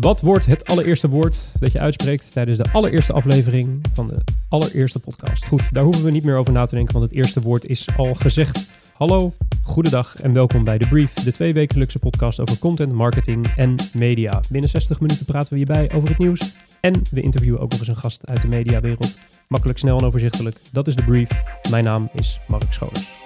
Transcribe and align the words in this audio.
Wat 0.00 0.20
wordt 0.20 0.46
het 0.46 0.64
allereerste 0.64 1.08
woord 1.08 1.52
dat 1.58 1.72
je 1.72 1.80
uitspreekt 1.80 2.32
tijdens 2.32 2.58
de 2.58 2.72
allereerste 2.72 3.12
aflevering 3.12 3.80
van 3.92 4.08
de 4.08 4.16
allereerste 4.48 5.00
podcast? 5.00 5.46
Goed, 5.46 5.74
daar 5.74 5.84
hoeven 5.84 6.04
we 6.04 6.10
niet 6.10 6.24
meer 6.24 6.36
over 6.36 6.52
na 6.52 6.64
te 6.64 6.74
denken, 6.74 6.94
want 6.94 7.10
het 7.10 7.18
eerste 7.18 7.40
woord 7.40 7.66
is 7.66 7.88
al 7.96 8.14
gezegd. 8.14 8.68
Hallo, 8.92 9.32
goedendag 9.62 10.16
en 10.16 10.32
welkom 10.32 10.64
bij 10.64 10.78
The 10.78 10.88
Brief, 10.88 11.12
de 11.12 11.32
tweewekelijkse 11.32 11.98
podcast 11.98 12.40
over 12.40 12.58
content, 12.58 12.92
marketing 12.92 13.46
en 13.56 13.74
media. 13.92 14.40
Binnen 14.50 14.70
60 14.70 15.00
minuten 15.00 15.24
praten 15.24 15.50
we 15.50 15.56
hierbij 15.56 15.92
over 15.94 16.08
het 16.08 16.18
nieuws 16.18 16.54
en 16.80 17.02
we 17.10 17.20
interviewen 17.20 17.60
ook 17.60 17.70
nog 17.70 17.78
eens 17.78 17.88
een 17.88 17.96
gast 17.96 18.26
uit 18.26 18.42
de 18.42 18.48
mediawereld. 18.48 19.18
Makkelijk, 19.48 19.78
snel 19.78 19.98
en 19.98 20.04
overzichtelijk. 20.04 20.58
Dat 20.72 20.86
is 20.86 20.94
The 20.94 21.04
Brief. 21.04 21.30
Mijn 21.70 21.84
naam 21.84 22.10
is 22.12 22.40
Mark 22.46 22.72
Scholes. 22.72 23.24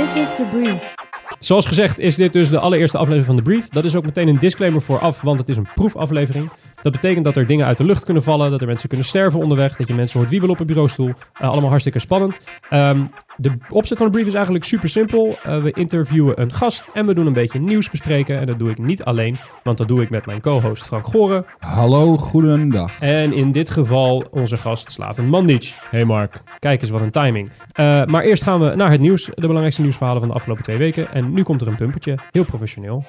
This 0.00 0.14
is 0.14 0.34
the 0.34 0.48
brief. 0.50 0.94
Zoals 1.38 1.66
gezegd 1.66 1.98
is 1.98 2.16
dit 2.16 2.32
dus 2.32 2.48
de 2.48 2.58
allereerste 2.58 2.98
aflevering 2.98 3.26
van 3.26 3.36
de 3.36 3.42
brief. 3.42 3.68
Dat 3.68 3.84
is 3.84 3.96
ook 3.96 4.04
meteen 4.04 4.28
een 4.28 4.38
disclaimer 4.38 4.82
vooraf, 4.82 5.20
want 5.20 5.38
het 5.38 5.48
is 5.48 5.56
een 5.56 5.68
proefaflevering. 5.74 6.50
Dat 6.82 6.92
betekent 6.92 7.24
dat 7.24 7.36
er 7.36 7.46
dingen 7.46 7.66
uit 7.66 7.76
de 7.76 7.84
lucht 7.84 8.04
kunnen 8.04 8.22
vallen, 8.22 8.50
dat 8.50 8.60
er 8.60 8.66
mensen 8.66 8.88
kunnen 8.88 9.06
sterven 9.06 9.40
onderweg, 9.40 9.76
dat 9.76 9.88
je 9.88 9.94
mensen 9.94 10.18
hoort 10.18 10.30
wiebelen 10.30 10.54
op 10.54 10.60
een 10.60 10.66
bureaustoel. 10.66 11.08
Uh, 11.08 11.48
allemaal 11.48 11.68
hartstikke 11.68 11.98
spannend. 11.98 12.40
Ehm, 12.70 13.04
de 13.36 13.52
opzet 13.68 13.98
van 13.98 14.06
de 14.06 14.12
brief 14.12 14.26
is 14.26 14.34
eigenlijk 14.34 14.64
super 14.64 14.88
simpel. 14.88 15.38
Uh, 15.46 15.62
we 15.62 15.72
interviewen 15.72 16.40
een 16.40 16.52
gast 16.52 16.88
en 16.92 17.06
we 17.06 17.14
doen 17.14 17.26
een 17.26 17.32
beetje 17.32 17.60
nieuws 17.60 17.90
bespreken. 17.90 18.38
En 18.40 18.46
dat 18.46 18.58
doe 18.58 18.70
ik 18.70 18.78
niet 18.78 19.04
alleen, 19.04 19.38
want 19.62 19.78
dat 19.78 19.88
doe 19.88 20.02
ik 20.02 20.10
met 20.10 20.26
mijn 20.26 20.40
co-host 20.40 20.84
Frank 20.84 21.06
Goren. 21.06 21.44
Hallo, 21.58 22.16
goedendag. 22.16 23.00
En 23.00 23.32
in 23.32 23.50
dit 23.50 23.70
geval 23.70 24.24
onze 24.30 24.56
gast 24.56 24.90
Slaven 24.90 25.26
Mandic. 25.26 25.76
Hey 25.90 26.04
Mark. 26.04 26.42
Kijk 26.58 26.80
eens 26.80 26.90
wat 26.90 27.00
een 27.00 27.10
timing. 27.10 27.50
Uh, 27.50 28.04
maar 28.04 28.22
eerst 28.22 28.42
gaan 28.42 28.60
we 28.60 28.74
naar 28.74 28.90
het 28.90 29.00
nieuws, 29.00 29.24
de 29.24 29.40
belangrijkste 29.40 29.82
nieuwsverhalen 29.82 30.20
van 30.20 30.28
de 30.28 30.34
afgelopen 30.34 30.64
twee 30.64 30.76
weken. 30.76 31.12
En 31.12 31.32
nu 31.32 31.42
komt 31.42 31.60
er 31.60 31.66
een 31.66 31.76
pumpertje, 31.76 32.18
heel 32.30 32.44
professioneel. 32.44 33.04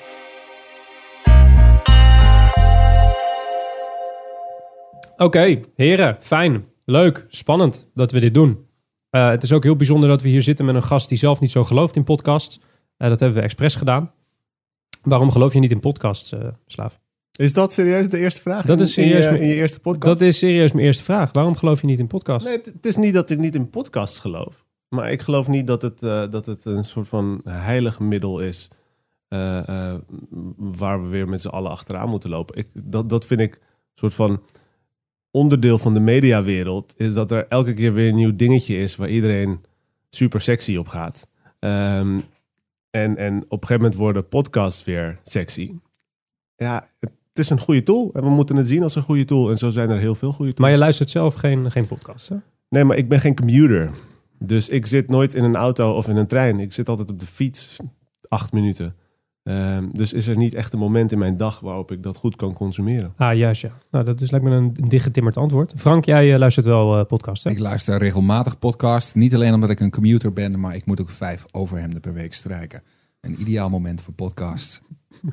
Oké, 5.22 5.38
okay, 5.38 5.64
heren, 5.76 6.18
fijn, 6.20 6.66
leuk, 6.86 7.26
spannend 7.28 7.90
dat 7.94 8.12
we 8.12 8.20
dit 8.20 8.34
doen. 8.34 8.66
Uh, 9.12 9.30
het 9.30 9.44
is 9.44 9.52
ook 9.52 9.64
heel 9.64 9.76
bijzonder 9.76 10.10
dat 10.10 10.22
we 10.22 10.30
hier 10.30 10.42
zitten 10.42 10.66
met 10.66 10.76
een 10.76 10.84
gast 10.84 11.10
die 11.10 11.18
zelf 11.18 11.40
niet 11.40 11.52
zo 11.52 11.64
gelooft 11.64 11.96
in 11.96 12.04
podcasts. 12.04 12.60
Uh, 12.98 13.08
dat 13.08 13.20
hebben 13.20 13.38
we 13.38 13.44
expres 13.44 13.76
gedaan. 13.76 14.12
Waarom 15.04 15.32
geloof 15.32 15.54
je 15.54 15.60
niet 15.60 15.72
in 15.72 15.80
podcasts, 15.80 16.34
uh, 16.34 16.40
Slaaf? 16.66 17.00
Is 17.32 17.54
dat 17.54 17.74
serieus 17.74 18.10
de 18.10 18.18
eerste 18.18 18.42
vraag? 18.42 18.66
Dat 18.66 18.80
is 18.80 18.94
serieus 18.94 19.26
in 19.26 19.34
je, 19.34 19.40
in 19.40 19.48
je 19.48 19.56
eerste 19.56 19.80
podcast? 19.80 20.20
Dat 20.20 20.28
is 20.28 20.38
serieus 20.38 20.72
mijn 20.72 20.86
eerste 20.86 21.04
vraag. 21.04 21.30
Waarom 21.32 21.56
geloof 21.56 21.82
je 21.82 21.88
niet 21.88 22.00
in 22.00 22.08
podcasts? 22.08 22.48
Nee, 22.48 22.62
het 22.64 22.86
is 22.86 22.98
niet 22.98 23.14
dat 23.14 23.30
ik 23.30 23.38
niet 23.38 23.56
in 23.56 23.70
podcasts 23.70 24.20
geloof. 24.20 24.66
Maar 24.88 25.12
ik 25.12 25.22
geloof 25.22 25.48
niet 25.48 25.68
dat 25.68 25.82
het, 25.82 26.00
dat 26.32 26.46
het 26.46 26.66
een 26.66 26.84
soort 26.86 27.08
van 27.08 27.42
heilig 27.44 28.00
middel 28.00 28.40
is... 28.40 28.70
waar 30.58 31.02
we 31.04 31.08
weer 31.10 31.28
met 31.30 31.42
z'n 31.42 31.48
allen 31.48 31.72
achteraan 31.72 32.10
moeten 32.10 32.30
lopen. 32.30 32.58
Ik, 32.58 32.68
dat, 32.74 33.10
dat 33.10 33.26
vind 33.26 33.40
ik 33.40 33.54
een 33.54 33.62
soort 33.96 34.14
van 34.14 34.42
onderdeel 35.32 35.78
van 35.78 35.94
de 35.94 36.00
mediawereld 36.00 36.94
is 36.98 37.14
dat 37.14 37.32
er 37.32 37.48
elke 37.48 37.74
keer 37.74 37.94
weer 37.94 38.10
een 38.10 38.16
nieuw 38.16 38.34
dingetje 38.34 38.78
is 38.78 38.96
waar 38.96 39.10
iedereen 39.10 39.60
super 40.10 40.42
sexy 40.42 40.76
op 40.76 40.88
gaat. 40.88 41.28
Um, 41.60 42.24
en, 42.90 43.18
en 43.18 43.36
op 43.36 43.62
een 43.62 43.68
gegeven 43.68 43.76
moment 43.76 43.96
worden 43.96 44.28
podcasts 44.28 44.84
weer 44.84 45.20
sexy. 45.24 45.74
Ja, 46.56 46.90
het 47.00 47.12
is 47.34 47.50
een 47.50 47.60
goede 47.60 47.84
tool 47.84 48.10
en 48.14 48.24
we 48.24 48.30
moeten 48.30 48.56
het 48.56 48.68
zien 48.68 48.84
als 48.84 48.96
een 48.96 49.02
goede 49.02 49.26
tool. 49.26 49.50
En 49.50 49.58
zo 49.58 49.70
zijn 49.70 49.90
er 49.90 50.00
heel 50.00 50.16
veel 50.16 50.32
goede 50.32 50.54
tools. 50.54 50.60
Maar 50.60 50.72
je 50.72 50.78
luistert 50.78 51.10
zelf 51.10 51.34
geen, 51.34 51.72
geen 51.72 51.88
podcast, 51.88 52.30
hè? 52.30 52.36
Nee, 52.70 52.84
maar 52.84 52.98
ik 52.98 53.10
ben 53.10 53.20
geen 53.20 53.36
commuter. 53.36 53.92
Dus 54.40 54.70
ik 54.70 54.86
zit 54.86 55.10
nooit 55.10 55.34
in 55.34 55.44
een 55.44 55.56
auto 55.56 55.96
of 55.96 56.08
in 56.08 56.16
een 56.16 56.28
trein. 56.28 56.60
Ik 56.60 56.74
zit 56.74 56.90
altijd 56.90 57.10
op 57.10 57.20
de 57.20 57.26
fiets 57.26 57.80
acht 58.28 58.54
minuten. 58.54 58.96
Um, 59.44 59.90
dus 59.92 60.14
is 60.14 60.28
er 60.28 60.38
niet 60.38 60.54
echt 60.54 60.74
een 60.74 60.80
moment 60.80 61.12
in 61.12 61.18
mijn 61.18 61.38
dag 61.38 61.60
waarop 61.60 61.92
ik 61.92 62.04
dat 62.04 62.18
goed 62.18 62.36
kan 62.36 62.54
consumeren. 62.54 63.14
Ah, 63.18 63.38
juist 63.38 63.62
ja. 63.62 63.72
Nou, 63.92 64.06
dat 64.06 64.22
is 64.22 64.32
lijkt 64.32 64.46
me 64.46 64.52
een, 64.52 64.74
een 64.76 64.88
dichtgetimmerd 64.88 65.38
antwoord. 65.38 65.74
Frank, 65.78 66.06
jij 66.06 66.32
uh, 66.34 66.38
luistert 66.38 66.66
wel 66.66 67.00
uh, 67.00 67.06
podcasts, 67.06 67.44
hè? 67.44 67.52
Ik 67.52 67.60
luister 67.60 67.98
regelmatig 67.98 68.60
podcast. 68.60 69.16
Niet 69.16 69.36
alleen 69.36 69.54
omdat 69.54 69.70
ik 69.70 69.80
een 69.80 69.92
commuter 69.92 70.34
ben, 70.34 70.60
maar 70.60 70.76
ik 70.76 70.86
moet 70.86 71.02
ook 71.02 71.10
vijf 71.10 71.46
overhemden 71.52 72.02
per 72.02 72.14
week 72.14 72.34
strijken. 72.34 72.84
Een 73.22 73.42
ideaal 73.42 73.70
moment 73.70 74.02
voor 74.02 74.14
podcasts. 74.14 74.82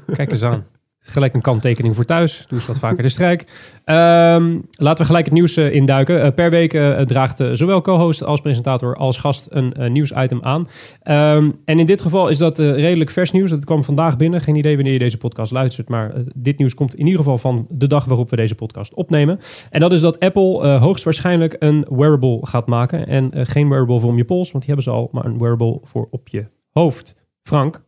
Kijk 0.07 0.31
eens 0.31 0.43
aan. 0.43 0.65
Gelijk 1.01 1.35
een 1.35 1.41
kanttekening 1.41 1.95
voor 1.95 2.05
thuis. 2.05 2.45
Doe 2.49 2.59
eens 2.59 2.67
wat 2.67 2.79
vaker 2.79 3.03
de 3.03 3.09
strijk. 3.09 3.41
Um, 3.85 4.67
laten 4.71 4.99
we 4.99 5.05
gelijk 5.05 5.25
het 5.25 5.35
nieuws 5.35 5.57
uh, 5.57 5.75
induiken. 5.75 6.25
Uh, 6.25 6.33
per 6.35 6.51
week 6.51 6.75
uh, 6.75 7.01
draagt 7.01 7.43
zowel 7.53 7.81
co-host 7.81 8.25
als 8.25 8.41
presentator 8.41 8.97
als 8.97 9.19
gast 9.19 9.47
een 9.51 9.93
nieuwsitem 9.93 10.43
aan. 10.43 10.61
Um, 10.61 11.61
en 11.65 11.79
in 11.79 11.87
dit 11.87 12.03
geval 12.03 12.29
is 12.29 12.39
dat 12.39 12.59
redelijk 12.59 13.11
vers 13.11 13.31
nieuws. 13.31 13.51
Dat 13.51 13.65
kwam 13.65 13.85
vandaag 13.85 14.17
binnen. 14.17 14.41
Geen 14.41 14.55
idee 14.55 14.75
wanneer 14.75 14.93
je 14.93 14.99
deze 14.99 15.19
podcast 15.19 15.53
luistert. 15.53 15.89
Maar 15.89 16.13
dit 16.35 16.59
nieuws 16.59 16.75
komt 16.75 16.95
in 16.95 17.05
ieder 17.05 17.19
geval 17.19 17.39
van 17.39 17.67
de 17.71 17.87
dag 17.87 18.05
waarop 18.05 18.31
we 18.31 18.37
deze 18.37 18.55
podcast 18.55 18.95
opnemen. 18.95 19.39
En 19.71 19.81
dat 19.81 19.93
is 19.93 20.01
dat 20.01 20.21
Apple 20.21 20.67
hoogstwaarschijnlijk 20.67 21.57
een 21.59 21.87
wearable 21.91 22.47
gaat 22.47 22.67
maken. 22.67 23.07
En 23.07 23.31
geen 23.33 23.69
wearable 23.69 24.01
voor 24.01 24.11
om 24.11 24.17
je 24.17 24.25
pols, 24.25 24.51
want 24.51 24.65
die 24.65 24.75
hebben 24.75 24.93
ze 24.93 24.99
al. 24.99 25.09
Maar 25.13 25.25
een 25.25 25.39
wearable 25.39 25.81
voor 25.83 26.09
op 26.11 26.29
je 26.29 26.45
hoofd. 26.71 27.27
Frank, 27.43 27.85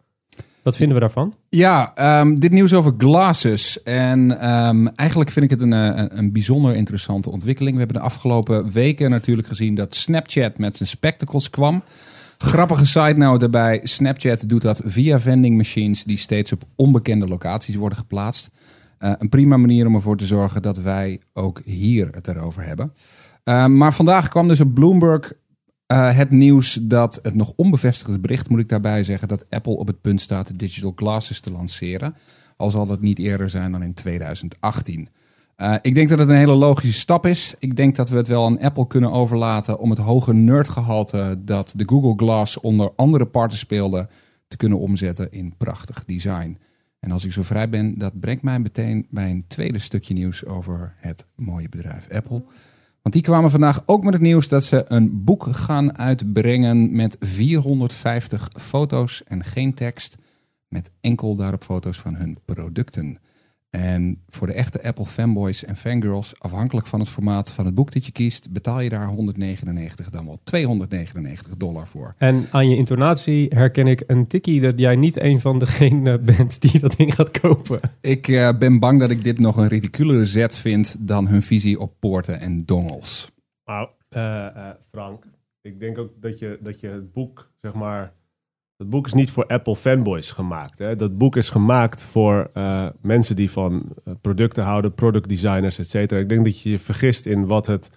wat 0.63 0.77
vinden 0.77 0.95
we 0.95 1.01
daarvan? 1.01 1.35
Ja, 1.49 1.93
um, 2.21 2.41
dit 2.41 2.53
nieuws 2.53 2.75
over 2.75 2.95
glasses. 2.99 3.83
En 3.83 4.49
um, 4.51 4.89
eigenlijk 4.89 5.31
vind 5.31 5.45
ik 5.45 5.51
het 5.51 5.61
een, 5.61 5.73
een, 5.73 6.19
een, 6.19 6.33
bijzonder 6.33 6.75
interessante 6.75 7.31
ontwikkeling. 7.31 7.73
We 7.73 7.83
hebben 7.83 8.03
de 8.03 8.09
afgelopen 8.09 8.73
weken 8.73 9.11
natuurlijk 9.11 9.49
gezien 9.49 9.75
dat 9.75 9.95
Snapchat 9.95 10.59
met 10.59 10.77
zijn 10.77 10.89
spectacles 10.89 11.51
kwam. 11.51 11.83
Grappige 12.39 12.87
side 12.87 13.17
note 13.17 13.39
daarbij: 13.39 13.81
Snapchat 13.83 14.49
doet 14.49 14.63
dat 14.63 14.81
via 14.85 15.21
vending 15.21 15.57
machines 15.57 16.05
die 16.05 16.19
steeds 16.19 16.53
op 16.53 16.63
onbekende 16.77 17.29
locaties 17.29 17.75
worden 17.75 17.99
geplaatst. 17.99 18.51
Uh, 18.99 19.13
een 19.19 19.29
prima 19.29 19.57
manier 19.57 19.87
om 19.87 19.95
ervoor 19.95 20.17
te 20.17 20.27
zorgen 20.27 20.63
dat 20.63 20.79
wij 20.79 21.21
ook 21.33 21.61
hier 21.65 22.09
het 22.11 22.29
erover 22.29 22.65
hebben. 22.67 22.93
Uh, 23.45 23.67
maar 23.67 23.95
vandaag 23.95 24.29
kwam 24.29 24.49
dus 24.49 24.61
op 24.61 24.75
Bloomberg 24.75 25.33
uh, 25.93 26.17
het 26.17 26.31
nieuws 26.31 26.79
dat 26.83 27.19
het 27.23 27.35
nog 27.35 27.53
onbevestigde 27.57 28.19
bericht, 28.19 28.49
moet 28.49 28.61
ik 28.61 28.69
daarbij 28.69 29.05
zeggen, 29.05 29.29
dat 29.29 29.47
Apple 29.51 29.77
op 29.77 29.87
het 29.87 30.01
punt 30.01 30.21
staat 30.21 30.47
de 30.47 30.57
digital 30.57 30.93
glasses 30.97 31.41
te 31.41 31.51
lanceren. 31.51 32.15
Al 32.57 32.71
zal 32.71 32.87
dat 32.87 33.01
niet 33.01 33.19
eerder 33.19 33.51
zijn 33.51 33.73
dan 33.73 33.83
in 33.83 33.95
2018. 33.95 35.09
Uh, 35.57 35.75
ik 35.83 35.95
denk 35.95 36.09
dat 36.09 36.19
het 36.19 36.29
een 36.29 36.35
hele 36.35 36.55
logische 36.55 37.01
stap 37.01 37.27
is. 37.27 37.55
Ik 37.59 37.77
denk 37.77 37.97
dat 37.97 38.09
we 38.09 38.17
het 38.17 38.27
wel 38.27 38.47
aan 38.47 38.61
Apple 38.61 38.87
kunnen 38.87 39.13
overlaten 39.13 39.79
om 39.79 39.91
het 39.91 39.99
hoge 39.99 40.35
nerdgehalte 40.35 41.37
dat 41.45 41.73
de 41.77 41.85
Google 41.87 42.15
Glass 42.17 42.61
onder 42.61 42.93
andere 42.97 43.27
parten 43.27 43.59
speelde 43.59 44.09
te 44.49 44.57
kunnen 44.57 44.79
omzetten 44.79 45.33
in 45.33 45.55
prachtig 45.57 46.05
design. 46.05 46.59
En 47.01 47.11
als 47.11 47.25
ik 47.25 47.33
zo 47.33 47.43
vrij 47.43 47.69
ben, 47.69 47.99
dat 47.99 48.21
brengt 48.21 48.43
mij 48.43 48.59
meteen 48.59 49.07
bij 49.11 49.31
een 49.31 49.47
tweede 49.47 49.79
stukje 49.79 50.15
nieuws 50.15 50.45
over 50.45 50.95
het 50.97 51.27
mooie 51.37 51.69
bedrijf 51.69 52.09
Apple. 52.11 52.43
Want 53.03 53.15
die 53.15 53.23
kwamen 53.23 53.51
vandaag 53.51 53.83
ook 53.87 54.05
met 54.05 54.13
het 54.13 54.23
nieuws 54.23 54.49
dat 54.49 54.65
ze 54.65 54.85
een 54.89 55.25
boek 55.25 55.47
gaan 55.47 55.99
uitbrengen 55.99 56.97
met 56.97 57.17
450 57.21 58.49
foto's 58.53 59.23
en 59.25 59.45
geen 59.45 59.75
tekst. 59.75 60.17
Met 60.69 60.91
enkel 61.01 61.37
daarop 61.37 61.63
foto's 61.63 61.99
van 61.99 62.15
hun 62.15 62.39
producten. 62.45 63.19
En 63.71 64.23
voor 64.29 64.47
de 64.47 64.53
echte 64.53 64.83
Apple 64.83 65.07
fanboys 65.07 65.65
en 65.65 65.77
fangirls, 65.77 66.33
afhankelijk 66.39 66.87
van 66.87 67.01
het 67.01 67.09
formaat 67.09 67.53
van 67.53 67.65
het 67.65 67.75
boek 67.75 67.93
dat 67.93 68.07
je 68.07 68.13
kiest, 68.13 68.53
betaal 68.53 68.81
je 68.81 68.89
daar 68.89 69.07
199, 69.07 70.11
dan 70.11 70.25
wel 70.25 70.39
299 70.43 71.57
dollar 71.57 71.87
voor. 71.87 72.15
En 72.19 72.47
aan 72.51 72.69
je 72.69 72.77
intonatie 72.77 73.49
herken 73.55 73.87
ik 73.87 74.03
een 74.07 74.27
tikkie 74.27 74.61
dat 74.61 74.79
jij 74.79 74.97
niet 74.97 75.21
een 75.21 75.41
van 75.41 75.59
degenen 75.59 76.25
bent 76.37 76.61
die 76.61 76.81
dat 76.81 76.97
ding 76.97 77.15
gaat 77.15 77.41
kopen. 77.41 77.81
Ik 78.01 78.29
uh, 78.29 78.51
ben 78.59 78.79
bang 78.79 79.01
dat 79.01 79.11
ik 79.11 79.25
dit 79.25 79.39
nog 79.39 79.57
een 79.57 79.69
ridiculere 79.69 80.27
zet 80.27 80.57
vind 80.57 80.97
dan 81.09 81.29
hun 81.29 81.43
visie 81.43 81.81
op 81.81 81.93
poorten 81.99 82.41
en 82.41 82.59
dongels. 82.59 83.31
Nou, 83.65 83.89
uh, 84.17 84.21
uh, 84.57 84.71
Frank, 84.91 85.25
ik 85.61 85.81
denk 85.81 85.99
ook 85.99 86.11
dat 86.21 86.39
je, 86.39 86.59
dat 86.63 86.81
je 86.81 86.89
het 86.89 87.13
boek, 87.13 87.51
zeg 87.61 87.75
maar 87.75 88.13
dat 88.81 88.91
boek 88.91 89.07
is 89.07 89.13
niet 89.13 89.31
voor 89.31 89.47
Apple 89.47 89.77
fanboys 89.77 90.31
gemaakt. 90.31 90.79
Hè? 90.79 90.97
Dat 90.97 91.19
boek 91.19 91.37
is 91.37 91.49
gemaakt 91.49 92.05
voor 92.05 92.51
uh, 92.55 92.89
mensen 93.01 93.37
die 93.37 93.51
van 93.51 93.83
uh, 94.05 94.15
producten 94.21 94.65
houden, 94.65 94.95
product 94.95 95.29
designers, 95.29 95.79
et 95.79 95.89
cetera. 95.89 96.21
Ik 96.21 96.29
denk 96.29 96.45
dat 96.45 96.61
je 96.61 96.71
je 96.71 96.79
vergist 96.79 97.27
in 97.27 97.47
wat 97.47 97.67
het 97.67 97.91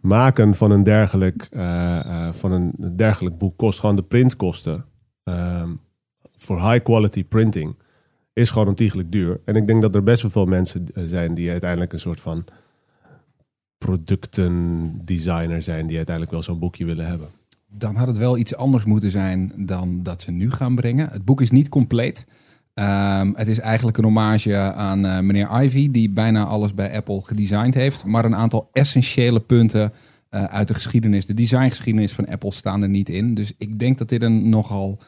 maken 0.00 0.54
van 0.54 0.70
een 0.70 0.82
dergelijk, 0.82 1.48
uh, 1.50 2.28
van 2.32 2.52
een 2.52 2.96
dergelijk 2.96 3.38
boek 3.38 3.56
kost. 3.56 3.78
Gewoon 3.78 3.96
de 3.96 4.02
printkosten 4.02 4.84
ehm, 5.24 5.74
voor 6.34 6.70
high 6.70 6.82
quality 6.82 7.24
printing 7.24 7.76
is 8.32 8.50
gewoon 8.50 8.68
ontiegelijk 8.68 9.10
duur. 9.12 9.40
En 9.44 9.56
ik 9.56 9.66
denk 9.66 9.82
dat 9.82 9.94
er 9.94 10.02
best 10.02 10.22
wel 10.22 10.30
veel 10.30 10.46
mensen 10.46 10.86
zijn 10.94 11.34
die 11.34 11.50
uiteindelijk 11.50 11.92
een 11.92 11.98
soort 11.98 12.20
van 12.20 12.44
productendesigner 13.78 15.62
zijn, 15.62 15.86
die 15.86 15.96
uiteindelijk 15.96 16.34
wel 16.34 16.42
zo'n 16.42 16.58
boekje 16.58 16.84
willen 16.84 17.06
hebben 17.06 17.28
dan 17.70 17.96
had 17.96 18.06
het 18.06 18.18
wel 18.18 18.38
iets 18.38 18.56
anders 18.56 18.84
moeten 18.84 19.10
zijn 19.10 19.52
dan 19.56 20.02
dat 20.02 20.22
ze 20.22 20.30
nu 20.30 20.50
gaan 20.50 20.74
brengen. 20.74 21.08
Het 21.10 21.24
boek 21.24 21.40
is 21.40 21.50
niet 21.50 21.68
compleet. 21.68 22.26
Um, 22.74 23.34
het 23.36 23.46
is 23.46 23.58
eigenlijk 23.58 23.96
een 23.96 24.04
hommage 24.04 24.56
aan 24.56 25.06
uh, 25.06 25.20
meneer 25.20 25.62
Ivy, 25.62 25.90
die 25.90 26.10
bijna 26.10 26.44
alles 26.44 26.74
bij 26.74 26.96
Apple 26.96 27.20
gedesigned 27.22 27.74
heeft. 27.74 28.04
Maar 28.04 28.24
een 28.24 28.36
aantal 28.36 28.68
essentiële 28.72 29.40
punten 29.40 29.92
eh, 30.28 30.44
uit 30.44 30.68
de 30.68 30.74
geschiedenis, 30.74 31.26
de 31.26 31.34
designgeschiedenis 31.34 32.12
van 32.12 32.26
Apple 32.26 32.52
staan 32.52 32.82
er 32.82 32.88
niet 32.88 33.08
in. 33.08 33.34
Dus 33.34 33.52
ik 33.58 33.78
denk 33.78 33.98
dat 33.98 34.08
dit 34.08 34.22
een 34.22 34.48
nogal 34.48 34.98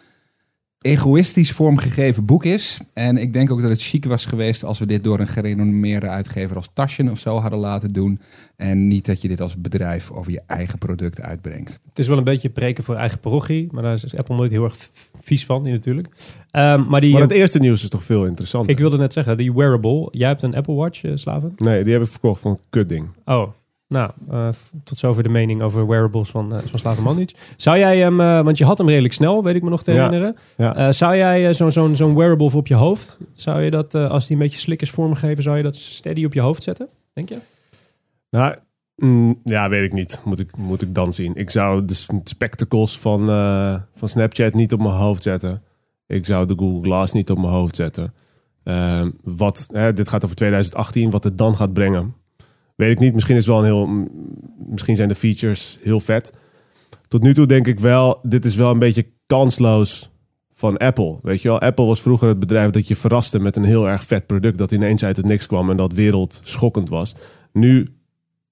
egoïstisch 0.83 1.53
vormgegeven 1.53 2.25
boek 2.25 2.45
is. 2.45 2.79
En 2.93 3.17
ik 3.17 3.33
denk 3.33 3.51
ook 3.51 3.61
dat 3.61 3.71
het 3.71 3.83
chic 3.83 4.05
was 4.05 4.27
geweest 4.27 4.65
als 4.65 4.79
we 4.79 4.87
dit 4.87 5.05
door 5.05 5.21
een 5.21 5.27
gerenommeerde 5.29 6.09
uitgever 6.09 6.57
als 6.57 6.69
Taschen 6.73 7.09
of 7.09 7.19
zo 7.19 7.39
hadden 7.39 7.59
laten 7.59 7.93
doen. 7.93 8.19
En 8.57 8.89
niet 8.89 9.07
dat 9.07 9.23
je 9.23 9.29
dit 9.29 9.41
als 9.41 9.61
bedrijf 9.61 10.11
over 10.11 10.33
je 10.33 10.43
eigen 10.47 10.79
product 10.79 11.21
uitbrengt. 11.21 11.81
Het 11.89 11.99
is 11.99 12.07
wel 12.07 12.19
een 12.19 12.25
beetje 12.25 12.51
preken 12.51 12.85
voor 12.85 12.95
eigen 12.95 13.21
parochie, 13.21 13.69
maar 13.71 13.83
daar 13.83 13.95
is 13.95 14.17
Apple 14.17 14.37
nooit 14.37 14.51
heel 14.51 14.65
erg 14.65 14.77
vies 15.23 15.45
van, 15.45 15.63
natuurlijk. 15.63 16.09
Ehm, 16.51 16.89
maar 16.89 17.01
die, 17.01 17.13
Maar 17.13 17.23
het 17.23 17.31
eerste 17.31 17.59
nieuws 17.59 17.83
is 17.83 17.89
toch 17.89 18.05
veel 18.05 18.27
interessanter? 18.27 18.71
ik 18.71 18.79
wilde 18.79 18.97
net 18.97 19.13
zeggen, 19.13 19.37
die 19.37 19.53
wearable. 19.53 20.09
Jij 20.11 20.29
hebt 20.29 20.43
een 20.43 20.55
Apple 20.55 20.75
Watch, 20.75 21.05
eh, 21.05 21.13
Slaven? 21.15 21.53
Nee, 21.57 21.85
die 21.85 21.93
heb 21.93 22.03
ik 22.03 22.09
verkocht 22.09 22.41
van 22.41 22.51
een 22.51 22.59
kutding. 22.71 23.09
Oh, 23.25 23.49
nou, 23.93 24.11
eh, 24.31 24.49
tot 24.85 24.99
zover 24.99 25.23
de 25.23 25.29
mening 25.29 25.63
over 25.63 25.87
wearables 25.87 26.31
van, 26.31 26.55
uh, 26.55 26.59
van 26.59 26.79
Slaven 26.79 27.03
Mandic. 27.03 27.35
Zou 27.57 27.79
jij 27.79 27.99
hem, 27.99 28.21
eh, 28.21 28.41
want 28.41 28.59
je 28.59 28.65
had 28.65 28.79
hem 28.79 28.89
redelijk 28.89 29.15
snel, 29.15 29.45
weet 29.45 29.55
ik 29.55 29.63
me 29.63 29.71
nog 29.71 29.83
te 29.83 29.91
herinneren. 29.91 30.37
ja. 30.57 30.93
Zou 30.93 31.17
jij 31.17 31.55
zo'n 31.55 31.71
zo'n 31.71 31.97
zo'n 31.97 32.15
wearable 32.15 32.51
voor 32.51 32.61
op 32.61 32.67
je 32.67 32.75
hoofd, 32.75 33.19
zou 33.33 33.63
je 33.63 33.71
dat, 33.71 33.95
als 33.95 34.27
die 34.27 34.37
een 34.37 34.43
beetje 34.43 34.59
slik 34.59 34.83
is 34.83 34.91
vormgegeven, 34.91 35.43
zou 35.43 35.57
je 35.57 35.63
dat 35.63 35.77
steady 35.77 36.25
op 36.25 36.35
je 36.35 36.41
hoofd 36.41 36.63
zetten, 36.63 36.89
denk 37.13 37.29
je? 37.29 37.39
Nou, 38.31 38.57
mm, 38.97 39.41
ja, 39.45 39.69
weet 39.69 39.85
ik 39.85 39.93
niet. 39.93 40.21
Moet 40.25 40.39
ik, 40.39 40.57
moet 40.57 40.83
ik 40.83 40.95
dan 40.95 41.13
zien. 41.13 41.35
Ik 41.35 41.51
zou 41.51 41.85
de 41.85 41.95
spectacles 42.25 42.99
van, 42.99 43.27
van 43.95 44.09
Snapchat 44.09 44.55
niet 44.55 44.73
op 44.73 44.79
mijn 44.79 44.95
hoofd 44.95 45.23
zetten. 45.23 45.63
Ik 46.07 46.27
zou 46.27 46.47
de 46.47 46.55
Google 46.57 46.83
Glass 46.83 47.13
niet 47.13 47.31
op 47.31 47.39
mijn 47.39 47.53
hoofd 47.53 47.77
zetten. 47.77 48.15
Ehm, 48.65 49.11
wat, 49.23 49.69
hè, 49.73 49.93
dit 49.93 50.09
gaat 50.09 50.25
over 50.25 50.37
2018, 50.37 51.11
wat 51.11 51.25
het 51.25 51.39
dan 51.39 51.57
gaat 51.57 51.73
brengen. 51.73 52.15
Weet 52.83 52.93
ik 52.93 52.99
niet. 52.99 53.15
Misschien 53.15 53.37
is 53.37 53.47
wel 53.47 53.59
een 53.59 53.65
heel. 53.65 54.09
Misschien 54.59 54.97
zijn 54.97 55.09
de 55.09 55.15
features 55.15 55.79
heel 55.83 56.01
vet. 56.01 56.33
Tot 57.09 57.23
nu 57.23 57.35
toe 57.35 57.47
denk 57.47 57.67
ik 57.67 57.81
wel, 57.81 58.19
dit 58.23 58.45
is 58.45 58.55
wel 58.55 58.71
een 58.71 58.79
beetje 58.79 59.07
kansloos 59.27 60.11
van 60.55 60.77
Apple. 60.77 61.19
Weet 61.23 61.43
je 61.43 61.49
wel, 61.49 61.61
Apple 61.61 61.85
was 61.85 62.03
vroeger 62.03 62.29
het 62.29 62.39
bedrijf 62.39 62.71
dat 62.71 62.89
je 62.89 62.97
verraste 62.97 63.41
met 63.41 63.57
een 63.57 63.65
heel 63.65 63.89
erg 63.89 64.05
vet 64.05 64.27
product 64.27 64.59
dat 64.59 64.73
ineens 64.73 65.05
uit 65.05 65.17
het 65.17 65.27
niks 65.27 65.47
kwam 65.47 65.71
en 65.71 65.77
dat 65.77 65.93
wereldschokkend 65.93 66.89
was. 66.89 67.15
Nu 67.53 67.87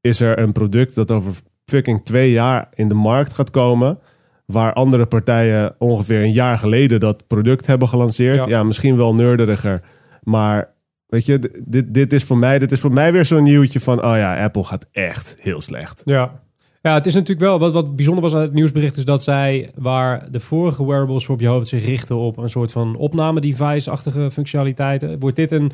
is 0.01 0.21
er 0.21 0.39
een 0.39 0.53
product 0.53 0.95
dat 0.95 1.11
over 1.11 1.35
fucking 1.65 2.05
twee 2.05 2.31
jaar 2.31 2.69
in 2.75 2.89
de 2.89 2.95
markt 2.95 3.33
gaat 3.33 3.51
komen. 3.51 3.99
Waar 4.47 4.73
andere 4.73 5.07
partijen 5.07 5.75
ongeveer 5.79 6.23
een 6.23 6.33
jaar 6.33 6.59
geleden 6.59 7.01
dat 7.01 7.27
product 7.27 7.67
hebben 7.67 7.89
gelanceerd. 7.89 8.37
Ja. 8.37 8.47
Ja, 8.47 8.63
misschien 8.63 8.97
wel 8.97 9.15
neurderiger. 9.15 9.83
Maar 10.23 10.75
weet 11.11 11.27
je, 11.27 11.63
dit, 11.67 11.95
dit, 11.95 12.13
is 12.13 12.25
voor 12.25 12.39
mij, 12.39 12.59
dit 12.59 12.73
is 12.73 12.81
voor 12.81 12.93
mij 12.93 13.13
weer 13.13 13.25
zo'n 13.25 13.43
nieuwtje 13.43 13.81
van... 13.81 13.99
oh 14.05 14.17
ja, 14.17 14.43
Apple 14.45 14.65
gaat 14.65 14.87
echt 14.93 15.37
heel 15.41 15.61
slecht. 15.61 16.03
Ja. 16.05 16.41
Ja, 16.83 16.95
het 16.95 17.07
is 17.07 17.15
natuurlijk 17.15 17.41
wel, 17.41 17.59
wat, 17.59 17.73
wat 17.73 17.97
bijzonder 17.97 18.23
was 18.23 18.35
aan 18.35 18.41
het 18.41 18.53
nieuwsbericht, 18.53 18.97
is 18.97 19.05
dat 19.05 19.23
zij, 19.23 19.71
waar 19.75 20.31
de 20.31 20.41
vorige 20.41 20.87
wearables 20.87 21.25
voor 21.25 21.35
op 21.35 21.41
je 21.41 21.47
hoofd 21.47 21.69
zich 21.69 21.85
richten 21.87 22.17
op 22.17 22.37
een 22.37 22.49
soort 22.51 22.73
van 22.73 22.97
opname-device-achtige 22.97 24.31
functionaliteiten, 24.31 25.19
wordt 25.19 25.37
dit 25.37 25.53
een, 25.53 25.71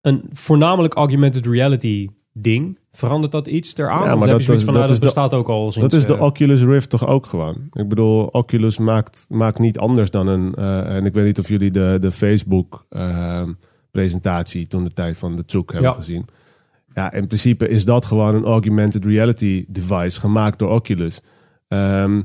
een 0.00 0.22
voornamelijk 0.32 0.94
augmented 0.94 1.46
reality 1.46 2.08
ding. 2.32 2.78
Verandert 2.90 3.32
dat 3.32 3.46
iets 3.46 3.76
eraan? 3.76 4.02
Ja, 4.04 4.12
Of 4.12 4.18
maar 4.18 4.28
heb 4.28 4.28
dat 4.28 4.38
je 4.38 4.44
zoiets 4.44 4.62
is- 4.62 4.68
van, 4.70 4.74
nou, 4.74 4.86
dat 4.86 4.86
dat 4.86 4.90
is 4.90 4.98
de- 4.98 5.04
bestaat 5.20 5.34
ook 5.40 5.48
al 5.48 5.72
sinds... 5.72 5.88
Dat 5.92 6.00
is 6.00 6.06
de 6.06 6.14
eh, 6.14 6.22
Oculus 6.22 6.62
Rift 6.62 6.90
toch 6.90 7.06
ook 7.06 7.26
gewoon? 7.26 7.56
Ik 7.72 7.88
bedoel, 7.88 8.26
Oculus 8.26 8.78
maakt, 8.78 9.26
maakt 9.28 9.58
niet 9.58 9.78
anders 9.78 10.10
dan 10.10 10.26
een... 10.26 10.54
eh, 10.54 10.96
en 10.96 11.04
ik 11.06 11.14
weet 11.14 11.24
niet 11.24 11.38
of 11.38 11.48
jullie 11.48 11.70
de, 11.70 11.96
de 12.00 12.10
Facebook-presentatie 13.92 14.66
toen 14.66 14.84
de 14.84 14.92
tijd 14.92 15.18
van 15.18 15.36
de 15.36 15.42
Zoek 15.46 15.72
hebben 15.72 15.90
Ja. 15.90 15.96
gezien. 15.96 16.26
Ja, 16.94 17.12
in 17.12 17.26
principe 17.26 17.68
is 17.68 17.84
dat 17.84 18.04
gewoon 18.04 18.34
een 18.34 18.44
augmented 18.44 19.04
reality 19.04 19.64
device 19.68 20.20
gemaakt 20.20 20.58
door 20.58 20.70
Oculus. 20.70 21.20
Ehm, 21.68 22.22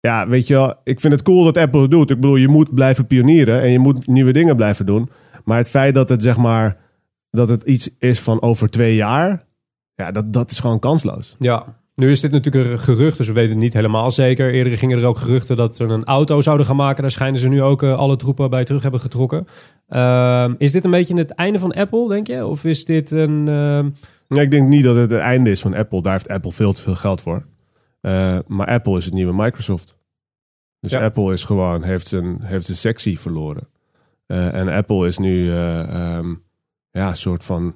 ja, 0.00 0.28
weet 0.28 0.46
je 0.46 0.54
wel, 0.54 0.74
ik 0.84 1.00
vind 1.00 1.12
het 1.12 1.22
cool 1.22 1.44
dat 1.44 1.56
Apple 1.56 1.80
het 1.80 1.90
doet. 1.90 2.10
Ik 2.10 2.20
bedoel, 2.20 2.36
je 2.36 2.48
moet 2.48 2.74
blijven 2.74 3.06
pionieren 3.06 3.60
en 3.62 3.70
je 3.70 3.78
moet 3.78 4.06
nieuwe 4.06 4.32
dingen 4.32 4.56
blijven 4.56 4.86
doen. 4.86 5.10
Maar 5.44 5.58
het 5.58 5.68
feit 5.68 5.94
dat 5.94 6.08
het 6.08 6.22
zeg 6.22 6.36
maar, 6.36 6.76
dat 7.30 7.48
het 7.48 7.62
iets 7.62 7.96
is 7.98 8.20
van 8.20 8.42
over 8.42 8.68
twee 8.70 8.94
jaar, 8.94 9.46
ja, 9.94 10.10
dat, 10.10 10.32
dat 10.32 10.50
is 10.50 10.58
gewoon 10.60 10.78
kansloos. 10.78 11.36
Ja, 11.38 11.82
nu 11.94 12.10
is 12.10 12.20
dit 12.20 12.30
natuurlijk 12.30 12.72
een 12.72 12.78
gerucht, 12.78 13.16
dus 13.16 13.26
we 13.26 13.32
weten 13.32 13.50
het 13.50 13.58
niet 13.60 13.72
helemaal 13.72 14.10
zeker. 14.10 14.52
Eerder 14.52 14.78
gingen 14.78 14.98
er 14.98 15.06
ook 15.06 15.18
geruchten 15.18 15.56
dat 15.56 15.76
ze 15.76 15.84
een 15.84 16.04
auto 16.04 16.40
zouden 16.40 16.66
gaan 16.66 16.76
maken. 16.76 17.02
Daar 17.02 17.10
schijnen 17.10 17.40
ze 17.40 17.48
nu 17.48 17.62
ook 17.62 17.82
eh, 17.82 17.96
alle 17.96 18.16
troepen 18.16 18.50
bij 18.50 18.64
terug 18.64 18.82
hebben 18.82 19.00
getrokken. 19.00 19.46
Ehm, 19.88 20.54
is 20.58 20.72
dit 20.72 20.84
een 20.84 20.90
beetje 20.90 21.16
het 21.16 21.30
einde 21.30 21.58
van 21.58 21.72
Apple, 21.72 22.08
denk 22.08 22.26
je? 22.26 22.46
Of 22.46 22.64
is 22.64 22.84
dit 22.84 23.10
een... 23.10 23.48
ehm, 23.48 23.88
Ja, 24.28 24.40
ik 24.42 24.50
denk 24.50 24.68
niet 24.68 24.84
dat 24.84 24.96
het 24.96 25.10
het 25.10 25.20
einde 25.20 25.50
is 25.50 25.60
van 25.60 25.74
Apple. 25.74 26.02
Daar 26.02 26.12
heeft 26.12 26.28
Apple 26.28 26.52
veel 26.52 26.72
te 26.72 26.82
veel 26.82 26.94
geld 26.94 27.20
voor. 27.20 27.44
Uh, 28.02 28.38
maar 28.46 28.66
Apple 28.66 28.98
is 28.98 29.04
het 29.04 29.14
nieuwe 29.14 29.34
Microsoft. 29.34 29.96
Dus 30.80 30.92
Ja. 30.92 31.04
Apple 31.04 31.32
is 31.32 31.44
gewoon, 31.44 31.82
heeft 31.82 32.06
zijn, 32.06 32.38
heeft 32.42 32.64
zijn 32.64 32.76
sectie 32.76 33.20
verloren. 33.20 33.68
Uh, 34.26 34.54
en 34.54 34.68
Apple 34.68 35.06
is 35.06 35.18
nu 35.18 35.50
um, 35.52 36.42
ja, 36.90 37.08
een 37.08 37.16
soort 37.16 37.44
van 37.44 37.74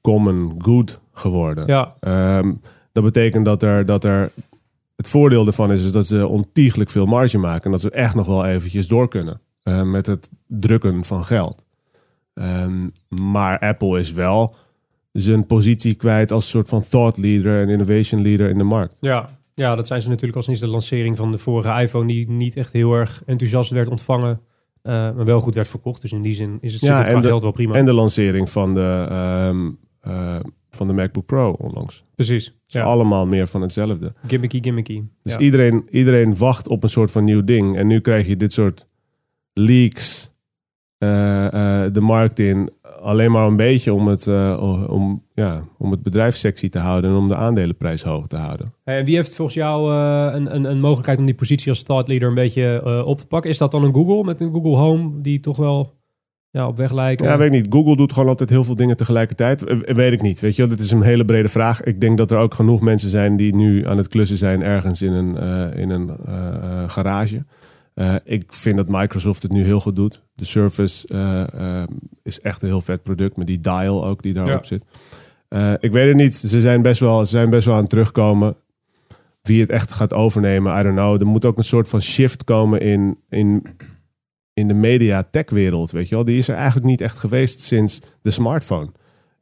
common 0.00 0.54
good 0.58 1.00
geworden. 1.12 1.66
ja, 1.66 1.94
Um, 2.38 2.60
dat 2.94 3.04
betekent 3.04 3.44
dat 3.44 3.62
er, 3.62 3.84
dat 3.86 4.04
er 4.04 4.32
het 4.96 5.08
voordeel 5.08 5.46
ervan 5.46 5.72
is, 5.72 5.84
is 5.84 5.92
dat 5.92 6.06
ze 6.06 6.26
ontiegelijk 6.26 6.90
veel 6.90 7.06
marge 7.06 7.38
maken. 7.38 7.64
En 7.64 7.70
dat 7.70 7.80
ze 7.80 7.90
echt 7.90 8.14
nog 8.14 8.26
wel 8.26 8.46
eventjes 8.46 8.88
door 8.88 9.08
kunnen 9.08 9.40
uh, 9.64 9.82
met 9.82 10.06
het 10.06 10.30
drukken 10.46 11.04
van 11.04 11.24
geld. 11.24 11.64
Um, 12.34 12.92
maar 13.08 13.58
Apple 13.58 13.98
is 13.98 14.12
wel 14.12 14.56
zijn 15.12 15.46
positie 15.46 15.94
kwijt 15.94 16.32
als 16.32 16.48
soort 16.48 16.68
van 16.68 16.82
thought 16.88 17.18
leader 17.18 17.62
en 17.62 17.68
innovation 17.68 18.22
leader 18.22 18.48
in 18.48 18.58
de 18.58 18.64
markt. 18.64 18.96
ja. 19.00 19.28
ja, 19.54 19.74
dat 19.76 19.86
zijn 19.86 20.02
ze 20.02 20.08
natuurlijk 20.08 20.36
al 20.36 20.42
sinds 20.42 20.60
de 20.60 20.66
lancering 20.68 21.16
van 21.16 21.32
de 21.32 21.38
vorige 21.38 21.80
iPhone... 21.80 22.06
die 22.06 22.30
niet 22.30 22.56
echt 22.56 22.72
heel 22.72 22.92
erg 22.94 23.22
enthousiast 23.26 23.70
werd 23.70 23.88
ontvangen... 23.88 24.40
Uh, 24.82 24.92
maar 24.92 25.24
wel 25.24 25.40
goed 25.40 25.54
werd 25.54 25.68
verkocht. 25.68 26.00
Dus 26.00 26.12
in 26.12 26.22
die 26.22 26.34
zin 26.34 26.58
is 26.60 26.72
het 26.72 26.82
Ja, 26.82 26.98
ja, 27.00 27.06
en 27.06 27.20
de- 27.20 27.26
geld 27.26 27.42
wel 27.42 27.50
prima. 27.52 27.74
En 27.74 27.84
de 27.84 27.92
lancering 27.92 28.50
van 28.50 28.74
de, 28.74 29.06
um, 29.48 29.78
uh, 30.06 30.36
van 30.74 30.86
de 30.86 30.92
MacBook 30.92 31.26
Pro 31.26 31.50
onlangs. 31.50 32.04
Precies. 32.14 32.54
Ja. 32.66 32.82
Allemaal 32.82 33.26
meer 33.26 33.46
van 33.46 33.62
hetzelfde. 33.62 34.12
Gimmicky, 34.26 34.62
gimmicky. 34.62 35.02
Dus 35.22 35.32
ja. 35.32 35.38
iedereen, 35.38 35.86
iedereen 35.90 36.36
wacht 36.36 36.68
op 36.68 36.82
een 36.82 36.88
soort 36.88 37.10
van 37.10 37.24
nieuw 37.24 37.44
ding. 37.44 37.76
En 37.76 37.86
nu 37.86 38.00
krijg 38.00 38.26
je 38.26 38.36
dit 38.36 38.52
soort 38.52 38.86
leaks 39.52 40.32
uh, 40.98 41.08
uh, 41.54 41.84
de 41.92 42.00
markt 42.00 42.38
in. 42.38 42.70
Alleen 43.02 43.30
maar 43.30 43.46
een 43.46 43.56
beetje 43.56 43.94
om 43.94 44.08
het, 44.08 44.26
uh, 44.26 44.86
om, 44.88 45.22
ja, 45.34 45.64
om 45.78 45.90
het 45.90 46.02
bedrijf 46.02 46.36
sexy 46.36 46.68
te 46.68 46.78
houden 46.78 47.10
en 47.10 47.16
om 47.16 47.28
de 47.28 47.34
aandelenprijs 47.34 48.02
hoog 48.02 48.26
te 48.26 48.36
houden. 48.36 48.74
En 48.84 49.04
wie 49.04 49.14
heeft 49.14 49.34
volgens 49.34 49.56
jou 49.56 49.94
een, 49.94 50.54
een, 50.54 50.64
een, 50.64 50.80
mogelijkheid 50.80 51.18
om 51.18 51.26
die 51.26 51.34
positie 51.34 51.68
als 51.68 51.82
thought 51.82 52.08
leader 52.08 52.28
een 52.28 52.34
beetje 52.34 53.04
op 53.04 53.18
te 53.18 53.26
pakken? 53.26 53.50
Is 53.50 53.58
dat 53.58 53.70
dan 53.70 53.84
een 53.84 53.94
Google 53.94 54.24
met 54.24 54.40
een 54.40 54.52
Google 54.52 54.76
Home 54.76 55.20
die 55.20 55.40
toch 55.40 55.56
wel 55.56 55.94
ja, 56.54 56.66
op 56.66 56.76
weg 56.76 56.92
lijkt? 56.92 57.22
Ja, 57.22 57.38
weet 57.38 57.46
ik 57.46 57.52
niet. 57.52 57.66
Google 57.70 57.96
doet 57.96 58.12
gewoon 58.12 58.28
altijd 58.28 58.50
heel 58.50 58.64
veel 58.64 58.76
dingen 58.76 58.96
tegelijkertijd. 58.96 59.64
weet 59.86 60.12
ik 60.12 60.22
niet. 60.22 60.40
Weet 60.40 60.56
je, 60.56 60.66
dit 60.66 60.80
is 60.80 60.90
een 60.90 61.02
hele 61.02 61.24
brede 61.24 61.48
vraag. 61.48 61.82
Ik 61.82 62.00
denk 62.00 62.18
dat 62.18 62.30
er 62.30 62.38
ook 62.38 62.54
genoeg 62.54 62.80
mensen 62.80 63.10
zijn 63.10 63.36
die 63.36 63.54
nu 63.54 63.86
aan 63.86 63.96
het 63.96 64.08
klussen 64.08 64.36
zijn 64.36 64.62
ergens 64.62 65.02
in 65.02 65.12
een, 65.12 65.36
uh, 65.36 65.80
in 65.80 65.90
een 65.90 66.06
uh, 66.28 66.88
garage. 66.88 67.44
Uh, 67.94 68.14
ik 68.24 68.44
vind 68.48 68.76
dat 68.76 68.88
Microsoft 68.88 69.42
het 69.42 69.52
nu 69.52 69.64
heel 69.64 69.80
goed 69.80 69.96
doet. 69.96 70.22
De 70.34 70.44
Surface 70.44 71.08
uh, 71.12 71.82
is 72.22 72.40
echt 72.40 72.62
een 72.62 72.68
heel 72.68 72.80
vet 72.80 73.02
product 73.02 73.36
met 73.36 73.46
die 73.46 73.60
dial 73.60 74.06
ook 74.06 74.22
die 74.22 74.32
daarop 74.32 74.64
Ja. 74.64 74.64
zit. 74.64 74.82
Ik 75.80 75.92
weet 75.92 76.08
het 76.08 76.16
niet. 76.16 76.36
Ze 76.36 76.60
zijn, 76.60 76.82
best 76.82 77.00
wel, 77.00 77.20
ze 77.20 77.30
zijn 77.30 77.50
best 77.50 77.64
wel 77.66 77.74
aan 77.74 77.80
het 77.80 77.90
terugkomen. 77.90 78.56
Wie 79.42 79.60
het 79.60 79.70
echt 79.70 79.90
gaat 79.90 80.12
overnemen, 80.12 80.78
I 80.78 80.82
don't 80.82 80.94
know. 80.96 81.20
Er 81.20 81.26
moet 81.26 81.44
ook 81.44 81.58
een 81.58 81.64
soort 81.64 81.88
van 81.88 82.02
shift 82.02 82.44
komen 82.44 82.80
in, 82.80 83.18
in, 83.28 83.66
in 84.54 84.68
de 84.68 84.74
media-tech-wereld. 84.74 85.90
Weet 85.90 86.08
je 86.08 86.14
wel? 86.14 86.24
Die 86.24 86.38
is 86.38 86.48
er 86.48 86.54
eigenlijk 86.54 86.86
niet 86.86 87.00
echt 87.00 87.18
geweest 87.18 87.60
sinds 87.60 88.00
de 88.22 88.30
smartphone. 88.30 88.90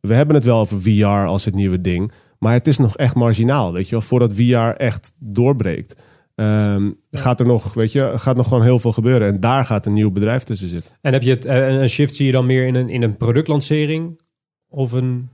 We 0.00 0.14
hebben 0.14 0.34
het 0.36 0.44
wel 0.44 0.58
over 0.58 0.80
VR 0.82 1.04
als 1.06 1.44
het 1.44 1.54
nieuwe 1.54 1.80
ding. 1.80 2.12
Maar 2.38 2.52
het 2.52 2.66
is 2.66 2.78
nog 2.78 2.96
echt 2.96 3.14
marginaal, 3.14 3.72
weet 3.72 3.84
je 3.84 3.90
wel. 3.90 4.00
Voordat 4.00 4.32
VR 4.34 4.56
echt 4.76 5.12
doorbreekt. 5.18 5.96
Um, 6.34 6.96
ja. 7.10 7.20
Gaat 7.20 7.40
er 7.40 7.46
nog, 7.46 7.74
weet 7.74 7.92
je, 7.92 8.12
gaat 8.16 8.36
nog 8.36 8.48
gewoon 8.48 8.62
heel 8.62 8.78
veel 8.78 8.92
gebeuren. 8.92 9.28
En 9.34 9.40
daar 9.40 9.64
gaat 9.64 9.86
een 9.86 9.94
nieuw 9.94 10.10
bedrijf 10.10 10.42
tussen 10.42 10.68
zitten. 10.68 10.94
En 11.00 11.12
heb 11.12 11.22
je 11.22 11.30
het, 11.30 11.44
uh, 11.46 11.68
een 11.68 11.88
shift 11.88 12.14
zie 12.14 12.26
je 12.26 12.32
dan 12.32 12.46
meer 12.46 12.66
in 12.66 12.74
een, 12.74 12.88
in 12.88 13.02
een 13.02 13.16
productlancering? 13.16 14.20
Of 14.68 14.92
een. 14.92 15.28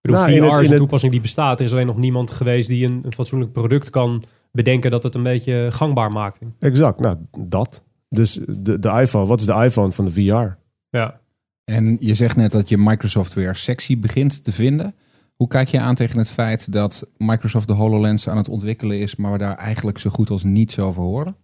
Bedoel, 0.00 0.20
Nou, 0.20 0.32
VR 0.32 0.42
het- 0.42 0.52
is 0.52 0.56
een 0.64 0.68
het- 0.68 0.76
toepassing 0.76 1.12
die 1.12 1.20
bestaat. 1.20 1.58
Er 1.58 1.64
is 1.64 1.72
alleen 1.72 1.86
nog 1.86 1.96
niemand 1.96 2.30
geweest 2.30 2.68
die 2.68 2.84
een, 2.86 2.98
een 3.02 3.12
fatsoenlijk 3.12 3.52
product 3.52 3.90
kan 3.90 4.22
bedenken 4.52 4.90
dat 4.90 5.02
het 5.02 5.14
een 5.14 5.22
beetje 5.22 5.66
gangbaar 5.70 6.10
maakt. 6.10 6.38
Exact, 6.58 7.00
nou 7.00 7.16
dat. 7.38 7.82
Dus 8.12 8.40
de, 8.46 8.78
de 8.78 8.88
iPhone, 8.88 9.26
wat 9.26 9.40
is 9.40 9.46
de 9.46 9.62
iPhone 9.64 9.92
van 9.92 10.04
de 10.04 10.10
VR? 10.10 10.58
Ja. 10.88 11.20
En 11.64 11.96
je 12.00 12.14
zegt 12.14 12.36
net 12.36 12.52
dat 12.52 12.68
je 12.68 12.78
Microsoft 12.78 13.32
weer 13.32 13.54
sexy 13.54 13.98
begint 13.98 14.44
te 14.44 14.52
vinden. 14.52 14.94
Hoe 15.34 15.48
kijk 15.48 15.68
je 15.68 15.80
aan 15.80 15.94
tegen 15.94 16.18
het 16.18 16.30
feit 16.30 16.72
dat 16.72 17.06
Microsoft 17.16 17.68
de 17.68 17.74
HoloLens 17.74 18.28
aan 18.28 18.36
het 18.36 18.48
ontwikkelen 18.48 18.98
is, 18.98 19.16
maar 19.16 19.32
we 19.32 19.38
daar 19.38 19.56
eigenlijk 19.56 19.98
zo 19.98 20.10
goed 20.10 20.30
als 20.30 20.42
niets 20.42 20.78
over 20.78 21.02
horen? 21.02 21.36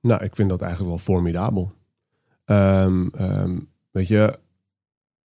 Nou, 0.00 0.24
ik 0.24 0.36
vind 0.36 0.48
dat 0.48 0.60
eigenlijk 0.60 0.90
wel 0.90 0.98
formidabel. 0.98 1.72
Ehm, 2.44 3.06
ehm, 3.06 3.58
weet 3.90 4.08
je, 4.08 4.38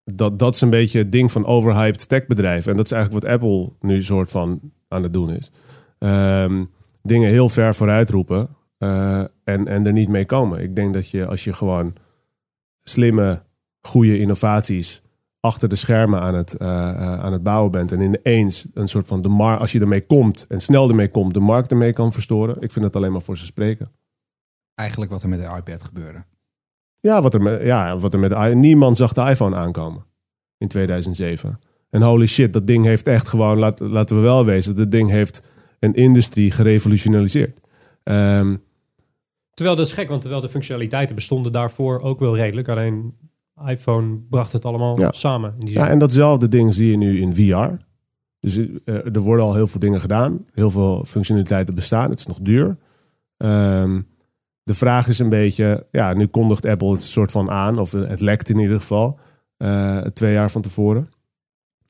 dat, 0.03 0.39
dat 0.39 0.55
is 0.55 0.61
een 0.61 0.69
beetje 0.69 0.97
het 0.97 1.11
ding 1.11 1.31
van 1.31 1.45
overhyped 1.45 2.09
techbedrijven. 2.09 2.71
En 2.71 2.77
dat 2.77 2.85
is 2.85 2.91
eigenlijk 2.91 3.23
wat 3.23 3.33
Apple 3.33 3.71
nu 3.79 4.03
soort 4.03 4.31
van 4.31 4.71
aan 4.87 5.03
het 5.03 5.13
doen 5.13 5.29
is. 5.29 5.51
Ehm, 5.97 6.65
dingen 7.01 7.29
heel 7.29 7.49
ver 7.49 7.75
vooruit 7.75 8.09
roepen 8.09 8.49
eh, 8.83 9.19
en, 9.43 9.67
en 9.67 9.85
er 9.85 9.93
niet 9.93 10.09
mee 10.09 10.25
komen. 10.25 10.61
Ik 10.61 10.75
denk 10.75 10.93
dat 10.93 11.09
je 11.09 11.25
als 11.25 11.43
je 11.43 11.53
gewoon 11.53 11.93
slimme, 12.77 13.43
goede 13.81 14.19
innovaties 14.19 15.01
achter 15.39 15.69
de 15.69 15.75
schermen 15.75 16.21
aan 16.21 16.35
het, 16.35 16.53
eh, 16.53 16.67
eh, 16.67 17.19
aan 17.19 17.31
het 17.31 17.43
bouwen 17.43 17.71
bent. 17.71 17.91
En 17.91 18.01
ineens 18.01 18.67
een 18.73 18.87
soort 18.87 19.07
van 19.07 19.21
de 19.21 19.29
mar 19.29 19.57
als 19.57 19.71
je 19.71 19.79
ermee 19.79 20.05
komt 20.05 20.45
en 20.49 20.61
snel 20.61 20.89
ermee 20.89 21.09
komt, 21.09 21.33
de 21.33 21.39
markt 21.39 21.71
ermee 21.71 21.93
kan 21.93 22.13
verstoren. 22.13 22.61
Ik 22.61 22.71
vind 22.71 22.85
het 22.85 22.95
alleen 22.95 23.11
maar 23.11 23.21
voor 23.21 23.37
ze 23.37 23.45
spreken. 23.45 23.91
Eigenlijk 24.75 25.11
wat 25.11 25.23
er 25.23 25.29
met 25.29 25.39
de 25.39 25.55
iPad 25.57 25.83
gebeurde. 25.83 26.23
Ja, 26.99 27.21
wat 27.21 27.33
er 27.33 27.41
met, 27.41 27.61
ja, 27.61 27.97
wat 27.97 28.13
er 28.13 28.19
met 28.19 28.29
de 28.29 28.37
niemand 28.37 28.97
zag 28.97 29.13
de 29.13 29.21
iPhone 29.21 29.55
aankomen 29.55 30.05
in 30.57 30.67
2007. 30.67 31.59
En 31.89 32.01
holy 32.01 32.27
shit, 32.27 32.53
dat 32.53 32.67
ding 32.67 32.85
heeft 32.85 33.07
echt 33.07 33.27
gewoon, 33.27 33.57
laat, 33.59 33.79
laten 33.79 34.15
we 34.15 34.21
wel 34.21 34.45
wezen, 34.45 34.75
dat 34.75 34.91
ding 34.91 35.09
heeft 35.09 35.41
een 35.79 35.93
industrie 35.93 36.51
gerevolutionaliseerd. 36.51 37.59
Ehm, 38.03 38.55
Terwijl 39.53 39.77
dat 39.77 39.85
is 39.85 39.91
gek, 39.93 40.09
want 40.09 40.21
terwijl 40.21 40.41
de 40.41 40.49
functionaliteiten 40.49 41.15
bestonden 41.15 41.51
daarvoor 41.51 42.01
ook 42.01 42.19
wel 42.19 42.35
redelijk. 42.35 42.67
Alleen 42.67 43.13
iPhone 43.67 44.19
bracht 44.29 44.51
het 44.51 44.65
allemaal 44.65 44.99
Ja. 44.99 45.11
samen. 45.11 45.53
In 45.53 45.59
die 45.59 45.69
zin. 45.73 45.81
ja, 45.81 45.89
en 45.89 45.99
datzelfde 45.99 46.47
ding 46.47 46.73
zie 46.73 46.91
je 46.91 46.97
nu 46.97 47.19
in 47.21 47.35
VR. 47.35 47.75
Dus 48.39 48.57
eh, 48.57 48.65
er 49.15 49.19
worden 49.19 49.45
al 49.45 49.53
heel 49.55 49.67
veel 49.67 49.79
dingen 49.79 50.01
gedaan. 50.01 50.45
Heel 50.53 50.71
veel 50.71 51.03
functionaliteiten 51.05 51.75
bestaan. 51.75 52.09
Het 52.09 52.19
is 52.19 52.25
nog 52.27 52.39
duur. 52.41 52.77
Ehm, 53.37 54.01
de 54.63 54.73
vraag 54.73 55.07
is 55.07 55.19
een 55.19 55.29
beetje, 55.29 55.87
ja, 55.91 56.13
nu 56.13 56.25
kondigt 56.27 56.65
Apple 56.65 56.91
het 56.91 57.01
soort 57.01 57.31
van 57.31 57.49
aan, 57.49 57.79
of 57.79 57.91
het 57.91 58.21
lekt 58.21 58.49
in 58.49 58.59
ieder 58.59 58.79
geval, 58.79 59.19
eh, 59.57 59.97
twee 59.97 60.33
jaar 60.33 60.51
van 60.51 60.61
tevoren. 60.61 61.07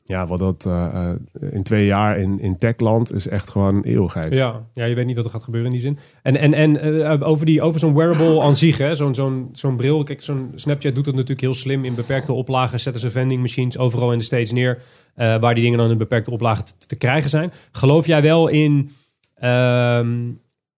Ja, 0.06 0.26
wat 0.26 0.40
dat 0.40 0.66
eh, 0.66 1.10
eh, 1.12 1.18
in 1.52 1.64
twee 1.64 1.86
jaar 1.86 2.20
in, 2.20 2.40
in 2.40 2.58
techland 2.58 3.14
is 3.14 3.28
echt 3.28 3.50
gewoon 3.50 3.76
een 3.76 3.84
eeuwigheid. 3.84 4.36
Ja, 4.36 4.66
ja, 4.74 4.86
je 4.86 4.96
weet 4.96 5.06
niet 5.06 5.16
wat 5.16 5.26
er 5.26 5.32
gaat 5.32 5.44
gebeuren 5.44 5.72
in 5.72 5.78
die 5.78 5.86
zin. 5.86 5.98
En, 6.22 6.38
en, 6.38 6.54
en 6.54 7.04
eh, 7.04 7.28
over, 7.28 7.46
die, 7.46 7.62
over 7.62 7.80
zo'n 7.80 7.94
wearable 7.94 8.42
aan 8.42 8.56
zich, 8.56 8.96
zo'n, 8.96 9.16
zo'n, 9.16 9.50
zo'n 9.52 9.76
bril. 9.76 10.04
Kijk, 10.04 10.24
zo'n 10.24 10.52
Snapchat 10.56 10.96
doet 10.96 11.06
dat 11.06 11.14
natuurlijk 11.14 11.42
heel 11.42 11.54
slim. 11.54 11.86
In 11.86 11.96
beperkte 11.96 12.34
oplagen 12.34 12.80
zetten 12.80 13.02
ze 13.02 13.12
vending 13.12 13.42
machines 13.42 13.78
overal 13.78 14.12
in 14.12 14.18
de 14.18 14.24
States 14.24 14.52
neer. 14.52 14.82
waar 15.16 15.54
die 15.54 15.64
dingen 15.64 15.78
dan 15.78 15.92
in 15.92 15.98
beperkte 15.98 16.32
oplagen 16.32 16.66
te, 16.66 16.74
te 16.88 16.96
krijgen 16.96 17.30
zijn. 17.30 17.52
Geloof 17.72 18.08
jij 18.08 18.22
wel 18.22 18.48
in, 18.48 18.90
ehm, 19.36 20.32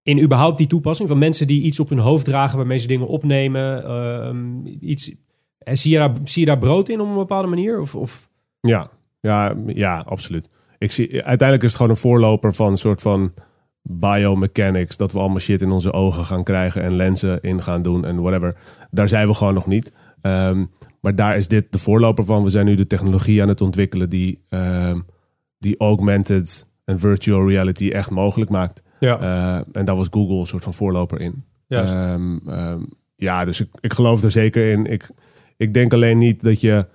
in 0.04 0.22
überhaupt 0.22 0.58
die 0.58 0.68
toepassing? 0.68 1.10
Van 1.10 1.18
mensen 1.18 1.48
die 1.48 1.62
iets 1.62 1.80
op 1.80 1.90
hun 1.90 2.00
hoofd 2.00 2.26
dragen 2.26 2.58
waarmee 2.58 2.78
ze 2.78 2.88
dingen 2.88 3.08
opnemen. 3.08 3.86
ehm, 3.86 4.66
iets, 4.80 5.16
zie, 5.60 5.92
je 5.92 5.98
daar, 5.98 6.14
zie 6.24 6.42
je 6.42 6.48
daar 6.48 6.58
brood 6.58 6.90
in 6.90 7.02
op 7.02 7.08
een 7.08 7.16
bepaalde 7.16 7.48
manier? 7.48 7.80
Of, 7.80 7.96
of... 7.96 8.30
Ja, 8.62 8.90
ja, 9.26 9.56
ja, 9.66 10.04
absoluut. 10.08 10.50
Ik 10.78 10.92
zie, 10.92 11.08
uiteindelijk 11.12 11.64
is 11.64 11.68
het 11.68 11.76
gewoon 11.76 11.92
een 11.92 11.98
voorloper 12.02 12.54
van 12.54 12.72
een 12.72 12.78
soort 12.78 13.02
van 13.02 13.34
biomechanics. 13.82 14.98
Dat 14.98 15.12
we 15.12 15.20
allemaal 15.20 15.40
shit 15.40 15.62
in 15.62 15.72
onze 15.72 15.94
ogen 15.94 16.26
gaan 16.26 16.44
krijgen 16.44 16.82
en 16.82 16.96
lenzen 16.96 17.42
in 17.42 17.62
gaan 17.64 17.82
doen 17.82 18.06
en 18.06 18.22
whatever. 18.22 18.56
Daar 18.92 19.08
zijn 19.08 19.28
we 19.28 19.34
gewoon 19.34 19.54
nog 19.54 19.68
niet. 19.68 19.94
Ehm, 20.22 20.66
maar 21.02 21.16
daar 21.16 21.38
is 21.38 21.48
dit 21.48 21.72
de 21.72 21.78
voorloper 21.78 22.26
van. 22.26 22.44
We 22.44 22.50
zijn 22.50 22.66
nu 22.66 22.76
de 22.76 22.88
technologie 22.88 23.42
aan 23.42 23.48
het 23.48 23.62
ontwikkelen 23.62 24.10
die, 24.10 24.42
ehm, 24.50 25.00
die 25.60 25.78
augmented 25.78 26.68
en 26.86 27.00
virtual 27.00 27.48
reality 27.50 27.90
echt 27.90 28.10
mogelijk 28.10 28.50
maakt. 28.52 28.84
Ja, 29.00 29.20
Eh, 29.20 29.62
en 29.72 29.86
daar 29.86 29.96
was 29.96 30.08
Google 30.12 30.40
een 30.40 30.46
soort 30.48 30.64
van 30.64 30.74
voorloper 30.74 31.20
in. 31.22 31.44
Ehm, 32.14 32.38
ehm, 32.48 32.80
ja, 33.16 33.46
dus 33.46 33.60
ik, 33.62 33.68
ik 33.80 33.94
geloof 33.94 34.24
er 34.24 34.32
zeker 34.32 34.72
in. 34.72 34.86
Ik, 34.86 35.10
ik 35.58 35.74
denk 35.74 35.94
alleen 35.94 36.18
niet 36.18 36.44
dat 36.44 36.62
je. 36.62 36.88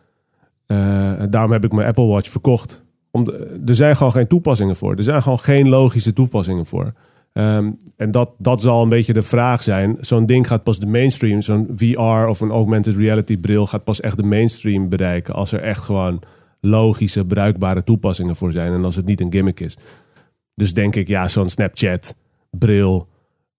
Eh, 0.70 1.22
daarom 1.30 1.52
heb 1.52 1.64
ik 1.64 1.72
mijn 1.72 1.88
Apple 1.88 2.06
Watch 2.06 2.30
verkocht. 2.30 2.84
Om 3.10 3.28
er 3.66 3.74
zijn 3.74 3.96
gewoon 3.96 4.12
geen 4.12 4.26
toepassingen 4.26 4.76
voor. 4.76 4.96
Er 4.96 5.02
zijn 5.02 5.22
gewoon 5.22 5.38
geen 5.38 5.68
logische 5.68 6.12
toepassingen 6.12 6.66
voor. 6.66 6.92
Ehm, 7.32 7.70
en 7.96 8.10
dat, 8.10 8.30
dat 8.38 8.60
zal 8.60 8.82
een 8.82 8.88
beetje 8.88 9.12
de 9.12 9.22
vraag 9.22 9.62
zijn. 9.62 9.96
Zo'n 10.00 10.26
ding 10.26 10.46
gaat 10.46 10.62
pas 10.62 10.78
de 10.78 10.86
mainstream, 10.86 11.42
zo'n 11.42 11.68
VR 11.76 12.00
of 12.00 12.40
een 12.40 12.50
augmented 12.50 12.96
reality 12.96 13.38
bril 13.38 13.66
gaat 13.66 13.84
pas 13.84 14.00
echt 14.00 14.16
de 14.16 14.22
mainstream 14.22 14.88
bereiken. 14.88 15.34
Als 15.34 15.52
er 15.52 15.62
echt 15.62 15.82
gewoon 15.82 16.20
logische, 16.60 17.24
bruikbare 17.24 17.84
toepassingen 17.84 18.36
voor 18.36 18.52
zijn. 18.52 18.72
En 18.72 18.84
als 18.84 18.96
het 18.96 19.06
niet 19.06 19.20
een 19.20 19.32
gimmick 19.32 19.60
is. 19.60 19.76
Dus 20.54 20.74
denk 20.74 20.96
ik, 20.96 21.08
ja, 21.08 21.28
zo'n 21.28 21.48
Snapchat 21.48 22.16
bril 22.50 23.08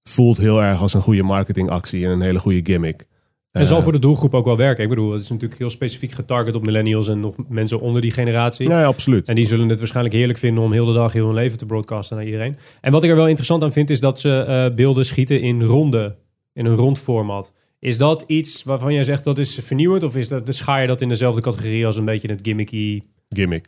voelt 0.03 0.37
heel 0.37 0.61
erg 0.61 0.81
als 0.81 0.93
een 0.93 1.01
goede 1.01 1.23
marketingactie 1.23 2.05
en 2.05 2.11
een 2.11 2.21
hele 2.21 2.39
goede 2.39 2.61
gimmick. 2.63 3.05
En 3.51 3.67
zal 3.67 3.77
Eh, 3.77 3.83
voor 3.83 3.91
de 3.91 3.99
doelgroep 3.99 4.33
ook 4.33 4.45
wel 4.45 4.57
werken. 4.57 4.83
Ik 4.83 4.89
bedoel, 4.89 5.11
het 5.11 5.23
is 5.23 5.29
natuurlijk 5.29 5.59
heel 5.59 5.69
specifiek 5.69 6.11
getarget 6.11 6.55
op 6.55 6.65
millennials 6.65 7.07
en 7.07 7.19
nog 7.19 7.35
mensen 7.49 7.79
onder 7.79 8.01
die 8.01 8.11
generatie. 8.11 8.67
Ja, 8.69 8.79
ja, 8.79 8.85
absoluut. 8.85 9.27
En 9.27 9.35
die 9.35 9.45
zullen 9.45 9.69
het 9.69 9.77
waarschijnlijk 9.79 10.15
heerlijk 10.15 10.39
vinden 10.39 10.63
om 10.63 10.71
heel 10.71 10.85
de 10.85 10.93
dag 10.93 11.13
heel 11.13 11.25
hun 11.25 11.35
leven 11.35 11.57
te 11.57 11.65
broadcasten 11.65 12.15
naar 12.17 12.25
iedereen. 12.25 12.57
En 12.81 12.91
wat 12.91 13.03
ik 13.03 13.09
er 13.09 13.15
wel 13.15 13.27
interessant 13.27 13.63
aan 13.63 13.71
vind, 13.71 13.89
is 13.89 13.99
dat 13.99 14.19
ze 14.19 14.39
eh, 14.39 14.75
beelden 14.75 15.05
schieten 15.05 15.41
in 15.41 15.61
ronde, 15.63 16.15
in 16.53 16.65
een 16.65 16.75
rond 16.75 16.99
format. 16.99 17.53
Is 17.79 17.97
dat 17.97 18.23
iets 18.27 18.63
waarvan 18.63 18.93
jij 18.93 19.03
zegt 19.03 19.23
dat 19.23 19.37
is 19.37 19.59
vernieuwend? 19.61 20.03
Of 20.03 20.15
is 20.15 20.27
dat, 20.27 20.45
de 20.45 20.51
schaar 20.51 20.81
je 20.81 20.87
dat 20.87 21.01
in 21.01 21.09
dezelfde 21.09 21.41
categorie 21.41 21.85
als 21.85 21.95
een 21.97 22.05
beetje 22.05 22.27
het 22.29 22.39
gimmicky 22.43 23.01
Gimmick. 23.29 23.65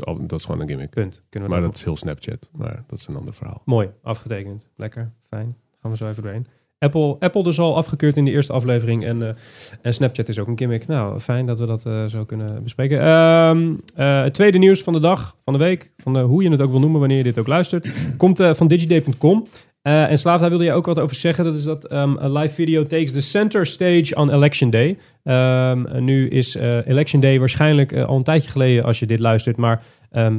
Al- 0.00 0.26
dat 0.26 0.38
is 0.38 0.44
gewoon 0.44 0.60
een 0.60 0.68
gimmick. 0.68 0.90
punt? 0.90 1.22
Maar 1.30 1.48
dat 1.48 1.62
dat 1.62 1.74
is 1.74 1.84
heel 1.84 1.96
Snapchat. 1.96 2.50
Maar 2.56 2.84
dat 2.86 2.98
is 2.98 3.06
een 3.06 3.16
ander 3.16 3.34
verhaal. 3.34 3.62
Mooi, 3.64 3.88
afgetekend. 4.02 4.68
Lekker, 4.76 5.12
fijn. 5.28 5.56
Gaan 5.82 5.90
we 5.90 5.96
zo 5.96 6.08
even 6.08 6.22
doorheen. 6.22 6.46
Apple, 6.82 7.16
Apple 7.18 7.42
dus 7.42 7.58
al 7.58 7.76
afgekeurd 7.76 8.16
in 8.16 8.24
de 8.24 8.30
eerste 8.30 8.52
aflevering. 8.52 9.04
En, 9.04 9.22
eh, 9.22 9.34
en 9.82 9.94
Snapchat 9.94 10.28
is 10.28 10.38
ook 10.38 10.48
een 10.48 10.58
gimmick. 10.58 10.86
Nou, 10.86 11.18
fijn 11.18 11.46
dat 11.46 11.58
we 11.58 11.66
dat 11.66 11.86
eh, 11.86 12.04
zo 12.04 12.24
kunnen 12.24 12.62
bespreken. 12.62 13.00
Ehm, 13.00 13.72
eh, 13.94 14.22
het 14.22 14.34
tweede 14.34 14.58
nieuws 14.58 14.82
van 14.82 14.92
de 14.92 15.00
dag, 15.00 15.36
van 15.44 15.52
de 15.52 15.58
week, 15.58 15.92
van 15.96 16.20
hoe 16.20 16.42
je 16.42 16.50
het 16.50 16.60
ook 16.60 16.70
wil 16.70 16.80
noemen, 16.80 17.00
wanneer 17.00 17.18
je 17.18 17.22
dit 17.22 17.38
ook 17.38 17.46
luistert, 17.46 17.88
komt 18.16 18.42
van 18.52 18.66
digiday.com. 18.66 19.46
En 19.82 20.18
Slaaf, 20.18 20.40
daar 20.40 20.48
wilde 20.48 20.64
je 20.64 20.72
ook 20.72 20.86
wat 20.86 20.98
over 20.98 21.16
zeggen. 21.16 21.44
Dat 21.44 21.54
is 21.54 21.64
dat 21.64 21.92
a 21.92 22.28
live 22.28 22.54
video 22.54 22.86
takes 22.86 23.12
the 23.12 23.20
center 23.20 23.66
stage 23.66 24.14
on 24.14 24.32
election 24.32 24.70
day. 24.70 24.98
Ehm, 25.22 26.04
nu 26.04 26.28
is 26.28 26.54
election 26.86 27.20
day 27.20 27.38
waarschijnlijk 27.38 27.96
al 27.96 28.16
een 28.16 28.22
tijdje 28.22 28.50
geleden 28.50 28.84
als 28.84 28.98
je 28.98 29.06
dit 29.06 29.18
luistert. 29.18 29.56
Maar 29.56 29.82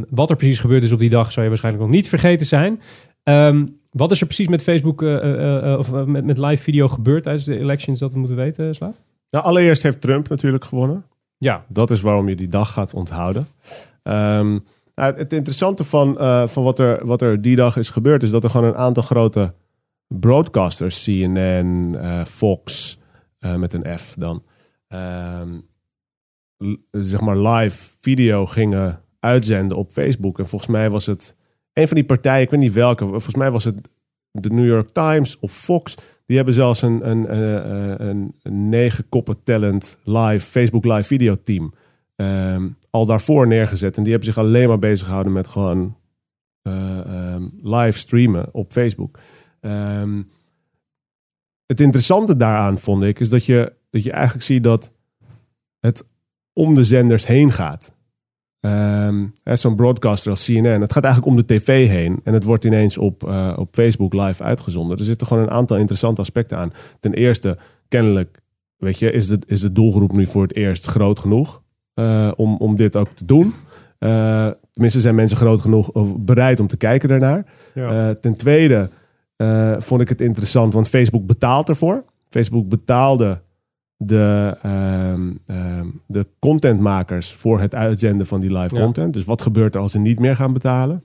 wat 0.09 0.29
er 0.29 0.35
precies 0.35 0.59
gebeurd 0.59 0.83
is 0.83 0.91
op 0.91 0.99
die 0.99 1.09
dag, 1.09 1.31
zou 1.31 1.41
je 1.41 1.49
waarschijnlijk 1.49 1.85
nog 1.85 1.93
niet 1.93 2.09
vergeten 2.09 2.45
zijn. 2.45 2.81
Ehm, 3.23 3.65
wat 3.93 4.11
is 4.11 4.19
er 4.21 4.25
precies 4.25 4.47
met 4.47 4.63
Facebook 4.63 5.01
eh, 5.01 5.15
eh, 5.15 5.71
eh, 5.71 5.79
of 5.79 5.91
met, 6.05 6.25
met 6.25 6.37
live 6.37 6.63
video 6.63 6.87
gebeurd 6.87 7.23
tijdens 7.23 7.45
de 7.45 7.59
elections 7.59 7.99
dat 7.99 8.13
we 8.13 8.19
moeten 8.19 8.37
weten, 8.37 8.75
Slaaf? 8.75 8.95
Nou, 9.29 9.45
allereerst 9.45 9.83
heeft 9.83 10.01
Trump 10.01 10.29
natuurlijk 10.29 10.65
gewonnen. 10.65 11.05
Ja, 11.37 11.65
Dat 11.67 11.91
is 11.91 12.01
waarom 12.01 12.29
je 12.29 12.35
die 12.35 12.47
dag 12.47 12.73
gaat 12.73 12.93
onthouden. 12.93 13.47
Ehm, 14.03 14.59
nou, 14.95 15.15
het 15.15 15.33
interessante 15.33 15.83
van, 15.83 16.17
van 16.49 16.63
wat, 16.63 16.79
er, 16.79 17.05
wat 17.05 17.21
er 17.21 17.41
die 17.41 17.55
dag 17.55 17.77
is 17.77 17.89
gebeurd... 17.89 18.23
is 18.23 18.29
dat 18.29 18.43
er 18.43 18.49
gewoon 18.49 18.67
een 18.67 18.75
aantal 18.75 19.03
grote 19.03 19.53
broadcasters... 20.07 21.03
CNN, 21.03 21.97
Fox, 22.27 22.97
met 23.57 23.73
een 23.73 23.97
F 23.97 24.15
dan... 24.17 24.43
ehm, 24.87 25.49
zeg 26.91 27.21
maar 27.21 27.37
live 27.37 27.89
video 27.99 28.45
gingen 28.45 29.01
uitzenden 29.19 29.77
op 29.77 29.91
Facebook. 29.91 30.39
En 30.39 30.47
volgens 30.47 30.71
mij 30.71 30.89
was 30.89 31.05
het 31.05 31.35
een 31.73 31.87
van 31.87 31.95
die 31.95 32.05
partijen... 32.05 32.41
ik 32.41 32.49
weet 32.49 32.59
niet 32.59 32.73
welke... 32.73 33.05
volgens 33.05 33.35
mij 33.35 33.51
was 33.51 33.63
het 33.63 33.89
de 34.31 34.49
New 34.49 34.65
York 34.65 34.89
Times 34.89 35.39
of 35.39 35.51
Fox... 35.51 35.95
Die 36.25 36.35
hebben 36.35 36.53
zelfs 36.53 36.81
een, 36.81 37.09
een, 37.09 37.37
een, 37.37 38.07
een, 38.07 38.35
een 38.43 38.69
negen 38.69 39.09
koppen 39.09 39.43
talent 39.43 39.99
live, 40.03 40.49
Facebook 40.49 40.85
live 40.85 41.03
video 41.03 41.35
team 41.43 41.73
ehm, 42.15 42.69
al 42.89 43.05
daarvoor 43.05 43.47
neergezet. 43.47 43.97
En 43.97 44.03
die 44.03 44.11
hebben 44.11 44.33
zich 44.33 44.43
alleen 44.43 44.67
maar 44.67 44.79
bezig 44.79 45.05
gehouden 45.05 45.33
met 45.33 45.47
gewoon 45.47 45.97
eh, 46.61 46.99
ehm, 46.99 47.43
live 47.61 47.99
streamen 47.99 48.49
op 48.51 48.71
Facebook. 48.71 49.19
Ehm, 49.59 50.21
het 51.65 51.79
interessante 51.79 52.35
daaraan 52.35 52.79
vond 52.79 53.03
ik, 53.03 53.19
is 53.19 53.29
dat 53.29 53.45
je, 53.45 53.73
dat 53.89 54.03
je 54.03 54.11
eigenlijk 54.11 54.45
ziet 54.45 54.63
dat 54.63 54.91
het 55.79 56.07
om 56.53 56.75
de 56.75 56.83
zenders 56.83 57.27
heen 57.27 57.51
gaat. 57.51 57.95
Hè, 59.43 59.55
Zo'n 59.55 59.75
broadcaster 59.75 60.31
als 60.31 60.45
CNN, 60.45 60.81
het 60.81 60.93
gaat 60.93 61.03
eigenlijk 61.03 61.35
om 61.35 61.45
de 61.45 61.55
tv 61.55 61.87
heen. 61.87 62.19
En 62.23 62.33
het 62.33 62.43
wordt 62.43 62.63
ineens 62.63 62.97
op, 62.97 63.27
eh, 63.27 63.53
op 63.55 63.67
Facebook 63.71 64.13
live 64.13 64.43
uitgezonden. 64.43 64.97
Er 64.97 65.03
zitten 65.03 65.27
gewoon 65.27 65.43
een 65.43 65.51
aantal 65.51 65.77
interessante 65.77 66.21
aspecten 66.21 66.57
aan. 66.57 66.71
Ten 66.99 67.13
eerste, 67.13 67.57
kennelijk, 67.87 68.41
weet 68.77 68.99
je, 68.99 69.11
is 69.11 69.27
de, 69.27 69.39
is 69.47 69.59
de 69.59 69.71
doelgroep 69.71 70.11
nu 70.11 70.27
voor 70.27 70.41
het 70.41 70.55
eerst 70.55 70.85
groot 70.85 71.19
genoeg 71.19 71.61
eh, 71.93 72.31
om, 72.35 72.57
om 72.57 72.75
dit 72.75 72.95
ook 72.95 73.09
te 73.13 73.25
doen. 73.25 73.53
Eh, 73.99 74.49
tenminste, 74.71 75.01
zijn 75.01 75.15
mensen 75.15 75.37
groot 75.37 75.61
genoeg 75.61 75.91
of 75.91 76.17
bereid 76.17 76.59
om 76.59 76.67
te 76.67 76.77
kijken 76.77 77.09
daarnaar. 77.09 77.45
ja. 77.73 78.13
Ten 78.15 78.35
tweede 78.35 78.89
vond 79.79 80.01
ik 80.01 80.09
het 80.09 80.21
interessant, 80.21 80.73
want 80.73 80.87
Facebook 80.87 81.25
betaalt 81.25 81.69
ervoor. 81.69 82.03
Facebook 82.29 82.69
betaalde 82.69 83.41
de, 83.97 84.57
ehm, 84.61 85.31
ehm, 85.47 85.85
de 86.07 86.27
contentmakers 86.39 87.33
voor 87.33 87.59
het 87.59 87.75
uitzenden 87.75 88.27
van 88.27 88.39
die 88.39 88.57
live 88.57 88.75
Ja. 88.75 88.81
content. 88.81 89.13
Dus 89.13 89.25
wat 89.25 89.41
gebeurt 89.41 89.75
er 89.75 89.81
als 89.81 89.91
ze 89.91 89.99
niet 89.99 90.19
meer 90.19 90.35
gaan 90.35 90.53
betalen? 90.53 91.03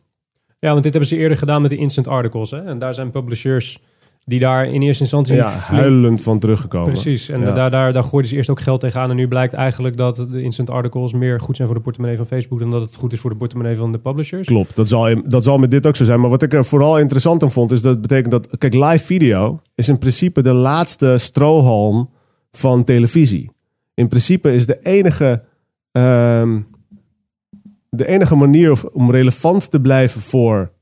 ja, 0.61 0.71
want 0.71 0.83
dit 0.83 0.93
hebben 0.93 1.11
ze 1.11 1.17
eerder 1.17 1.39
gedaan 1.39 1.63
met 1.63 1.71
de 1.71 1.77
instant 1.77 2.09
articles. 2.09 2.51
Hè? 2.51 2.59
En 2.59 2.79
daar 2.79 2.95
zijn 2.95 3.11
publishers 3.11 3.79
Die 4.25 4.39
daar 4.41 4.67
in 4.67 4.83
eerste 4.83 5.03
instantie... 5.03 5.35
Ja, 5.35 5.49
huilend 5.51 6.23
van 6.23 6.39
teruggekomen. 6.39 6.93
Precies, 6.93 7.29
en 7.29 7.41
Ja. 7.41 7.53
daar, 7.53 7.71
daar, 7.71 7.93
daar 7.93 8.03
gooiden 8.03 8.31
ze 8.31 8.37
eerst 8.37 8.51
ook 8.51 8.61
geld 8.61 8.81
tegenaan. 8.81 9.11
En 9.11 9.17
nu 9.17 9.29
blijkt 9.29 9.53
eigenlijk 9.53 9.97
dat 9.97 10.27
de 10.31 10.43
instant 10.43 10.71
articles 10.71 11.13
meer 11.13 11.41
goed 11.41 11.57
zijn 11.57 11.69
voor 11.69 11.77
de 11.77 11.83
portemonnee 11.83 12.17
van 12.17 12.27
Facebook... 12.27 12.59
dan 12.59 12.71
dat 12.71 12.81
het 12.81 12.95
goed 12.95 13.13
is 13.13 13.21
voor 13.21 13.31
de 13.31 13.37
portemonnee 13.37 13.77
van 13.77 13.93
de 13.93 13.99
publishers. 13.99 14.47
Klopt, 14.47 14.77
dat 14.77 14.89
zal, 14.89 15.23
dat 15.25 15.45
zal 15.45 15.59
met 15.59 15.71
dit 15.71 15.87
ook 15.87 15.97
zo 15.97 16.05
zijn. 16.05 16.21
Maar 16.21 16.31
wat 16.31 16.43
ik 16.43 16.53
er 16.53 16.65
vooral 16.65 16.99
interessant 16.99 17.43
aan 17.43 17.51
vond, 17.51 17.73
is 17.73 17.83
dat 17.83 18.01
betekent 18.01 18.31
dat... 18.31 18.49
Kijk, 18.59 18.75
live 18.75 19.05
video 19.05 19.61
is 19.75 19.89
in 19.89 19.99
principe 19.99 20.43
de 20.43 20.53
laatste 20.53 21.19
strohalm 21.19 22.11
van 22.59 22.85
televisie. 22.85 23.51
In 23.95 24.09
principe 24.09 24.55
is 24.55 24.67
de 24.67 24.79
enige, 24.83 25.45
ehm, 25.93 26.61
de 27.91 28.07
enige 28.07 28.35
manier 28.35 28.89
om 28.93 29.11
relevant 29.11 29.71
te 29.71 29.81
blijven 29.81 30.21
voor 30.21 30.73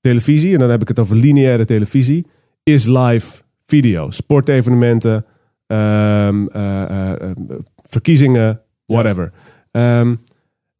televisie... 0.00 0.52
en 0.52 0.58
dan 0.58 0.70
heb 0.70 0.82
ik 0.82 0.88
het 0.88 0.98
over 0.98 1.16
lineaire 1.16 1.64
televisie... 1.64 2.26
is 2.62 2.86
live 2.86 3.42
video. 3.66 4.10
Sportevenementen, 4.10 5.24
ehm, 5.66 6.46
eh, 6.46 6.82
eh, 6.82 7.12
eh, 7.12 7.36
verkiezingen, 7.76 8.60
whatever. 8.86 9.32
Ehm, 9.70 10.14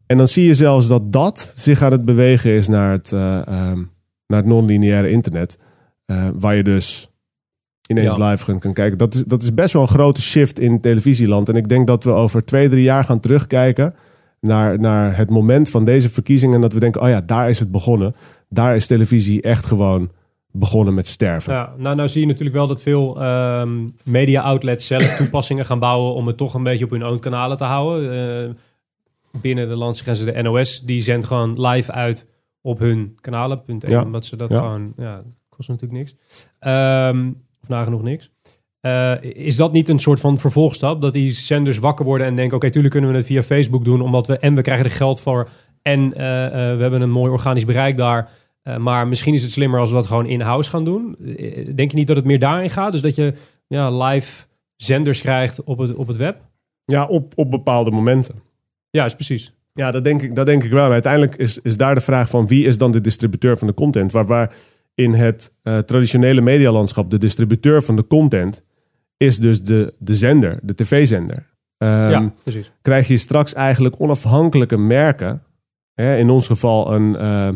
en 0.07 0.17
dan 0.17 0.29
zie 0.29 0.47
je 0.47 0.55
zelfs 0.55 0.89
dat 0.89 1.13
dat 1.13 1.53
zich 1.57 1.83
aan 1.83 1.93
het 1.93 2.05
bewegen 2.05 2.51
is 2.51 2.69
naar 2.69 2.93
het, 2.93 3.11
naar 4.27 4.39
het 4.39 4.47
non-lineaire 4.47 5.11
internet. 5.11 5.59
waar 6.35 6.57
je 6.57 6.63
dus 6.63 7.10
ineens 7.91 8.17
Ja. 8.17 8.31
live 8.31 8.59
kan 8.59 8.73
kijken. 8.73 8.99
Dat 8.99 9.15
is, 9.15 9.25
dat 9.25 9.43
is 9.43 9.55
best 9.55 9.73
wel 9.73 9.83
een 9.83 9.89
grote 9.89 10.23
shift 10.23 10.59
in 10.59 10.81
televisieland. 10.81 11.49
En 11.49 11.57
ik 11.57 11.69
denk 11.69 11.87
dat 11.87 12.05
we 12.05 12.11
over 12.11 12.45
twee, 12.45 12.69
drie 12.69 12.83
jaar 12.83 13.05
gaan 13.05 13.21
terugkijken 13.21 13.95
naar, 14.41 14.79
naar 14.81 15.17
het 15.17 15.31
moment 15.31 15.69
van 15.69 15.85
deze 15.85 16.09
verkiezingen. 16.09 16.55
En 16.55 16.61
dat 16.61 16.73
we 16.73 16.81
denken, 16.81 17.01
oh 17.03 17.09
ja, 17.09 17.21
daar 17.21 17.49
is 17.49 17.59
het 17.59 17.71
begonnen. 17.71 18.15
Daar 18.49 18.77
is 18.77 18.87
televisie 18.87 19.43
echt 19.43 19.67
gewoon 19.67 20.11
begonnen 20.53 20.95
met 20.95 21.07
sterven. 21.07 21.53
Ja, 21.53 21.73
nou, 21.79 21.97
nou 21.97 22.09
zie 22.09 22.21
je 22.21 22.27
natuurlijk 22.27 22.57
wel 22.57 22.67
dat 22.67 22.83
veel 22.83 23.21
ehm, 23.23 23.89
media 24.05 24.43
outlets 24.43 24.87
zelf 24.87 25.05
toepassingen 25.17 25.65
gaan 25.65 25.79
bouwen 25.79 26.15
om 26.15 26.27
het 26.27 26.37
toch 26.37 26.55
een 26.55 26.63
beetje 26.63 26.85
op 26.85 26.91
hun 26.91 27.05
own 27.07 27.19
kanalen 27.19 27.57
te 27.57 27.65
houden. 27.65 28.13
Eh, 28.43 28.51
binnen 29.41 29.69
de 29.69 29.77
landsgrenzen, 29.77 30.35
de 30.35 30.43
NOS, 30.43 30.81
die 30.81 31.03
zendt 31.03 31.27
gewoon 31.27 31.67
live 31.67 31.93
uit 31.93 32.33
op 32.61 32.79
hun 32.79 33.17
kanalen. 33.21 33.63
Punt 33.63 33.89
Ja. 33.89 34.03
omdat 34.03 34.25
ze 34.25 34.37
dat 34.37 34.53
Ja. 34.53 34.59
gewoon, 34.59 34.93
ja, 34.97 35.23
kost 35.49 35.69
natuurlijk 35.69 35.99
niks. 35.99 36.15
Of 36.61 37.25
nagenoeg 37.71 38.03
niks. 38.03 38.31
Eh, 38.81 39.13
is 39.23 39.57
dat 39.57 39.73
niet 39.73 39.89
een 39.89 39.99
soort 39.99 40.21
van 40.21 40.39
vervolgstap? 40.39 41.01
Dat 41.01 41.13
die 41.13 41.33
zenders 41.33 41.79
wakker 41.79 42.05
worden 42.05 42.27
en 42.27 42.35
denken: 42.35 42.57
oké, 42.57 42.71
tuurlijk 42.71 42.93
kunnen 42.93 43.11
we 43.11 43.17
het 43.17 43.27
via 43.27 43.43
Facebook 43.43 43.85
doen, 43.85 44.01
omdat 44.01 44.27
we 44.27 44.39
en 44.39 44.55
we 44.55 44.63
krijgen 44.63 44.85
er 44.85 44.91
geld 44.91 45.21
voor 45.21 45.49
en 45.83 46.15
eh, 46.15 46.47
eh, 46.47 46.77
we 46.77 46.83
hebben 46.83 47.01
een 47.01 47.11
mooi 47.11 47.31
organisch 47.31 47.65
bereik 47.65 47.97
daar. 47.97 48.31
Maar 48.79 49.09
misschien 49.09 49.35
is 49.35 49.43
het 49.43 49.53
slimmer 49.53 49.81
als 49.81 49.91
we 49.91 49.97
dat 49.97 50.07
gewoon 50.07 50.27
in-house 50.27 50.71
gaan 50.71 50.85
doen. 50.85 51.17
Denk 51.75 51.91
je 51.91 51.97
niet 51.97 52.07
dat 52.07 52.17
het 52.17 52.25
meer 52.25 52.39
daarin 52.39 52.71
gaat? 52.71 52.93
Dus 52.93 53.01
dat 53.01 53.15
je 53.15 53.35
ja, 53.67 53.91
live 53.91 54.47
zenders 54.77 55.21
krijgt 55.21 55.65
op 55.65 55.79
het, 55.79 55.95
op 55.95 56.07
het 56.07 56.17
web? 56.17 56.37
Ja, 56.85 57.07
op, 57.07 57.33
op 57.37 57.51
bepaalde 57.51 57.91
momenten. 57.91 58.35
Ja, 58.91 59.05
is 59.05 59.15
precies. 59.15 59.55
Ja, 59.73 59.91
dat 59.91 60.05
denk 60.05 60.23
ik, 60.23 60.35
dat 60.35 60.47
denk 60.47 60.65
ik 60.65 60.71
wel. 60.71 60.91
Uiteindelijk 60.91 61.37
is, 61.37 61.59
is 61.63 61.77
daar 61.77 61.95
de 61.95 62.01
vraag 62.01 62.29
van 62.29 62.47
wie 62.47 62.67
is 62.67 62.79
dan 62.79 62.93
de 62.93 63.01
distributeur 63.01 63.59
van 63.59 63.67
de 63.67 63.75
content? 63.75 64.13
Waar, 64.13 64.27
waar 64.27 64.55
in 65.01 65.13
het 65.13 65.53
eh, 65.63 65.79
traditionele 65.79 66.41
medialandschap 66.41 67.11
de 67.11 67.19
distributeur 67.19 67.83
van 67.83 67.97
de 67.97 68.07
content 68.07 68.63
is 69.17 69.39
dus 69.39 69.63
de, 69.63 69.95
de 69.99 70.15
zender, 70.15 70.59
de 70.63 70.75
tv-zender. 70.75 71.47
Ehm, 71.77 72.11
ja, 72.11 72.33
precies. 72.43 72.73
Krijg 72.83 73.09
je 73.09 73.19
straks 73.19 73.55
eigenlijk 73.55 73.95
onafhankelijke 73.99 74.77
merken, 74.77 75.43
hè, 75.95 76.17
in 76.17 76.31
ons 76.31 76.47
geval 76.47 76.95
een, 76.95 77.17
eh, 77.17 77.49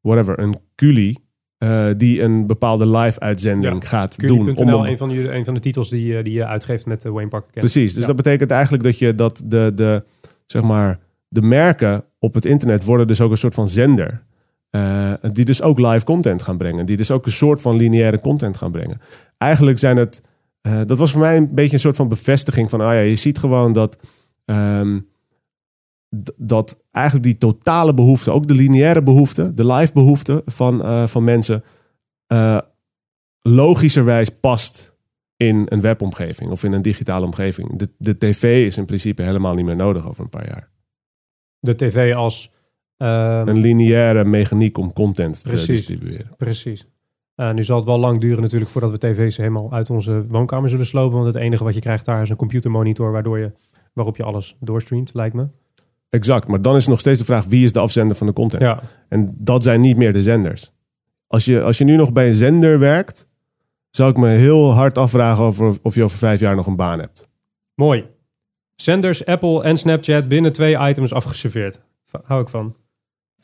whatever, 0.00 0.38
een 0.38 0.58
Culi, 0.74 1.16
eh, 1.58 1.88
die 1.96 2.22
een 2.22 2.46
bepaalde 2.46 2.86
live-uitzending 2.86 3.82
Ja, 3.82 3.88
gaat 3.88 4.20
doen. 4.20 4.38
om 4.40 4.68
een- 4.68 4.96
van, 4.98 5.10
jullie, 5.10 5.32
een 5.32 5.44
van 5.44 5.54
de 5.54 5.60
titels 5.60 5.90
die, 5.90 6.22
die 6.22 6.32
je 6.32 6.46
uitgeeft 6.46 6.86
met 6.86 7.04
eh, 7.04 7.12
Wayne 7.12 7.28
Parker. 7.28 7.50
Kent. 7.52 7.64
Precies, 7.64 7.92
dus 7.92 8.00
Ja. 8.00 8.06
dat 8.06 8.16
betekent 8.16 8.50
eigenlijk 8.50 8.82
dat 8.82 8.98
je 8.98 9.14
dat 9.14 9.42
de, 9.44 9.72
de, 9.74 10.04
zeg 10.46 10.62
maar, 10.62 10.98
de 11.28 11.42
merken 11.42 12.04
op 12.18 12.34
het 12.34 12.44
internet 12.44 12.84
worden 12.84 13.06
dus 13.06 13.20
ook 13.20 13.30
een 13.30 13.36
soort 13.38 13.54
van 13.54 13.68
zender. 13.68 14.22
Eh, 14.70 15.12
die 15.32 15.44
dus 15.44 15.62
ook 15.62 15.78
live 15.78 16.04
content 16.04 16.42
gaan 16.42 16.56
brengen. 16.56 16.86
Die 16.86 16.96
dus 16.96 17.10
ook 17.10 17.26
een 17.26 17.32
soort 17.32 17.60
van 17.60 17.76
lineaire 17.76 18.20
content 18.20 18.56
gaan 18.56 18.70
brengen. 18.70 19.00
Eigenlijk 19.38 19.78
zijn 19.78 19.96
het, 19.96 20.22
eh, 20.60 20.80
dat 20.86 20.98
was 20.98 21.10
voor 21.10 21.20
mij 21.20 21.36
een 21.36 21.54
beetje 21.54 21.72
een 21.72 21.78
soort 21.78 21.96
van 21.96 22.08
bevestiging 22.08 22.70
van, 22.70 22.80
ah 22.80 22.92
ja, 22.92 23.00
je 23.00 23.16
ziet 23.16 23.38
gewoon 23.38 23.72
dat, 23.72 23.96
ehm, 24.44 25.00
dat 26.36 26.82
eigenlijk 26.90 27.26
die 27.26 27.38
totale 27.38 27.94
behoefte, 27.94 28.30
ook 28.30 28.46
de 28.46 28.54
lineaire 28.54 29.02
behoefte, 29.02 29.54
de 29.54 29.66
live 29.66 29.92
behoefte 29.92 30.42
van, 30.46 30.82
eh, 30.82 31.06
van 31.06 31.24
mensen, 31.24 31.64
logischerwijs 33.42 34.28
past 34.28 34.96
in 35.36 35.66
een 35.68 35.80
webomgeving 35.80 36.50
of 36.50 36.64
in 36.64 36.72
een 36.72 36.82
digitale 36.82 37.26
omgeving. 37.26 37.78
De, 37.78 37.90
de 37.98 38.18
tv 38.18 38.66
is 38.66 38.76
in 38.76 38.84
principe 38.84 39.22
helemaal 39.22 39.54
niet 39.54 39.64
meer 39.64 39.76
nodig 39.76 40.08
over 40.08 40.22
een 40.22 40.30
paar 40.30 40.48
jaar. 40.48 40.70
De 41.60 41.74
tv 41.74 42.14
als... 42.14 42.56
ehm, 42.98 43.48
Een 43.48 43.58
lineaire 43.58 44.24
mechaniek 44.24 44.78
om 44.78 44.92
content 44.92 45.42
te 45.42 45.66
distribueren. 45.66 46.30
Precies. 46.36 46.86
Eh, 47.34 47.52
nu 47.52 47.64
zal 47.64 47.76
het 47.76 47.86
wel 47.86 47.98
lang 47.98 48.20
duren 48.20 48.42
natuurlijk 48.42 48.70
voordat 48.70 48.90
we 48.90 48.98
tv's 48.98 49.36
helemaal 49.36 49.72
uit 49.72 49.90
onze 49.90 50.26
woonkamer 50.28 50.70
zullen 50.70 50.86
slopen. 50.86 51.18
Want 51.18 51.34
het 51.34 51.42
enige 51.42 51.64
wat 51.64 51.74
je 51.74 51.80
krijgt 51.80 52.04
daar 52.04 52.22
is 52.22 52.30
een 52.30 52.36
computermonitor 52.36 53.12
waardoor 53.12 53.38
je, 53.38 53.52
waarop 53.92 54.16
je 54.16 54.22
alles 54.22 54.56
doorstreamt, 54.60 55.14
lijkt 55.14 55.34
me. 55.34 55.48
Exact, 56.08 56.48
maar 56.48 56.62
dan 56.62 56.76
is 56.76 56.86
nog 56.86 57.00
steeds 57.00 57.18
de 57.18 57.24
vraag 57.24 57.44
wie 57.44 57.64
is 57.64 57.72
de 57.72 57.78
afzender 57.78 58.16
van 58.16 58.26
de 58.26 58.32
content? 58.32 58.62
Ja, 58.62 58.82
En 59.08 59.34
dat 59.38 59.62
zijn 59.62 59.80
niet 59.80 59.96
meer 59.96 60.12
de 60.12 60.22
zenders. 60.22 60.72
Als 61.26 61.44
je, 61.44 61.62
als 61.62 61.78
je 61.78 61.84
nu 61.84 61.96
nog 61.96 62.12
bij 62.12 62.28
een 62.28 62.34
zender 62.34 62.78
werkt, 62.78 63.28
zou 63.90 64.10
ik 64.10 64.16
me 64.16 64.28
heel 64.28 64.72
hard 64.72 64.98
afvragen 64.98 65.44
over, 65.44 65.78
of 65.82 65.94
je 65.94 66.04
over 66.04 66.18
vijf 66.18 66.40
jaar 66.40 66.56
nog 66.56 66.66
een 66.66 66.76
baan 66.76 66.98
hebt. 66.98 67.28
mooi. 67.74 68.04
Zenders, 68.74 69.26
Apple 69.26 69.62
en 69.62 69.78
Snapchat 69.78 70.28
binnen 70.28 70.52
twee 70.52 70.76
items 70.88 71.12
afgeserveerd. 71.12 71.80
Hou 72.22 72.42
ik 72.42 72.48
van. 72.48 72.74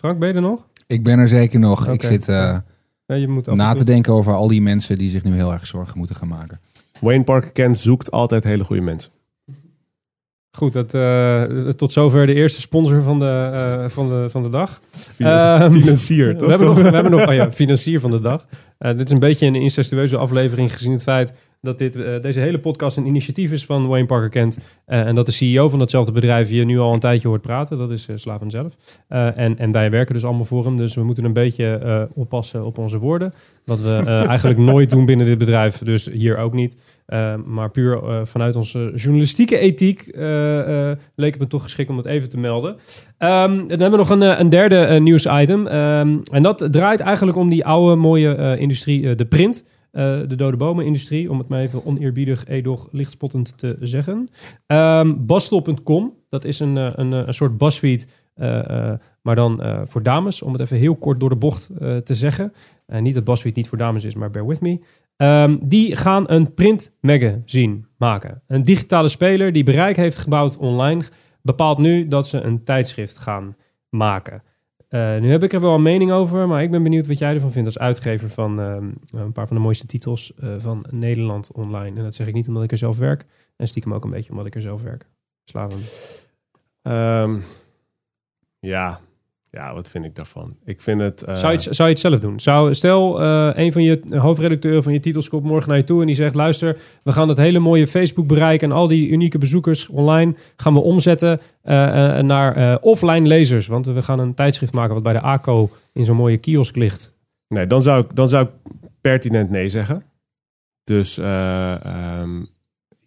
Frank, 0.04 0.18
ben 0.18 0.28
je 0.28 0.34
er 0.34 0.40
nog? 0.40 0.64
Ik 0.86 1.02
ben 1.02 1.18
er 1.18 1.28
zeker 1.28 1.58
nog. 1.58 1.88
Ik 1.88 2.02
zit 2.02 2.28
eh, 2.28 2.58
Ja, 3.06 3.14
je 3.14 3.28
moet 3.28 3.46
na 3.46 3.68
toe- 3.68 3.78
te 3.78 3.84
denken 3.84 4.12
over 4.12 4.32
al 4.34 4.48
die 4.48 4.62
mensen 4.62 4.98
die 4.98 5.10
zich 5.10 5.24
nu 5.24 5.34
heel 5.34 5.52
erg 5.52 5.66
zorgen 5.66 5.98
moeten 5.98 6.16
gaan 6.16 6.28
maken. 6.28 6.60
Wayne 7.00 7.24
Parker 7.24 7.50
Kent 7.50 7.78
zoekt 7.78 8.10
altijd 8.10 8.44
hele 8.44 8.64
goede 8.64 8.82
mensen. 8.82 9.12
Goed, 10.56 10.72
dat, 10.72 10.94
eh, 10.94 11.42
tot 11.76 11.92
zover 11.92 12.26
de 12.26 12.34
eerste 12.34 12.60
sponsor 12.60 13.02
van 13.02 13.18
de, 13.18 13.50
eh, 13.52 13.88
van 13.88 14.08
de, 14.08 14.28
van 14.28 14.42
de 14.42 14.48
dag. 14.48 14.80
Finan- 14.90 15.60
Ehm, 15.60 15.72
Financier, 15.72 16.32
toch? 16.36 16.40
We 16.44 16.48
hebben 16.48 16.66
nog, 16.68 16.76
we 16.82 16.88
hebben 16.88 17.12
nog 17.12 17.26
oh 17.26 17.34
ja, 17.34 17.52
financier 17.52 18.00
van 18.00 18.10
de 18.10 18.20
dag. 18.20 18.46
Eh, 18.78 18.96
dit 18.96 19.06
is 19.06 19.10
een 19.10 19.18
beetje 19.18 19.46
een 19.46 19.54
incestueuze 19.54 20.16
aflevering 20.16 20.72
gezien 20.72 20.92
het 20.92 21.02
feit 21.02 21.34
dat 21.60 21.78
dit, 21.78 21.92
deze 22.22 22.40
hele 22.40 22.58
podcast 22.58 22.96
een 22.96 23.06
initiatief 23.06 23.52
is 23.52 23.64
van 23.64 23.86
Wayne 23.86 24.06
Parker 24.06 24.28
Kent. 24.28 24.58
en 24.86 25.14
dat 25.14 25.26
de 25.26 25.32
CEO 25.32 25.68
van 25.68 25.78
datzelfde 25.78 26.12
bedrijf 26.12 26.50
je 26.50 26.64
nu 26.64 26.78
al 26.78 26.92
een 26.92 26.98
tijdje 26.98 27.28
hoort 27.28 27.40
praten. 27.40 27.78
Dat 27.78 27.90
is 27.90 28.08
Slaven 28.14 28.50
zelf. 28.50 28.76
En, 29.08 29.58
en 29.58 29.72
wij 29.72 29.90
werken 29.90 30.14
dus 30.14 30.24
allemaal 30.24 30.44
voor 30.44 30.64
hem. 30.64 30.76
Dus 30.76 30.94
we 30.94 31.02
moeten 31.04 31.24
een 31.24 31.32
beetje 31.32 32.08
oppassen 32.14 32.64
op 32.64 32.78
onze 32.78 32.98
woorden. 32.98 33.32
Wat 33.64 33.80
we 33.80 34.02
eigenlijk 34.28 34.58
nooit 34.58 34.90
doen 34.90 35.04
binnen 35.06 35.26
dit 35.26 35.38
bedrijf. 35.38 35.78
Dus 35.78 36.08
hier 36.12 36.36
ook 36.36 36.52
niet. 36.52 36.76
Eh, 37.06 37.34
maar 37.44 37.70
puur 37.70 38.02
eh, 38.02 38.24
vanuit 38.24 38.56
onze 38.56 38.92
journalistieke 38.94 39.58
ethiek 39.58 40.00
eh, 40.00 40.90
leek 41.14 41.32
het 41.32 41.38
me 41.38 41.46
toch 41.46 41.62
geschikt 41.62 41.90
om 41.90 41.96
het 41.96 42.06
even 42.06 42.28
te 42.28 42.38
melden. 42.38 42.76
Ehm, 43.18 43.56
dan 43.56 43.68
hebben 43.68 43.90
we 43.90 43.96
nog 43.96 44.10
een, 44.10 44.40
een 44.40 44.48
derde 44.48 45.00
nieuwsitem. 45.00 45.66
Ehm, 45.66 46.18
en 46.32 46.42
dat 46.42 46.68
draait 46.70 47.00
eigenlijk 47.00 47.36
om 47.36 47.50
die 47.50 47.64
oude 47.64 47.96
mooie 47.96 48.56
industrie, 48.58 49.14
de 49.14 49.26
print. 49.26 49.64
de 50.28 50.34
dode 50.36 50.56
bomen-industrie, 50.56 51.30
om 51.30 51.38
het 51.38 51.48
maar 51.48 51.60
even 51.60 51.84
oneerbiedig, 51.84 52.44
edoch, 52.46 52.88
lichtspottend 52.92 53.58
te 53.58 53.76
zeggen. 53.80 54.28
Bastel.com, 55.16 56.14
dat 56.28 56.44
is 56.44 56.60
een, 56.60 56.76
een, 56.76 57.12
een 57.12 57.34
soort 57.34 57.58
eh, 58.34 58.92
maar 59.22 59.34
dan 59.34 59.62
voor 59.86 60.02
dames, 60.02 60.42
om 60.42 60.52
het 60.52 60.60
even 60.60 60.76
heel 60.76 60.96
kort 60.96 61.20
door 61.20 61.28
de 61.28 61.36
bocht 61.36 61.70
te 62.04 62.14
zeggen. 62.14 62.52
Niet 62.86 63.14
dat 63.14 63.24
BuzzFeed 63.24 63.56
niet 63.56 63.68
voor 63.68 63.78
dames 63.78 64.04
is, 64.04 64.14
maar 64.14 64.30
bear 64.30 64.46
with 64.46 64.60
me. 64.60 64.80
Ehm, 65.16 65.56
die 65.62 65.96
gaan 65.96 66.30
een 66.30 66.54
printmagazine 66.54 67.80
maken. 67.98 68.42
Een 68.46 68.62
digitale 68.62 69.08
speler 69.08 69.52
die 69.52 69.62
bereik 69.62 69.96
heeft 69.96 70.16
gebouwd 70.16 70.56
online, 70.56 71.04
bepaalt 71.42 71.78
nu 71.78 72.08
dat 72.08 72.28
ze 72.28 72.40
een 72.40 72.64
tijdschrift 72.64 73.18
gaan 73.18 73.56
maken. 73.88 74.42
Eh, 74.88 75.18
nu 75.18 75.30
heb 75.30 75.42
ik 75.42 75.52
er 75.52 75.60
wel 75.60 75.74
een 75.74 75.82
mening 75.82 76.12
over, 76.12 76.48
maar 76.48 76.62
ik 76.62 76.70
ben 76.70 76.82
benieuwd 76.82 77.06
wat 77.06 77.18
jij 77.18 77.34
ervan 77.34 77.52
vindt 77.52 77.66
als 77.66 77.78
uitgever 77.78 78.30
van 78.30 78.60
ehm, 78.60 78.90
een 79.10 79.32
paar 79.32 79.46
van 79.46 79.56
de 79.56 79.62
mooiste 79.62 79.86
titels 79.86 80.34
eh, 80.34 80.54
van 80.58 80.84
Nederland 80.90 81.52
online. 81.52 81.96
En 81.96 82.02
dat 82.02 82.14
zeg 82.14 82.26
ik 82.26 82.34
niet 82.34 82.48
omdat 82.48 82.62
ik 82.62 82.70
er 82.70 82.78
zelf 82.78 82.98
werk, 82.98 83.26
en 83.56 83.68
stiekem 83.68 83.94
ook 83.94 84.04
een 84.04 84.10
beetje 84.10 84.30
omdat 84.30 84.46
ik 84.46 84.54
er 84.54 84.60
zelf 84.60 84.82
werk. 84.82 85.06
Slaven. 85.44 85.80
Ehm, 86.82 87.36
ja. 88.58 89.00
Ja, 89.54 89.74
wat 89.74 89.88
vind 89.88 90.04
ik 90.04 90.14
daarvan? 90.16 90.56
Ik 90.64 90.80
vind 90.80 91.00
het... 91.00 91.22
eh, 91.22 91.34
Zou, 91.34 91.52
je 91.52 91.58
het, 91.58 91.76
zou 91.76 91.88
je 91.88 91.94
het 91.94 92.02
zelf 92.02 92.20
doen? 92.20 92.40
Zou, 92.40 92.74
stel, 92.74 93.22
eh, 93.22 93.50
een 93.54 93.72
van 93.72 93.82
je 93.82 94.00
hoofdredacteuren 94.08 94.82
van 94.82 94.92
je 94.92 95.00
titels 95.00 95.28
komt 95.28 95.44
morgen 95.44 95.68
naar 95.68 95.78
je 95.78 95.84
toe 95.84 96.00
en 96.00 96.06
die 96.06 96.14
zegt: 96.14 96.34
Luister, 96.34 96.78
we 97.02 97.12
gaan 97.12 97.26
dat 97.28 97.36
hele 97.36 97.58
mooie 97.58 97.86
Facebook-bereik 97.86 98.62
en 98.62 98.72
al 98.72 98.88
die 98.88 99.08
unieke 99.08 99.38
bezoekers 99.38 99.88
online 99.88 100.34
gaan 100.56 100.72
we 100.72 100.80
omzetten 100.80 101.40
eh, 101.62 101.74
naar 102.18 102.78
offline 102.80 103.26
lezers. 103.26 103.66
Want 103.66 103.86
we 103.86 104.02
gaan 104.02 104.18
een 104.18 104.34
tijdschrift 104.34 104.72
maken 104.72 104.94
wat 104.94 105.02
bij 105.02 105.12
de 105.12 105.20
ACO 105.20 105.70
in 105.92 106.04
zo'n 106.04 106.16
mooie 106.16 106.36
kiosk 106.38 106.76
ligt. 106.76 107.14
Nee, 107.48 107.66
dan 107.66 107.82
zou, 107.82 108.04
ik, 108.04 108.16
dan 108.16 108.28
zou 108.28 108.44
ik 108.44 108.50
pertinent 109.00 109.50
nee 109.50 109.68
zeggen. 109.68 110.02
Dus 110.84 111.18
eh, 111.18 111.84
ehm, 111.84 112.42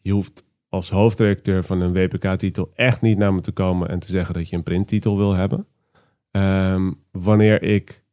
je 0.01 0.11
hoeft 0.11 0.43
als 0.69 0.89
hoofdredacteur 0.89 1.63
van 1.63 1.81
een 1.81 1.93
WPK-titel 1.93 2.71
echt 2.75 3.01
niet 3.01 3.17
naar 3.17 3.33
me 3.33 3.41
te 3.41 3.51
komen 3.51 3.89
en 3.89 3.99
te 3.99 4.07
zeggen 4.07 4.33
dat 4.33 4.49
je 4.49 4.55
een 4.55 4.63
printtitel 4.63 5.17
wil 5.17 5.33
hebben. 5.33 5.65
Ehm, 6.37 6.91
wanneer 7.11 7.61
ik 7.61 8.03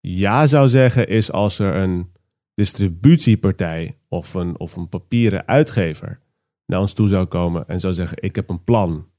ja 0.00 0.46
zou 0.46 0.68
zeggen, 0.68 1.08
is 1.08 1.32
als 1.32 1.58
er 1.58 1.74
een 1.74 2.12
distributiepartij 2.54 3.98
of 4.08 4.34
een, 4.34 4.58
of 4.58 4.76
een 4.76 4.88
papieren 4.88 5.48
uitgever 5.48 6.20
naar 6.66 6.80
ons 6.80 6.92
toe 6.92 7.08
zou 7.08 7.26
komen 7.26 7.68
en 7.68 7.80
zou 7.80 7.94
zeggen: 7.94 8.16
Ik 8.20 8.34
heb 8.34 8.50
een 8.50 8.64
plan. 8.64 9.10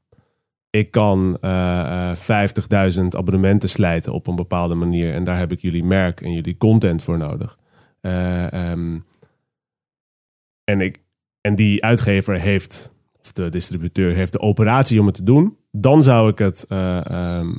Ik 0.69 0.91
kan 0.91 1.37
eh, 1.41 2.11
eh, 2.11 2.93
50.000 2.93 3.15
abonnementen 3.15 3.69
slijten 3.69 4.13
op 4.13 4.27
een 4.27 4.35
bepaalde 4.35 4.75
manier 4.75 5.13
en 5.13 5.23
daar 5.23 5.37
heb 5.37 5.51
ik 5.51 5.59
jullie 5.59 5.83
merk 5.83 6.21
en 6.21 6.31
jullie 6.33 6.57
content 6.57 7.03
voor 7.03 7.17
nodig. 7.17 7.59
Eh, 8.01 8.53
ehm, 8.53 8.99
en, 10.63 10.81
ik, 10.81 11.03
en 11.41 11.55
die 11.55 11.83
uitgever 11.83 12.39
heeft, 12.39 12.93
of 13.21 13.31
de 13.31 13.49
distributeur 13.49 14.13
heeft 14.13 14.31
de 14.31 14.39
operatie 14.39 14.99
om 14.99 15.05
het 15.05 15.15
te 15.15 15.23
doen, 15.23 15.57
dan 15.71 16.03
zou 16.03 16.29
ik 16.29 16.37
het, 16.37 16.65
eh, 16.67 17.05
ehm, 17.05 17.55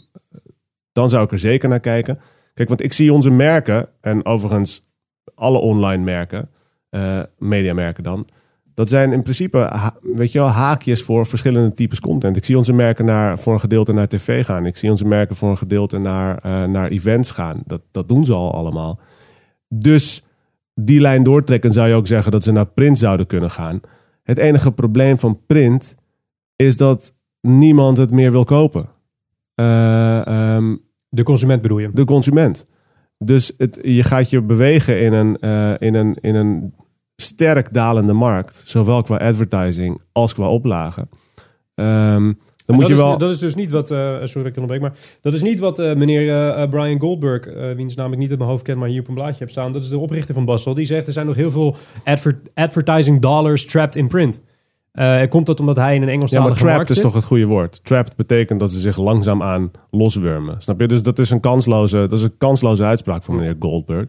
dan 0.94 1.08
zou 1.08 1.24
ik 1.24 1.32
er 1.32 1.38
zeker 1.38 1.68
naar 1.68 1.80
kijken. 1.80 2.20
Kijk, 2.54 2.68
want 2.68 2.82
ik 2.82 2.92
zie 2.92 3.12
onze 3.12 3.30
merken, 3.30 3.88
en 4.00 4.24
overigens 4.24 4.86
alle 5.34 5.58
online 5.58 6.04
merken, 6.04 6.48
eh, 6.90 7.20
mediamerken 7.38 8.04
dan, 8.04 8.26
dat 8.74 8.88
zijn 8.88 9.12
in 9.12 9.22
principe, 9.22 9.90
weet 10.02 10.32
je 10.32 10.38
wel, 10.38 10.48
haakjes 10.48 11.02
voor 11.02 11.26
verschillende 11.26 11.74
types 11.74 12.00
content. 12.00 12.36
Ik 12.36 12.44
zie 12.44 12.56
onze 12.56 12.72
merken 12.72 13.04
naar, 13.04 13.38
voor 13.38 13.52
een 13.52 13.60
gedeelte 13.60 13.92
naar 13.92 14.08
tv 14.08 14.44
gaan. 14.44 14.66
Ik 14.66 14.76
zie 14.76 14.90
onze 14.90 15.04
merken 15.04 15.36
voor 15.36 15.50
een 15.50 15.58
gedeelte 15.58 15.98
naar, 15.98 16.38
eh, 16.38 16.64
naar 16.64 16.88
events 16.88 17.30
gaan. 17.30 17.62
Dat, 17.66 17.80
dat 17.90 18.08
doen 18.08 18.24
ze 18.24 18.32
al 18.32 18.54
allemaal. 18.54 19.00
Dus 19.68 20.24
die 20.74 21.00
lijn 21.00 21.22
doortrekken 21.22 21.72
zou 21.72 21.88
je 21.88 21.94
ook 21.94 22.06
zeggen 22.06 22.32
dat 22.32 22.42
ze 22.42 22.52
naar 22.52 22.66
print 22.66 22.98
zouden 22.98 23.26
kunnen 23.26 23.50
gaan. 23.50 23.80
Het 24.22 24.38
enige 24.38 24.72
probleem 24.72 25.18
van 25.18 25.40
print 25.46 25.96
is 26.56 26.76
dat 26.76 27.14
niemand 27.40 27.96
het 27.96 28.10
meer 28.10 28.30
wil 28.30 28.44
kopen. 28.44 28.88
Eh, 29.54 30.26
ehm, 30.26 30.76
De 31.08 31.22
consument 31.22 31.62
bedoel 31.62 31.78
je? 31.78 31.90
de 31.92 32.04
consument. 32.04 32.66
Dus 33.18 33.52
het, 33.58 33.78
je 33.82 34.02
gaat 34.02 34.30
je 34.30 34.42
bewegen 34.42 35.00
in 35.00 35.12
een, 35.12 35.36
eh, 35.40 35.72
in, 35.78 35.94
een, 35.94 36.16
in 36.20 36.34
een 36.34 36.74
sterk 37.16 37.72
dalende 37.72 38.12
markt, 38.12 38.62
zowel 38.66 39.02
qua 39.02 39.16
advertising 39.16 40.00
als 40.12 40.34
qua 40.34 40.48
oplagen. 40.48 41.08
Ehm, 41.74 42.32
dan 42.64 42.76
moet 42.76 42.78
dat, 42.78 42.86
je 42.86 42.92
is, 42.92 43.00
wel. 43.00 43.18
dat 43.18 43.30
is 43.30 43.38
dus 43.38 43.54
niet 43.54 43.70
wat, 43.70 43.90
eh, 43.90 44.16
sorry 44.24 44.48
ik 44.48 44.56
onderbreek, 44.56 44.80
maar 44.80 44.92
dat 45.20 45.34
is 45.34 45.42
niet 45.42 45.58
wat 45.60 45.78
meneer 45.78 46.68
Brian 46.68 47.00
Goldberg, 47.00 47.74
wiens 47.76 47.94
naam 47.94 48.12
ik 48.12 48.18
niet 48.18 48.30
uit 48.30 48.38
mijn 48.38 48.50
hoofd 48.50 48.62
ken, 48.62 48.78
maar 48.78 48.88
hier 48.88 49.00
op 49.00 49.08
een 49.08 49.14
blaadje 49.14 49.38
heb 49.38 49.50
staan, 49.50 49.72
dat 49.72 49.82
is 49.82 49.88
de 49.88 49.98
oprichter 49.98 50.34
van 50.34 50.44
Basel, 50.44 50.74
die 50.74 50.84
zegt 50.84 51.06
er 51.06 51.12
zijn 51.12 51.26
nog 51.26 51.34
heel 51.36 51.50
veel 51.50 51.76
adver- 52.04 52.40
advertising 52.54 53.20
dollars 53.20 53.66
trapped 53.66 53.96
in 53.96 54.08
print. 54.08 54.40
Eh, 54.94 55.28
komt 55.28 55.46
dat 55.46 55.60
omdat 55.60 55.76
hij 55.76 55.94
in 55.94 56.00
een 56.02 56.08
ja, 56.08 56.12
Engelstalige 56.14 56.48
maar 56.50 56.58
trapped 56.58 56.88
is 56.88 56.94
zit? 56.94 57.04
toch 57.04 57.14
het 57.14 57.24
goede 57.24 57.46
woord. 57.46 57.84
Trapped 57.84 58.16
betekent 58.16 58.60
dat 58.60 58.70
ze 58.70 58.78
zich 58.78 58.96
langzaamaan 58.96 59.70
loswurmen. 59.90 60.54
Snap 60.62 60.80
je? 60.80 60.88
Dus 60.88 61.02
dat 61.02 61.18
is 61.18 61.30
een 61.30 61.40
kansloze, 61.40 61.96
dat 61.96 62.12
is 62.12 62.22
een 62.22 62.36
kansloze 62.38 62.84
uitspraak 62.84 63.24
van 63.24 63.36
meneer 63.36 63.56
Goldberg. 63.58 64.06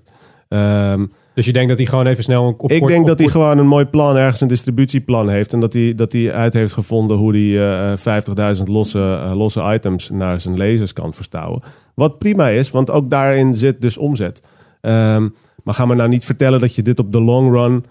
Ehm, 0.47 1.05
Dus 1.33 1.45
je 1.45 1.53
denkt 1.53 1.69
dat 1.69 1.77
hij 1.77 1.87
gewoon 1.87 2.05
even 2.05 2.23
snel 2.23 2.47
een 2.47 2.53
op 2.57 2.71
ik 2.71 2.79
kort- 2.79 2.91
denk 2.91 3.01
op 3.01 3.07
dat 3.07 3.19
hij 3.19 3.27
gewoon 3.29 3.57
een 3.57 3.67
mooi 3.67 3.85
plan, 3.85 4.17
ergens 4.17 4.41
een 4.41 4.47
distributieplan 4.47 5.29
heeft. 5.29 5.53
En 5.53 5.59
dat 5.59 5.73
hij, 5.73 5.95
dat 5.95 6.11
hij 6.11 6.33
uit 6.33 6.53
heeft 6.53 6.73
gevonden 6.73 7.17
hoe 7.17 7.31
hij 7.31 7.89
eh 7.91 7.97
50.000 7.97 8.67
losse, 8.67 8.99
eh, 9.23 9.33
losse 9.35 9.73
items 9.73 10.09
naar 10.09 10.39
zijn 10.39 10.57
lezers 10.57 10.93
kan 10.93 11.13
verstouwen. 11.13 11.61
Wat 11.95 12.17
prima 12.19 12.49
is, 12.49 12.71
want 12.71 12.91
ook 12.91 13.09
daarin 13.09 13.55
zit 13.55 13.81
dus 13.81 13.97
omzet. 13.97 14.41
Ehm, 14.81 15.27
maar 15.63 15.73
ga 15.73 15.85
me 15.85 15.95
nou 15.95 16.09
niet 16.09 16.25
vertellen 16.25 16.59
dat 16.59 16.75
je 16.75 16.81
dit 16.81 16.99
op 16.99 17.11
de 17.11 17.21
long 17.21 17.51
run 17.51 17.85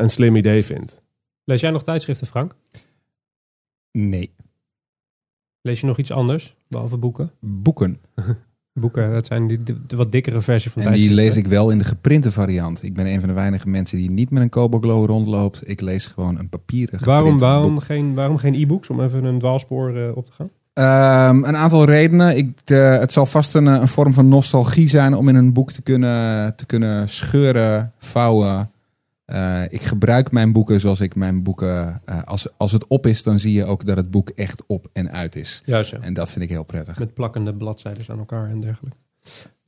een 0.00 0.10
slim 0.10 0.36
idee 0.36 0.64
vindt. 0.64 1.02
Lees 1.50 1.60
jij 1.60 1.70
nog 1.70 1.82
tijdschriften, 1.82 2.26
Frank? 2.26 2.54
Nee. 3.92 4.34
Lees 5.62 5.80
je 5.80 5.86
nog 5.86 5.98
iets 5.98 6.10
anders, 6.12 6.56
behalve 6.68 6.96
boeken? 6.96 7.30
Boeken. 7.40 8.00
Boeken, 8.72 9.12
dat 9.12 9.26
zijn 9.26 9.46
die, 9.46 9.62
de, 9.62 9.86
de 9.86 9.96
wat 9.96 10.12
dikkere 10.12 10.40
versie 10.40 10.70
van 10.70 10.82
En 10.82 10.88
die 10.92 10.96
tijdschriften. 10.96 11.34
lees 11.34 11.44
ik 11.44 11.50
wel 11.50 11.70
in 11.70 11.78
de 11.78 11.84
geprinte 11.84 12.32
variant. 12.32 12.82
Ik 12.82 12.94
ben 12.94 13.06
een 13.06 13.20
van 13.20 13.28
de 13.28 13.34
weinige 13.34 13.68
mensen 13.68 13.96
die 13.98 14.10
niet 14.10 14.30
met 14.30 14.42
een 14.42 14.48
Kobo 14.48 14.78
Glow 14.78 15.06
rondloopt. 15.06 15.68
Ik 15.68 15.80
lees 15.80 16.06
gewoon 16.06 16.38
een 16.38 16.48
papieren 16.48 17.04
Waarom, 17.04 17.38
waarom, 17.38 17.74
boek. 17.74 17.82
geen, 17.84 18.14
waarom 18.14 18.36
geen 18.36 18.54
e-books, 18.54 18.90
om 18.90 19.00
even 19.00 19.24
een 19.24 19.38
dwaalspoor 19.38 19.96
eh, 19.96 20.16
op 20.16 20.26
te 20.26 20.32
gaan? 20.32 20.50
Ehm, 20.72 21.44
een 21.44 21.56
aantal 21.56 21.84
redenen. 21.84 22.36
Ik, 22.36 22.58
het 22.64 23.12
zal 23.12 23.26
vast 23.26 23.54
een, 23.54 23.66
een 23.66 23.88
vorm 23.88 24.12
van 24.14 24.28
nostalgie 24.28 24.88
zijn 24.88 25.14
om 25.14 25.28
in 25.28 25.34
een 25.34 25.52
boek 25.52 25.72
te 25.72 25.82
kunnen, 25.82 26.56
te 26.56 26.66
kunnen 26.66 27.08
scheuren, 27.08 27.92
vouwen. 27.98 28.70
Eh, 29.30 29.62
ik 29.68 29.82
gebruik 29.82 30.30
mijn 30.32 30.52
boeken 30.52 30.80
zoals 30.80 31.00
ik 31.00 31.14
mijn 31.14 31.42
boeken... 31.42 32.00
eh, 32.04 32.22
als, 32.24 32.48
als 32.56 32.72
het 32.72 32.86
op 32.86 33.06
is, 33.06 33.22
dan 33.22 33.38
zie 33.38 33.52
je 33.52 33.64
ook 33.64 33.84
dat 33.84 33.96
het 33.96 34.10
boek 34.10 34.28
echt 34.28 34.62
op 34.66 34.86
en 34.92 35.10
uit 35.12 35.36
is. 35.36 35.62
Juist, 35.64 35.90
ja. 35.90 35.98
En 36.00 36.14
dat 36.14 36.30
vind 36.32 36.44
ik 36.44 36.50
heel 36.50 36.64
prettig. 36.64 36.98
Met 36.98 37.14
plakkende 37.14 37.54
bladzijden 37.54 38.04
aan 38.08 38.18
elkaar 38.18 38.48
en 38.50 38.60
dergelijke. 38.60 38.96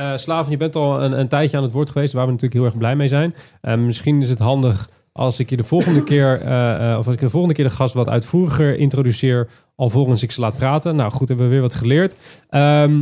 Eh 0.03 0.17
Slaven, 0.17 0.51
je 0.51 0.57
bent 0.57 0.77
al 0.77 1.03
een, 1.03 1.19
een 1.19 1.29
tijdje 1.29 1.57
aan 1.57 1.63
het 1.63 1.73
woord 1.73 1.91
geweest, 1.91 2.13
waar 2.13 2.25
we 2.25 2.31
natuurlijk 2.31 2.61
heel 2.61 2.71
erg 2.71 2.79
blij 2.79 2.97
mee 2.97 3.09
zijn. 3.09 3.35
Eh, 3.61 3.75
misschien 3.75 4.21
is 4.21 4.29
het 4.29 4.39
handig 4.39 4.89
als 5.13 5.39
ik 5.39 5.51
je 5.51 5.57
de 5.57 5.65
volgende 5.65 6.05
keer, 6.13 6.41
eh, 6.41 6.97
of 6.99 7.07
als 7.07 7.15
ik 7.15 7.21
de 7.21 7.31
volgende 7.31 7.55
keer 7.55 7.65
de 7.65 7.71
gast 7.71 7.95
wat 7.95 8.09
uitvoeriger 8.09 8.77
introduceer, 8.77 9.49
alvorens 9.77 10.23
ik 10.23 10.31
ze 10.31 10.41
laat 10.41 10.57
praten. 10.57 10.97
Nou 10.97 11.13
goed, 11.13 11.29
hebben 11.29 11.47
we 11.47 11.53
weer 11.53 11.63
wat 11.63 11.75
geleerd. 11.75 12.17
Ehm, 12.49 13.01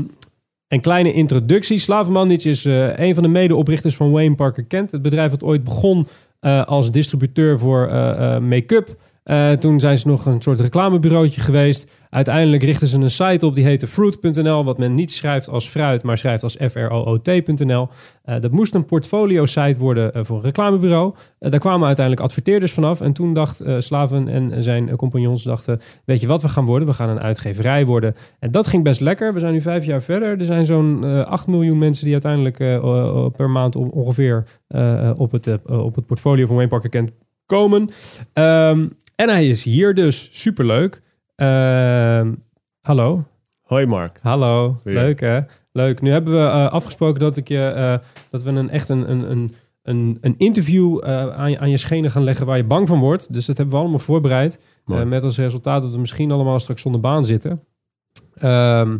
een 0.68 0.80
kleine 0.80 1.12
introductie. 1.12 1.78
Slavenmandic 1.78 2.44
is 2.44 2.64
een 2.64 3.14
van 3.14 3.22
de 3.22 3.28
medeoprichters 3.28 3.96
van 3.96 4.10
Wayne 4.10 4.34
Parker 4.34 4.64
Kent. 4.64 4.90
Het 4.90 5.02
bedrijf 5.02 5.30
dat 5.30 5.42
ooit 5.42 5.64
begon 5.64 6.06
als 6.64 6.90
distributeur 6.90 7.58
voor 7.58 7.88
make-up. 8.42 8.96
Eh, 9.22 9.50
toen 9.52 9.80
zijn 9.80 9.98
ze 9.98 10.08
nog 10.08 10.26
een 10.26 10.42
soort 10.42 10.60
reclamebureautje 10.60 11.40
geweest. 11.40 11.90
Uiteindelijk 12.10 12.62
richten 12.62 12.86
ze 12.86 12.98
een 13.00 13.10
site 13.10 13.46
op 13.46 13.54
die 13.54 13.64
heette 13.64 13.86
fruit.nl, 13.86 14.64
wat 14.64 14.78
men 14.78 14.94
niet 14.94 15.10
schrijft 15.12 15.48
als 15.48 15.68
fruit, 15.68 16.02
maar 16.02 16.18
schrijft 16.18 16.42
als 16.42 16.56
F-R-O-O-T.nl. 16.70 17.88
Eh, 18.22 18.40
dat 18.40 18.50
moest 18.50 18.74
een 18.74 18.84
portfolio-site 18.84 19.78
worden 19.78 20.12
eh, 20.12 20.24
voor 20.24 20.36
een 20.36 20.42
reclamebureau. 20.42 21.14
Daar 21.38 21.60
kwamen 21.60 21.86
uiteindelijk 21.86 22.26
adverteerders 22.26 22.72
vanaf. 22.72 23.00
En 23.00 23.12
toen 23.12 23.34
dacht 23.34 23.62
Slaven 23.78 24.28
en 24.28 24.62
zijn 24.62 24.96
compagnons 24.96 25.42
dachten, 25.42 25.80
weet 26.04 26.20
je 26.20 26.26
wat 26.26 26.42
we 26.42 26.48
gaan 26.48 26.64
worden? 26.64 26.88
We 26.88 26.94
gaan 26.94 27.08
een 27.08 27.20
uitgeverij 27.20 27.86
worden. 27.86 28.14
En 28.38 28.50
dat 28.50 28.66
ging 28.66 28.84
best 28.84 29.00
lekker. 29.00 29.32
We 29.34 29.40
zijn 29.40 29.52
nu 29.52 29.60
vijf 29.60 29.84
jaar 29.84 30.02
verder. 30.02 30.38
Er 30.38 30.44
zijn 30.44 30.64
zo'n 30.64 31.04
eh 31.04 31.20
8 31.26 31.46
miljoen 31.46 31.78
mensen 31.78 32.04
die 32.04 32.12
uiteindelijk 32.12 32.56
per 33.36 33.50
maand 33.50 33.76
on- 33.76 33.90
ongeveer 33.90 34.44
op, 35.16 35.32
het, 35.32 35.58
op 35.66 35.94
het 35.94 36.06
portfolio 36.06 36.46
van 36.46 36.54
Wayne 36.54 36.70
Parker 36.70 36.90
Kent 36.90 37.10
komen. 37.46 37.88
Ehm, 38.32 38.86
en 39.20 39.28
hij 39.28 39.48
is 39.48 39.64
hier 39.64 39.94
dus. 39.94 40.28
Superleuk. 40.32 41.02
Ehm 41.36 42.32
hallo. 42.80 43.24
Hoi 43.60 43.86
Mark. 43.86 44.18
Hallo. 44.22 44.76
Weer. 44.84 44.94
Leuk 44.94 45.20
hè? 45.20 45.40
Leuk. 45.72 46.00
Nu 46.00 46.10
hebben 46.10 46.32
we 46.32 46.48
eh, 46.48 46.72
afgesproken 46.72 47.20
dat, 47.20 47.36
ik 47.36 47.48
je, 47.48 47.66
eh, 47.66 47.98
dat 48.30 48.42
we 48.42 48.50
een, 48.50 48.70
echt 48.70 48.88
een, 48.88 49.10
een, 49.10 49.54
een, 49.82 50.18
een, 50.20 50.34
interview 50.38 51.00
eh, 51.04 51.30
aan, 51.30 51.50
je, 51.50 51.58
aan 51.58 51.70
je 51.70 51.76
schenen 51.76 52.10
gaan 52.10 52.24
leggen 52.24 52.46
waar 52.46 52.56
je 52.56 52.64
bang 52.64 52.88
van 52.88 52.98
wordt. 52.98 53.32
Dus 53.32 53.46
dat 53.46 53.56
hebben 53.56 53.74
we 53.74 53.80
allemaal 53.80 53.98
voorbereid. 53.98 54.60
Met 54.84 55.22
als 55.22 55.36
resultaat 55.36 55.82
dat 55.82 55.92
we 55.92 55.98
misschien 55.98 56.30
allemaal 56.30 56.60
straks 56.60 56.82
zonder 56.82 57.00
baan 57.00 57.24
zitten. 57.24 57.64
Ehm, 58.34 58.98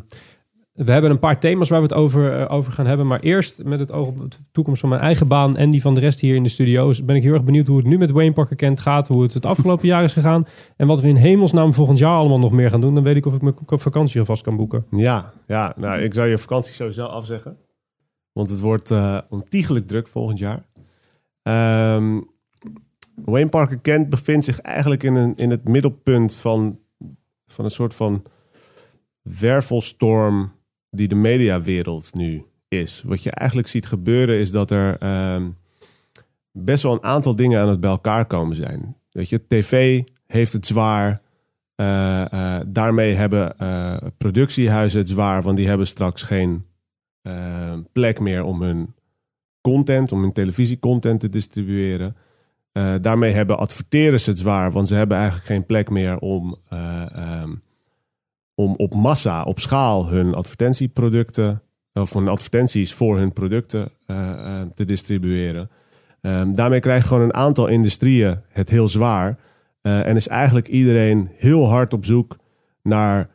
we 0.85 0.93
hebben 0.93 1.11
een 1.11 1.19
paar 1.19 1.41
thema's 1.41 1.69
waar 1.69 1.81
we 1.81 1.87
het 1.87 1.95
over, 1.95 2.41
eh, 2.41 2.53
over 2.55 2.73
gaan 2.73 2.87
hebben. 2.87 3.07
Maar 3.07 3.21
eerst 3.21 3.65
met 3.65 3.79
het 3.79 3.93
oog 3.93 4.09
op 4.09 4.31
de 4.31 4.37
toekomst 4.53 4.81
van 4.81 4.89
mijn 4.89 5.01
eigen 5.01 5.29
baan 5.29 5.57
en 5.57 5.71
die 5.71 5.81
van 5.81 5.95
de 5.95 6.01
rest 6.01 6.21
hier 6.21 6.35
in 6.35 6.43
de 6.43 6.49
studio's. 6.49 7.05
Ben 7.05 7.17
ik 7.17 7.23
heel 7.23 7.33
erg 7.33 7.45
benieuwd 7.45 7.67
hoe 7.67 7.77
het 7.77 7.87
nu 7.87 7.99
met 7.99 8.11
Wayne 8.11 8.33
Parker 8.33 8.57
Kent 8.57 8.81
gaat. 8.81 9.09
Hoe 9.09 9.23
het 9.23 9.35
het 9.35 9.47
afgelopen 9.47 9.87
jaar 9.87 10.05
is 10.05 10.13
gegaan. 10.13 10.47
En 10.77 10.87
wat 10.87 11.01
we 11.01 11.09
in 11.09 11.17
hemelsnaam 11.17 11.75
volgend 11.75 11.99
jaar 11.99 12.17
allemaal 12.17 12.39
nog 12.39 12.53
meer 12.53 12.71
gaan 12.71 12.81
doen. 12.81 12.95
Dan 12.95 13.03
weet 13.03 13.17
ik 13.17 13.27
of 13.27 13.35
ik 13.35 13.43
mijn 13.43 13.55
vakantie 13.67 14.21
alvast 14.21 14.43
kan 14.43 14.57
boeken. 14.57 14.87
Ja, 14.91 15.33
ja 15.47 15.73
nou, 15.77 16.01
ik 16.01 16.15
zou 16.15 16.29
je 16.29 16.39
vakantie 16.39 16.75
sowieso 16.75 17.05
afzeggen. 17.05 17.57
Want 18.33 18.51
het 18.51 18.61
wordt 18.61 18.91
eh 18.91 19.19
ontiegelijk 19.29 19.87
druk 19.87 20.09
volgend 20.09 20.39
jaar. 20.39 20.65
Ehm, 21.43 22.21
Wayne 23.25 23.49
Parker 23.49 23.79
Kent 23.79 24.09
bevindt 24.09 24.45
zich 24.45 24.61
eigenlijk 24.61 25.03
in, 25.03 25.15
een, 25.15 25.37
in 25.37 25.51
het 25.51 25.69
middelpunt 25.69 26.37
van, 26.37 26.79
van 27.47 27.65
een 27.65 27.71
soort 27.71 27.95
van 27.95 28.23
wervelstorm 29.23 30.53
die 30.91 31.09
de 31.09 31.15
mediawereld 31.15 32.15
nu 32.15 32.45
is. 32.69 33.03
Wat 33.07 33.23
je 33.23 33.31
eigenlijk 33.31 33.69
ziet 33.69 33.87
gebeuren 33.87 34.39
is 34.39 34.51
dat 34.51 34.71
er 34.71 34.97
ehm, 34.99 35.49
best 36.53 36.83
wel 36.83 36.93
een 36.93 37.03
aantal 37.03 37.37
dingen 37.37 37.61
aan 37.61 37.69
het 37.69 37.81
bij 37.81 37.91
elkaar 37.91 38.27
komen 38.27 38.57
zijn. 38.57 38.97
Weet 39.11 39.29
je, 39.29 39.47
tv 39.49 40.03
heeft 40.27 40.53
het 40.53 40.67
zwaar. 40.67 41.21
Eh, 41.75 42.33
eh, 42.33 42.61
daarmee 42.67 43.15
hebben 43.15 43.59
eh, 43.59 43.97
productiehuizen 44.17 44.99
het 44.99 45.09
zwaar, 45.09 45.43
want 45.43 45.57
die 45.57 45.69
hebben 45.69 45.87
straks 45.87 46.23
geen 46.23 46.65
eh, 47.23 47.79
plek 47.93 48.21
meer 48.21 48.43
om 48.43 48.63
hun 48.63 48.95
content, 49.61 50.13
om 50.13 50.23
hun 50.23 50.33
televisiecontent 50.33 51.21
te 51.21 51.29
distribueren. 51.29 52.17
Daarmee 53.01 53.33
hebben 53.33 53.59
adverteerders 53.59 54.27
het 54.27 54.39
zwaar, 54.39 54.71
want 54.71 54.89
ze 54.89 54.95
hebben 54.95 55.17
eigenlijk 55.17 55.47
geen 55.47 55.67
plek 55.67 55.91
meer 55.91 56.19
om, 56.19 56.57
eh, 56.69 57.17
ehm, 57.17 57.55
om 58.61 58.75
op 58.77 58.95
massa, 58.95 59.43
op 59.43 59.59
schaal 59.59 60.09
hun 60.09 60.35
advertentieproducten, 60.35 61.63
of 61.93 62.13
hun 62.13 62.29
advertenties 62.29 62.95
voor 62.95 63.19
hun 63.19 63.33
producten 63.33 63.89
eh, 64.07 64.31
eh, 64.31 64.67
te 64.75 64.85
distribueren. 64.85 65.71
Ehm, 66.21 66.53
daarmee 66.53 66.81
krijgen 66.81 67.09
gewoon 67.09 67.23
een 67.23 67.35
aantal 67.35 67.67
industrieën 67.67 68.41
het 68.49 68.71
heel 68.71 68.89
zwaar. 68.89 69.39
Eh, 69.83 70.07
en 70.07 70.17
is 70.17 70.29
eigenlijk 70.29 70.69
iedereen 70.69 71.31
heel 71.37 71.69
hard 71.69 71.93
op 71.93 72.05
zoek 72.05 72.37
naar 72.83 73.29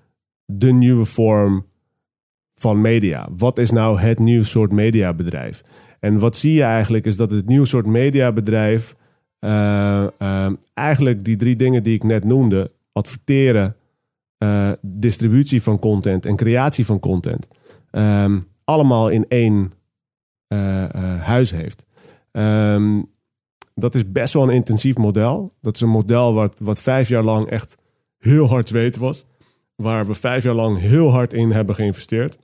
de 0.46 0.72
nieuwe 0.72 1.06
vorm 1.06 1.66
van 2.56 2.82
media. 2.82 3.28
Wat 3.38 3.58
is 3.58 3.72
nou 3.72 4.00
het 4.00 4.20
nieuw 4.20 4.44
soort 4.44 4.72
mediabedrijf? 4.72 5.62
En 6.00 6.20
wat 6.20 6.36
zie 6.36 6.54
je 6.54 6.64
eigenlijk 6.64 7.06
is 7.06 7.16
dat 7.16 7.32
het 7.32 7.46
nieuw 7.46 7.66
soort 7.66 7.86
mediabedrijf 7.86 8.96
eh, 9.40 10.04
eh, 10.18 10.52
eigenlijk 10.74 11.24
die 11.24 11.36
drie 11.36 11.56
dingen 11.56 11.84
die 11.84 11.94
ik 11.94 12.04
net 12.04 12.24
noemde, 12.24 12.72
adverteren, 12.92 13.76
eh, 14.38 14.72
distributie 14.82 15.62
van 15.62 15.80
content 15.80 16.26
en 16.26 16.36
creatie 16.36 16.86
van 16.86 17.00
content, 17.00 17.48
ehm, 17.92 18.40
allemaal 18.64 19.10
in 19.10 19.26
één 19.28 19.74
eh, 20.48 20.84
eh, 20.84 21.22
huis 21.22 21.52
heeft. 21.52 21.86
Ehm, 22.32 23.02
dat 23.74 23.96
is 23.96 24.12
best 24.12 24.34
wel 24.34 24.44
een 24.44 24.56
intensief 24.56 24.98
model. 24.98 25.54
Dat 25.62 25.76
is 25.76 25.82
een 25.82 25.90
model 25.90 26.34
wat, 26.34 26.60
wat 26.60 26.82
vijf 26.82 27.10
jaar 27.10 27.24
lang 27.24 27.50
echt 27.50 27.76
heel 28.18 28.48
hard 28.48 28.68
zweten 28.68 29.02
was. 29.02 29.26
Waar 29.76 30.08
we 30.08 30.14
vijf 30.14 30.44
jaar 30.44 30.54
lang 30.54 30.80
heel 30.80 31.12
hard 31.12 31.34
in 31.34 31.52
hebben 31.52 31.76
geïnvesteerd. 31.76 32.38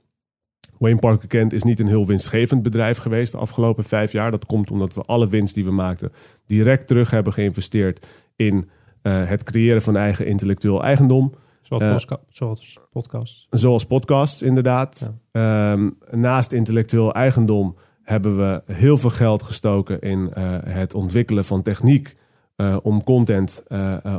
Wayne 0.78 0.98
Parker 0.98 1.28
Kent 1.28 1.52
is 1.52 1.62
niet 1.62 1.80
een 1.80 1.86
heel 1.86 2.06
winstgevend 2.06 2.62
bedrijf 2.62 2.98
geweest 2.98 3.32
de 3.32 3.38
afgelopen 3.38 3.84
vijf 3.84 4.12
jaar. 4.12 4.30
Dat 4.30 4.46
komt 4.46 4.70
omdat 4.70 4.94
we 4.94 5.00
alle 5.00 5.28
winst 5.28 5.54
die 5.54 5.64
we 5.64 5.70
maakten 5.70 6.12
direct 6.46 6.86
terug 6.86 7.10
hebben 7.10 7.32
geïnvesteerd 7.32 8.06
in 8.36 8.68
het 9.02 9.42
creëren 9.42 9.82
van 9.82 9.96
eigen 9.96 10.26
intellectueel 10.26 10.82
eigendom. 10.82 11.34
Zoals, 11.62 11.82
Eh, 11.82 11.88
zoals 12.28 12.78
podcasts. 12.90 13.46
Zoals 13.50 13.84
podcasts, 13.86 14.42
inderdaad. 14.42 15.12
Ehm, 15.32 15.90
naast 16.10 16.52
intellectueel 16.52 17.12
eigendom 17.14 17.76
hebben 18.02 18.36
we 18.36 18.62
heel 18.72 18.96
veel 18.98 19.10
geld 19.10 19.42
gestoken 19.42 20.00
in 20.00 20.32
eh, 20.32 20.58
het 20.62 20.94
ontwikkelen 20.94 21.44
van 21.44 21.62
techniek. 21.62 22.20
eh, 22.56 22.76
om 22.82 23.04
content 23.04 23.64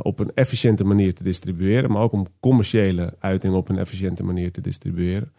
op 0.02 0.18
een 0.18 0.30
efficiënte 0.34 0.84
manier 0.84 1.14
te 1.14 1.22
distribueren. 1.22 1.90
Maar 1.90 2.02
ook 2.02 2.12
om 2.12 2.26
commerciële 2.40 3.14
uitingen 3.18 3.56
op 3.56 3.68
een 3.68 3.78
efficiënte 3.78 4.22
manier 4.24 4.52
te 4.52 4.60
distribueren. 4.60 5.32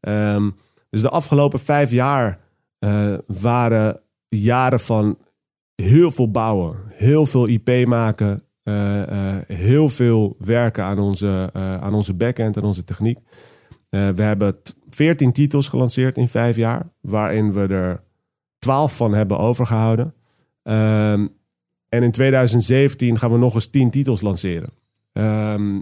Ehm, 0.00 0.50
dus 0.90 1.00
de 1.00 1.08
afgelopen 1.08 1.58
vijf 1.58 1.90
jaar 1.90 2.40
waren 3.26 4.00
jaren 4.28 4.80
van 4.80 5.18
heel 5.74 6.10
veel 6.10 6.30
bouwen, 6.30 6.76
heel 6.88 7.26
veel 7.26 7.48
IP 7.48 7.86
maken, 7.86 8.42
heel 9.46 9.88
veel 9.88 10.36
werken 10.38 10.84
aan 10.84 10.98
onze, 10.98 11.50
eh, 11.52 11.80
aan 11.80 11.94
onze 11.94 12.14
backend 12.14 12.56
en 12.56 12.62
onze 12.62 12.84
techniek. 12.84 13.18
Eh, 13.88 14.08
we 14.08 14.22
hebben 14.22 14.62
t- 14.62 14.76
14 14.90 15.32
titels 15.32 15.68
gelanceerd 15.68 16.16
in 16.16 16.28
vijf 16.28 16.56
jaar, 16.56 16.88
waarin 17.00 17.52
we 17.52 17.66
er 17.66 18.02
12 18.58 18.96
van 18.96 19.14
hebben 19.14 19.38
overgehouden. 19.38 20.14
Ehm, 20.62 21.26
en 21.88 22.02
in 22.02 22.10
2017 22.10 23.18
gaan 23.18 23.32
we 23.32 23.38
nog 23.38 23.54
eens 23.54 23.70
10 23.70 23.90
titels 23.90 24.20
lanceren. 24.20 24.70
Ehm, 25.12 25.80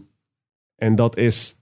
en 0.77 0.95
dat 0.95 1.17
is 1.17 1.57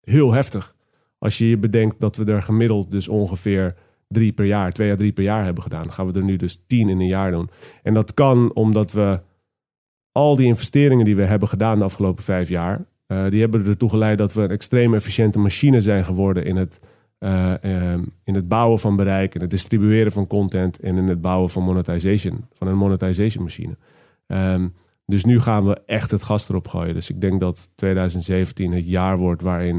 heel 0.00 0.32
heftig. 0.32 0.74
Als 1.18 1.38
je 1.38 1.48
je 1.48 1.58
bedenkt 1.58 2.00
dat 2.00 2.16
we 2.16 2.24
er 2.24 2.42
gemiddeld 2.42 2.90
dus 2.90 3.08
ongeveer 3.08 3.74
drie 4.08 4.32
per 4.32 4.44
jaar, 4.44 4.72
twee 4.72 4.92
à 4.92 4.96
drie 4.96 5.12
per 5.12 5.24
jaar 5.24 5.44
hebben 5.44 5.62
gedaan, 5.62 5.92
gaan 5.92 6.06
we 6.06 6.18
er 6.18 6.24
nu 6.24 6.36
dus 6.36 6.62
tien 6.66 6.88
in 6.88 7.00
een 7.00 7.06
jaar 7.06 7.30
doen. 7.30 7.50
En 7.82 7.94
dat 7.94 8.14
kan 8.14 8.54
omdat 8.54 8.92
we 8.92 9.20
al 10.16 10.36
die 10.36 10.46
investeringen 10.46 11.04
die 11.04 11.16
we 11.16 11.24
hebben 11.24 11.48
gedaan 11.48 11.78
de 11.78 11.84
afgelopen 11.84 12.24
vijf 12.24 12.48
jaar, 12.48 12.84
eh, 13.06 13.28
die 13.28 13.40
hebben 13.40 13.66
ertoe 13.66 13.88
geleid 13.88 14.18
dat 14.18 14.32
we 14.32 14.42
een 14.42 14.50
extreem 14.50 14.94
efficiënte 14.94 15.38
machine 15.38 15.80
zijn 15.80 16.04
geworden 16.04 16.44
in 16.44 16.56
het, 16.56 16.80
eh, 17.18 17.64
ehm, 17.64 18.04
in 18.24 18.34
het 18.34 18.48
bouwen 18.48 18.78
van 18.78 18.96
bereik, 18.96 19.34
in 19.34 19.40
het 19.40 19.50
distribueren 19.50 20.12
van 20.12 20.26
content 20.26 20.80
en 20.80 20.96
in 20.96 21.08
het 21.08 21.20
bouwen 21.20 21.50
van 21.50 21.62
monetization, 21.62 22.44
van 22.52 22.66
een 22.66 22.76
monetization 22.76 23.42
machine. 23.42 23.76
Ehm, 24.26 24.68
dus 25.06 25.24
nu 25.24 25.40
gaan 25.40 25.66
we 25.66 25.80
echt 25.86 26.10
het 26.10 26.22
gas 26.22 26.48
erop 26.48 26.68
gooien. 26.68 26.94
Dus 26.94 27.10
ik 27.10 27.20
denk 27.20 27.40
dat 27.40 27.70
2017 27.74 28.72
het 28.72 28.88
jaar 28.88 29.18
wordt 29.18 29.42
waarin 29.42 29.76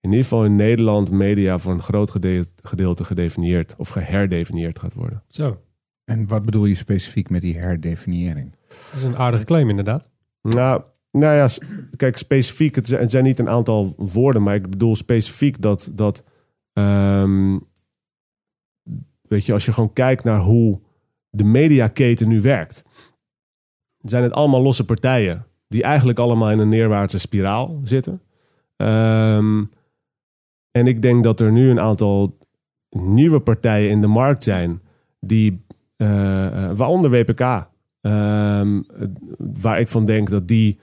in 0.00 0.10
ieder 0.10 0.22
geval 0.22 0.44
in 0.44 0.56
Nederland 0.56 1.10
media 1.10 1.58
voor 1.58 1.72
een 1.72 1.82
groot 1.82 2.10
gede- 2.10 2.44
gedeelte 2.62 3.04
gedefinieerd 3.04 3.74
of 3.78 3.88
geherdefinieerd 3.88 4.78
gaat 4.78 4.94
worden. 4.94 5.22
Zo, 5.28 5.60
En 6.08 6.26
wat 6.26 6.44
bedoel 6.44 6.64
je 6.64 6.74
specifiek 6.74 7.30
met 7.30 7.40
die 7.40 7.58
herdefiniëring? 7.58 8.56
dat 8.68 9.00
is 9.00 9.02
een 9.02 9.16
aardige 9.16 9.44
claim 9.44 9.68
inderdaad. 9.68 10.08
Nou, 10.42 10.82
nou 11.10 11.34
ja, 11.34 11.48
kijk, 11.96 12.16
specifiek, 12.16 12.74
het 12.74 12.86
zijn, 12.86 13.00
het 13.00 13.10
zijn 13.10 13.24
niet 13.24 13.38
een 13.38 13.48
aantal 13.48 13.94
woorden, 13.96 14.42
maar 14.42 14.54
ik 14.54 14.70
bedoel 14.70 14.96
specifiek 14.96 15.60
dat, 15.60 15.90
dat 15.94 16.24
ehm, 16.72 17.58
weet 19.22 19.46
je, 19.46 19.52
als 19.52 19.64
je 19.64 19.72
gewoon 19.72 19.92
kijkt 19.92 20.24
naar 20.24 20.40
hoe 20.40 20.80
de 21.30 21.44
mediaketen 21.44 22.28
nu 22.28 22.40
werkt, 22.40 22.84
zijn 23.98 24.22
het 24.22 24.32
allemaal 24.32 24.62
losse 24.62 24.84
partijen 24.84 25.46
die 25.66 25.82
eigenlijk 25.82 26.18
allemaal 26.18 26.50
in 26.50 26.58
een 26.58 26.68
neerwaartse 26.68 27.18
spiraal 27.18 27.80
zitten. 27.84 28.22
Ehm, 28.76 29.64
en 30.70 30.86
ik 30.86 31.02
denk 31.02 31.24
dat 31.24 31.40
er 31.40 31.52
nu 31.52 31.70
een 31.70 31.80
aantal 31.80 32.38
nieuwe 32.90 33.40
partijen 33.40 33.90
in 33.90 34.00
de 34.00 34.06
markt 34.06 34.42
zijn 34.42 34.82
die, 35.20 35.66
eh, 35.98 36.70
waaronder 36.72 37.10
WPK, 37.10 37.68
ehm, 38.00 38.82
waar 39.38 39.80
ik 39.80 39.88
van 39.88 40.06
denk 40.06 40.30
dat 40.30 40.48
die 40.48 40.78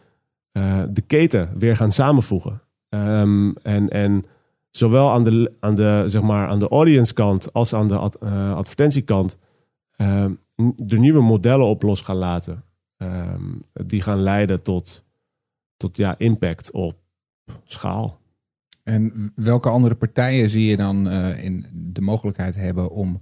eh, 0.52 0.84
de 0.90 1.02
keten 1.02 1.50
weer 1.58 1.76
gaan 1.78 1.92
samenvoegen. 1.92 2.62
Ehm, 2.90 3.52
en, 3.62 3.90
en 3.90 4.26
zowel 4.72 5.12
aan 5.12 5.24
de, 5.24 5.52
aan 5.60 5.76
de, 5.76 6.04
zeg 6.08 6.22
maar, 6.22 6.48
aan 6.48 6.60
de 6.60 6.68
audience 6.68 7.14
kant 7.14 7.54
als 7.54 7.74
aan 7.74 7.88
de 7.88 7.98
ad- 7.98 8.20
advertentiekant 8.56 9.38
ehm, 9.98 10.34
de 10.76 10.98
nieuwe 10.98 11.22
modellen 11.22 11.66
op 11.66 11.82
los 11.82 12.02
gaan 12.02 12.16
laten. 12.16 12.64
die 13.86 14.02
gaan 14.02 14.20
leiden 14.20 14.62
tot, 14.62 15.04
tot 15.78 15.98
ja, 15.98 16.16
impact 16.18 16.72
op 16.72 16.96
schaal. 17.64 18.20
En 18.84 19.32
welke 19.36 19.70
andere 19.70 19.96
partijen 19.96 20.50
zie 20.50 20.66
je 20.66 20.78
dan 20.78 21.10
in 21.38 21.66
de 21.74 22.02
mogelijkheid 22.02 22.56
hebben 22.56 22.92
om 22.92 23.22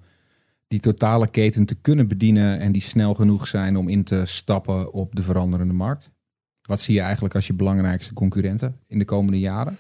die 0.74 0.82
totale 0.82 1.30
keten 1.30 1.66
te 1.66 1.76
kunnen 1.76 2.08
bedienen 2.08 2.60
en 2.60 2.72
die 2.72 2.82
snel 2.82 3.14
genoeg 3.14 3.48
zijn 3.48 3.78
om 3.78 3.88
in 3.88 4.04
te 4.04 4.22
stappen 4.26 4.94
op 4.94 5.16
de 5.16 5.24
veranderende 5.24 5.74
markt? 5.74 6.12
Wat 6.62 6.80
zie 6.80 6.94
je 6.94 7.02
eigenlijk 7.02 7.36
als 7.36 7.48
je 7.48 7.54
belangrijkste 7.54 8.14
concurrenten 8.14 8.80
in 8.88 9.00
de 9.00 9.06
komende 9.06 9.40
jaren? 9.40 9.78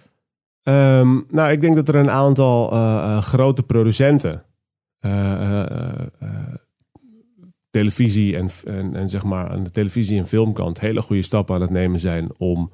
Ehm, 0.63 1.19
nou, 1.29 1.51
ik 1.51 1.61
denk 1.61 1.75
dat 1.75 1.87
er 1.87 1.95
een 1.95 2.09
aantal 2.09 2.71
eh, 2.71 2.77
eh, 2.77 3.21
grote 3.21 3.63
producenten, 3.63 4.43
eh, 4.99 5.65
televisie 7.69 8.37
en, 8.37 8.49
en, 8.93 9.09
zeg 9.09 9.23
maar 9.23 9.49
aan 9.49 9.63
de 9.63 9.71
televisie- 9.71 10.17
en 10.17 10.27
filmkant, 10.27 10.79
hele 10.79 11.01
goede 11.01 11.21
stappen 11.21 11.55
aan 11.55 11.61
het 11.61 11.69
nemen 11.69 11.99
zijn 11.99 12.29
om 12.37 12.71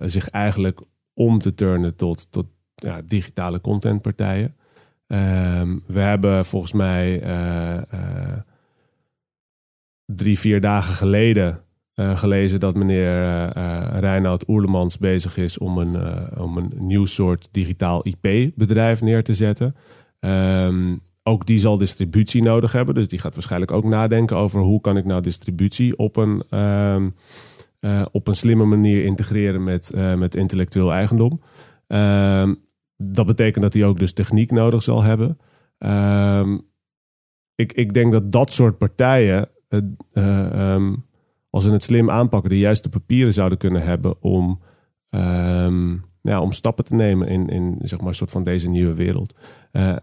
zich 0.00 0.28
eigenlijk 0.28 0.80
om 1.14 1.38
te 1.38 1.54
turnen 1.54 1.96
tot, 1.96 2.32
tot 2.32 2.46
ja, 2.74 3.02
digitale 3.02 3.60
contentpartijen. 3.60 4.56
Ehm, 5.12 5.78
we 5.86 6.00
hebben 6.00 6.44
volgens 6.44 6.72
mij 6.72 7.20
eh, 7.20 7.76
eh, 7.76 8.38
drie, 10.06 10.38
vier 10.38 10.60
dagen 10.60 10.94
geleden 10.94 11.64
eh, 11.94 12.16
gelezen 12.16 12.60
dat 12.60 12.74
meneer 12.74 13.24
eh, 13.24 13.86
Reinoud 13.98 14.48
Oerlemans 14.48 14.98
bezig 14.98 15.36
is 15.36 15.58
om 15.58 15.78
een, 15.78 15.96
om 16.38 16.56
een 16.56 16.72
nieuw 16.78 17.04
soort 17.04 17.48
digitaal 17.50 18.02
IP-bedrijf 18.06 19.00
neer 19.00 19.22
te 19.22 19.34
zetten. 19.34 19.76
Ehm, 20.20 20.96
ook 21.22 21.46
die 21.46 21.58
zal 21.58 21.78
distributie 21.78 22.42
nodig 22.42 22.72
hebben. 22.72 22.94
Dus 22.94 23.08
die 23.08 23.18
gaat 23.18 23.34
waarschijnlijk 23.34 23.72
ook 23.72 23.84
nadenken 23.84 24.36
over 24.36 24.60
hoe 24.60 24.80
kan 24.80 24.96
ik 24.96 25.04
nou 25.04 25.22
distributie 25.22 25.96
op 25.98 26.16
een, 26.16 26.42
ehm, 26.50 27.10
eh, 27.80 28.04
op 28.12 28.28
een 28.28 28.36
slimme 28.36 28.64
manier 28.64 29.04
integreren 29.04 29.64
met, 29.64 29.92
met 30.16 30.34
intellectueel 30.34 30.92
eigendom. 30.92 31.40
Ehm, 31.86 32.54
dat 33.04 33.26
betekent 33.26 33.62
dat 33.62 33.72
hij 33.72 33.84
ook 33.84 33.98
dus 33.98 34.12
techniek 34.12 34.50
nodig 34.50 34.82
zal 34.82 35.02
hebben. 35.02 35.38
Ehm, 35.78 36.58
ik, 37.54 37.72
ik 37.72 37.94
denk 37.94 38.12
dat 38.12 38.32
dat 38.32 38.52
soort 38.52 38.78
partijen, 38.78 39.48
eh, 39.68 39.78
eh, 40.12 40.74
ehm, 40.74 40.94
als 41.50 41.64
ze 41.64 41.70
het 41.70 41.82
slim 41.82 42.10
aanpakken, 42.10 42.50
de 42.50 42.58
juiste 42.58 42.88
papieren 42.88 43.32
zouden 43.32 43.58
kunnen 43.58 43.82
hebben 43.82 44.22
om, 44.22 44.60
ehm, 45.10 45.96
ja, 46.22 46.40
om 46.40 46.52
stappen 46.52 46.84
te 46.84 46.94
nemen 46.94 47.28
in, 47.28 47.48
in 47.48 47.78
zeg 47.82 47.98
maar, 47.98 48.08
een 48.08 48.14
soort 48.14 48.30
van 48.30 48.44
deze 48.44 48.68
nieuwe 48.68 48.94
wereld. 48.94 49.34
Eh, 49.70 49.96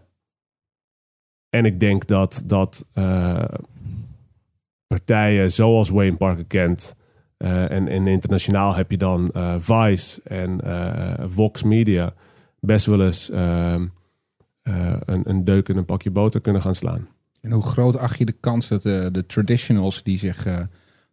en 1.48 1.64
ik 1.64 1.80
denk 1.80 2.06
dat, 2.06 2.42
dat 2.46 2.86
eh, 2.92 3.44
partijen 4.86 5.52
zoals 5.52 5.90
Wayne 5.90 6.16
Parker 6.16 6.44
Kent 6.44 6.98
en, 7.36 7.88
en 7.88 8.06
internationaal 8.06 8.74
heb 8.74 8.90
je 8.90 8.96
dan 8.96 9.30
Vice 9.58 10.20
en 10.24 10.60
Vox 11.30 11.62
Media 11.62 12.14
best 12.60 12.86
wel 12.86 13.04
eens 13.04 13.30
ehm, 13.30 13.86
eh, 14.62 14.96
een, 15.04 15.30
een 15.30 15.44
deuk 15.44 15.68
in 15.68 15.76
een 15.76 15.84
pakje 15.84 16.10
boter 16.10 16.40
kunnen 16.40 16.62
gaan 16.62 16.74
slaan. 16.74 17.08
En 17.40 17.52
hoe 17.52 17.62
groot 17.62 17.98
acht 17.98 18.18
je 18.18 18.24
de 18.24 18.36
kans 18.40 18.68
dat 18.68 18.82
de, 18.82 19.08
de 19.12 19.26
traditionals 19.26 20.02
die 20.02 20.18
zich 20.18 20.46
eh, 20.46 20.56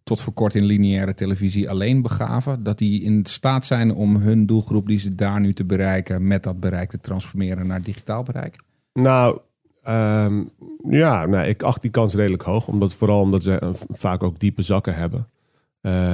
tot 0.04 0.22
voor 0.22 0.34
kort 0.34 0.56
in 0.56 0.64
lineaire 0.64 1.14
televisie 1.14 1.70
alleen 1.70 2.02
begaven, 2.02 2.64
dat 2.64 2.78
die 2.78 3.02
in 3.02 3.26
staat 3.26 3.66
zijn 3.66 3.94
om 3.94 4.16
hun 4.16 4.46
doelgroep 4.46 4.88
die 4.88 5.00
ze 5.00 5.16
daar 5.16 5.40
nu 5.40 5.54
te 5.54 5.66
bereiken, 5.66 6.28
met 6.28 6.44
dat 6.44 6.60
bereik 6.60 6.90
te 6.90 7.00
transformeren 7.00 7.68
naar 7.68 7.82
digitaal 7.82 8.24
bereik? 8.24 8.56
Nou, 8.94 9.40
ehm, 9.84 10.44
ja, 10.90 11.26
nou, 11.26 11.48
ik 11.48 11.64
acht 11.64 11.82
die 11.82 11.92
kans 11.92 12.14
redelijk 12.14 12.44
hoog. 12.44 12.68
Omdat, 12.68 12.94
vooral 12.94 13.22
omdat 13.22 13.44
ze 13.44 13.60
eh, 13.60 13.70
vaak 13.74 14.24
ook 14.24 14.40
diepe 14.40 14.62
zakken 14.62 14.96
hebben. 14.96 15.30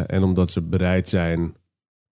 En 0.07 0.23
omdat 0.23 0.51
ze 0.51 0.61
bereid 0.61 1.09
zijn 1.09 1.55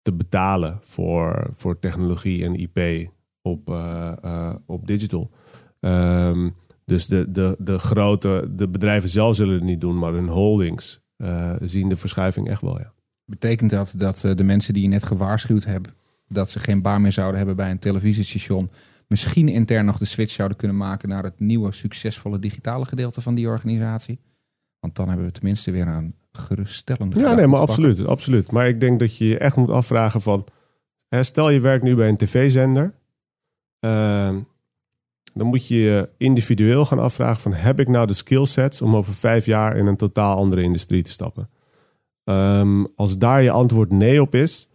te 0.07 0.13
betalen 0.13 0.79
voor, 0.83 1.47
voor 1.51 1.79
technologie 1.79 2.43
en 2.43 2.55
IP 2.55 3.09
op, 3.41 3.69
eh, 3.69 4.11
eh, 4.21 4.55
op 4.65 4.87
digital. 4.87 5.31
Ehm, 5.79 6.49
dus 6.85 7.07
de, 7.07 7.31
de, 7.31 7.55
de 7.59 7.79
grote, 7.79 8.49
de 8.55 8.67
bedrijven 8.67 9.09
zelf 9.09 9.35
zullen 9.35 9.53
het 9.53 9.63
niet 9.63 9.81
doen, 9.81 9.97
maar 9.97 10.13
hun 10.13 10.27
holdings 10.27 11.01
eh, 11.17 11.55
zien 11.61 11.89
de 11.89 11.95
verschuiving 11.95 12.49
echt 12.49 12.61
wel, 12.61 12.79
ja. 12.79 12.93
Betekent 13.25 13.69
dat 13.69 13.93
dat 13.97 14.17
de 14.35 14.43
mensen 14.43 14.73
die 14.73 14.83
je 14.83 14.89
net 14.89 15.03
gewaarschuwd 15.03 15.65
hebt, 15.65 15.91
dat 16.27 16.49
ze 16.49 16.59
geen 16.59 16.81
baan 16.81 17.01
meer 17.01 17.11
zouden 17.11 17.37
hebben 17.37 17.55
bij 17.55 17.71
een 17.71 17.79
televisiestation, 17.79 18.69
misschien 19.07 19.47
intern 19.47 19.85
nog 19.85 19.97
de 19.97 20.05
switch 20.05 20.31
zouden 20.31 20.57
kunnen 20.57 20.77
maken 20.77 21.09
naar 21.09 21.23
het 21.23 21.39
nieuwe 21.39 21.71
succesvolle 21.71 22.39
digitale 22.39 22.85
gedeelte 22.85 23.21
van 23.21 23.35
die 23.35 23.47
organisatie? 23.47 24.19
Want 24.79 24.95
dan 24.95 25.07
hebben 25.07 25.25
we 25.25 25.31
tenminste 25.31 25.71
weer 25.71 25.87
een 25.87 26.15
geruststellende 26.31 27.19
Ja, 27.19 27.33
nee, 27.33 27.47
maar 27.47 27.59
absoluut, 27.59 28.05
absoluut. 28.05 28.51
Maar 28.51 28.67
ik 28.67 28.79
denk 28.79 28.99
dat 28.99 29.17
je 29.17 29.27
je 29.27 29.37
echt 29.37 29.55
moet 29.55 29.69
afvragen 29.69 30.21
van... 30.21 30.45
Hè, 31.07 31.23
stel 31.23 31.49
je 31.49 31.59
werkt 31.59 31.83
nu 31.83 31.95
bij 31.95 32.09
een 32.09 32.17
tv-zender. 32.17 32.93
ehm, 33.79 34.39
dan 35.33 35.47
moet 35.47 35.67
je 35.67 35.75
je 35.75 36.09
individueel 36.17 36.85
gaan 36.85 36.99
afvragen 36.99 37.41
van... 37.41 37.53
heb 37.53 37.79
ik 37.79 37.87
nou 37.87 38.07
de 38.07 38.13
skillsets 38.13 38.81
om 38.81 38.95
over 38.95 39.13
vijf 39.13 39.45
jaar 39.45 39.77
in 39.77 39.85
een 39.85 39.97
totaal 39.97 40.37
andere 40.37 40.61
industrie 40.61 41.03
te 41.03 41.11
stappen? 41.11 41.49
Ehm, 42.23 42.83
als 42.95 43.17
daar 43.17 43.41
je 43.41 43.51
antwoord 43.51 43.91
nee 43.91 44.21
op 44.21 44.35
is... 44.35 44.69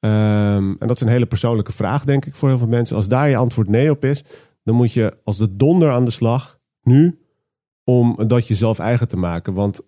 ehm, 0.00 0.74
en 0.78 0.86
dat 0.86 0.96
is 0.96 1.00
een 1.00 1.08
hele 1.08 1.26
persoonlijke 1.26 1.72
vraag, 1.72 2.04
denk 2.04 2.24
ik, 2.24 2.34
voor 2.34 2.48
heel 2.48 2.58
veel 2.58 2.66
mensen. 2.66 2.96
Als 2.96 3.08
daar 3.08 3.28
je 3.28 3.36
antwoord 3.36 3.68
nee 3.68 3.90
op 3.90 4.04
is... 4.04 4.24
dan 4.64 4.74
moet 4.74 4.92
je 4.92 5.16
als 5.24 5.36
de 5.36 5.56
donder 5.56 5.90
aan 5.90 6.04
de 6.04 6.10
slag, 6.10 6.58
nu... 6.82 7.18
om 7.88 8.26
dat 8.26 8.46
jezelf 8.46 8.78
eigen 8.78 9.08
te 9.08 9.16
maken. 9.16 9.54
Want 9.54 9.80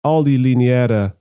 al 0.00 0.22
die 0.22 0.38
lineaire 0.38 1.14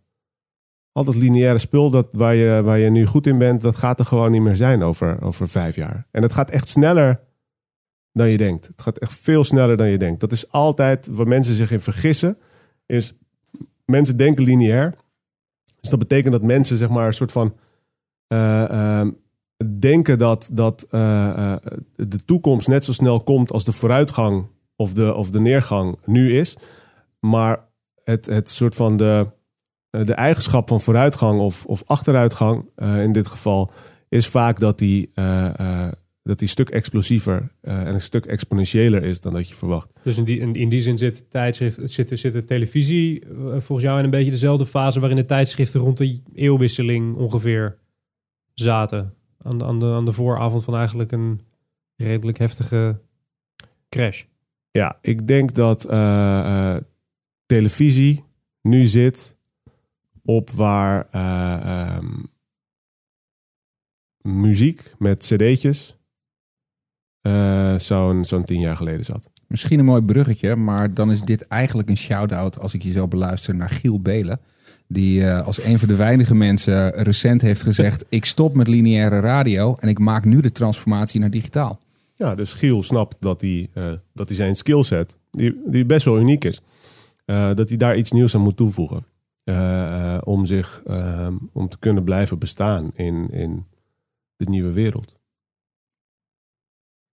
al 0.92 1.04
dat 1.04 1.16
lineaire 1.16 1.58
spul 1.58 1.90
dat, 1.90 2.08
waar, 2.12 2.36
je, 2.36 2.62
waar 2.64 2.80
je 2.80 2.90
nu 2.90 3.06
goed 3.06 3.28
in 3.28 3.38
bent, 3.38 3.62
dat 3.62 3.76
gaat 3.76 4.00
er 4.00 4.06
gewoon 4.06 4.32
niet 4.32 4.42
meer 4.42 4.56
zijn 4.56 4.84
over, 4.84 5.22
over 5.22 5.48
vijf 5.48 5.76
jaar. 5.76 6.08
En 6.12 6.22
het 6.22 6.34
gaat 6.34 6.50
echt 6.50 6.70
sneller 6.70 7.20
dan 8.12 8.30
je 8.30 8.38
denkt. 8.38 8.68
Het 8.68 8.82
gaat 8.82 8.98
echt 8.98 9.14
veel 9.14 9.44
sneller 9.44 9.78
dan 9.78 9.88
je 9.88 9.98
denkt. 9.98 10.20
Dat 10.20 10.32
is 10.32 10.52
altijd 10.52 11.08
waar 11.08 11.28
mensen 11.28 11.56
zich 11.56 11.72
in 11.72 11.80
vergissen. 11.80 12.38
Is 12.86 13.14
mensen 13.86 14.18
denken 14.18 14.44
lineair. 14.44 14.94
Dus 15.80 15.90
dat 15.90 16.00
betekent 16.00 16.32
dat 16.32 16.44
mensen 16.44 16.78
zeg 16.78 16.90
maar 16.90 17.08
een 17.08 17.14
soort 17.14 17.32
van 17.32 17.56
eh, 18.28 18.70
ehm, 18.70 19.12
denken 19.80 20.18
dat, 20.18 20.50
dat 20.54 20.86
eh, 20.90 21.54
eh, 21.54 21.62
de 21.96 22.26
toekomst 22.26 22.68
net 22.68 22.86
zo 22.86 22.92
snel 22.92 23.24
komt 23.24 23.52
als 23.52 23.66
de 23.66 23.72
vooruitgang 23.72 24.46
of 24.82 24.94
de, 24.94 25.16
of 25.16 25.30
de 25.30 25.40
neergang 25.40 25.98
nu 26.06 26.38
is. 26.38 26.58
Maar 27.20 27.66
het, 28.04 28.26
het 28.26 28.50
soort 28.50 28.76
van 28.76 28.98
de, 28.98 29.28
eh, 29.90 30.06
de 30.06 30.14
eigenschap 30.14 30.68
van 30.68 30.82
vooruitgang 30.82 31.40
of, 31.40 31.66
of 31.66 31.84
achteruitgang 31.86 32.70
eh, 32.76 33.04
in 33.04 33.12
dit 33.12 33.28
geval 33.28 33.72
is 34.10 34.28
vaak 34.28 34.60
dat 34.60 34.78
die, 34.78 35.12
eh, 35.14 35.88
dat 36.24 36.40
die 36.40 36.48
stuk 36.48 36.70
explosiever 36.70 37.52
en 37.62 37.94
een 37.94 38.02
stuk 38.02 38.26
exponentiëler 38.26 39.04
is 39.04 39.22
dan 39.22 39.34
dat 39.34 39.50
je 39.50 39.56
verwacht. 39.56 39.90
Dus 40.04 40.18
in 40.18 40.24
die, 40.24 40.40
in, 40.40 40.54
in 40.54 40.70
die 40.70 40.82
zin 40.82 40.98
zit, 40.98 41.30
tijdschrift, 41.30 41.80
zit, 41.84 42.20
zit 42.20 42.34
de 42.34 42.44
televisie 42.44 43.24
volgens 43.52 43.82
jou 43.82 43.98
in 43.98 44.04
een 44.04 44.10
beetje 44.10 44.32
dezelfde 44.32 44.66
fase 44.66 45.00
waarin 45.00 45.18
de 45.18 45.26
tijdschriften 45.26 45.80
rond 45.80 45.98
de 45.98 46.20
eeuwwisseling 46.34 47.16
ongeveer 47.16 47.78
zaten. 48.54 49.14
Aan 49.44 49.58
de, 49.58 49.66
aan 49.66 49.80
de, 49.80 49.86
aan 49.86 50.06
de 50.06 50.14
vooravond 50.14 50.64
van 50.64 50.76
eigenlijk 50.76 51.12
een 51.12 51.42
redelijk 51.96 52.38
heftige 52.38 53.02
crash. 53.90 54.24
Ja, 54.72 54.98
ik 55.02 55.28
denk 55.28 55.54
dat 55.54 55.86
eh, 55.86 56.76
eh, 56.76 56.82
televisie 57.46 58.24
nu 58.62 58.86
zit 58.86 59.38
op 60.26 60.50
waar 60.50 61.08
eh, 61.12 61.54
ehm, 61.54 62.10
muziek 64.22 64.94
met 64.98 65.20
cd'tjes 65.20 65.96
zo'n 67.78 68.26
zo'n 68.26 68.44
tien 68.44 68.60
jaar 68.60 68.76
geleden 68.76 69.06
zat. 69.06 69.30
Misschien 69.48 69.80
een 69.80 69.86
mooi 69.86 70.02
bruggetje, 70.02 70.56
maar 70.56 70.94
dan 70.94 71.12
is 71.12 71.22
dit 71.22 71.48
eigenlijk 71.48 71.90
een 71.90 71.98
shout-out 71.98 72.60
als 72.60 72.74
ik 72.74 72.84
je 72.84 72.92
zo 72.92 73.08
beluister 73.08 73.56
naar 73.56 73.70
Giel 73.70 74.02
Belen. 74.02 74.40
Die 74.88 75.28
als 75.28 75.64
een 75.64 75.80
van 75.80 75.88
de 75.88 75.96
weinige 75.96 76.36
mensen 76.36 77.04
recent 77.04 77.42
heeft 77.42 77.64
gezegd: 77.64 78.06
Ik 78.10 78.26
stop 78.26 78.56
met 78.56 78.68
lineaire 78.68 79.20
radio 79.20 79.76
en 79.76 79.90
ik 79.90 80.00
maak 80.00 80.26
nu 80.26 80.42
de 80.42 80.52
transformatie 80.52 81.20
naar 81.20 81.30
digitaal. 81.30 81.80
Ja, 82.22 82.36
dus 82.36 82.54
Giel 82.54 82.84
snapt 82.84 83.16
dat 83.20 83.42
hij, 83.42 83.70
eh, 83.74 83.94
dat 84.14 84.28
hij 84.28 84.36
zijn 84.38 84.56
skillset, 84.56 85.18
die, 85.32 85.62
die 85.66 85.86
best 85.86 86.06
wel 86.06 86.20
uniek 86.20 86.44
is, 86.44 86.62
eh, 87.26 87.54
dat 87.54 87.70
hij 87.70 87.78
daar 87.78 87.98
iets 87.98 88.12
nieuws 88.12 88.36
aan 88.36 88.42
moet 88.42 88.58
toevoegen. 88.58 89.06
Eh, 89.44 90.18
om, 90.24 90.46
zich, 90.46 90.82
ehm, 90.86 91.36
om 91.54 91.70
te 91.70 91.80
kunnen 91.80 92.04
blijven 92.04 92.40
bestaan 92.40 92.92
in, 92.94 93.30
in 93.32 93.66
de 94.36 94.46
nieuwe 94.50 94.72
wereld. 94.72 95.16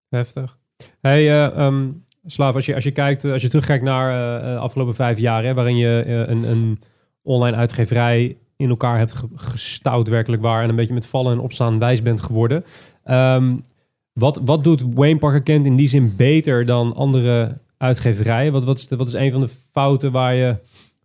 Heftig. 0.09 0.59
Hey, 1.01 1.51
ehm, 1.51 1.91
Slaaf, 2.27 2.55
als 2.55 2.67
je, 2.67 2.75
als 2.75 2.85
je 2.85 2.91
kijkt, 2.93 3.25
als 3.25 3.43
je 3.43 3.49
terugkijkt 3.49 3.85
naar 3.85 4.41
de 4.41 4.59
afgelopen 4.59 4.95
vijf 4.95 5.19
jaar, 5.19 5.45
hè, 5.45 5.55
waarin 5.55 5.77
je 5.77 6.05
een, 6.29 6.43
een 6.51 6.79
online 7.23 7.57
uitgeverij 7.57 8.39
in 8.57 8.69
elkaar 8.69 8.99
hebt 8.99 9.15
ge- 9.15 9.29
gestouwd, 9.35 10.09
werkelijk 10.09 10.43
waar, 10.43 10.63
en 10.63 10.69
een 10.69 10.77
beetje 10.77 10.95
met 10.95 11.07
vallen 11.07 11.33
en 11.33 11.39
opstaan 11.39 11.79
wijs 11.79 12.03
bent 12.03 12.21
geworden. 12.21 12.65
Ehm, 13.05 13.57
wat, 14.19 14.41
wat 14.45 14.65
doet 14.65 14.85
Wayne 14.95 15.19
Parker 15.19 15.43
Kent 15.43 15.67
in 15.67 15.77
die 15.77 15.89
zin 15.89 16.17
beter 16.17 16.67
dan 16.67 16.95
andere 16.95 17.59
uitgeverijen? 17.77 18.53
Wat, 18.53 18.65
wat, 18.65 18.79
is, 18.79 18.89
wat 18.89 19.09
is 19.09 19.13
een 19.13 19.33
van 19.33 19.41
de 19.41 19.49
fouten 19.71 20.13
waar 20.13 20.35
je 20.35 20.57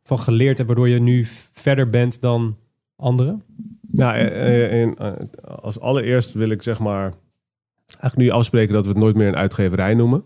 van 0.04 0.20
geleerd 0.20 0.58
hebt, 0.58 0.70
waardoor 0.70 0.90
je 0.90 1.00
nu 1.00 1.26
verder 1.54 1.90
bent 1.90 2.22
dan 2.22 2.58
anderen? 2.96 3.44
Nou, 3.82 4.16
eh, 4.16 4.82
eh, 4.82 4.92
eh, 4.98 5.14
als 5.44 5.80
allereerst 5.80 6.34
wil 6.34 6.50
ik 6.50 6.62
zeg 6.62 6.80
maar 6.80 7.14
eigenlijk 7.86 8.18
nu 8.18 8.30
afspreken 8.30 8.74
dat 8.74 8.84
we 8.84 8.90
het 8.90 9.00
nooit 9.00 9.16
meer 9.16 9.28
een 9.28 9.36
uitgeverij 9.36 9.94
noemen. 9.94 10.24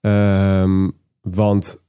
Ehm, 0.00 0.90
want 1.20 1.82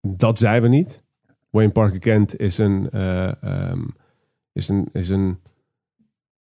dat 0.00 0.38
zijn 0.38 0.62
we 0.62 0.68
niet. 0.68 1.02
Wayne 1.50 1.72
Parker 1.72 1.98
Kent 1.98 2.38
is 2.38 2.58
een, 2.58 2.90
eh, 2.90 3.42
ehm, 3.42 3.80
is 4.52 4.68
een, 4.68 4.88
is 4.92 5.08
een 5.08 5.38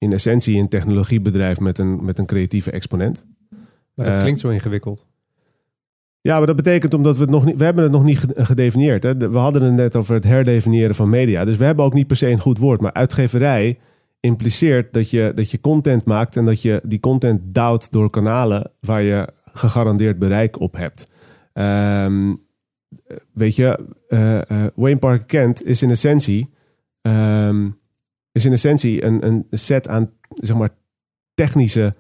in 0.03 0.12
essentie 0.12 0.59
een 0.61 0.68
technologiebedrijf 0.68 1.61
met 1.61 1.78
een, 1.78 2.05
met 2.05 2.18
een 2.18 2.26
creatieve 2.26 2.70
exponent. 2.70 3.26
Maar 3.94 4.07
dat 4.07 4.14
Eh, 4.14 4.20
klinkt 4.20 4.40
zo 4.40 4.48
ingewikkeld. 4.48 5.07
Ja, 6.20 6.36
maar 6.38 6.46
dat 6.46 6.57
betekent 6.57 6.94
omdat 6.94 7.14
we 7.16 7.22
het 7.22 7.30
nog 7.30 7.44
niet, 7.44 7.57
we 7.57 7.64
hebben 7.64 7.82
het 7.82 7.92
nog 7.92 8.05
niet 8.05 8.18
ge- 8.18 8.34
gedefinieerd. 8.44 9.03
Hè? 9.03 9.16
We 9.16 9.38
hadden 9.38 9.62
het 9.62 9.72
net 9.74 9.96
over 9.96 10.14
het 10.14 10.24
herdefiniëren 10.24 10.94
van 10.94 11.09
media. 11.11 11.44
Dus 11.44 11.57
we 11.57 11.64
hebben 11.64 11.84
ook 11.84 11.94
niet 11.94 12.07
per 12.07 12.16
se 12.16 12.28
een 12.30 12.40
goed 12.40 12.59
woord. 12.59 12.80
Maar 12.80 12.92
uitgeverij 12.92 13.78
impliceert 14.20 14.92
dat 14.92 15.11
je, 15.11 15.32
dat 15.34 15.50
je 15.50 15.61
content 15.61 16.05
maakt 16.05 16.36
en 16.36 16.44
dat 16.44 16.62
je 16.62 16.80
die 16.84 17.00
content 17.00 17.40
duwt 17.55 17.92
door 17.92 18.11
kanalen 18.11 18.70
waar 18.80 19.03
je 19.03 19.28
gegarandeerd 19.53 20.18
bereik 20.18 20.61
op 20.61 20.76
hebt. 20.76 21.11
Ehm, 21.53 22.34
weet 23.32 23.57
je, 23.57 23.86
eh, 24.09 24.38
eh, 24.50 24.66
Wayne 24.74 24.98
Parker 24.98 25.26
Kent 25.26 25.64
is 25.64 25.82
in 25.82 25.90
essentie, 25.90 26.50
ehm, 27.03 27.68
is 28.33 28.45
in 28.45 28.53
essentie 28.53 29.05
een, 29.05 29.26
een 29.26 29.47
set 29.51 29.89
aan 29.89 30.12
zeg 30.35 30.57
maar, 30.57 30.74
technische 31.35 31.95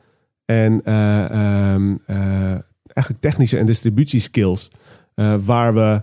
en 0.44 0.84
ehm, 0.84 1.96
eh, 2.06 2.58
eigenlijk 2.84 3.20
technische 3.20 3.58
en 3.58 3.66
distributieskills. 3.66 4.70
eh, 5.14 5.34
waar 5.44 5.74
we 5.74 6.02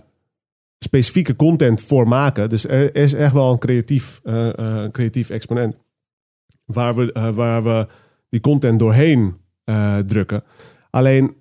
specifieke 0.78 1.36
content 1.36 1.82
voor 1.82 2.08
maken. 2.08 2.48
Dus 2.48 2.66
er 2.66 2.94
is 2.94 3.12
echt 3.12 3.32
wel 3.32 3.52
een 3.52 3.58
creatief, 3.58 4.20
creatief 4.90 5.30
exponent. 5.30 5.76
Waar 6.64 6.94
we, 6.94 7.32
waar 7.34 7.62
we 7.62 7.86
die 8.28 8.40
content 8.40 8.78
doorheen 8.78 9.36
drukken. 10.06 10.42
Alleen, 10.90 11.36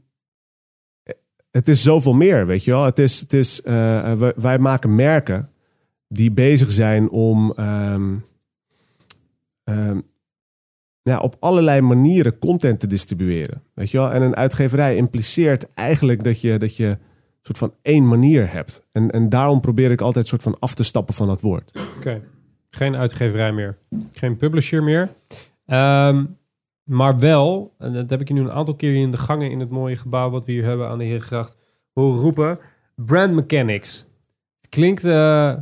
het 1.52 1.68
is 1.68 1.84
zoveel 1.84 2.14
meer, 2.14 2.46
weet 2.46 2.64
je 2.64 2.72
wel. 2.72 2.84
Het 2.86 3.00
is, 3.00 3.20
het 3.20 3.34
is, 3.34 3.62
eh, 3.62 4.14
wij, 4.36 4.58
maken 4.58 4.96
merken 4.96 5.50
die 6.08 6.32
bezig 6.32 6.72
zijn 6.72 7.10
om 7.10 7.54
ehm, 7.56 8.16
ja, 11.02 11.20
op 11.20 11.36
allerlei 11.40 11.82
manieren 11.82 12.40
content 12.40 12.80
te 12.80 12.88
distribueren. 12.88 13.64
Weet 13.74 13.92
je 13.92 13.98
wel? 13.98 14.12
En 14.12 14.22
een 14.22 14.36
uitgeverij 14.36 14.96
impliceert 14.96 15.74
eigenlijk 15.74 16.24
dat 16.24 16.42
je, 16.42 16.58
dat 16.58 16.76
je 16.76 16.98
soort 17.42 17.58
van 17.58 17.74
één 17.82 18.08
manier 18.08 18.52
hebt. 18.52 18.88
En, 18.92 19.12
en 19.12 19.30
daarom 19.30 19.60
probeer 19.60 19.92
ik 19.92 20.02
altijd 20.02 20.28
soort 20.28 20.44
van 20.44 20.60
af 20.60 20.74
te 20.74 20.84
stappen 20.84 21.14
van 21.14 21.28
dat 21.28 21.42
woord. 21.42 21.80
Oké. 21.98 22.22
Geen 22.70 22.96
uitgeverij 22.96 23.52
meer. 23.52 23.78
Geen 24.12 24.38
publisher 24.38 24.84
meer. 24.84 25.10
Ehm, 25.66 26.26
maar 26.84 27.20
wel, 27.20 27.74
en 27.78 27.94
dat 27.94 28.10
heb 28.10 28.22
ik 28.22 28.28
je 28.28 28.34
nu 28.34 28.42
een 28.42 28.52
aantal 28.52 28.76
keer 28.76 28.96
in 28.96 29.12
de 29.12 29.18
gangen 29.18 29.52
in 29.52 29.60
het 29.60 29.70
mooie 29.70 29.96
gebouw 29.96 30.30
wat 30.30 30.46
we 30.46 30.52
hier 30.52 30.64
hebben 30.64 30.90
aan 30.90 30.98
de 30.98 31.04
Herengracht 31.04 31.58
horen 31.94 32.20
roepen. 32.20 32.60
Brand 32.96 33.34
Mechanics. 33.34 34.06
Klinkt 34.70 35.04
eh, 35.04 35.54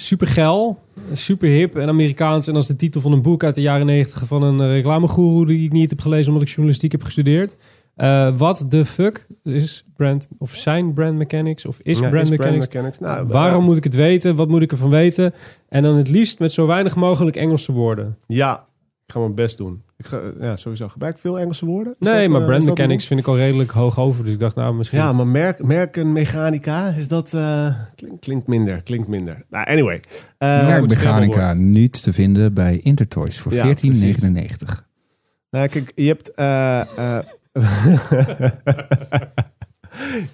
super 0.00 0.26
geil, 0.26 0.78
super 1.12 1.48
hip 1.48 1.76
en 1.76 1.88
Amerikaans. 1.88 2.46
En 2.46 2.54
als 2.54 2.66
de 2.66 2.76
titel 2.76 3.00
van 3.00 3.12
een 3.12 3.22
boek 3.22 3.44
uit 3.44 3.54
de 3.54 3.60
jaren 3.60 3.86
negentig 3.86 4.26
van 4.26 4.42
een 4.42 4.60
uh, 4.60 4.66
reclamegoeroe 4.72 5.46
die 5.46 5.64
ik 5.64 5.72
niet 5.72 5.90
heb 5.90 6.00
gelezen 6.00 6.26
omdat 6.26 6.42
ik 6.42 6.48
journalistiek 6.48 6.92
heb 6.92 7.02
gestudeerd. 7.02 7.56
Eh, 7.94 8.36
Wat 8.36 8.64
de 8.68 8.84
fuck 8.84 9.26
is 9.44 9.84
brand, 9.96 10.28
of 10.38 10.54
zijn 10.54 10.92
brand 10.92 11.16
mechanics, 11.16 11.66
of 11.66 11.78
is 11.82 11.98
Ja, 11.98 12.08
brand 12.08 12.24
is 12.30 12.36
mechanics? 12.36 12.66
mechanics? 12.66 12.98
Nou, 12.98 13.26
Waarom 13.26 13.64
moet 13.64 13.76
ik 13.76 13.84
het 13.84 13.94
weten? 13.94 14.36
Wat 14.36 14.48
moet 14.48 14.62
ik 14.62 14.70
ervan 14.72 14.90
weten? 14.90 15.34
En 15.68 15.82
dan 15.82 15.96
het 15.96 16.08
liefst 16.08 16.38
met 16.38 16.52
zo 16.52 16.66
weinig 16.66 16.96
mogelijk 16.96 17.36
Engelse 17.36 17.72
woorden. 17.72 18.16
Ja, 18.26 18.64
ik 19.06 19.12
ga 19.12 19.18
mijn 19.18 19.34
best 19.34 19.56
doen. 19.58 19.82
Ik 19.98 20.06
ga, 20.06 20.20
ja, 20.40 20.56
sowieso. 20.56 20.88
Gebruik 20.88 21.14
ik 21.14 21.20
veel 21.20 21.38
Engelse 21.38 21.66
woorden? 21.66 21.96
Is 21.98 22.06
nee, 22.06 22.22
dat, 22.22 22.30
maar 22.32 22.40
eh, 22.40 22.46
brand 22.46 22.64
mechanics 22.64 23.06
vind 23.06 23.20
ik 23.20 23.26
al 23.26 23.36
redelijk 23.36 23.70
hoog 23.70 23.98
over. 23.98 24.24
Dus 24.24 24.32
ik 24.32 24.38
dacht, 24.38 24.54
nou, 24.56 24.74
misschien... 24.74 24.98
Ja, 24.98 25.12
maar 25.12 25.26
merk, 25.26 25.62
merkenmechanica, 25.62 26.88
is 26.88 27.08
dat... 27.08 27.34
eh, 27.34 27.74
klink- 27.94 28.20
klinkt 28.20 28.46
minder, 28.46 28.82
klinkt 28.82 29.08
minder. 29.08 29.44
Nou, 29.50 29.66
anyway. 29.66 29.94
Uh, 30.38 30.66
Merkmechanica 30.66 31.52
nu 31.52 31.88
te 31.88 32.12
vinden 32.12 32.54
bij 32.54 32.78
Intertoys 32.78 33.38
voor 33.40 33.54
Ja, 33.54 33.74
14,99. 33.76 34.86
Nou, 35.50 35.68
kijk, 35.68 35.92
je 35.94 36.06
hebt... 36.06 36.30
eh, 36.34 36.80
eh, 36.80 37.24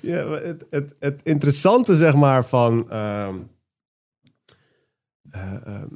ja, 0.00 0.24
maar 0.24 0.42
het, 0.42 0.64
het, 0.70 0.94
het 1.00 1.20
interessante, 1.22 1.96
zeg 1.96 2.14
maar, 2.14 2.44
van, 2.44 2.90
ehm, 2.90 3.34
eh, 5.30 5.66
ehm, 5.66 5.88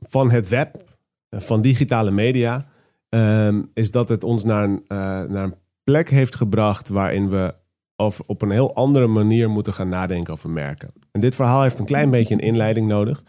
van 0.00 0.30
het 0.30 0.48
web, 0.48 0.84
eh, 1.28 1.40
van 1.40 1.62
digitale 1.62 2.10
media, 2.10 2.66
ehm, 3.08 3.62
is 3.74 3.90
dat 3.90 4.08
het 4.08 4.24
ons 4.24 4.44
naar 4.44 4.64
een, 4.64 4.82
eh, 4.88 4.96
naar 5.22 5.44
een 5.44 5.54
plek 5.84 6.10
heeft 6.10 6.36
gebracht 6.36 6.88
waarin 6.88 7.28
we 7.28 7.54
of 7.96 8.20
op 8.26 8.42
een 8.42 8.50
heel 8.50 8.74
andere 8.74 9.06
manier 9.06 9.50
moeten 9.50 9.74
gaan 9.74 9.88
nadenken 9.88 10.32
over 10.32 10.50
merken. 10.50 10.88
En 11.12 11.20
dit 11.20 11.34
verhaal 11.34 11.62
heeft 11.62 11.78
een 11.78 11.84
klein 11.84 12.10
beetje 12.10 12.34
een 12.34 12.40
inleiding 12.40 12.86
nodig. 12.88 13.22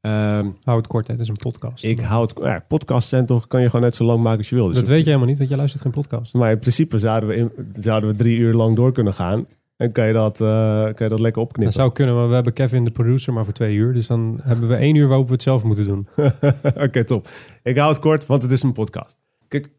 Ehm, 0.00 0.46
Hou 0.62 0.76
het 0.76 0.86
kort, 0.86 1.06
hè. 1.06 1.12
het 1.12 1.22
is 1.22 1.28
een 1.28 1.34
podcast. 1.42 1.84
ik 1.84 2.00
houd... 2.00 2.32
Ja, 2.42 2.64
podcasts 2.68 3.08
zijn 3.08 3.26
toch... 3.26 3.46
kan 3.46 3.60
je 3.60 3.66
gewoon 3.66 3.84
net 3.84 3.94
zo 3.94 4.04
lang 4.04 4.22
maken 4.22 4.38
als 4.38 4.48
je 4.48 4.54
wil. 4.54 4.66
Dus 4.66 4.76
dat 4.76 4.86
weet 4.88 4.98
je 4.98 5.04
helemaal 5.04 5.26
niet, 5.26 5.36
want 5.36 5.48
jij 5.48 5.58
luistert 5.58 5.82
geen 5.82 5.92
podcast. 5.92 6.34
maar 6.34 6.50
in 6.50 6.58
principe 6.58 6.98
zouden 6.98 7.28
we, 7.28 7.34
in- 7.36 7.50
zouden 7.80 8.10
we 8.10 8.16
drie 8.16 8.36
uur 8.38 8.54
lang 8.54 8.76
door 8.76 8.92
kunnen 8.92 9.14
gaan. 9.14 9.46
En 9.76 9.92
kan 9.92 10.06
je 10.06 10.12
dat, 10.12 10.40
eh, 10.40 10.46
kan 10.82 10.94
je 10.98 11.08
dat 11.08 11.20
lekker 11.20 11.32
Dat 11.32 11.36
opknippen. 11.50 11.72
zou 11.74 11.92
kunnen, 11.92 12.14
maar 12.14 12.28
we 12.28 12.34
hebben 12.34 12.52
Kevin 12.52 12.84
de 12.84 12.90
producer 12.90 13.32
maar 13.32 13.44
voor 13.44 13.52
twee 13.54 13.74
uur. 13.74 13.92
Dus 13.92 14.06
dan 14.06 14.40
hebben 14.42 14.68
we 14.68 14.74
één 14.74 14.94
uur 14.94 15.08
waarop 15.08 15.26
we 15.26 15.32
het 15.32 15.42
zelf 15.42 15.64
moeten 15.64 15.86
doen. 15.86 16.06
Oké, 16.86 17.04
top. 17.04 17.28
Ik 17.62 17.76
hou 17.76 17.90
het 17.92 18.00
kort, 18.00 18.26
want 18.26 18.42
het 18.42 18.50
is 18.50 18.62
een 18.62 18.72
podcast. 18.72 19.20
Kijk, 19.52 19.70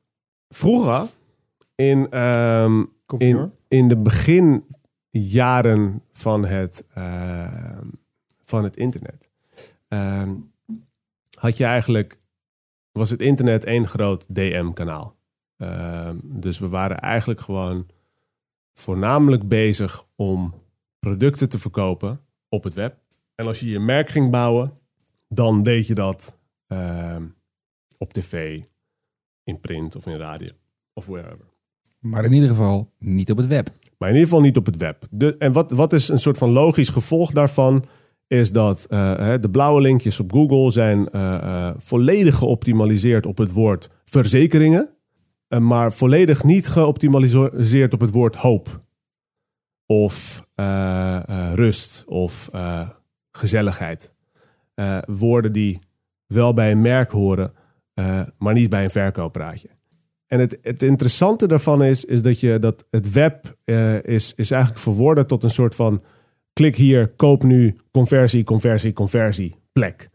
vroeger 0.50 1.08
in, 1.76 2.12
ehm, 2.12 2.84
in, 3.18 3.52
in 3.68 3.88
de 3.88 3.98
beginjaren 3.98 6.02
van 6.12 6.46
het, 6.46 6.86
ehm, 6.94 7.88
van 8.44 8.64
het 8.64 8.78
internet... 8.78 9.30
ehm, 9.88 10.36
had 11.40 11.58
je 11.58 11.66
eigenlijk... 11.66 12.18
was 12.92 13.10
het 13.10 13.22
internet 13.22 13.64
één 13.64 13.88
groot 13.88 14.36
DM-kanaal. 14.36 15.16
Dus 16.24 16.60
we 16.60 16.68
waren 16.68 17.00
eigenlijk 17.00 17.42
gewoon 17.42 17.88
voornamelijk 18.74 19.48
bezig 19.48 20.06
om 20.16 20.54
producten 21.00 21.50
te 21.50 21.60
verkopen 21.60 22.20
op 22.50 22.64
het 22.64 22.74
web. 22.74 22.98
En 23.36 23.48
als 23.48 23.60
je 23.60 23.70
je 23.70 23.80
merk 23.80 24.10
ging 24.10 24.32
bouwen, 24.32 24.80
dan 25.28 25.64
deed 25.64 25.88
je 25.88 25.96
dat 25.96 26.38
op 27.98 28.14
tv, 28.14 28.62
in 29.44 29.60
print 29.60 29.96
of 29.96 30.08
in 30.08 30.18
radio 30.18 30.50
of 30.94 31.06
wherever. 31.06 31.52
Maar 32.00 32.26
in 32.26 32.34
ieder 32.34 32.50
geval 32.50 32.92
niet 33.00 33.32
op 33.32 33.38
het 33.38 33.48
web. 33.48 33.70
Maar 33.98 34.10
in 34.10 34.16
ieder 34.16 34.30
geval 34.30 34.44
niet 34.44 34.58
op 34.58 34.66
het 34.66 34.78
web. 34.78 35.08
De, 35.10 35.38
en 35.38 35.52
wat, 35.52 35.72
wat 35.72 35.94
is 35.94 36.10
een 36.10 36.20
soort 36.20 36.38
van 36.38 36.50
logisch 36.50 36.90
gevolg 36.90 37.32
daarvan? 37.32 37.86
Is 38.28 38.52
dat 38.52 38.86
eh, 38.90 39.34
de 39.42 39.50
blauwe 39.50 39.82
linkjes 39.82 40.20
op 40.20 40.32
Google 40.32 40.72
zijn 40.72 41.10
eh, 41.10 41.36
eh, 41.36 41.76
volledig 41.78 42.36
geoptimaliseerd 42.36 43.26
op 43.26 43.38
het 43.38 43.52
woord 43.52 43.90
verzekeringen. 44.06 44.90
maar 45.60 45.94
volledig 45.94 46.44
niet 46.44 46.68
geoptimaliseerd 46.68 47.94
op 47.94 48.00
het 48.00 48.12
woord 48.12 48.36
hoop. 48.36 48.82
Of 49.86 50.46
rust. 51.54 52.04
Of 52.08 52.50
gezelligheid. 53.32 54.14
Woorden 55.06 55.52
die 55.52 55.80
wel 56.28 56.54
bij 56.54 56.72
een 56.72 56.82
merk 56.82 57.12
horen, 57.12 57.54
eh, 57.94 58.22
maar 58.38 58.54
niet 58.54 58.70
bij 58.70 58.84
een 58.84 58.90
verkooppraatje. 58.90 59.70
En 60.28 60.40
het, 60.40 60.58
het 60.62 60.84
interessante 60.84 61.48
daarvan 61.48 61.84
is, 61.84 62.06
is 62.06 62.22
dat, 62.22 62.40
je, 62.40 62.60
dat 62.60 62.86
het 62.90 63.12
web 63.12 63.58
eh, 63.64 64.04
is, 64.04 64.34
is 64.36 64.52
eigenlijk 64.52 64.82
verworden 64.82 65.28
tot 65.28 65.44
een 65.44 65.50
soort 65.50 65.76
van 65.76 66.04
klik 66.54 66.76
hier, 66.76 67.08
koop 67.08 67.44
nu, 67.44 67.76
conversie, 67.92 68.44
conversie, 68.44 68.94
conversie 68.94 69.56
plek. 69.72 70.10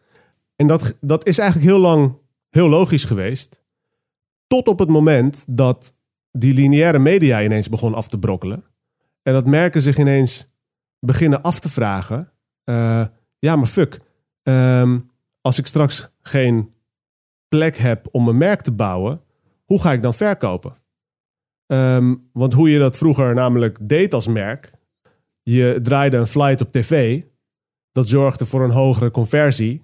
En 0.57 0.67
dat, 0.67 0.97
dat 1.01 1.27
is 1.27 1.39
eigenlijk 1.39 1.71
heel 1.71 1.81
lang 1.81 2.17
heel 2.51 2.69
logisch 2.69 3.05
geweest. 3.05 3.63
Tot 4.47 4.69
op 4.69 4.79
het 4.79 4.89
moment 4.89 5.45
dat 5.49 5.95
die 6.33 6.55
lineaire 6.55 6.99
media 6.99 7.43
ineens 7.43 7.69
begon 7.69 7.95
af 7.95 8.09
te 8.09 8.19
brokkelen. 8.19 8.65
En 9.23 9.33
dat 9.33 9.47
merken 9.47 9.83
zich 9.83 9.99
ineens 9.99 10.49
beginnen 11.01 11.43
af 11.43 11.61
te 11.61 11.69
vragen. 11.69 12.33
eh, 12.65 13.07
ja, 13.39 13.57
maar 13.57 13.67
fuck. 13.67 14.01
ehm, 14.43 14.99
als 15.41 15.59
ik 15.59 15.67
straks 15.67 16.11
geen 16.23 16.73
plek 17.49 17.77
heb 17.77 18.09
om 18.11 18.29
een 18.29 18.37
merk 18.37 18.61
te 18.61 18.73
bouwen, 18.73 19.21
hoe 19.65 19.81
ga 19.81 19.93
ik 19.93 20.03
dan 20.03 20.15
verkopen? 20.15 20.73
Ehm, 21.67 22.15
want 22.33 22.53
hoe 22.53 22.71
je 22.71 22.79
dat 22.79 22.97
vroeger 22.97 23.35
namelijk 23.35 23.79
deed 23.83 24.15
als 24.15 24.27
merk, 24.27 24.73
je 25.43 25.79
draaide 25.83 26.17
een 26.17 26.27
flight 26.27 26.61
op 26.61 26.73
tv, 26.73 27.23
dat 27.93 28.09
zorgde 28.09 28.47
voor 28.47 28.65
een 28.65 28.71
hogere 28.71 29.11
conversie 29.11 29.83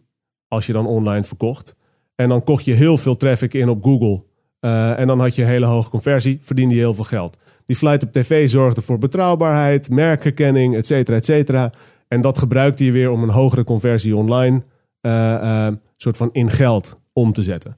als 0.49 0.67
je 0.67 0.73
dan 0.73 0.87
online 0.87 1.25
verkocht. 1.25 1.77
En 2.15 2.29
dan 2.29 2.45
kocht 2.45 2.65
je 2.65 2.73
heel 2.73 2.99
veel 2.99 3.17
traffic 3.17 3.55
in 3.55 3.69
op 3.69 3.83
Google. 3.83 4.25
Eh, 4.61 4.99
en 4.99 5.07
dan 5.07 5.21
had 5.21 5.35
je 5.35 5.43
een 5.43 5.49
hele 5.49 5.67
hoge 5.67 5.91
conversie, 5.91 6.39
verdiende 6.43 6.75
je 6.75 6.81
heel 6.81 6.95
veel 6.95 7.05
geld. 7.05 7.39
Die 7.65 7.77
flight 7.77 8.03
op 8.03 8.12
tv 8.12 8.49
zorgde 8.49 8.83
voor 8.83 8.99
betrouwbaarheid, 8.99 9.91
merkherkenning, 9.91 10.77
et 10.77 10.87
cetera, 10.87 11.17
et 11.17 11.25
cetera. 11.25 11.73
En 12.09 12.21
dat 12.21 12.39
gebruikt 12.39 12.79
hij 12.79 12.93
weer 12.93 13.11
om 13.11 13.23
een 13.23 13.29
hogere 13.29 13.65
conversie 13.65 14.17
online, 14.17 14.65
eh, 15.01 15.67
eh, 15.67 15.75
soort 15.97 16.17
van 16.17 16.29
in 16.33 16.51
geld 16.51 17.03
om 17.15 17.33
te 17.33 17.43
zetten. 17.43 17.77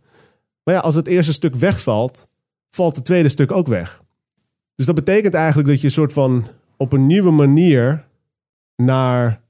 Maar 0.63 0.75
ja, 0.75 0.81
als 0.81 0.95
het 0.95 1.07
eerste 1.07 1.33
stuk 1.33 1.55
wegvalt, 1.55 2.29
valt 2.71 2.97
het 2.97 3.05
tweede 3.05 3.29
stuk 3.29 3.53
ook 3.53 3.67
weg. 3.67 4.03
Dus 4.75 4.87
dat 4.87 4.95
betekent 4.95 5.35
eigenlijk 5.35 5.69
dat 5.69 5.81
je 5.81 5.87
een 5.87 5.93
soort 5.93 6.13
van 6.13 6.47
op 6.77 6.93
een 6.93 7.07
nieuwe 7.07 7.31
manier 7.31 8.05
naar 8.77 9.27
een 9.27 9.43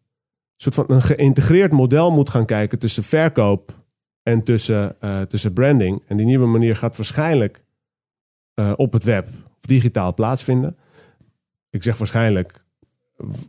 soort 0.57 0.75
van 0.75 0.85
een 0.89 1.03
geïntegreerd 1.03 1.73
model 1.73 2.13
moet 2.13 2.31
gaan 2.31 2.47
kijken 2.47 2.79
tussen 2.79 3.03
verkoop 3.03 3.85
en 4.23 4.43
tussen, 4.43 5.01
eh, 5.01 5.21
tussen 5.21 5.53
branding. 5.53 6.03
En 6.07 6.17
die 6.17 6.27
nieuwe 6.27 6.47
manier 6.47 6.77
gaat 6.77 6.97
waarschijnlijk 6.97 7.65
eh, 8.55 8.73
op 8.77 8.93
het 8.93 9.05
web 9.05 9.27
of 9.27 9.61
digitaal 9.61 10.15
plaatsvinden. 10.15 10.77
Ik 11.71 11.83
zeg 11.83 11.99
waarschijnlijk, 11.99 12.65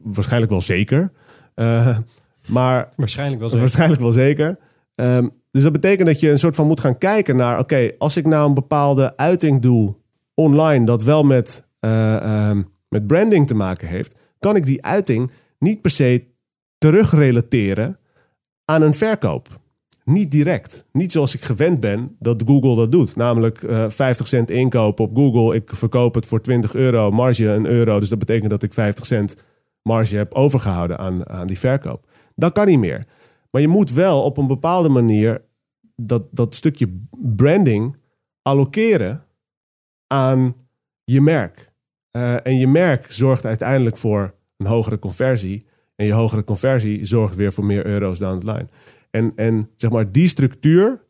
waarschijnlijk 0.03 0.51
wel 0.51 0.61
zeker. 0.61 1.11
Eh, 1.53 1.97
maar 2.47 2.89
Waarschijnlijk 2.95 3.39
wel 3.39 3.49
zeker. 3.49 3.65
Waarschijnlijk 3.65 4.01
wel 4.01 4.11
zeker. 4.11 4.57
Ehm, 4.95 5.27
dus 5.57 5.65
dat 5.65 5.81
betekent 5.81 6.07
dat 6.07 6.19
je 6.19 6.29
een 6.29 6.39
soort 6.39 6.55
van 6.55 6.67
moet 6.67 6.79
gaan 6.79 6.97
kijken 6.97 7.35
naar... 7.35 7.59
oké, 7.59 7.91
als 7.97 8.17
ik 8.17 8.25
nou 8.25 8.47
een 8.47 8.53
bepaalde 8.53 9.17
uiting 9.17 9.61
doe 9.61 9.95
online... 10.33 10.85
dat 10.85 11.03
wel 11.03 11.23
met, 11.23 11.67
eh, 11.79 12.15
ehm, 12.15 12.63
met 12.89 13.07
branding 13.07 13.47
te 13.47 13.53
maken 13.53 13.87
heeft... 13.87 14.15
kan 14.39 14.55
ik 14.55 14.65
die 14.65 14.85
uiting 14.85 15.31
niet 15.59 15.81
per 15.81 15.91
se 15.91 16.23
terugrelateren 16.77 17.99
aan 18.65 18.81
een 18.81 18.93
verkoop. 18.93 19.59
Niet 20.03 20.31
direct. 20.31 20.85
Niet 20.91 21.11
zoals 21.11 21.35
ik 21.35 21.41
gewend 21.41 21.79
ben 21.79 22.15
dat 22.19 22.43
Google 22.45 22.75
dat 22.75 22.91
doet. 22.91 23.15
Namelijk 23.15 23.63
eh 23.63 23.85
50 23.89 24.27
cent 24.27 24.49
inkopen 24.49 25.05
op 25.05 25.15
Google. 25.15 25.55
Ik 25.55 25.69
verkoop 25.73 26.13
het 26.13 26.25
voor 26.25 26.41
20 26.41 26.73
euro, 26.73 27.11
marge 27.11 27.47
een 27.47 27.65
euro. 27.65 27.99
Dus 27.99 28.09
dat 28.09 28.19
betekent 28.19 28.49
dat 28.49 28.63
ik 28.63 28.73
50 28.73 29.05
cent 29.05 29.35
marge 29.81 30.15
heb 30.15 30.33
overgehouden 30.33 30.97
aan, 30.97 31.29
aan 31.29 31.47
die 31.47 31.59
verkoop. 31.59 32.05
Dat 32.35 32.51
kan 32.51 32.67
niet 32.67 32.79
meer. 32.79 33.05
Maar 33.51 33.61
je 33.61 33.67
moet 33.67 33.91
wel 33.91 34.23
op 34.23 34.37
een 34.37 34.47
bepaalde 34.47 34.89
manier 34.89 35.45
dat, 36.01 36.23
dat 36.31 36.55
stukje 36.55 36.99
branding 37.11 37.95
allokeren 38.41 39.25
aan 40.07 40.55
je 41.03 41.21
merk. 41.21 41.71
Eh, 42.11 42.45
en 42.45 42.57
je 42.57 42.67
merk 42.67 43.11
zorgt 43.11 43.45
uiteindelijk 43.45 43.97
voor 43.97 44.33
een 44.57 44.65
hogere 44.65 44.99
conversie. 44.99 45.65
En 45.95 46.05
je 46.05 46.13
hogere 46.13 46.43
conversie 46.43 47.05
zorgt 47.05 47.35
weer 47.35 47.53
voor 47.53 47.65
meer 47.65 47.85
euro's 47.85 48.19
down 48.19 48.39
the 48.39 48.45
line. 48.45 48.67
En, 49.11 49.31
en 49.35 49.69
zeg 49.75 49.91
maar 49.91 50.11
die 50.11 50.27
structuur, 50.27 51.03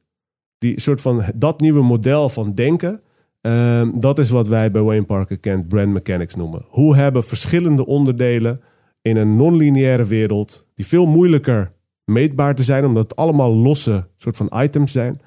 die 0.57 0.79
soort 0.79 1.01
van 1.01 1.23
dat 1.35 1.59
nieuwe 1.59 1.83
model 1.83 2.29
van 2.29 2.53
denken, 2.53 3.01
ehm, 3.41 3.99
dat 3.99 4.19
is 4.19 4.29
wat 4.29 4.47
wij 4.47 4.71
bij 4.71 4.81
Wayne 4.81 5.05
Parker 5.05 5.39
Kent 5.39 5.67
brand 5.67 5.93
mechanics 5.93 6.35
noemen. 6.35 6.65
Hoe 6.67 6.95
hebben 6.95 7.23
verschillende 7.23 7.85
onderdelen 7.85 8.59
in 9.01 9.17
een 9.17 9.35
non-lineaire 9.35 10.05
wereld, 10.05 10.67
die 10.73 10.87
veel 10.87 11.05
moeilijker 11.05 11.69
meetbaar 12.07 12.55
te 12.55 12.63
zijn, 12.63 12.85
omdat 12.85 13.03
het 13.03 13.15
allemaal 13.15 13.55
losse 13.55 14.07
soort 14.15 14.37
van 14.37 14.51
items 14.55 14.91
zijn. 14.91 15.19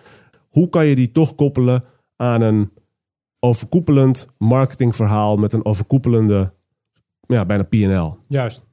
Hoe 0.48 0.68
kan 0.68 0.86
je 0.86 0.94
die 0.94 1.12
toch 1.12 1.34
koppelen 1.34 1.84
aan 2.16 2.40
een 2.40 2.72
overkoepelend 3.38 4.28
marketingverhaal 4.38 5.36
met 5.36 5.52
een 5.52 5.64
overkoepelende, 5.64 6.52
ja, 7.26 7.44
bijna 7.44 7.62
PNL? 7.62 8.16
Juist. 8.28 8.64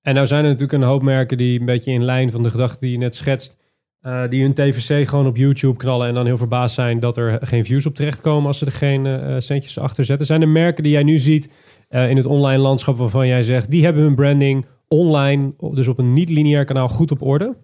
En 0.00 0.14
nou 0.14 0.26
zijn 0.26 0.44
er 0.44 0.50
natuurlijk 0.50 0.82
een 0.82 0.88
hoop 0.88 1.02
merken 1.02 1.36
die 1.36 1.60
een 1.60 1.66
beetje 1.66 1.92
in 1.92 2.04
lijn 2.04 2.30
van 2.30 2.42
de 2.42 2.50
gedachte 2.50 2.80
die 2.80 2.92
je 2.92 2.98
net 2.98 3.14
schetst, 3.14 3.60
eh, 4.00 4.28
die 4.28 4.42
hun 4.42 4.54
TVC 4.54 5.08
gewoon 5.08 5.26
op 5.26 5.36
YouTube 5.36 5.76
knallen 5.76 6.08
en 6.08 6.14
dan 6.14 6.26
heel 6.26 6.36
verbaasd 6.36 6.74
zijn 6.74 7.00
dat 7.00 7.16
er 7.16 7.38
geen 7.46 7.64
views 7.64 7.86
op 7.86 7.94
terechtkomen 7.94 8.46
als 8.46 8.58
ze 8.58 8.66
er 8.66 8.72
geen 8.72 9.06
eh, 9.06 9.34
centjes 9.38 9.78
achter 9.78 10.04
zetten. 10.04 10.26
Zijn 10.26 10.42
er 10.42 10.48
merken 10.48 10.82
die 10.82 10.92
jij 10.92 11.02
nu 11.02 11.18
ziet 11.18 11.52
eh, 11.88 12.10
in 12.10 12.16
het 12.16 12.26
online 12.26 12.62
landschap 12.62 12.96
waarvan 12.96 13.26
jij 13.26 13.42
zegt, 13.42 13.70
die 13.70 13.84
hebben 13.84 14.02
hun 14.02 14.14
branding 14.14 14.66
online, 14.92 15.54
dus 15.70 15.88
op 15.88 15.98
een 15.98 16.12
niet-lineair 16.12 16.64
kanaal, 16.64 16.88
goed 16.88 17.10
op 17.10 17.22
orde? 17.22 17.56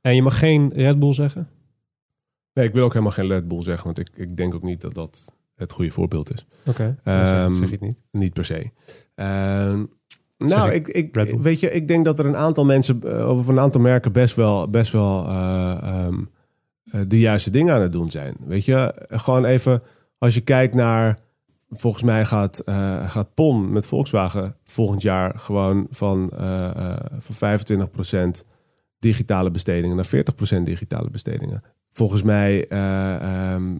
En 0.00 0.14
je 0.14 0.22
mag 0.22 0.38
geen 0.38 0.72
Red 0.74 0.98
Bull 0.98 1.12
zeggen? 1.12 1.48
Nee, 2.52 2.66
ik 2.66 2.72
wil 2.72 2.84
ook 2.84 2.92
helemaal 2.92 3.12
geen 3.12 3.28
Red 3.28 3.48
Bull 3.48 3.62
zeggen, 3.62 3.84
want 3.84 3.98
ik, 3.98 4.08
ik 4.14 4.36
denk 4.36 4.54
ook 4.54 4.62
niet 4.62 4.80
dat 4.80 4.94
dat 4.94 5.34
het 5.54 5.72
goede 5.72 5.90
voorbeeld 5.90 6.32
is. 6.32 6.46
Oké, 6.66 6.98
Ehm, 7.04 7.26
zeg, 7.26 7.54
zeg 7.54 7.66
je 7.66 7.70
het 7.70 7.80
niet. 7.80 8.02
Niet 8.10 8.32
per 8.32 8.44
se. 8.44 8.70
Ehm, 9.14 9.84
nou, 10.38 10.70
ik 10.72 10.88
ik, 10.88 11.14
weet 11.40 11.60
je, 11.60 11.70
ik 11.70 11.88
denk 11.88 12.04
dat 12.04 12.18
er 12.18 12.26
een 12.26 12.36
aantal 12.36 12.64
mensen, 12.64 13.02
eh, 13.02 13.28
of 13.28 13.48
een 13.48 13.60
aantal 13.60 13.80
merken 13.80 14.12
best 14.12 14.36
wel, 14.36 14.70
best 14.70 14.92
wel 14.92 15.26
eh, 15.26 15.78
ehm, 15.82 16.20
eh, 16.84 17.00
de 17.08 17.18
juiste 17.18 17.50
dingen 17.50 17.74
aan 17.74 17.80
het 17.80 17.92
doen 17.92 18.10
zijn. 18.10 18.34
Weet 18.46 18.64
je, 18.64 19.06
gewoon 19.08 19.44
even 19.44 19.82
als 20.18 20.34
je 20.34 20.40
kijkt 20.40 20.74
naar, 20.74 21.18
volgens 21.72 22.02
mij 22.02 22.24
gaat, 22.24 22.58
eh, 22.58 23.10
gaat 23.10 23.34
PON 23.34 23.72
met 23.72 23.86
Volkswagen 23.86 24.54
volgend 24.64 25.02
jaar 25.02 25.38
gewoon 25.38 25.86
van, 25.90 26.30
eh, 26.30 26.70
eh, 26.70 26.96
van 27.18 27.34
25% 27.34 28.44
digitale 28.98 29.50
bestedingen 29.50 29.96
naar 29.96 30.04
40% 30.04 30.66
digitale 30.66 31.10
bestedingen. 31.10 31.62
Volgens 31.90 32.22
mij 32.22 32.68
eh, 32.68 33.14
ehm, 33.14 33.78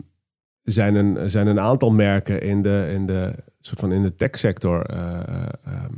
zijn, 0.62 0.94
een, 0.94 1.30
zijn 1.30 1.46
een 1.46 1.60
aantal 1.60 1.90
merken 1.90 2.42
in 2.42 2.62
de, 2.62 2.90
in 2.92 3.06
de, 3.06 3.32
soort 3.60 3.80
van 3.80 3.92
in 3.92 4.02
de 4.02 4.16
techsector. 4.16 4.86
ehm, 4.86 5.92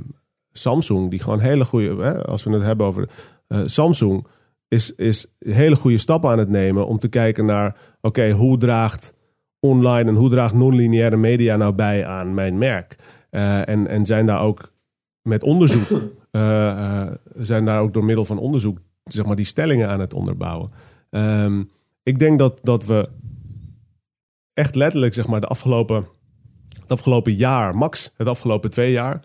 Samsung, 0.53 1.11
die 1.11 1.21
gewoon 1.21 1.41
hele 1.41 1.65
goede, 1.65 2.03
hè, 2.03 2.25
als 2.25 2.45
we 2.45 2.51
het 2.51 2.63
hebben 2.63 2.87
over 2.87 3.09
Samsung, 3.65 4.27
is, 4.69 4.95
is 4.95 5.35
hele 5.39 5.77
goede 5.77 5.99
stappen 5.99 6.31
aan 6.31 6.39
het 6.39 6.49
nemen 6.49 6.87
om 6.87 6.99
te 6.99 7.09
kijken 7.09 7.45
naar, 7.45 7.77
oké, 8.01 8.31
hoe 8.31 8.57
draagt 8.57 9.15
online 9.65 10.09
en 10.09 10.15
hoe 10.15 10.31
draagt 10.31 10.55
non-lineaire 10.55 11.17
media 11.17 11.57
nou 11.57 11.73
bij 11.73 12.07
aan 12.07 12.35
mijn 12.35 12.59
merk? 12.59 12.97
Eh, 13.31 13.69
en, 13.69 13.87
en 13.87 14.07
zijn 14.07 14.27
daar 14.27 14.41
ook 14.41 14.73
met 15.23 15.43
onderzoek, 15.43 15.89
eh, 16.31 16.69
eh, 16.69 17.13
zijn 17.37 17.65
daar 17.65 17.81
ook 17.81 17.93
door 17.93 18.05
middel 18.05 18.25
van 18.25 18.39
onderzoek, 18.39 18.79
zeg 19.05 19.25
maar, 19.27 19.37
die 19.37 19.45
stellingen 19.45 19.89
aan 19.89 20.01
het 20.01 20.15
onderbouwen. 20.15 20.71
Ehm, 21.11 21.63
ik 22.03 22.19
denk 22.19 22.39
dat, 22.39 22.59
dat 22.63 22.85
we 22.85 23.09
echt 24.53 24.75
letterlijk, 24.75 25.15
zeg 25.15 25.27
maar, 25.27 25.41
de 25.41 25.47
afgelopen, 25.47 26.07
het 26.81 26.93
afgelopen 26.93 27.35
jaar, 27.35 27.77
max 27.77 28.15
het 28.17 28.29
afgelopen 28.29 28.71
twee 28.71 28.93
jaar, 28.93 29.21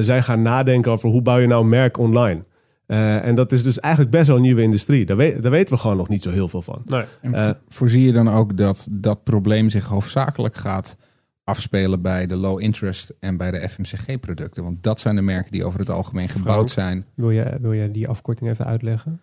zijn 0.00 0.22
gaan 0.22 0.42
nadenken 0.42 0.92
over 0.92 1.08
hoe 1.08 1.22
bouw 1.22 1.38
je 1.38 1.46
nou 1.46 1.62
een 1.62 1.68
merk 1.68 1.98
online. 1.98 2.44
Eh, 2.88 3.24
en 3.26 3.34
dat 3.34 3.52
is 3.52 3.62
dus 3.62 3.80
eigenlijk 3.80 4.12
best 4.14 4.26
wel 4.26 4.36
een 4.36 4.42
nieuwe 4.42 4.62
industrie. 4.62 5.06
Daar, 5.06 5.16
weet, 5.16 5.42
daar 5.42 5.50
weten 5.50 5.74
we 5.74 5.80
gewoon 5.80 5.96
nog 5.96 6.08
niet 6.08 6.22
zo 6.22 6.30
heel 6.30 6.48
veel 6.48 6.62
van. 6.62 6.82
Nee. 6.86 7.04
En 7.20 7.34
Eh, 7.34 7.44
vo- 7.46 7.54
voorzie 7.68 8.02
je 8.02 8.12
dan 8.12 8.28
ook 8.28 8.56
dat 8.56 8.86
dat 8.90 9.24
probleem 9.24 9.68
zich 9.68 9.84
hoofdzakelijk 9.84 10.54
gaat 10.56 10.96
afspelen 11.44 12.02
bij 12.02 12.26
de 12.26 12.36
low 12.36 12.60
interest 12.60 13.12
en 13.20 13.36
bij 13.36 13.50
de 13.50 13.68
FMCG-producten? 13.68 14.62
Want 14.64 14.82
dat 14.82 15.00
zijn 15.00 15.14
de 15.16 15.22
merken 15.22 15.52
die 15.52 15.64
over 15.64 15.80
het 15.80 15.90
algemeen 15.90 16.28
gebouwd 16.28 16.70
Frank? 16.70 16.88
zijn. 16.90 17.04
Wil 17.14 17.30
je, 17.30 17.58
wil 17.62 17.72
je 17.72 17.90
die 17.90 18.08
afkorting 18.08 18.50
even 18.50 18.66
uitleggen? 18.66 19.20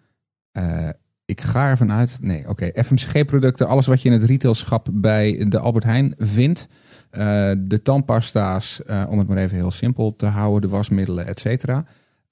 Eh, 0.52 0.90
ik 1.26 1.42
ga 1.42 1.68
ervan 1.68 1.92
uit. 1.92 2.18
Nee, 2.22 2.50
oké. 2.50 2.84
FMCG-producten, 2.84 3.68
alles 3.68 3.86
wat 3.88 4.02
je 4.02 4.08
in 4.10 4.14
het 4.20 4.24
retailschap 4.24 4.88
bij 4.94 5.46
de 5.50 5.60
Albert 5.60 5.84
Heijn 5.84 6.14
vindt. 6.18 6.68
Eh, 7.10 7.52
de 7.58 7.82
tandpasta's, 7.84 8.84
eh, 8.84 9.06
om 9.10 9.18
het 9.20 9.28
maar 9.28 9.38
even 9.38 9.56
heel 9.58 9.72
simpel 9.72 10.16
te 10.16 10.26
houden, 10.26 10.62
de 10.70 10.76
wasmiddelen, 10.76 11.26
et 11.28 11.40
cetera. 11.40 11.86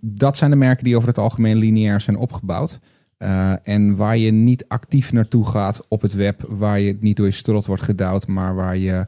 Dat 0.05 0.37
zijn 0.37 0.51
de 0.51 0.55
merken 0.57 0.83
die 0.83 0.95
over 0.95 1.07
het 1.07 1.17
algemeen 1.17 1.57
lineair 1.57 2.01
zijn 2.01 2.17
opgebouwd. 2.17 2.79
Eh, 3.17 3.67
en 3.67 3.95
waar 3.95 4.17
je 4.17 4.31
niet 4.31 4.67
actief 4.67 5.11
naartoe 5.11 5.45
gaat 5.45 5.85
op 5.87 6.01
het 6.01 6.13
web, 6.13 6.41
waar 6.47 6.79
je 6.79 6.97
niet 6.99 7.17
door 7.17 7.25
je 7.25 7.31
strot 7.31 7.65
wordt 7.65 7.81
gedouwd, 7.83 8.27
maar 8.27 8.55
waar 8.55 8.77
je 8.77 9.05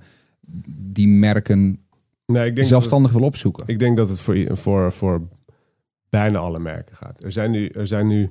die 0.77 1.07
merken 1.07 1.79
Nee, 2.25 2.47
ik 2.47 2.55
denk 2.55 2.67
zelfstandig 2.67 3.11
wil 3.11 3.21
opzoeken. 3.23 3.63
Ik 3.67 3.79
denk 3.79 3.97
dat 3.97 4.09
het 4.09 4.19
voor, 4.19 4.57
voor, 4.57 4.91
voor 4.91 5.21
bijna 6.09 6.39
alle 6.39 6.59
merken 6.59 6.95
gaat. 6.95 7.23
Er 7.23 7.31
zijn 7.31 7.51
nu, 7.51 7.67
er 7.67 7.87
zijn 7.87 8.07
nu 8.07 8.29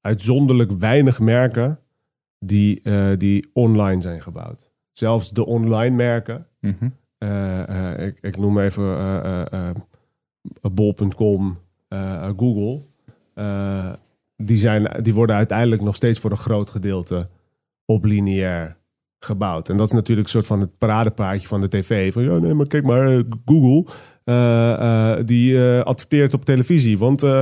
uitzonderlijk 0.00 0.72
weinig 0.72 1.18
merken 1.20 1.78
die, 2.38 2.80
eh, 2.82 3.08
die 3.18 3.50
online 3.52 4.00
zijn 4.00 4.22
gebouwd. 4.22 4.70
Zelfs 4.92 5.30
de 5.30 5.46
online 5.46 5.96
merken, 5.96 6.46
Mhm. 6.60 6.88
eh, 7.18 8.06
ik, 8.06 8.18
ik 8.20 8.36
noem 8.36 8.58
even 8.58 8.84
bol.com, 10.72 11.58
Google, 12.36 12.80
eh, 13.34 13.92
die, 14.36 14.58
zijn, 14.58 15.02
die 15.02 15.14
worden 15.14 15.36
uiteindelijk 15.36 15.82
nog 15.82 15.96
steeds 15.96 16.18
voor 16.18 16.30
een 16.30 16.36
groot 16.36 16.70
gedeelte 16.70 17.28
op 17.84 18.04
lineair 18.04 18.76
gebouwd. 19.18 19.68
En 19.68 19.76
dat 19.76 19.86
is 19.86 19.92
natuurlijk 19.92 20.26
een 20.26 20.32
soort 20.32 20.46
van 20.46 20.60
het 20.60 20.78
paradepaardje 20.78 21.48
van 21.48 21.60
de 21.60 21.68
tv. 21.68 22.12
Van 22.12 22.22
ja, 22.22 22.38
nee, 22.38 22.54
maar 22.54 22.66
kijk 22.66 22.84
maar, 22.84 23.16
eh, 23.16 23.20
Google, 23.44 23.92
eh, 24.24 24.72
eh, 25.18 25.26
die 25.26 25.58
eh, 25.58 25.82
adverteert 25.82 26.34
op 26.34 26.44
televisie. 26.44 26.98
Want 26.98 27.22
eh, 27.22 27.40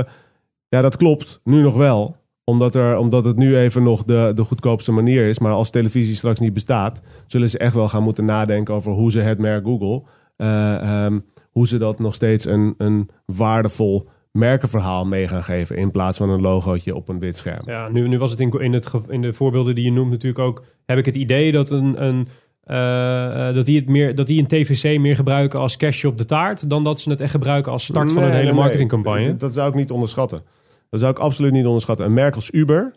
ja, 0.67 0.81
dat 0.81 0.97
klopt, 0.97 1.39
nu 1.43 1.61
nog 1.61 1.77
wel. 1.77 2.15
Omdat, 2.43 2.75
er, 2.75 2.97
omdat 2.97 3.25
het 3.25 3.35
nu 3.37 3.57
even 3.57 3.83
nog 3.83 4.03
de, 4.03 4.31
de 4.35 4.43
goedkoopste 4.43 4.91
manier 4.91 5.27
is. 5.27 5.39
Maar 5.39 5.51
als 5.51 5.69
televisie 5.69 6.15
straks 6.15 6.39
niet 6.39 6.53
bestaat, 6.53 7.01
zullen 7.27 7.49
ze 7.49 7.57
echt 7.57 7.73
wel 7.73 7.87
gaan 7.87 8.03
moeten 8.03 8.25
nadenken 8.25 8.73
over 8.73 8.91
hoe 8.91 9.11
ze 9.11 9.19
het 9.19 9.39
merk 9.39 9.65
Google, 9.65 10.03
eh, 10.35 10.75
ehm, 10.75 11.19
hoe 11.51 11.67
ze 11.67 11.77
dat 11.77 11.99
nog 11.99 12.15
steeds 12.15 12.45
een, 12.45 12.75
een 12.77 13.09
waardevol 13.25 14.09
merkenverhaal 14.35 15.05
mee 15.05 15.27
gaan 15.27 15.43
geven. 15.43 15.77
In 15.77 15.91
plaats 15.91 16.17
van 16.17 16.29
een 16.29 16.41
logootje 16.41 16.95
op 16.95 17.09
een 17.09 17.19
wit 17.19 17.37
scherm. 17.37 17.61
Ja, 17.65 17.89
nu, 17.89 18.07
nu 18.07 18.17
was 18.17 18.31
het 18.31 18.39
in, 18.39 18.51
in, 18.51 18.73
het, 18.73 18.91
in 19.07 19.21
de 19.21 19.33
voorbeelden 19.33 19.75
die 19.75 19.83
je 19.83 19.91
noemt 19.91 20.11
natuurlijk 20.11 20.43
ook... 20.43 20.63
heb 20.85 20.97
ik 20.97 21.05
het 21.05 21.15
idee 21.15 21.51
dat, 21.51 21.69
een, 21.69 22.03
een, 22.03 22.27
eh, 22.63 23.47
eh, 23.47 23.55
dat, 23.55 23.65
die 23.65 23.79
het 23.79 23.89
meer, 23.89 24.15
dat 24.15 24.27
die 24.27 24.39
een 24.39 24.47
TVC 24.47 24.99
meer 24.99 25.15
gebruiken 25.15 25.59
als 25.59 25.77
cashje 25.77 26.07
op 26.07 26.17
de 26.17 26.25
taart... 26.25 26.69
dan 26.69 26.83
dat 26.83 26.99
ze 26.99 27.09
het 27.09 27.21
echt 27.21 27.31
gebruiken 27.31 27.71
als 27.71 27.85
start 27.85 28.11
van 28.11 28.23
een 28.23 28.31
hele 28.31 28.43
nee, 28.43 28.53
marketingcampagne. 28.53 29.27
Dat, 29.27 29.39
dat 29.39 29.53
zou 29.53 29.69
ik 29.69 29.75
niet 29.75 29.91
onderschatten. 29.91 30.41
Dat 30.89 30.99
zou 30.99 31.11
ik 31.11 31.19
absoluut 31.19 31.51
niet 31.51 31.65
onderschatten. 31.65 32.05
Een 32.05 32.13
merk 32.13 32.35
als 32.35 32.51
Uber 32.51 32.93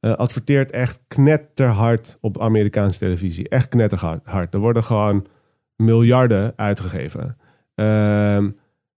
eh, 0.00 0.12
adverteert 0.12 0.70
echt 0.70 1.00
knetterhard 1.08 2.18
op 2.20 2.40
Amerikaanse 2.40 2.98
televisie. 2.98 3.48
Echt 3.48 3.68
knetterhard. 3.68 4.54
Er 4.54 4.60
worden 4.60 4.84
gewoon 4.84 5.26
miljarden 5.76 6.52
uitgegeven. 6.56 7.36
Ehm, 7.74 8.50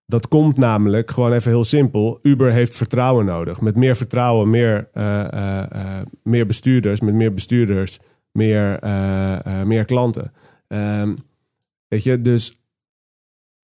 dat 0.08 0.28
komt 0.28 0.58
namelijk 0.58 1.12
gewoon 1.12 1.34
even 1.34 1.52
heel 1.52 1.64
simpel. 1.64 2.20
Uber 2.22 2.52
heeft 2.52 2.76
vertrouwen 2.76 3.26
nodig. 3.26 3.62
Met 3.62 3.76
meer 3.76 3.96
vertrouwen, 3.96 4.50
meer, 4.50 4.90
eh, 4.94 5.34
eh, 5.34 5.72
eh, 5.72 6.06
meer 6.24 6.46
bestuurders. 6.46 7.00
Met 7.00 7.14
meer 7.14 7.34
bestuurders, 7.34 8.00
meer, 8.32 8.80
meer 9.66 9.86
klanten. 9.86 10.32
Ehm, 10.68 11.16
weet 11.88 12.04
je, 12.04 12.22
dus 12.22 12.60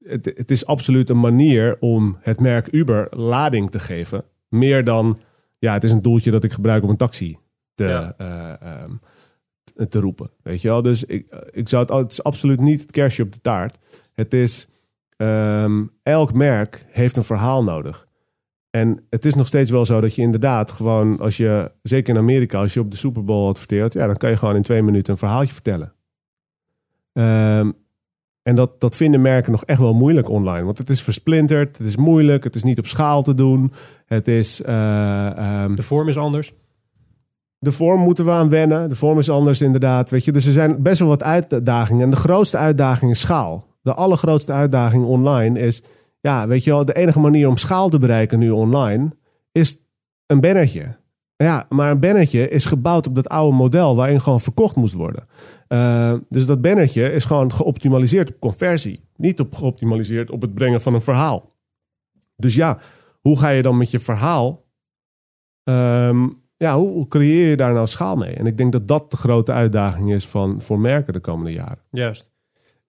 het, 0.06 0.26
het 0.36 0.52
is 0.52 0.66
absoluut 0.66 1.10
een 1.10 1.20
manier 1.20 1.78
om 1.80 2.18
het 2.22 2.40
merk 2.40 2.68
Uber 2.72 3.08
lading 3.12 3.72
te 3.72 3.80
geven. 3.80 4.24
Meer 4.50 4.84
dan, 4.84 5.18
ja, 5.60 5.74
het 5.74 5.84
is 5.84 5.92
een 5.92 6.02
doeltje 6.02 6.32
dat 6.32 6.44
ik 6.44 6.52
gebruik 6.54 6.84
om 6.84 6.90
een 6.90 6.98
taxi 6.98 7.38
te, 7.74 7.84
Ja. 7.84 8.14
eh, 8.18 8.62
ehm, 8.62 8.92
te- 9.64 9.88
te 9.88 10.00
roepen. 10.00 10.30
Weet 10.44 10.62
je 10.62 10.68
wel? 10.68 10.82
Dus 10.82 11.04
ik, 11.04 11.26
ik 11.52 11.70
zou 11.70 11.84
het, 11.86 11.94
het 11.94 12.12
is 12.12 12.24
absoluut 12.24 12.60
niet 12.60 12.82
het 12.82 12.92
kerstje 12.92 13.24
op 13.24 13.32
de 13.34 13.42
taart. 13.42 13.80
Het 14.14 14.34
is, 14.34 14.68
ehm, 15.24 15.84
elk 16.04 16.34
merk 16.34 16.86
heeft 16.90 17.18
een 17.18 17.24
verhaal 17.24 17.64
nodig. 17.64 18.08
En 18.70 19.06
het 19.10 19.26
is 19.26 19.36
nog 19.36 19.48
steeds 19.48 19.72
wel 19.72 19.86
zo 19.86 20.00
dat 20.02 20.16
je 20.16 20.22
inderdaad 20.22 20.72
gewoon, 20.72 21.20
als 21.20 21.38
je, 21.38 21.72
zeker 21.82 22.14
in 22.14 22.20
Amerika, 22.20 22.58
als 22.60 22.74
je 22.74 22.80
op 22.80 22.92
de 22.92 22.98
Super 22.98 23.24
Bowl 23.24 23.48
adverteert, 23.48 23.94
ja, 23.94 24.06
dan 24.06 24.18
kan 24.18 24.30
je 24.30 24.38
gewoon 24.38 24.56
in 24.56 24.62
twee 24.62 24.82
minuten 24.82 25.14
een 25.14 25.20
verhaaltje 25.20 25.54
vertellen. 25.54 25.94
Ehm, 27.14 27.72
en 28.44 28.56
dat, 28.56 28.82
dat 28.82 28.96
vinden 28.96 29.22
merken 29.22 29.52
nog 29.52 29.66
echt 29.66 29.80
wel 29.80 29.94
moeilijk 29.94 30.30
online. 30.30 30.64
Want 30.66 30.78
het 30.78 30.90
is 30.90 31.02
versplinterd, 31.02 31.78
het 31.78 31.88
is 31.88 31.96
moeilijk, 31.98 32.44
het 32.44 32.56
is 32.56 32.64
niet 32.64 32.80
op 32.80 32.88
schaal 32.88 33.24
te 33.24 33.36
doen. 33.36 33.72
Het 34.06 34.28
is. 34.28 34.62
eh, 34.62 35.38
ehm, 35.38 35.76
De 35.76 35.84
vorm 35.84 36.08
is 36.08 36.18
anders. 36.18 36.54
de 37.58 37.72
vorm 37.72 38.00
moeten 38.02 38.26
we 38.26 38.32
aan 38.32 38.50
wennen. 38.50 38.90
De 38.90 38.96
vorm 38.96 39.18
is 39.18 39.30
anders 39.30 39.62
inderdaad. 39.62 40.10
Weet 40.10 40.26
je? 40.26 40.32
Dus 40.32 40.46
er 40.46 40.52
zijn 40.52 40.82
best 40.82 41.00
wel 41.00 41.08
wat 41.08 41.24
uitdagingen. 41.24 42.04
En 42.04 42.10
de 42.10 42.16
grootste 42.16 42.58
uitdaging 42.58 43.12
is 43.12 43.20
schaal. 43.20 43.68
De 43.84 43.94
allergrootste 43.94 44.52
uitdaging 44.52 45.06
online 45.06 45.60
is... 45.60 45.84
Ja, 46.20 46.48
weet 46.48 46.64
je 46.64 46.70
wel, 46.70 46.86
de 46.86 46.94
enige 46.94 47.20
manier 47.20 47.48
om 47.48 47.58
schaal 47.58 47.90
te 47.90 47.98
bereiken 47.98 48.40
nu 48.40 48.50
online... 48.50 49.10
is 49.52 49.82
een 50.26 50.42
bannertje. 50.42 50.98
Ja, 51.36 51.66
maar 51.70 51.92
een 51.92 52.00
bannertje 52.00 52.50
is 52.50 52.66
gebouwd 52.66 53.08
op 53.08 53.16
dat 53.16 53.30
oude 53.30 53.56
model... 53.56 53.96
waarin 53.96 54.22
gewoon 54.22 54.40
verkocht 54.40 54.76
moest 54.76 54.94
worden. 54.94 55.28
Eh, 55.68 56.14
dus 56.30 56.46
dat 56.46 56.62
bannertje 56.62 57.12
is 57.12 57.26
gewoon 57.26 57.54
geoptimaliseerd 57.54 58.30
op 58.30 58.40
conversie. 58.40 59.08
Niet 59.16 59.40
op 59.40 59.56
geoptimaliseerd 59.56 60.32
op 60.32 60.42
het 60.42 60.54
brengen 60.54 60.82
van 60.82 60.94
een 60.94 61.02
verhaal. 61.02 61.56
Dus 62.36 62.56
ja, 62.56 62.80
hoe 63.22 63.40
ga 63.40 63.50
je 63.50 63.62
dan 63.62 63.78
met 63.78 63.92
je 63.92 64.00
verhaal... 64.00 64.66
ehm, 65.64 66.28
ja, 66.58 66.76
hoe, 66.78 66.90
hoe 66.90 67.08
creëer 67.08 67.50
je 67.50 67.58
daar 67.58 67.74
nou 67.74 67.88
schaal 67.88 68.16
mee? 68.16 68.34
En 68.34 68.46
ik 68.46 68.58
denk 68.58 68.72
dat 68.72 68.88
dat 68.88 69.12
de 69.12 69.18
grote 69.18 69.52
uitdaging 69.52 70.14
is 70.14 70.28
van, 70.28 70.62
voor 70.62 70.80
merken 70.80 71.14
de 71.14 71.20
komende 71.20 71.52
jaren. 71.52 71.80
Juist. 71.92 72.33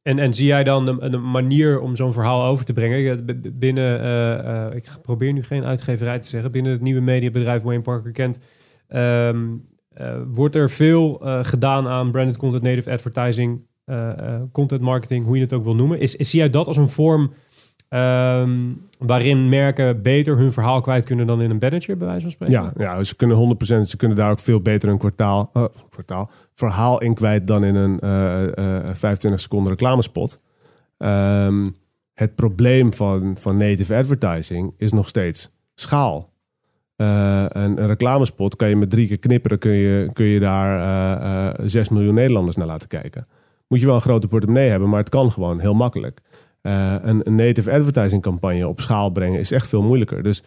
En, 0.05 0.19
en 0.19 0.35
zie 0.35 0.47
jij 0.47 0.65
dan 0.65 1.03
een, 1.03 1.31
manier 1.31 1.81
om 1.81 1.97
zo'n 1.97 2.13
verhaal 2.13 2.45
over 2.45 2.65
te 2.65 2.73
brengen? 2.73 3.25
Binnen, 3.59 4.01
eh, 4.01 4.67
eh, 4.67 4.75
ik 4.75 4.89
probeer 5.03 5.33
nu 5.33 5.43
geen 5.43 5.65
uitgeverij 5.65 6.19
te 6.19 6.29
zeggen, 6.29 6.51
binnen 6.51 6.73
het 6.73 6.81
nieuwe 6.81 7.01
mediabedrijf 7.01 7.63
Wayne 7.63 7.83
Parker 7.83 8.13
Kent, 8.13 8.41
ehm, 8.89 9.47
eh, 9.89 10.21
wordt 10.27 10.55
er 10.55 10.71
veel 10.71 11.21
gedaan 11.43 11.89
aan 11.89 12.11
branded 12.11 12.37
content, 12.37 12.63
native 12.63 12.91
advertising, 12.91 13.67
content 14.53 14.81
marketing, 14.81 15.25
hoe 15.25 15.37
je 15.37 15.43
het 15.43 15.53
ook 15.53 15.65
wil 15.65 15.75
noemen. 15.75 16.01
Is, 16.01 16.13
zie 16.13 16.39
jij 16.39 16.51
dat 16.51 16.67
als 16.67 16.77
een 16.77 16.89
vorm 16.89 17.33
ehm, 17.89 18.51
waarin 18.99 19.49
merken 19.49 20.03
beter 20.03 20.37
hun 20.37 20.53
verhaal 20.53 20.81
kwijt 20.81 21.05
kunnen 21.05 21.27
dan 21.27 21.43
in 21.43 21.51
een 21.51 21.59
bannertje, 21.59 21.97
bij 21.97 22.07
wijze 22.07 22.23
van 22.23 22.31
spreken? 22.31 22.55
Ja, 22.55 22.73
ja 22.77 23.03
ze 23.03 23.17
kunnen 23.17 23.37
100%, 23.37 23.89
ze 23.89 23.97
kunnen 23.97 24.17
daar 24.17 24.31
ook 24.31 24.41
veel 24.41 24.61
beter 24.61 24.89
een 24.89 24.99
kwartaal, 24.99 25.51
eh, 25.53 25.65
kwartaal 25.91 26.31
verhaal 26.55 27.01
in 27.01 27.15
kwijt 27.15 27.47
dan 27.47 27.65
in 27.65 27.75
een 27.75 28.01
eh, 28.01 28.43
eh, 28.43 28.95
25 28.95 29.41
seconden 29.41 29.71
reclamespot. 29.71 30.41
Ehm, 30.99 31.71
het 32.15 32.35
probleem 32.35 32.95
van, 32.95 33.37
van 33.39 33.57
native 33.57 33.95
advertising 33.95 34.75
is 34.77 34.93
nog 34.93 35.09
steeds 35.09 35.51
schaal. 35.75 36.33
Eh, 36.97 37.45
een, 37.49 37.81
een 37.83 37.87
reclamespot 37.87 38.57
kan 38.57 38.69
je 38.69 38.77
met 38.77 38.91
drie 38.91 39.07
keer 39.07 39.19
knipperen, 39.19 39.59
kun 39.59 39.73
je, 39.73 40.11
kun 40.13 40.27
je 40.27 40.41
daar 40.41 40.81
eh, 40.81 41.49
eh, 41.49 41.55
6 41.65 41.89
miljoen 41.89 42.15
Nederlanders 42.15 42.57
naar 42.57 42.67
laten 42.67 42.89
kijken. 42.89 43.27
Moet 43.69 43.81
je 43.81 43.87
wel 43.87 43.95
een 43.95 44.01
grote 44.01 44.29
portemonnee 44.29 44.71
hebben, 44.71 44.89
maar 44.89 44.99
het 44.99 45.09
kan 45.09 45.33
gewoon 45.33 45.61
heel 45.61 45.75
makkelijk. 45.75 46.21
Eh, 46.65 46.97
een, 47.03 47.23
native 47.37 47.73
advertising 47.73 48.23
campagne 48.23 48.69
op 48.69 48.81
schaal 48.81 49.11
brengen 49.11 49.41
is 49.41 49.51
echt 49.51 49.69
veel 49.69 49.83
moeilijker. 49.83 50.23
Dus 50.23 50.43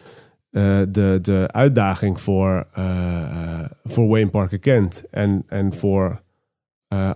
eh, 0.50 0.80
de, 0.88 1.18
de 1.22 1.48
uitdaging 1.52 2.20
voor, 2.20 2.66
eh, 2.72 3.64
voor 3.84 4.08
Wayne 4.08 4.30
Parker 4.30 4.58
Kent 4.58 5.06
en, 5.10 5.44
en 5.48 5.72
voor 5.72 6.22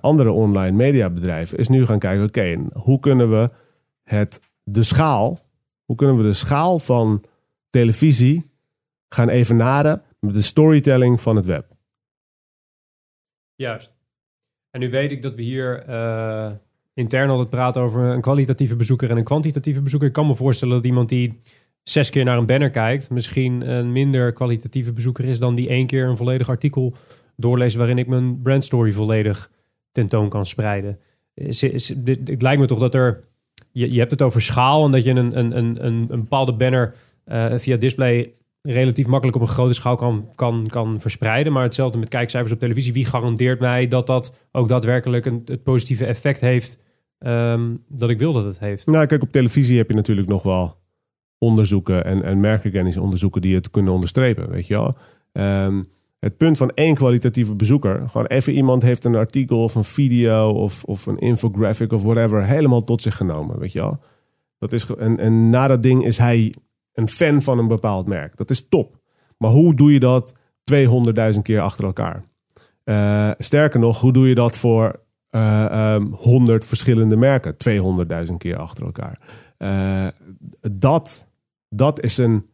andere 0.00 0.30
online 0.30 0.76
mediabedrijven 0.76 1.58
is 1.58 1.68
nu 1.68 1.86
gaan 1.86 1.98
kijken, 1.98 2.24
oké, 2.24 2.58
hoe 2.72 2.98
kunnen 2.98 3.30
we 3.30 3.50
het, 4.02 4.40
de 4.62 4.82
schaal, 4.82 5.38
hoe 5.84 5.96
kunnen 5.96 6.16
we 6.16 6.22
de 6.22 6.32
schaal 6.32 6.78
van 6.78 7.24
televisie 7.70 8.50
gaan 9.08 9.28
evenaren 9.28 10.02
met 10.18 10.34
de 10.34 10.42
storytelling 10.42 11.20
van 11.20 11.36
het 11.36 11.44
web? 11.44 11.66
Juist. 13.54 13.94
En 14.70 14.80
nu 14.80 14.90
weet 14.90 15.12
ik 15.12 15.22
dat 15.22 15.34
we 15.34 15.42
hier 15.42 15.84
intern 16.94 17.30
altijd 17.30 17.50
praten 17.50 17.82
over 17.82 18.02
een 18.02 18.20
kwalitatieve 18.20 18.76
bezoeker 18.76 19.10
en 19.10 19.16
een 19.16 19.24
kwantitatieve 19.24 19.82
bezoeker. 19.82 20.08
Ik 20.08 20.14
kan 20.14 20.26
me 20.26 20.34
voorstellen 20.34 20.74
dat 20.74 20.84
iemand 20.84 21.08
die 21.08 21.38
zes 21.82 22.10
keer 22.10 22.24
naar 22.24 22.38
een 22.38 22.46
banner 22.46 22.70
kijkt, 22.70 23.10
misschien 23.10 23.70
een 23.70 23.92
minder 23.92 24.32
kwalitatieve 24.32 24.92
bezoeker 24.92 25.24
is 25.24 25.38
dan 25.38 25.54
die 25.54 25.68
één 25.68 25.86
keer 25.86 26.06
een 26.06 26.16
volledig 26.16 26.48
artikel 26.48 26.94
doorleest 27.36 27.76
waarin 27.76 27.98
ik 27.98 28.06
mijn 28.06 28.42
brandstory 28.42 28.92
volledig 28.92 29.50
tentoon 29.92 30.28
kan 30.28 30.46
spreiden. 30.46 30.96
Het 31.34 32.42
lijkt 32.42 32.60
me 32.60 32.66
toch 32.66 32.78
dat 32.78 32.94
er, 32.94 33.24
je, 33.72 33.92
je 33.92 33.98
hebt 33.98 34.10
het 34.10 34.22
over 34.22 34.42
schaal 34.42 34.84
en 34.84 34.90
dat 34.90 35.04
je 35.04 35.10
een, 35.10 35.38
een, 35.38 35.56
een, 35.56 35.86
een, 35.86 36.06
een 36.08 36.20
bepaalde 36.20 36.54
banner 36.54 36.94
eh, 37.24 37.54
via 37.56 37.76
display 37.76 38.34
relatief 38.62 39.06
makkelijk 39.06 39.36
op 39.36 39.42
een 39.42 39.48
grote 39.48 39.74
schaal 39.74 39.96
kan, 39.96 40.28
kan, 40.34 40.66
kan 40.66 41.00
verspreiden. 41.00 41.52
Maar 41.52 41.62
hetzelfde 41.62 41.98
met 41.98 42.08
kijkcijfers 42.08 42.52
op 42.52 42.58
televisie. 42.58 42.92
Wie 42.92 43.04
garandeert 43.04 43.60
mij 43.60 43.88
dat 43.88 44.06
dat 44.06 44.36
ook 44.52 44.68
daadwerkelijk 44.68 45.26
een, 45.26 45.42
het 45.44 45.62
positieve 45.62 46.04
effect 46.04 46.40
heeft 46.40 46.78
ehm, 47.18 47.74
dat 47.88 48.10
ik 48.10 48.18
wil 48.18 48.32
dat 48.32 48.44
het 48.44 48.58
heeft? 48.58 48.86
Nou, 48.86 49.06
kijk, 49.06 49.22
op 49.22 49.32
televisie 49.32 49.76
heb 49.76 49.88
je 49.88 49.94
natuurlijk 49.94 50.28
nog 50.28 50.42
wel 50.42 50.80
onderzoeken 51.38 52.04
en, 52.04 52.22
en 52.22 52.40
merkherkenningsonderzoeken 52.40 53.02
onderzoeken 53.02 53.40
die 53.40 53.54
het 53.54 53.70
kunnen 53.70 53.92
onderstrepen, 53.92 54.50
weet 54.50 54.66
je 54.66 54.74
wel. 54.74 54.96
Ehm, 55.32 55.82
het 56.18 56.36
punt 56.36 56.56
van 56.56 56.70
één 56.74 56.94
kwalitatieve 56.94 57.54
bezoeker, 57.54 58.08
gewoon 58.08 58.26
even 58.26 58.52
iemand 58.52 58.82
heeft 58.82 59.04
een 59.04 59.14
artikel 59.14 59.62
of 59.62 59.74
een 59.74 59.84
video 59.84 60.50
of, 60.50 60.84
of 60.84 61.06
een 61.06 61.18
infographic 61.18 61.92
of 61.92 62.02
whatever 62.02 62.44
helemaal 62.44 62.84
tot 62.84 63.02
zich 63.02 63.16
genomen, 63.16 63.58
weet 63.58 63.72
je 63.72 63.78
wel. 63.78 64.00
Dat 64.58 64.72
is, 64.72 64.86
en, 64.86 65.18
en 65.18 65.50
na 65.50 65.68
dat 65.68 65.82
ding 65.82 66.04
is 66.04 66.18
hij 66.18 66.54
een 66.92 67.08
fan 67.08 67.42
van 67.42 67.58
een 67.58 67.68
bepaald 67.68 68.06
merk. 68.06 68.36
Dat 68.36 68.50
is 68.50 68.68
top. 68.68 69.00
Maar 69.38 69.50
hoe 69.50 69.74
doe 69.74 69.92
je 69.92 70.00
dat 70.00 70.36
200.000 71.34 71.42
keer 71.42 71.60
achter 71.60 71.84
elkaar? 71.84 72.24
Eh, 72.84 73.30
sterker 73.38 73.80
nog, 73.80 74.00
hoe 74.00 74.12
doe 74.12 74.28
je 74.28 74.34
dat 74.34 74.56
voor 74.56 75.00
eh, 75.30 75.94
ehm, 75.94 76.04
100 76.04 76.64
verschillende 76.64 77.16
merken? 77.16 77.56
200.000 78.28 78.36
keer 78.36 78.56
achter 78.56 78.84
elkaar. 78.84 79.18
Eh, 79.56 80.06
dat, 80.72 81.28
dat 81.68 82.00
is 82.00 82.18
een 82.18 82.50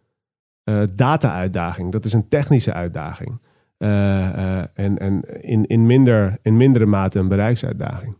eh, 0.64 0.82
data-uitdaging. 0.94 1.92
Dat 1.92 2.04
is 2.04 2.12
een 2.12 2.28
technische 2.28 2.72
uitdaging. 2.72 3.40
Eh, 3.78 4.58
eh, 4.58 4.68
en 4.74 4.98
en 4.98 5.42
in, 5.42 5.66
in, 5.66 5.86
minder, 5.86 6.38
in 6.42 6.56
mindere 6.56 6.86
mate 6.86 7.18
een 7.18 7.28
bereiksuitdaging. 7.28 8.16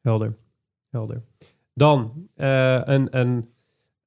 Helder. 0.00 0.36
Helder. 0.90 1.22
Dan, 1.74 2.26
eh, 2.34 2.80
een, 2.84 3.18
een, 3.18 3.49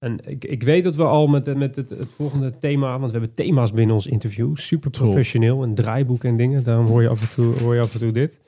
een, 0.04 0.20
ik, 0.26 0.46
ik 0.46 0.64
weet 0.64 0.84
dat 0.84 0.96
we 0.96 1.04
al 1.04 1.28
met, 1.28 1.58
met 1.58 1.76
het, 1.76 1.90
het 1.90 2.14
volgende 2.14 2.58
thema, 2.60 3.00
want 3.00 3.12
we 3.12 3.18
hebben 3.18 3.36
thema's 3.36 3.74
binnen 3.74 3.96
ons 3.96 4.08
interview. 4.08 4.56
Super 4.56 4.90
professioneel, 4.90 5.64
een 5.64 5.76
draaiboek 5.76 6.24
en 6.24 6.38
dingen. 6.38 6.64
Daarom 6.64 6.86
hoor 6.86 7.02
je 7.02 7.08
af 7.08 7.22
en 7.22 7.30
toe, 7.30 7.60
hoor 7.60 7.76
je 7.76 7.82
af 7.82 7.94
en 7.94 8.00
toe 8.00 8.12
dit. 8.12 8.40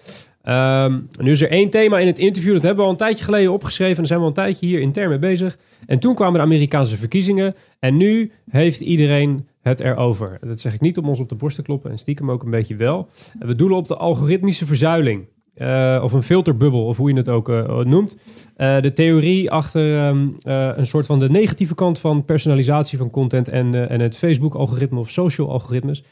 Ehm, 0.41 0.99
nu 1.19 1.31
is 1.31 1.41
er 1.41 1.49
één 1.49 1.69
thema 1.69 1.99
in 1.99 2.07
het 2.07 2.19
interview, 2.19 2.53
dat 2.53 2.63
hebben 2.63 2.79
we 2.79 2.85
al 2.85 2.91
een 2.91 2.97
tijdje 2.97 3.23
geleden 3.23 3.51
opgeschreven. 3.51 3.91
En 3.91 3.97
daar 3.97 4.07
zijn 4.07 4.19
we 4.19 4.25
al 4.25 4.31
een 4.31 4.43
tijdje 4.43 4.65
hier 4.65 4.79
intern 4.79 5.09
mee 5.09 5.19
bezig. 5.19 5.57
En 5.85 5.99
toen 5.99 6.15
kwamen 6.15 6.33
de 6.33 6.45
Amerikaanse 6.45 6.97
verkiezingen. 6.97 7.55
En 7.79 7.97
nu 7.97 8.31
heeft 8.49 8.81
iedereen 8.81 9.47
het 9.61 9.79
erover. 9.79 10.37
Dat 10.41 10.59
zeg 10.59 10.73
ik 10.73 10.81
niet 10.81 10.97
om 10.97 11.09
ons 11.09 11.19
op 11.19 11.29
de 11.29 11.35
borst 11.35 11.55
te 11.55 11.61
kloppen 11.61 11.91
en 11.91 11.99
stiekem 11.99 12.31
ook 12.31 12.43
een 12.43 12.51
beetje 12.51 12.75
wel. 12.75 13.07
We 13.39 13.55
doelen 13.55 13.77
op 13.77 13.87
de 13.87 13.95
algoritmische 13.95 14.65
verzuiling. 14.65 15.25
Eh, 15.55 15.99
of 16.03 16.13
een 16.13 16.23
filterbubbel, 16.23 16.85
of 16.85 16.97
hoe 16.97 17.09
je 17.09 17.15
het 17.15 17.29
ook 17.29 17.49
eh, 17.49 17.79
noemt. 17.79 18.17
Eh, 18.55 18.81
de 18.81 18.93
theorie 18.93 19.51
achter 19.51 19.97
ehm, 19.97 20.27
eh, 20.41 20.69
een 20.75 20.87
soort 20.87 21.05
van 21.05 21.19
de 21.19 21.29
negatieve 21.29 21.75
kant 21.75 21.99
van 21.99 22.25
personalisatie 22.25 22.97
van 22.97 23.09
content 23.09 23.49
en, 23.49 23.89
en 23.89 23.99
het 23.99 24.17
Facebook-algoritme 24.17 24.99
of 24.99 25.09
social 25.09 25.49
algoritmes. 25.49 26.03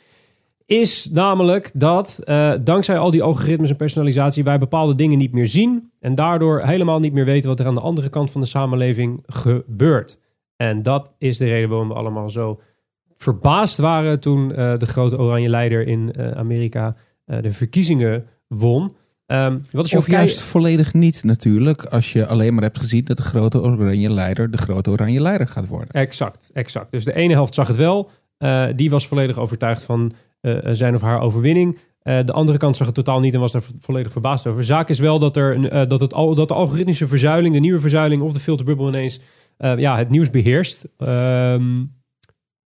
Is 0.65 1.09
namelijk 1.11 1.71
dat 1.73 2.19
dankzij 2.63 2.97
al 2.97 3.11
die 3.11 3.23
algoritmes 3.23 3.69
en 3.69 3.75
personalisatie 3.75 4.43
wij 4.43 4.57
bepaalde 4.57 4.95
dingen 4.95 5.17
niet 5.17 5.31
meer 5.31 5.47
zien. 5.47 5.91
En 5.99 6.15
daardoor 6.15 6.61
helemaal 6.61 6.99
niet 6.99 7.13
meer 7.13 7.25
weten 7.25 7.49
wat 7.49 7.59
er 7.59 7.65
aan 7.65 7.73
de 7.73 7.81
andere 7.81 8.09
kant 8.09 8.31
van 8.31 8.41
de 8.41 8.47
samenleving 8.47 9.23
gebeurt. 9.25 10.19
En 10.55 10.81
dat 10.81 11.15
is 11.17 11.37
de 11.37 11.45
reden 11.45 11.69
waarom 11.69 11.87
we 11.87 11.93
allemaal 11.93 12.29
zo 12.29 12.59
verbaasd 13.17 13.77
waren 13.77 14.19
toen 14.19 14.47
de 14.49 14.85
grote 14.85 15.17
oranje 15.17 15.49
leider 15.49 15.87
in 15.87 16.13
Amerika 16.35 16.95
de 17.25 17.51
verkiezingen 17.51 18.25
won. 18.47 18.95
Ehm, 19.33 19.57
wat 19.71 19.85
is 19.85 19.91
jouw 19.91 19.99
Of 19.99 20.07
juist 20.07 20.41
volledig 20.41 20.93
niet 20.93 21.23
natuurlijk, 21.23 21.83
als 21.85 22.13
je 22.13 22.25
alleen 22.27 22.53
maar 22.53 22.63
hebt 22.63 22.79
gezien 22.79 23.05
dat 23.05 23.17
de 23.17 23.23
grote 23.23 23.61
oranje 23.61 24.09
leider 24.09 24.51
de 24.51 24.57
grote 24.57 24.89
oranje 24.89 25.21
leider 25.21 25.47
gaat 25.47 25.67
worden. 25.67 25.89
Exact, 25.93 26.49
exact. 26.53 26.91
Dus 26.91 27.03
de 27.03 27.13
ene 27.15 27.33
helft 27.33 27.53
zag 27.53 27.67
het 27.67 27.77
wel. 27.77 28.09
Eh, 28.37 28.65
die 28.75 28.89
was 28.89 29.07
volledig 29.07 29.37
overtuigd 29.37 29.83
van 29.83 30.11
eh, 30.41 30.57
zijn 30.71 30.95
of 30.95 31.01
haar 31.01 31.21
overwinning. 31.21 31.77
Eh, 32.01 32.19
de 32.25 32.31
andere 32.31 32.57
kant 32.57 32.77
zag 32.77 32.85
het 32.85 32.95
totaal 32.95 33.19
niet 33.19 33.33
en 33.33 33.39
was 33.39 33.51
daar 33.51 33.61
vo- 33.63 33.73
volledig 33.79 34.11
verbaasd 34.11 34.47
over. 34.47 34.63
Zaak 34.63 34.89
is 34.89 34.99
wel 34.99 35.19
dat, 35.19 35.37
er, 35.37 35.69
eh, 35.69 35.87
dat, 35.89 35.99
het 35.99 36.13
al, 36.13 36.35
dat 36.35 36.47
de 36.47 36.53
algoritmische 36.53 37.07
verzuiling, 37.07 37.53
de 37.53 37.59
nieuwe 37.59 37.79
verzuiling 37.79 38.21
of 38.21 38.33
de 38.33 38.39
filterbubbel 38.39 38.87
ineens 38.87 39.19
eh, 39.57 39.77
ja, 39.77 39.97
het 39.97 40.09
nieuws 40.09 40.29
beheerst. 40.29 40.87
Ehm, 40.97 41.75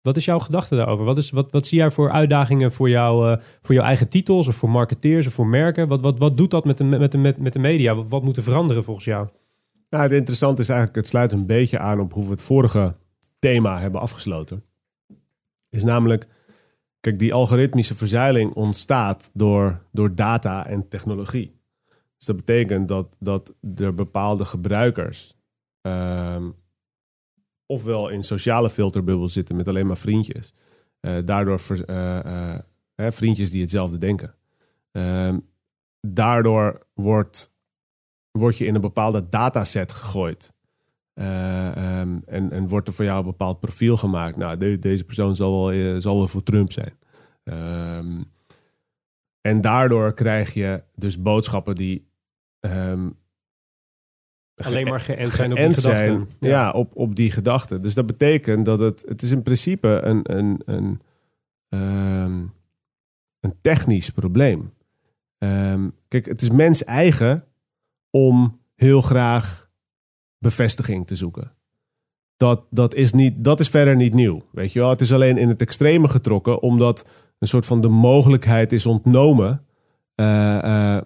wat 0.06 0.16
is 0.16 0.24
jouw 0.24 0.38
gedachte 0.38 0.76
daarover? 0.76 1.04
Wat, 1.04 1.18
is, 1.18 1.30
wat, 1.30 1.52
wat 1.52 1.66
zie 1.66 1.78
jij 1.78 1.90
voor 1.90 2.10
uitdagingen 2.10 2.72
voor, 2.72 2.88
jou, 2.88 3.30
eh, 3.30 3.42
voor 3.62 3.74
jouw 3.74 3.84
eigen 3.84 4.08
titels 4.08 4.48
of 4.48 4.56
voor 4.56 4.70
marketeers 4.70 5.26
of 5.26 5.32
voor 5.32 5.46
merken? 5.46 5.88
Wat, 5.88 6.00
wat, 6.00 6.18
wat 6.18 6.36
doet 6.36 6.50
dat 6.50 6.64
met 6.64 6.78
de, 6.78 6.84
met 6.84 7.12
de, 7.12 7.18
met, 7.18 7.52
de 7.52 7.58
media? 7.58 7.94
Wat, 7.94 8.08
wat 8.08 8.22
moet 8.22 8.36
er 8.36 8.42
veranderen 8.42 8.84
volgens 8.84 9.04
jou? 9.04 9.28
Nou, 9.90 10.02
het 10.02 10.12
interessante 10.12 10.62
is 10.62 10.68
eigenlijk, 10.68 10.98
het 10.98 11.08
sluit 11.08 11.32
een 11.32 11.46
beetje 11.46 11.78
aan 11.78 12.00
op 12.00 12.12
hoe 12.12 12.24
we 12.24 12.30
het 12.30 12.40
vorige 12.40 12.94
thema 13.38 13.80
hebben 13.80 14.00
afgesloten. 14.00 14.64
Is 15.70 15.84
namelijk, 15.84 16.26
kijk, 17.00 17.18
die 17.18 17.34
algoritmische 17.34 17.94
verzuiling 17.94 18.54
ontstaat 18.54 19.30
door, 19.32 19.82
door 19.92 20.14
data 20.14 20.66
en 20.66 20.88
technologie. 20.88 21.60
Dus 22.16 22.26
dat 22.26 22.36
betekent 22.36 22.88
dat, 22.88 23.16
dat 23.20 23.54
er 23.74 23.94
bepaalde 23.94 24.44
gebruikers 24.44 25.36
ehm, 25.80 26.44
ofwel 27.66 28.08
in 28.08 28.22
sociale 28.22 28.70
filterbubbels 28.70 29.32
zitten 29.32 29.56
met 29.56 29.68
alleen 29.68 29.86
maar 29.86 29.96
vriendjes. 29.98 30.54
Eh, 31.00 31.16
daardoor 31.24 31.60
eh, 31.86 32.54
eh, 32.54 32.60
vriendjes 32.94 33.50
die 33.50 33.60
hetzelfde 33.60 33.98
denken. 33.98 34.34
Ehm, 34.92 35.38
daardoor 36.00 36.86
wordt 36.94 37.54
word 38.30 38.58
je 38.58 38.66
in 38.66 38.74
een 38.74 38.80
bepaalde 38.80 39.28
dataset 39.28 39.92
gegooid. 39.92 40.54
Eh, 41.12 41.76
ehm, 41.76 42.20
en, 42.26 42.50
en 42.50 42.68
wordt 42.68 42.88
er 42.88 42.94
voor 42.94 43.04
jou 43.04 43.18
een 43.18 43.24
bepaald 43.24 43.60
profiel 43.60 43.96
gemaakt. 43.96 44.36
Nou, 44.36 44.56
de- 44.56 44.78
deze 44.78 45.04
persoon 45.04 45.36
zal 45.36 45.66
wel, 45.66 46.00
zal 46.00 46.16
wel 46.16 46.28
voor 46.28 46.42
Trump 46.42 46.72
zijn. 46.72 46.98
Ehm, 47.44 48.22
en 49.40 49.60
daardoor 49.60 50.14
krijg 50.14 50.54
je 50.54 50.84
dus 50.94 51.22
boodschappen 51.22 51.74
die 51.74 52.08
Alleen 54.56 54.88
maar 54.88 55.00
geënt 55.00 55.32
zijn 55.32 55.50
op 55.50 55.56
die 55.56 55.74
gedachten. 55.74 56.28
ja, 56.40 56.70
op, 56.70 56.90
op 56.94 57.16
die 57.16 57.30
gedachten. 57.30 57.82
Dus 57.82 57.94
dat 57.94 58.06
betekent 58.06 58.64
dat 58.64 58.78
het, 58.78 59.04
het 59.08 59.22
is 59.22 59.30
in 59.30 59.42
principe 59.42 59.88
een, 59.88 60.20
een, 60.36 60.62
een, 60.64 61.00
ehm, 61.68 62.44
een 63.40 63.54
technisch 63.60 64.10
probleem. 64.10 64.72
Ehm, 65.38 65.88
kijk, 66.08 66.26
het 66.26 66.42
is 66.42 66.50
mens 66.50 66.84
eigen 66.84 67.44
om 68.10 68.60
heel 68.74 69.00
graag 69.00 69.70
bevestiging 70.38 71.06
te 71.06 71.16
zoeken. 71.16 71.52
Dat, 72.36 72.62
dat, 72.70 72.94
is 72.94 73.12
niet, 73.12 73.44
dat 73.44 73.60
is 73.60 73.68
verder 73.68 73.96
niet 73.96 74.14
nieuw. 74.14 74.42
Weet 74.52 74.72
je 74.72 74.80
wel? 74.80 74.90
Het 74.90 75.00
is 75.00 75.12
alleen 75.12 75.38
in 75.38 75.48
het 75.48 75.60
extreme 75.60 76.08
getrokken, 76.08 76.62
omdat 76.62 77.08
een 77.38 77.48
soort 77.48 77.66
van 77.66 77.80
de 77.80 77.88
mogelijkheid 77.88 78.72
is 78.72 78.86
ontnomen. 78.86 79.66
eh, 80.14 80.96
eh, 80.96 81.02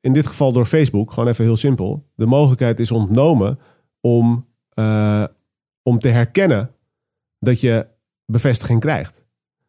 in 0.00 0.12
dit 0.12 0.26
geval 0.26 0.52
door 0.52 0.66
Facebook, 0.66 1.12
gewoon 1.12 1.28
even 1.28 1.44
heel 1.44 1.56
simpel. 1.56 2.06
De 2.14 2.26
mogelijkheid 2.26 2.80
is 2.80 2.90
ontnomen 2.92 3.58
om, 4.00 4.46
eh, 4.68 5.24
om 5.82 5.98
te 5.98 6.08
herkennen 6.08 6.70
dat 7.38 7.60
je 7.60 7.86
bevestiging 8.26 8.80
krijgt. 8.80 9.26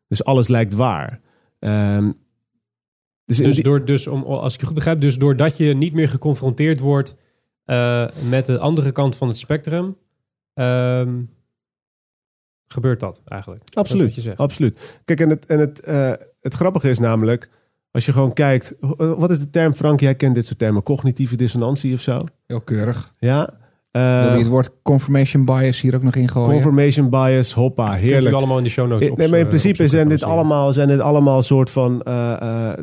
Dus 0.07 0.23
alles 0.23 0.47
lijkt 0.47 0.73
waar. 0.73 1.21
Ehm, 1.59 2.11
dus 3.25 3.37
Dus, 3.37 3.55
die- 3.55 3.63
door, 3.63 3.85
dus 3.85 4.07
om, 4.07 4.23
als 4.23 4.53
ik 4.53 4.59
je 4.59 4.65
goed 4.65 4.75
begrijp, 4.75 5.01
dus 5.01 5.17
doordat 5.17 5.57
je 5.57 5.73
niet 5.73 5.93
meer 5.93 6.09
geconfronteerd 6.09 6.79
wordt 6.79 7.15
eh, 7.65 8.07
met 8.29 8.45
de 8.45 8.59
andere 8.59 8.91
kant 8.91 9.15
van 9.15 9.27
het 9.27 9.37
spectrum, 9.37 9.97
ehm, 10.53 11.21
gebeurt 12.67 12.99
dat 12.99 13.21
eigenlijk. 13.25 13.63
Absoluut, 13.73 14.37
absoluut. 14.37 14.99
Kijk, 15.05 15.19
en 15.19 15.29
het, 15.29 15.45
en 15.45 15.59
het, 15.59 15.79
eh, 15.79 16.13
het 16.41 16.53
grappige 16.53 16.89
is 16.89 16.99
namelijk, 16.99 17.49
als 17.91 18.05
je 18.05 18.11
gewoon 18.13 18.33
kijkt, 18.33 18.75
eh, 18.79 18.89
wat 19.17 19.31
is 19.31 19.39
de 19.39 19.49
term, 19.49 19.73
Frank? 19.73 19.99
Jij 19.99 20.15
kent 20.15 20.35
dit 20.35 20.45
soort 20.45 20.59
termen, 20.59 20.83
cognitieve 20.83 21.35
dissonantie 21.35 21.93
of 21.93 21.99
zo? 22.01 22.23
Heel 22.47 22.61
keurig. 22.61 23.13
Ja. 23.19 23.49
Eh, 23.91 24.21
Wil 24.23 24.31
je 24.31 24.37
het 24.37 24.47
woord 24.47 24.69
confirmation 24.81 25.45
bias 25.45 25.81
hier 25.81 25.95
ook 25.95 26.03
nog 26.03 26.15
in 26.15 26.29
gooien? 26.29 26.51
confirmation 26.51 27.09
bias, 27.09 27.53
hoppa, 27.53 27.87
Kunt 27.89 27.99
heerlijk. 28.01 28.27
u 28.27 28.37
allemaal 28.37 28.57
in 28.57 28.63
de 28.63 28.69
show 28.69 28.87
notes 28.89 29.07
Eh, 29.09 29.15
Nee, 29.15 29.27
maar 29.27 29.37
in 29.37 29.43
op- 29.43 29.49
principe 29.49 29.87
zijn 29.87 30.09
dit, 30.09 30.23
allemaal, 30.23 30.73
zijn 30.73 30.87
dit 30.87 30.99
allemaal 30.99 31.41
soort 31.41 31.69
van 31.71 32.01
eh, 32.01 32.41
eh, 32.71 32.77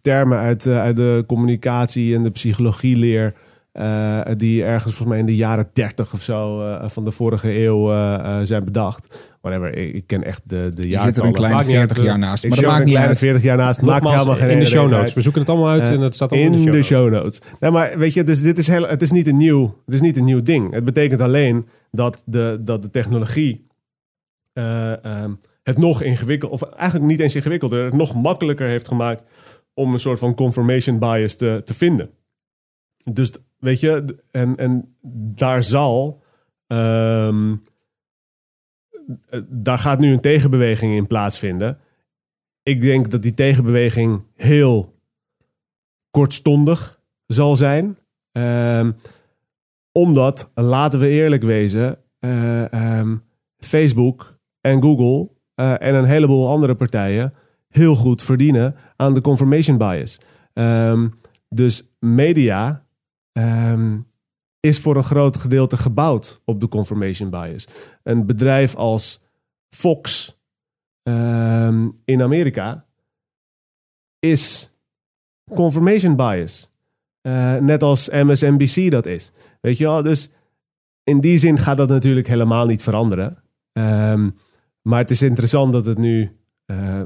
termen 0.00 0.38
uit, 0.38 0.66
eh, 0.66 0.78
uit 0.80 0.96
de 0.96 1.24
communicatie 1.26 2.14
en 2.14 2.22
de 2.22 2.30
psychologieleer. 2.30 3.34
Eh, 3.72 4.20
die 4.36 4.64
ergens 4.64 4.94
volgens 4.94 5.08
mij 5.08 5.18
in 5.18 5.26
de 5.26 5.36
jaren 5.36 5.70
30 5.72 6.12
of 6.12 6.22
zo 6.22 6.62
eh, 6.62 6.88
van 6.88 7.04
de 7.04 7.10
vorige 7.10 7.58
eeuw 7.58 7.92
eh, 7.92 8.40
zijn 8.44 8.64
bedacht. 8.64 9.18
Whatever, 9.40 9.76
ik, 9.76 9.94
ik 9.94 10.06
ken 10.06 10.24
echt 10.24 10.42
de, 10.44 10.70
de 10.74 10.88
Je 10.88 11.00
zit 11.00 11.16
er 11.16 11.24
een 11.24 11.32
kleine 11.32 11.56
uit, 11.56 11.66
40 11.66 12.02
jaar 12.02 12.18
naast. 12.18 12.48
Maar 12.48 12.56
dat 12.56 12.66
maakt 12.66 12.84
niet 12.84 12.96
uit. 12.96 13.18
40 13.18 13.42
jaar 13.42 13.56
naast. 13.56 13.80
Maakt 13.82 14.08
helemaal 14.08 14.34
geen 14.34 14.50
in 14.50 14.58
de 14.58 14.66
show 14.66 14.90
notes. 14.90 15.14
We 15.14 15.20
zoeken 15.20 15.40
het 15.40 15.50
allemaal 15.50 15.68
uit 15.68 15.88
en 15.88 16.00
het 16.00 16.14
staat 16.14 16.32
allemaal 16.32 16.58
in 16.58 16.66
in 16.66 16.72
de 16.72 16.82
show 16.82 17.10
notes. 17.10 17.40
Nee, 17.60 17.70
maar 17.70 17.98
weet 17.98 18.14
je, 18.14 18.24
dus 18.24 18.42
dit 18.42 18.58
is 18.58 18.66
heel, 18.66 18.88
het 18.88 19.02
is 19.02 19.10
niet 19.10 19.26
een 19.26 19.36
nieuw, 19.36 19.82
het 19.84 19.94
is 19.94 20.00
niet 20.00 20.16
een 20.16 20.24
nieuw 20.24 20.42
ding. 20.42 20.72
Het 20.72 20.84
betekent 20.84 21.20
alleen 21.20 21.66
dat 21.90 22.22
de, 22.26 22.58
dat 22.60 22.82
de 22.82 22.90
technologie 22.90 23.66
eh, 24.52 25.04
ehm, 25.04 25.32
het 25.62 25.78
nog 25.78 26.02
ingewikkeld, 26.02 26.52
of 26.52 26.62
eigenlijk 26.62 27.10
niet 27.10 27.20
eens 27.20 27.34
ingewikkelder, 27.34 27.84
het 27.84 27.94
nog 27.94 28.14
makkelijker 28.14 28.66
heeft 28.66 28.88
gemaakt 28.88 29.24
om 29.74 29.92
een 29.92 30.00
soort 30.00 30.18
van 30.18 30.34
confirmation 30.34 30.98
bias 30.98 31.34
te, 31.34 31.62
te 31.64 31.74
vinden. 31.74 32.10
Dus 33.12 33.32
weet 33.60 33.80
je, 33.80 34.16
en, 34.30 34.56
en 34.56 34.96
daar 35.34 35.62
zal, 35.62 36.22
ehm, 36.66 37.56
eh, 39.28 39.40
daar 39.48 39.78
gaat 39.78 39.98
nu 39.98 40.12
een 40.12 40.20
tegenbeweging 40.20 40.94
in 40.94 41.06
plaatsvinden. 41.06 41.78
Ik 42.62 42.80
denk 42.80 43.10
dat 43.10 43.22
die 43.22 43.34
tegenbeweging 43.34 44.22
heel 44.34 44.94
kortstondig 46.10 47.00
zal 47.26 47.56
zijn. 47.56 47.98
Ehm, 48.32 48.92
omdat, 49.92 50.50
laten 50.54 50.98
we 50.98 51.08
eerlijk 51.08 51.42
wezen, 51.42 51.98
eh, 52.18 52.72
ehm, 52.72 53.16
Facebook 53.58 54.38
en 54.60 54.82
Google 54.82 55.30
eh, 55.54 55.82
en 55.82 55.94
een 55.94 56.04
heleboel 56.04 56.48
andere 56.48 56.74
partijen 56.74 57.34
heel 57.68 57.94
goed 57.94 58.22
verdienen 58.22 58.74
aan 58.96 59.14
de 59.14 59.20
confirmation 59.20 59.78
bias. 59.78 60.20
Dus 61.48 61.90
media 61.98 62.84
ehm, 63.32 63.98
is 64.60 64.78
voor 64.80 64.96
een 64.96 65.04
groot 65.04 65.36
gedeelte 65.36 65.76
gebouwd 65.76 66.40
op 66.44 66.60
de 66.60 66.68
confirmation 66.68 67.30
bias. 67.30 67.66
Een 68.02 68.26
bedrijf 68.26 68.74
als 68.74 69.20
Fox 69.68 70.36
ehm, 71.02 71.88
in 72.04 72.22
Amerika 72.22 72.84
is 74.18 74.72
confirmation 75.54 76.16
bias. 76.16 76.70
Eh, 77.20 77.56
net 77.56 77.82
als 77.82 78.08
MSNBC 78.08 78.90
dat 78.90 79.06
is. 79.06 79.32
Weet 79.60 79.78
je 79.78 79.84
wel? 79.84 80.02
Dus 80.02 80.30
in 81.04 81.20
die 81.20 81.38
zin 81.38 81.58
gaat 81.58 81.76
dat 81.76 81.88
natuurlijk 81.88 82.26
helemaal 82.26 82.66
niet 82.66 82.82
veranderen. 82.82 83.42
Ehm, 83.72 84.30
maar 84.82 84.98
het 84.98 85.10
is 85.10 85.22
interessant 85.22 85.72
dat 85.72 85.86
het 85.86 85.98
nu. 85.98 86.36
eh, 86.66 87.00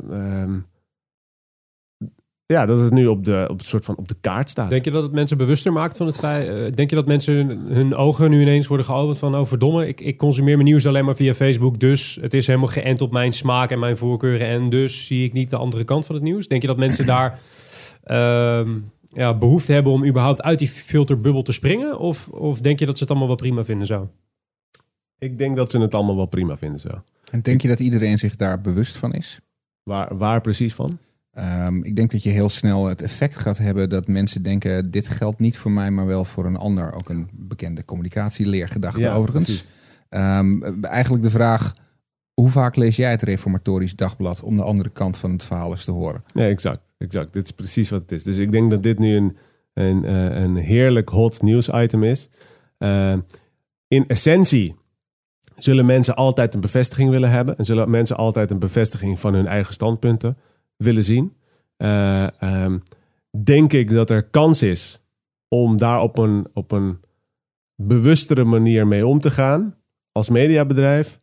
ja, 2.55 2.67
dat 2.67 2.81
het 2.81 2.93
nu 2.93 3.07
op 3.07 3.25
de, 3.25 3.47
op 3.51 3.59
de 3.59 3.65
soort 3.65 3.85
van 3.85 3.97
op 3.97 4.09
de 4.09 4.17
kaart 4.21 4.51
staat. 4.51 4.71
Denk 4.71 4.85
je 4.85 4.91
dat 4.91 5.03
het 5.03 5.13
mensen 5.13 5.37
bewuster 5.37 5.73
maakt 5.73 5.97
van 5.97 6.07
het 6.07 6.19
feit? 6.19 6.49
eh, 6.49 6.75
denk 6.75 6.91
je 6.91 6.97
dat 6.97 7.07
mensen 7.07 7.35
hun, 7.35 7.59
hun 7.59 7.95
ogen 7.95 8.31
nu 8.31 8.41
ineens 8.41 8.67
worden 8.67 8.87
geopend 8.87 9.19
van... 9.19 9.37
oh 9.37 9.47
verdomme, 9.47 9.89
ik, 9.89 10.01
ik 10.01 10.17
consumeer 10.17 10.57
mijn 10.57 10.69
nieuws 10.69 10.87
alleen 10.87 11.05
maar 11.05 11.17
via 11.17 11.35
Facebook... 11.35 11.81
dus 11.81 12.19
het 12.21 12.35
is 12.35 12.47
helemaal 12.47 12.69
geënt 12.69 13.01
op 13.01 13.13
mijn 13.13 13.33
smaak 13.33 13.71
en 13.71 13.79
mijn 13.79 13.97
voorkeuren... 13.97 14.47
en 14.47 14.71
dus 14.71 15.07
zie 15.07 15.25
ik 15.25 15.33
niet 15.33 15.51
de 15.51 15.57
andere 15.57 15.85
kant 15.85 16.07
van 16.07 16.15
het 16.15 16.25
nieuws? 16.25 16.49
Denk 16.49 16.63
je 16.63 16.69
dat 16.69 16.77
mensen 16.77 17.07
daar 17.07 17.39
ehm, 18.03 18.71
ja, 19.13 19.35
behoefte 19.35 19.73
hebben... 19.73 19.93
om 19.93 20.05
überhaupt 20.05 20.43
uit 20.43 20.59
die 20.59 20.69
filterbubbel 20.69 21.43
te 21.43 21.53
springen? 21.53 21.99
Of, 21.99 22.29
of 22.29 22.61
denk 22.61 22.79
je 22.79 22.87
dat 22.87 22.97
ze 22.97 23.03
het 23.03 23.11
allemaal 23.11 23.29
wel 23.29 23.37
prima 23.37 23.65
vinden 23.65 23.87
zo? 23.87 24.11
Ik 25.19 25.39
denk 25.39 25.57
dat 25.57 25.71
ze 25.71 25.79
het 25.79 25.95
allemaal 25.95 26.17
wel 26.17 26.27
prima 26.27 26.57
vinden 26.57 26.81
zo. 26.81 27.03
En 27.31 27.43
denk 27.43 27.63
je 27.63 27.69
dat 27.69 27.81
iedereen 27.81 28.19
zich 28.19 28.37
daar 28.37 28.61
bewust 28.61 28.97
van 28.97 29.13
is? 29.13 29.41
Waar, 29.83 30.17
waar 30.17 30.41
precies 30.41 30.75
van? 30.75 30.99
Ehm, 31.35 31.83
ik 31.83 31.97
denk 31.97 32.11
dat 32.11 32.23
je 32.23 32.31
heel 32.31 32.49
snel 32.49 32.87
het 32.87 33.03
effect 33.03 33.37
gaat 33.37 33.59
hebben 33.59 33.89
dat 33.89 34.09
mensen 34.09 34.43
denken: 34.43 34.91
dit 34.91 35.09
geldt 35.09 35.39
niet 35.39 35.59
voor 35.59 35.71
mij, 35.71 35.91
maar 35.91 36.07
wel 36.07 36.25
voor 36.25 36.47
een 36.47 36.57
ander. 36.57 36.93
Ook 36.93 37.09
een 37.09 37.29
bekende 37.33 37.85
communicatieleergedachte 37.85 39.01
Ja, 39.01 39.15
overigens. 39.15 39.69
Ehm, 40.09 40.63
eigenlijk 40.83 41.23
de 41.23 41.31
vraag: 41.31 41.75
hoe 42.35 42.51
vaak 42.51 42.77
lees 42.77 42.97
jij 42.97 43.11
het 43.11 43.23
Reformatorisch 43.23 43.97
Dagblad 43.97 44.43
om 44.43 44.57
de 44.57 44.63
andere 44.63 44.91
kant 44.91 45.17
van 45.17 45.31
het 45.31 45.45
verhaal 45.45 45.71
eens 45.71 45.85
te 45.85 45.91
horen? 45.91 46.25
Nee, 46.35 46.49
exact, 46.49 46.93
exact. 46.99 47.33
Dit 47.33 47.45
is 47.45 47.51
precies 47.51 47.91
wat 47.91 48.03
het 48.03 48.13
is. 48.13 48.23
Dus 48.23 48.39
ik 48.39 48.53
denk 48.53 48.71
dat 48.71 48.83
dit 48.83 48.99
nu 48.99 49.17
een, 49.17 49.37
een, 49.75 50.05
eh, 50.05 50.43
een 50.43 50.57
heerlijk 50.57 51.09
hot 51.09 51.43
nieuws 51.43 51.69
item 51.69 52.03
is. 52.03 52.29
Eh, 52.79 53.17
in 53.89 54.07
essentie 54.07 54.77
zullen 55.57 55.87
mensen 55.87 56.17
altijd 56.17 56.55
een 56.55 56.61
bevestiging 56.61 57.11
willen 57.11 57.31
hebben. 57.31 57.57
En 57.59 57.65
zullen 57.65 57.91
mensen 57.91 58.17
altijd 58.17 58.51
een 58.51 58.59
bevestiging 58.59 59.21
van 59.21 59.35
hun 59.35 59.47
eigen 59.47 59.75
standpunten 59.75 60.37
willen 60.77 61.05
zien. 61.05 61.37
Eh, 61.77 62.43
ehm, 62.43 62.79
denk 63.45 63.73
ik 63.73 63.91
dat 63.91 64.11
er 64.11 64.23
kans 64.23 64.63
is 64.63 65.01
om 65.49 65.77
daar 65.77 66.01
op 66.01 66.19
een, 66.19 66.47
op 66.53 66.73
een 66.73 66.99
bewustere 67.77 68.45
manier 68.45 68.87
mee 68.87 69.07
om 69.07 69.19
te 69.21 69.31
gaan 69.31 69.75
als 70.13 70.29
mediabedrijf? 70.29 71.21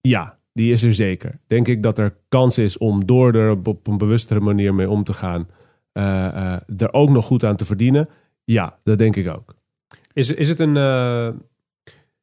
Ja, 0.00 0.38
die 0.52 0.72
is 0.72 0.82
er 0.82 0.94
zeker. 0.94 1.40
Denk 1.46 1.68
ik 1.68 1.82
dat 1.82 1.98
er 1.98 2.16
kans 2.28 2.58
is 2.58 2.78
om 2.78 3.06
door 3.06 3.34
er 3.34 3.50
op- 3.64 3.86
een 3.86 3.98
bewustere 3.98 4.40
manier 4.40 4.74
mee 4.74 4.90
om 4.90 5.04
te 5.04 5.12
gaan, 5.12 5.48
eh, 5.92 6.80
er 6.80 6.92
ook 6.92 7.10
nog 7.10 7.24
goed 7.24 7.44
aan 7.44 7.56
te 7.56 7.64
verdienen? 7.64 8.08
Ja, 8.44 8.78
dat 8.82 8.98
denk 8.98 9.16
ik 9.16 9.28
ook. 9.28 9.54
Is, 10.12 10.30
is 10.30 10.48
het 10.48 10.58
een... 10.58 10.76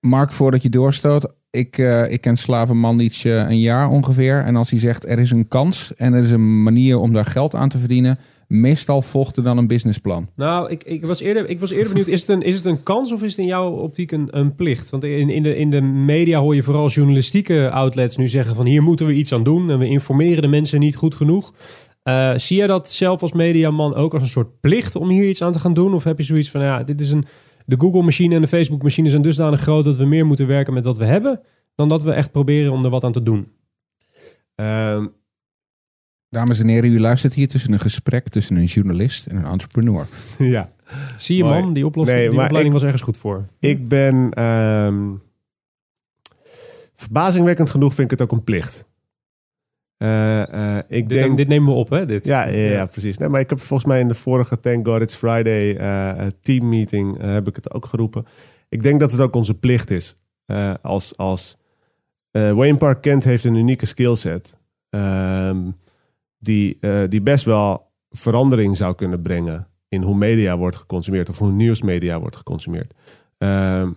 Mark, 0.02 0.32
voordat 0.32 0.64
je 0.64 0.70
doorstoot. 0.70 1.34
Ik, 1.52 1.78
eh, 1.78 2.12
ik 2.12 2.22
ken 2.22 2.38
Slavenman 2.38 3.00
iets 3.00 3.26
eh, 3.26 3.50
een 3.50 3.60
jaar 3.60 3.90
ongeveer. 3.90 4.44
En 4.44 4.56
als 4.56 4.70
hij 4.70 4.80
zegt 4.80 5.10
er 5.10 5.20
is 5.20 5.32
een 5.32 5.48
kans 5.48 5.96
en 5.96 6.14
er 6.14 6.24
is 6.24 6.32
een 6.32 6.64
manier 6.64 6.98
om 6.98 7.14
daar 7.14 7.26
geld 7.26 7.56
aan 7.56 7.70
te 7.70 7.78
verdienen. 7.78 8.20
Meestal 8.48 9.02
volgt 9.02 9.38
er 9.38 9.44
dan 9.44 9.58
een 9.58 9.68
businessplan. 9.68 10.30
Nou, 10.36 10.70
ik, 10.70 10.84
ik, 10.84 11.06
was 11.06 11.20
eerder, 11.20 11.50
ik 11.50 11.60
was 11.60 11.72
eerder 11.72 11.88
benieuwd, 11.88 12.08
is 12.08 12.20
het, 12.20 12.30
een, 12.30 12.42
is 12.42 12.56
het 12.56 12.66
een 12.66 12.84
kans 12.84 13.12
of 13.12 13.24
is 13.24 13.30
het 13.30 13.40
in 13.40 13.46
jouw 13.46 13.72
optiek 13.72 14.12
een, 14.12 14.28
een 14.32 14.56
plicht? 14.56 14.90
Want 14.90 15.04
in, 15.04 15.30
in, 15.30 15.44
de, 15.44 15.58
in 15.58 15.70
de 15.70 15.82
media 15.82 16.40
hoor 16.40 16.56
je 16.56 16.64
vooral 16.64 16.90
journalistieke 16.90 17.70
outlets 17.70 18.18
nu 18.18 18.28
zeggen 18.28 18.56
van 18.56 18.66
hier 18.66 18.84
moeten 18.84 19.06
we 19.06 19.14
iets 19.14 19.34
aan 19.34 19.44
doen 19.44 19.70
en 19.70 19.80
we 19.80 19.88
informeren 19.88 20.42
de 20.42 20.48
mensen 20.48 20.80
niet 20.80 20.96
goed 20.96 21.16
genoeg. 21.16 21.54
Eh, 22.04 22.32
zie 22.36 22.58
jij 22.58 22.68
dat 22.68 22.90
zelf 22.90 23.22
als 23.22 23.34
mediaman 23.34 23.96
ook 23.96 24.14
als 24.14 24.24
een 24.24 24.30
soort 24.30 24.60
plicht 24.60 24.96
om 24.96 25.10
hier 25.10 25.30
iets 25.30 25.42
aan 25.42 25.52
te 25.52 25.60
gaan 25.60 25.74
doen? 25.74 25.94
Of 25.94 26.04
heb 26.04 26.18
je 26.18 26.24
zoiets 26.24 26.50
van, 26.50 26.62
ja, 26.62 26.84
dit 26.84 27.02
is 27.02 27.12
een, 27.12 27.26
de 27.72 27.80
Google-machine 27.80 28.36
en 28.36 28.42
de 28.42 28.48
Facebook-machine 28.48 29.10
zijn 29.10 29.22
dusdanig 29.22 29.62
groot 29.62 29.86
dat 29.86 29.96
we 29.98 30.06
meer 30.06 30.26
moeten 30.26 30.48
werken 30.48 30.74
met 30.74 30.86
wat 30.86 30.98
we 30.98 31.06
hebben, 31.06 31.42
dan 31.76 31.88
dat 31.88 32.04
we 32.04 32.12
echt 32.12 32.32
proberen 32.32 32.72
om 32.72 32.84
er 32.84 32.90
wat 32.90 33.04
aan 33.04 33.12
te 33.12 33.24
doen? 33.24 33.48
Ehm, 34.56 35.08
Dames 36.30 36.60
en 36.60 36.68
heren, 36.68 36.92
u 36.92 37.00
luistert 37.00 37.34
hier 37.34 37.48
tussen 37.48 37.74
een 37.74 37.80
gesprek 37.80 38.28
tussen 38.30 38.56
een 38.56 38.64
journalist 38.66 39.26
en 39.28 39.36
een 39.38 39.46
entrepreneur. 39.46 40.08
ja. 40.38 40.70
Zie 41.18 41.38
je 41.38 41.44
man, 41.44 41.74
die, 41.74 41.86
oplossing, 41.86 42.18
Nee, 42.20 42.30
die 42.30 42.40
opleiding 42.40 42.66
ik- 42.66 42.72
was 42.72 42.84
ergens 42.84 43.02
goed 43.02 43.18
voor. 43.18 43.46
Ik 43.60 43.88
ben. 43.88 44.32
ehm, 44.34 45.10
verbazingwekkend 46.96 47.70
genoeg 47.70 47.94
vind 47.94 48.12
ik 48.12 48.20
het 48.20 48.30
ook 48.30 48.38
een 48.38 48.44
plicht. 48.44 48.86
Eh, 50.02 50.78
eh, 50.78 50.84
ik 50.88 51.10
Dit, 51.10 51.20
denk. 51.20 51.38
dit 51.38 51.48
nemen 51.48 51.70
we 51.70 51.76
op, 51.76 51.90
hè? 51.90 52.06
Dit. 52.06 52.26
ja, 52.26 52.48
ja, 52.48 52.70
ja, 52.72 52.86
precies. 52.86 53.18
Nee, 53.18 53.30
maar 53.30 53.40
ik 53.40 53.50
heb 53.50 53.60
volgens 53.60 53.90
mij 53.90 54.00
in 54.00 54.08
de 54.08 54.14
vorige 54.14 54.60
Thank 54.60 54.88
God 54.88 55.02
It's 55.02 55.16
Friday 55.16 55.76
eh 55.76 56.28
team 56.42 56.70
meeting 56.70 57.22
heb 57.22 57.48
ik 57.48 57.56
het 57.56 57.74
ook 57.74 57.86
geroepen. 57.86 58.26
Ik 58.70 58.84
denk 58.84 59.00
dat 59.00 59.12
het 59.12 59.22
ook 59.22 59.36
onze 59.36 59.54
plicht 59.54 59.90
is. 59.90 60.18
Als 60.82 61.18
als 61.18 61.58
Wayne 62.32 62.78
Park 62.78 63.02
Kent 63.02 63.24
heeft 63.24 63.44
een 63.44 63.56
unieke 63.56 63.86
skillset. 63.86 64.58
ehm, 64.90 65.58
die, 66.38 66.80
die 67.08 67.22
best 67.22 67.46
wel 67.46 67.92
verandering 68.10 68.78
zou 68.78 68.96
kunnen 68.96 69.22
brengen 69.22 69.68
in 69.88 70.02
hoe 70.02 70.16
media 70.16 70.58
wordt 70.58 70.78
geconsumeerd 70.78 71.30
of 71.30 71.38
hoe 71.38 71.52
nieuwsmedia 71.52 72.20
wordt 72.20 72.36
geconsumeerd. 72.36 72.94
Ehm, 73.38 73.92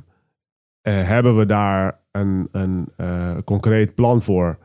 eh, 0.80 1.07
hebben 1.07 1.36
we 1.36 1.46
daar 1.46 2.00
een, 2.11 2.48
een 2.52 2.88
concreet 3.44 3.94
plan 3.94 4.22
voor? 4.22 4.59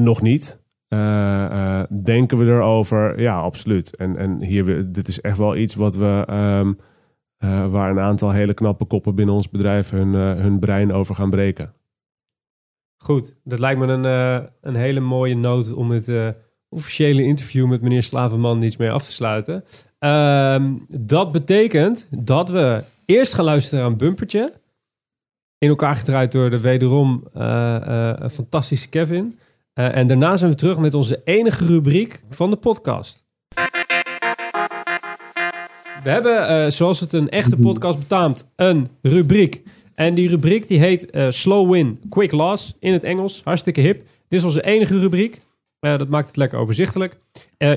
Nog 0.00 0.22
niet. 0.22 0.60
Eh, 0.90 1.44
eh, 1.44 1.86
denken 2.02 2.38
we 2.38 2.44
erover? 2.44 3.20
Ja, 3.20 3.40
absoluut. 3.40 3.96
En, 3.96 4.16
en 4.16 4.42
hier, 4.42 4.92
dit 4.92 5.08
is 5.08 5.20
echt 5.20 5.38
wel 5.38 5.56
iets 5.56 5.74
wat 5.74 5.96
we, 5.96 6.24
ehm, 6.26 6.72
eh, 7.36 7.70
waar 7.70 7.90
een 7.90 7.98
aantal 7.98 8.30
hele 8.30 8.54
knappe 8.54 8.84
koppen 8.84 9.14
binnen 9.14 9.34
ons 9.34 9.48
bedrijf 9.48 9.90
hun, 9.90 10.12
hun 10.14 10.58
brein 10.58 10.92
over 10.92 11.14
gaan 11.14 11.30
breken. 11.30 11.74
Goed, 12.96 13.36
dat 13.44 13.58
lijkt 13.58 13.80
me 13.80 13.86
een, 13.86 14.04
een 14.60 14.74
hele 14.74 15.00
mooie 15.00 15.36
noot 15.36 15.72
om 15.72 15.90
het 15.90 16.34
officiële 16.68 17.22
interview 17.22 17.68
met 17.68 17.82
meneer 17.82 18.02
Slavenman 18.02 18.58
niets 18.58 18.76
meer 18.76 18.90
af 18.90 19.04
te 19.04 19.12
sluiten. 19.12 19.64
Ehm, 19.98 20.72
dat 20.88 21.32
betekent 21.32 22.06
dat 22.10 22.48
we 22.48 22.82
eerst 23.04 23.34
gaan 23.34 23.44
luisteren 23.44 23.84
aan 23.84 23.96
Bumpertje. 23.96 24.52
In 25.58 25.68
elkaar 25.68 25.96
gedraaid 25.96 26.32
door 26.32 26.50
de 26.50 26.60
wederom 26.60 27.28
fantastische 28.30 28.88
Kevin. 28.88 29.38
Eh, 29.72 29.96
en 29.96 30.06
daarna 30.06 30.36
zijn 30.36 30.50
we 30.50 30.56
terug 30.56 30.78
met 30.78 30.94
onze 30.94 31.20
enige 31.24 31.64
rubriek 31.64 32.22
van 32.30 32.50
de 32.50 32.56
podcast. 32.56 33.24
We 36.02 36.10
hebben, 36.10 36.48
eh, 36.48 36.70
zoals 36.70 37.00
het 37.00 37.12
een 37.12 37.28
echte 37.28 37.56
podcast 37.56 37.98
betaamt, 37.98 38.50
een 38.56 38.88
rubriek. 39.02 39.62
En 39.94 40.14
die 40.14 40.28
rubriek 40.28 40.68
die 40.68 40.78
heet 40.78 41.10
eh, 41.10 41.26
Slow 41.30 41.72
Win, 41.72 42.00
Quick 42.08 42.32
Loss 42.32 42.76
in 42.78 42.92
het 42.92 43.04
Engels. 43.04 43.40
Hartstikke 43.44 43.80
hip. 43.80 43.98
Dit 44.28 44.38
is 44.38 44.44
onze 44.44 44.64
enige 44.64 44.98
rubriek. 44.98 45.40
Dat 45.80 46.08
maakt 46.08 46.26
het 46.26 46.36
lekker 46.36 46.58
overzichtelijk. 46.58 47.18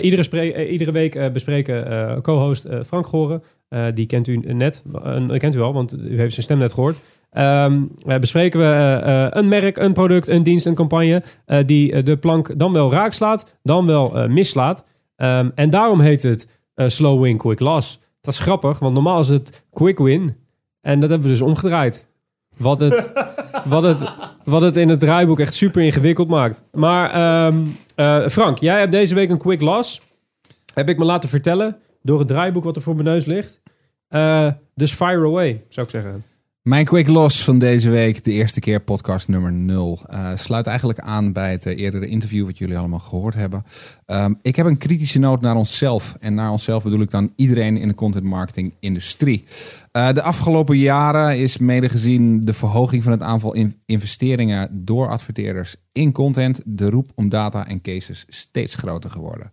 Iedere, 0.01 0.69
iedere 0.69 0.91
week 0.91 1.33
bespreken 1.33 2.21
co-host 2.21 2.67
Frank 2.85 3.07
Goren. 3.07 3.43
Eh, 3.73 3.85
die 3.93 4.05
kent 4.05 4.27
u 4.27 4.37
net. 4.37 4.83
eh, 5.03 5.39
kent 5.39 5.55
u 5.55 5.61
al, 5.61 5.73
want 5.73 5.97
u 5.97 6.19
heeft 6.19 6.33
zijn 6.33 6.43
stem 6.45 6.57
net 6.57 6.73
gehoord. 6.73 6.99
Ehm, 7.29 7.81
eh, 8.07 8.19
bespreken 8.19 8.59
we 8.59 9.29
een 9.31 9.47
merk, 9.47 9.77
een 9.77 9.93
product, 9.93 10.27
een 10.27 10.43
dienst, 10.43 10.65
een 10.65 10.75
campagne. 10.75 11.23
die 11.65 12.03
de 12.03 12.17
plank 12.17 12.59
dan 12.59 12.73
wel 12.73 12.91
raak 12.91 13.13
slaat, 13.13 13.55
dan 13.63 13.85
wel 13.85 14.27
mislaat. 14.29 14.83
Ehm, 15.15 15.49
en 15.55 15.69
daarom 15.69 15.99
heet 15.99 16.23
het 16.23 16.47
Slow 16.75 17.21
Win, 17.21 17.37
Quick 17.37 17.59
Loss. 17.59 17.99
Dat 18.21 18.33
is 18.33 18.39
grappig, 18.39 18.79
want 18.79 18.93
normaal 18.93 19.19
is 19.19 19.29
het 19.29 19.65
Quick 19.73 19.97
Win. 19.97 20.35
En 20.81 20.99
dat 20.99 21.09
hebben 21.09 21.27
we 21.27 21.33
dus 21.33 21.43
omgedraaid. 21.43 22.07
Wat 22.57 22.79
het, 22.79 23.11
wat 23.65 23.83
het, 23.83 24.11
wat 24.43 24.61
het 24.61 24.75
in 24.75 24.89
het 24.89 24.99
draaiboek 24.99 25.39
echt 25.39 25.53
super 25.53 25.81
ingewikkeld 25.81 26.27
maakt. 26.27 26.63
Maar 26.71 27.11
ehm, 27.11 27.57
eh, 27.95 28.27
Frank, 28.27 28.57
jij 28.57 28.79
hebt 28.79 28.91
deze 28.91 29.15
week 29.15 29.29
een 29.29 29.37
quick 29.37 29.61
loss. 29.61 30.01
Heb 30.73 30.89
ik 30.89 30.97
me 30.97 31.05
laten 31.05 31.29
vertellen 31.29 31.77
door 32.01 32.19
het 32.19 32.27
draaiboek 32.27 32.63
wat 32.63 32.75
er 32.75 32.81
voor 32.81 32.95
mijn 32.95 33.07
neus 33.07 33.25
ligt. 33.25 33.61
Eh, 34.13 34.47
dus 34.75 34.93
fire 34.93 35.25
away, 35.25 35.63
zou 35.69 35.85
ik 35.85 35.91
zeggen. 35.91 36.23
Mijn 36.61 36.85
quick 36.85 37.07
loss 37.07 37.43
van 37.43 37.59
deze 37.59 37.89
week, 37.89 38.23
de 38.23 38.31
eerste 38.31 38.59
keer 38.59 38.79
podcast 38.81 39.27
nummer 39.27 39.53
0, 39.53 39.99
eh, 40.07 40.35
sluit 40.35 40.67
eigenlijk 40.67 40.99
aan 40.99 41.31
bij 41.33 41.51
het 41.51 41.65
eh, 41.65 41.77
eerdere 41.79 42.07
interview 42.07 42.45
wat 42.45 42.57
jullie 42.57 42.77
allemaal 42.77 42.99
gehoord 42.99 43.33
hebben. 43.33 43.63
Ehm, 44.05 44.33
ik 44.41 44.55
heb 44.55 44.65
een 44.65 44.77
kritische 44.77 45.19
noot 45.19 45.41
naar 45.41 45.55
onszelf. 45.55 46.15
En 46.19 46.33
naar 46.33 46.51
onszelf 46.51 46.83
bedoel 46.83 47.01
ik 47.01 47.09
dan 47.09 47.31
iedereen 47.35 47.77
in 47.77 47.87
de 47.87 47.93
content 47.93 48.23
marketing 48.23 48.73
industrie. 48.79 49.43
Eh, 49.91 50.11
de 50.11 50.21
afgelopen 50.21 50.77
jaren 50.77 51.39
is 51.39 51.57
mede 51.57 51.89
gezien 51.89 52.41
de 52.41 52.53
verhoging 52.53 53.03
van 53.03 53.11
het 53.11 53.21
aantal 53.21 53.53
in- 53.53 53.75
investeringen 53.85 54.83
door 54.85 55.07
adverteerders 55.09 55.75
in 55.91 56.11
content, 56.11 56.61
de 56.65 56.89
roep 56.89 57.11
om 57.15 57.29
data 57.29 57.67
en 57.67 57.81
cases 57.81 58.25
steeds 58.27 58.75
groter 58.75 59.09
geworden. 59.09 59.51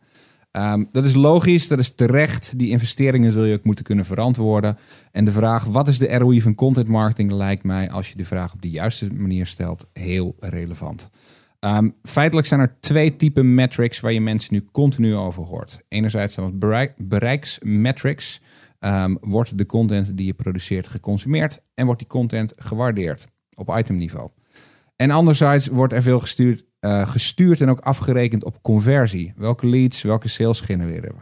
Ehm, 0.51 0.85
dat 0.93 1.05
is 1.05 1.15
logisch, 1.15 1.69
dat 1.69 1.79
is 1.79 1.95
terecht. 1.95 2.59
Die 2.59 2.71
investeringen 2.71 3.33
zul 3.33 3.45
je 3.45 3.55
ook 3.55 3.65
moeten 3.65 3.85
kunnen 3.85 4.05
verantwoorden. 4.05 4.79
En 5.13 5.25
de 5.25 5.33
vraag, 5.33 5.65
wat 5.65 5.89
is 5.89 5.99
de 5.99 6.17
ROI 6.17 6.41
van 6.41 6.55
content 6.55 6.89
marketing, 6.89 7.31
lijkt 7.31 7.65
mij, 7.65 7.91
als 7.91 8.09
je 8.09 8.17
de 8.17 8.25
vraag 8.25 8.53
op 8.53 8.63
de 8.63 8.71
juiste 8.71 9.13
manier 9.13 9.47
stelt, 9.47 9.91
heel 9.93 10.37
relevant. 10.41 11.11
Ehm, 11.59 11.91
feitelijk 12.03 12.47
zijn 12.47 12.61
er 12.61 12.77
twee 12.81 13.17
typen 13.17 13.55
metrics 13.55 14.01
waar 14.01 14.13
je 14.13 14.21
mensen 14.21 14.55
nu 14.55 14.69
continu 14.73 15.15
over 15.15 15.43
hoort. 15.43 15.79
Enerzijds 15.89 16.35
zijn 16.35 16.47
het 16.47 16.59
bereik, 16.59 16.95
bereiksmetrics. 16.97 18.41
Ehm, 18.79 19.17
wordt 19.21 19.59
de 19.59 19.67
content 19.67 20.17
die 20.17 20.27
je 20.27 20.35
produceert 20.35 20.89
geconsumeerd 20.89 21.61
en 21.75 21.85
wordt 21.85 22.01
die 22.01 22.09
content 22.09 22.53
gewaardeerd 22.59 23.27
op 23.55 23.77
itemniveau. 23.79 24.31
En 24.97 25.11
anderzijds 25.11 25.67
wordt 25.67 25.93
er 25.93 26.03
veel 26.03 26.21
gestuurd, 26.21 26.65
eh, 26.81 27.09
gestuurd 27.09 27.61
en 27.61 27.69
ook 27.69 27.81
afgerekend 27.81 28.45
op 28.45 28.63
conversie. 28.63 29.33
Welke 29.37 29.67
leads, 29.67 30.03
welke 30.03 30.29
sales 30.29 30.61
genereren 30.61 31.15
we? 31.15 31.21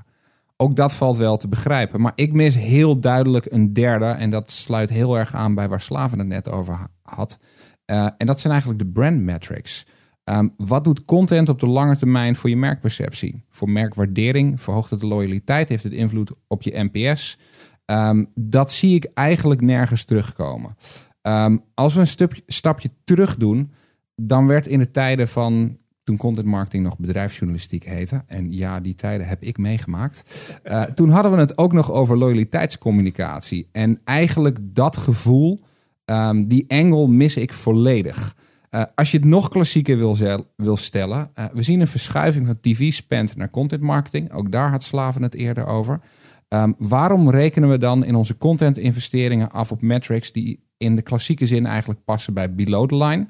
Ook 0.57 0.75
dat 0.75 0.95
valt 0.95 1.17
wel 1.17 1.37
te 1.37 1.49
begrijpen. 1.49 2.01
Maar 2.01 2.13
ik 2.15 2.33
mis 2.33 2.55
heel 2.55 3.01
duidelijk 3.01 3.47
een 3.53 3.73
derde. 3.73 4.05
En 4.05 4.31
dat 4.31 4.51
sluit 4.51 4.91
heel 4.91 5.19
erg 5.19 5.35
aan 5.35 5.55
bij 5.55 5.69
waar 5.69 5.81
Slaven 5.81 6.19
het 6.19 6.29
net 6.29 6.51
over 6.51 6.75
ha- 6.75 6.89
had. 7.03 7.39
Eh, 7.85 8.09
en 8.19 8.27
dat 8.27 8.41
zijn 8.41 8.53
eigenlijk 8.53 8.83
de 8.83 8.91
brand 8.91 9.21
metrics. 9.21 9.87
Ehm, 10.25 10.49
wat 10.57 10.85
doet 10.85 11.05
content 11.05 11.49
op 11.49 11.61
de 11.61 11.67
lange 11.67 11.97
termijn 11.97 12.37
voor 12.37 12.51
je 12.51 12.57
merkperceptie? 12.57 13.45
Voor 13.49 13.71
merkwaardering 13.71 14.61
verhoogt 14.61 14.91
het 14.91 15.01
de 15.01 15.07
loyaliteit, 15.07 15.69
heeft 15.69 15.85
het 15.85 15.93
invloed 15.93 16.33
op 16.47 16.63
je 16.63 16.89
NPS. 16.93 17.39
Ehm, 17.85 18.25
dat 18.35 18.73
zie 18.73 18.95
ik 18.95 19.11
eigenlijk 19.15 19.61
nergens 19.61 20.05
terugkomen. 20.05 20.77
Ehm, 21.23 21.57
als 21.75 21.95
we 21.95 22.01
een 22.01 22.43
stapje 22.47 22.91
terug 23.05 23.37
doen, 23.37 23.73
dan 24.21 24.47
werd 24.47 24.67
in 24.67 24.79
de 24.79 24.91
tijden 24.91 25.29
van 25.29 25.79
toen 26.09 26.17
content 26.17 26.47
marketing 26.47 26.85
nog 26.85 26.99
bedrijfsjournalistiek 26.99 27.85
heette. 27.85 28.23
En 28.27 28.53
ja, 28.53 28.81
die 28.81 28.95
tijden 28.95 29.27
heb 29.27 29.43
ik 29.43 29.59
meegemaakt. 29.59 30.23
Eh, 30.63 30.83
toen 30.83 31.11
hadden 31.11 31.33
we 31.33 31.39
het 31.39 31.59
ook 31.59 31.73
nog 31.73 31.93
over 31.93 32.19
loyaliteitscommunicatie. 32.19 33.69
En 33.73 33.99
eigenlijk 34.05 34.59
dat 34.63 34.97
gevoel, 34.97 35.61
ehm, 36.05 36.47
die 36.47 36.65
angle 36.69 37.09
mis 37.09 37.37
ik 37.37 37.53
volledig. 37.53 38.37
Eh, 38.71 38.83
als 38.95 39.11
je 39.11 39.17
het 39.19 39.27
nog 39.27 39.49
klassieker 39.49 39.99
wil, 39.99 40.17
wil 40.57 40.77
stellen. 40.77 41.31
eh, 41.35 41.45
we 41.53 41.63
zien 41.63 41.81
een 41.81 41.87
verschuiving 41.87 42.47
van 42.47 42.61
TV-spend 42.61 43.37
naar 43.37 43.51
content 43.51 43.83
marketing. 43.83 44.33
Ook 44.33 44.53
daar 44.53 44.71
had 44.71 44.83
Slaven 44.83 45.23
het 45.23 45.35
eerder 45.35 45.67
over. 45.67 46.01
Ehm, 46.49 46.73
waarom 46.79 47.31
rekenen 47.31 47.69
we 47.69 47.79
dan 47.79 48.05
in 48.05 48.15
onze 48.15 48.37
content 48.37 48.79
investeringen 48.79 49.51
af 49.51 49.73
op 49.73 49.83
metrics 49.83 50.33
die 50.33 50.67
in 50.77 50.97
de 50.97 51.03
klassieke 51.03 51.47
zin 51.47 51.67
eigenlijk 51.67 52.05
passen 52.05 52.35
bij 52.35 52.55
below 52.55 52.89
the 52.89 52.97
line. 52.97 53.27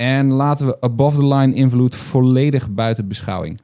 En 0.00 0.32
laten 0.32 0.66
we 0.66 0.80
above 0.80 1.16
the 1.16 1.26
line 1.26 1.54
invloed 1.54 1.96
volledig 1.96 2.70
buiten 2.70 3.08
beschouwing. 3.08 3.60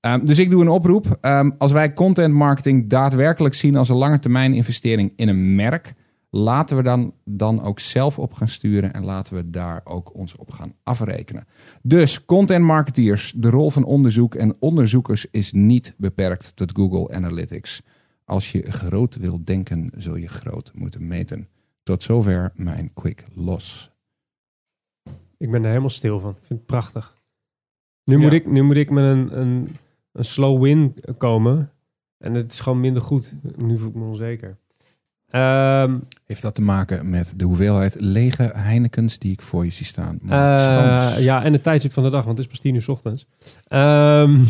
Um, 0.00 0.26
dus 0.26 0.38
ik 0.38 0.50
doe 0.50 0.62
een 0.62 0.68
oproep. 0.68 1.18
Um, 1.20 1.54
als 1.58 1.72
wij 1.72 1.92
content 1.92 2.34
marketing 2.34 2.88
daadwerkelijk 2.88 3.54
zien 3.54 3.76
als 3.76 3.88
een 3.88 3.96
lange 3.96 4.18
termijn 4.18 4.54
investering 4.54 5.12
in 5.16 5.28
een 5.28 5.54
merk, 5.54 5.92
laten 6.30 6.76
we 6.76 6.82
dan, 6.82 7.14
dan 7.24 7.62
ook 7.62 7.80
zelf 7.80 8.18
op 8.18 8.32
gaan 8.32 8.48
sturen 8.48 8.92
en 8.92 9.04
laten 9.04 9.34
we 9.34 9.50
daar 9.50 9.80
ook 9.84 10.14
ons 10.14 10.36
op 10.36 10.50
gaan 10.50 10.72
afrekenen. 10.82 11.44
Dus 11.82 12.24
content 12.24 12.64
marketeers, 12.64 13.32
de 13.36 13.50
rol 13.50 13.70
van 13.70 13.84
onderzoek 13.84 14.34
en 14.34 14.56
onderzoekers 14.58 15.26
is 15.30 15.52
niet 15.52 15.94
beperkt 15.96 16.56
tot 16.56 16.72
Google 16.76 17.14
Analytics. 17.14 17.82
Als 18.24 18.52
je 18.52 18.72
groot 18.72 19.16
wilt 19.16 19.46
denken, 19.46 19.90
zul 19.94 20.16
je 20.16 20.28
groot 20.28 20.70
moeten 20.74 21.06
meten. 21.06 21.48
Tot 21.82 22.02
zover 22.02 22.52
mijn 22.54 22.90
quick 22.94 23.24
loss. 23.34 23.96
Ik 25.38 25.50
ben 25.50 25.62
er 25.62 25.68
helemaal 25.68 25.90
stil 25.90 26.20
van. 26.20 26.30
Ik 26.30 26.36
vind 26.46 26.58
het 26.58 26.66
prachtig. 26.66 27.16
Nu, 28.04 28.16
Ja. 28.16 28.22
moet, 28.22 28.32
ik, 28.32 28.46
nu 28.46 28.62
moet 28.62 28.76
ik 28.76 28.90
met 28.90 29.04
een, 29.04 29.40
een, 29.40 29.68
een 30.12 30.24
slow 30.24 30.62
win 30.62 30.94
komen. 31.18 31.70
En 32.18 32.34
het 32.34 32.52
is 32.52 32.60
gewoon 32.60 32.80
minder 32.80 33.02
goed. 33.02 33.34
Nu 33.56 33.78
voel 33.78 33.88
ik 33.88 33.94
me 33.94 34.04
onzeker. 34.04 34.56
Ehm, 35.30 35.98
Heeft 36.24 36.42
dat 36.42 36.54
te 36.54 36.62
maken 36.62 37.10
met 37.10 37.32
de 37.36 37.44
hoeveelheid 37.44 37.96
lege 38.00 38.50
Heinekens 38.54 39.18
die 39.18 39.32
ik 39.32 39.42
voor 39.42 39.64
je 39.64 39.70
zie 39.70 39.86
staan? 39.86 40.18
eh, 40.28 41.14
ja, 41.18 41.44
en 41.44 41.52
het 41.52 41.62
tijdstip 41.62 41.92
van 41.92 42.02
de 42.02 42.10
dag, 42.10 42.24
want 42.24 42.36
het 42.38 42.46
is 42.46 42.52
pas 42.52 42.60
tien 42.62 42.74
uur 42.74 42.82
's 42.82 42.88
ochtends. 42.88 43.26
Ehm, 43.66 44.38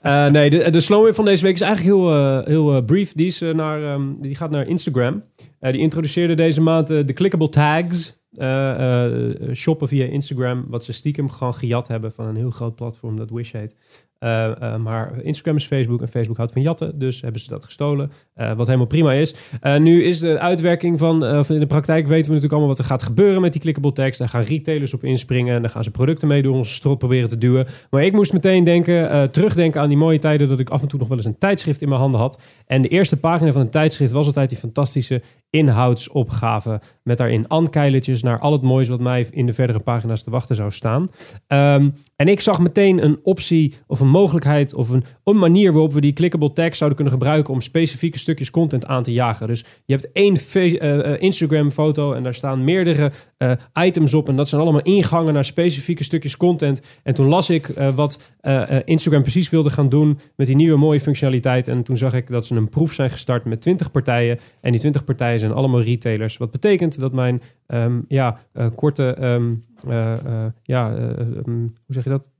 eh, 0.00 0.26
nee, 0.26 0.50
de, 0.50 0.70
de 0.70 0.80
slow 0.80 1.04
win 1.04 1.14
van 1.14 1.24
deze 1.24 1.42
week 1.42 1.54
is 1.54 1.60
eigenlijk 1.60 1.96
heel, 1.96 2.14
eh, 2.14 2.46
heel 2.46 2.82
brief. 2.82 3.12
Die, 3.12 3.26
is, 3.26 3.40
naar, 3.40 3.82
ehm, 3.94 4.06
die 4.20 4.34
gaat 4.34 4.50
naar 4.50 4.66
Instagram. 4.66 5.22
Die 5.60 5.78
introduceerde 5.78 6.34
deze 6.34 6.60
maand 6.60 6.86
de 6.86 7.12
clickable 7.12 7.48
tags. 7.48 8.17
Eh, 8.38 9.04
eh, 9.04 9.54
shoppen 9.54 9.88
via 9.88 10.04
Instagram, 10.04 10.64
wat 10.68 10.84
ze 10.84 10.92
stiekem 10.92 11.30
gewoon 11.30 11.54
gejat 11.54 11.88
hebben 11.88 12.12
van 12.12 12.26
een 12.26 12.36
heel 12.36 12.50
groot 12.50 12.74
platform 12.74 13.16
dat 13.16 13.30
Wish 13.30 13.52
heet. 13.52 13.76
Eh, 14.18 14.62
eh, 14.62 14.76
maar 14.76 15.22
Instagram 15.22 15.56
is 15.56 15.66
Facebook 15.66 16.00
en 16.00 16.08
Facebook 16.08 16.36
houdt 16.36 16.52
van 16.52 16.62
jatten, 16.62 16.98
dus 16.98 17.20
hebben 17.20 17.40
ze 17.40 17.48
dat 17.48 17.64
gestolen. 17.64 18.10
Eh, 18.34 18.52
wat 18.52 18.66
helemaal 18.66 18.86
prima 18.86 19.12
is. 19.12 19.34
Nu 19.78 20.04
is 20.04 20.20
de 20.20 20.38
uitwerking 20.38 20.98
van, 20.98 21.24
in 21.24 21.58
de 21.58 21.66
praktijk 21.66 22.06
weten 22.06 22.24
we 22.24 22.28
natuurlijk 22.28 22.52
allemaal 22.52 22.68
wat 22.68 22.78
er 22.78 22.84
gaat 22.84 23.02
gebeuren 23.02 23.40
met 23.40 23.52
die 23.52 23.60
clickable 23.60 23.92
tags. 23.92 24.18
Daar 24.18 24.28
gaan 24.28 24.42
retailers 24.42 24.94
op 24.94 25.04
inspringen 25.04 25.54
en 25.54 25.62
daar 25.62 25.70
gaan 25.70 25.84
ze 25.84 25.90
producten 25.90 26.28
mee 26.28 26.42
door 26.42 26.54
onze 26.54 26.72
strot 26.72 26.98
proberen 26.98 27.28
te 27.28 27.38
duwen. 27.38 27.66
Maar 27.90 28.04
ik 28.04 28.12
moest 28.12 28.32
meteen 28.32 28.64
denken, 28.64 29.30
terugdenken 29.30 29.80
aan 29.80 29.88
die 29.88 29.98
mooie 29.98 30.18
tijden 30.18 30.48
dat 30.48 30.58
ik 30.58 30.70
af 30.70 30.82
en 30.82 30.88
toe 30.88 30.98
nog 30.98 31.08
wel 31.08 31.16
eens 31.16 31.26
een 31.26 31.38
tijdschrift 31.38 31.82
in 31.82 31.88
mijn 31.88 32.00
handen 32.00 32.20
had. 32.20 32.40
En 32.66 32.82
de 32.82 32.88
eerste 32.88 33.20
pagina 33.20 33.52
van 33.52 33.60
een 33.60 33.70
tijdschrift 33.70 34.12
was 34.12 34.26
altijd 34.26 34.48
die 34.48 34.58
fantastische 34.58 35.22
inhoudsopgave 35.50 36.80
met 37.02 37.18
daarin 37.18 37.48
ankeiletjes 37.48 38.22
naar 38.22 38.38
al 38.38 38.52
het 38.52 38.62
moois 38.62 38.88
wat 38.88 39.00
mij 39.00 39.26
in 39.30 39.46
de 39.46 39.52
verdere 39.52 39.78
pagina's 39.78 40.22
te 40.22 40.30
wachten 40.30 40.56
zou 40.56 40.70
staan. 40.70 41.08
Ehm, 41.46 41.90
en 42.16 42.28
ik 42.28 42.40
zag 42.40 42.58
meteen 42.58 43.04
een 43.04 43.18
optie 43.22 43.74
of 43.86 44.00
een 44.00 44.07
mogelijkheid 44.08 44.74
of 44.74 44.88
een, 44.88 45.04
manier 45.38 45.72
waarop 45.72 45.92
we 45.92 46.00
die 46.00 46.12
clickable 46.12 46.52
tags 46.52 46.78
zouden 46.78 46.98
kunnen 46.98 47.18
gebruiken 47.18 47.54
om 47.54 47.60
specifieke 47.60 48.18
stukjes 48.18 48.50
content 48.50 48.86
aan 48.86 49.02
te 49.02 49.12
jagen. 49.12 49.46
Dus 49.46 49.64
je 49.84 49.92
hebt 49.94 50.12
één 50.12 50.36
eh, 50.52 51.12
eh, 51.12 51.22
Instagram 51.22 51.70
foto 51.70 52.12
en 52.12 52.22
daar 52.22 52.34
staan 52.34 52.64
meerdere 52.64 53.12
eh, 53.36 53.52
items 53.74 54.14
op 54.14 54.28
en 54.28 54.36
dat 54.36 54.48
zijn 54.48 54.60
allemaal 54.60 54.82
ingangen 54.82 55.34
naar 55.34 55.44
specifieke 55.44 56.04
stukjes 56.04 56.36
content. 56.36 56.82
En 57.02 57.14
toen 57.14 57.26
las 57.26 57.50
ik 57.50 57.66
wat 57.94 58.36
Instagram 58.84 59.22
precies 59.22 59.50
wilde 59.50 59.70
gaan 59.70 59.88
doen 59.88 60.18
met 60.36 60.46
die 60.46 60.56
nieuwe 60.56 60.78
mooie 60.78 61.00
functionaliteit. 61.00 61.68
En 61.68 61.82
toen 61.82 61.96
zag 61.96 62.14
ik 62.14 62.26
dat 62.26 62.46
ze 62.46 62.54
een 62.54 62.68
proef 62.68 62.92
zijn 62.92 63.10
gestart 63.10 63.44
met 63.44 63.60
20 63.60 63.90
partijen. 63.90 64.38
En 64.60 64.70
die 64.70 64.80
20 64.80 65.04
partijen 65.04 65.40
zijn 65.40 65.52
allemaal 65.52 65.80
retailers. 65.80 66.36
Wat 66.36 66.50
betekent 66.50 67.00
dat 67.00 67.12
mijn 67.12 67.42
ehm, 67.66 68.00
ja, 68.08 68.38
korte, 68.74 69.14
ehm, 69.14 69.52
eh, 69.86 70.12
eh, 70.12 70.52
ja, 70.62 70.96
eh, 70.96 71.10
ehm, 71.18 71.60
hoe 71.60 71.70
zeg 71.86 72.04
je 72.04 72.10
dat? 72.10 72.30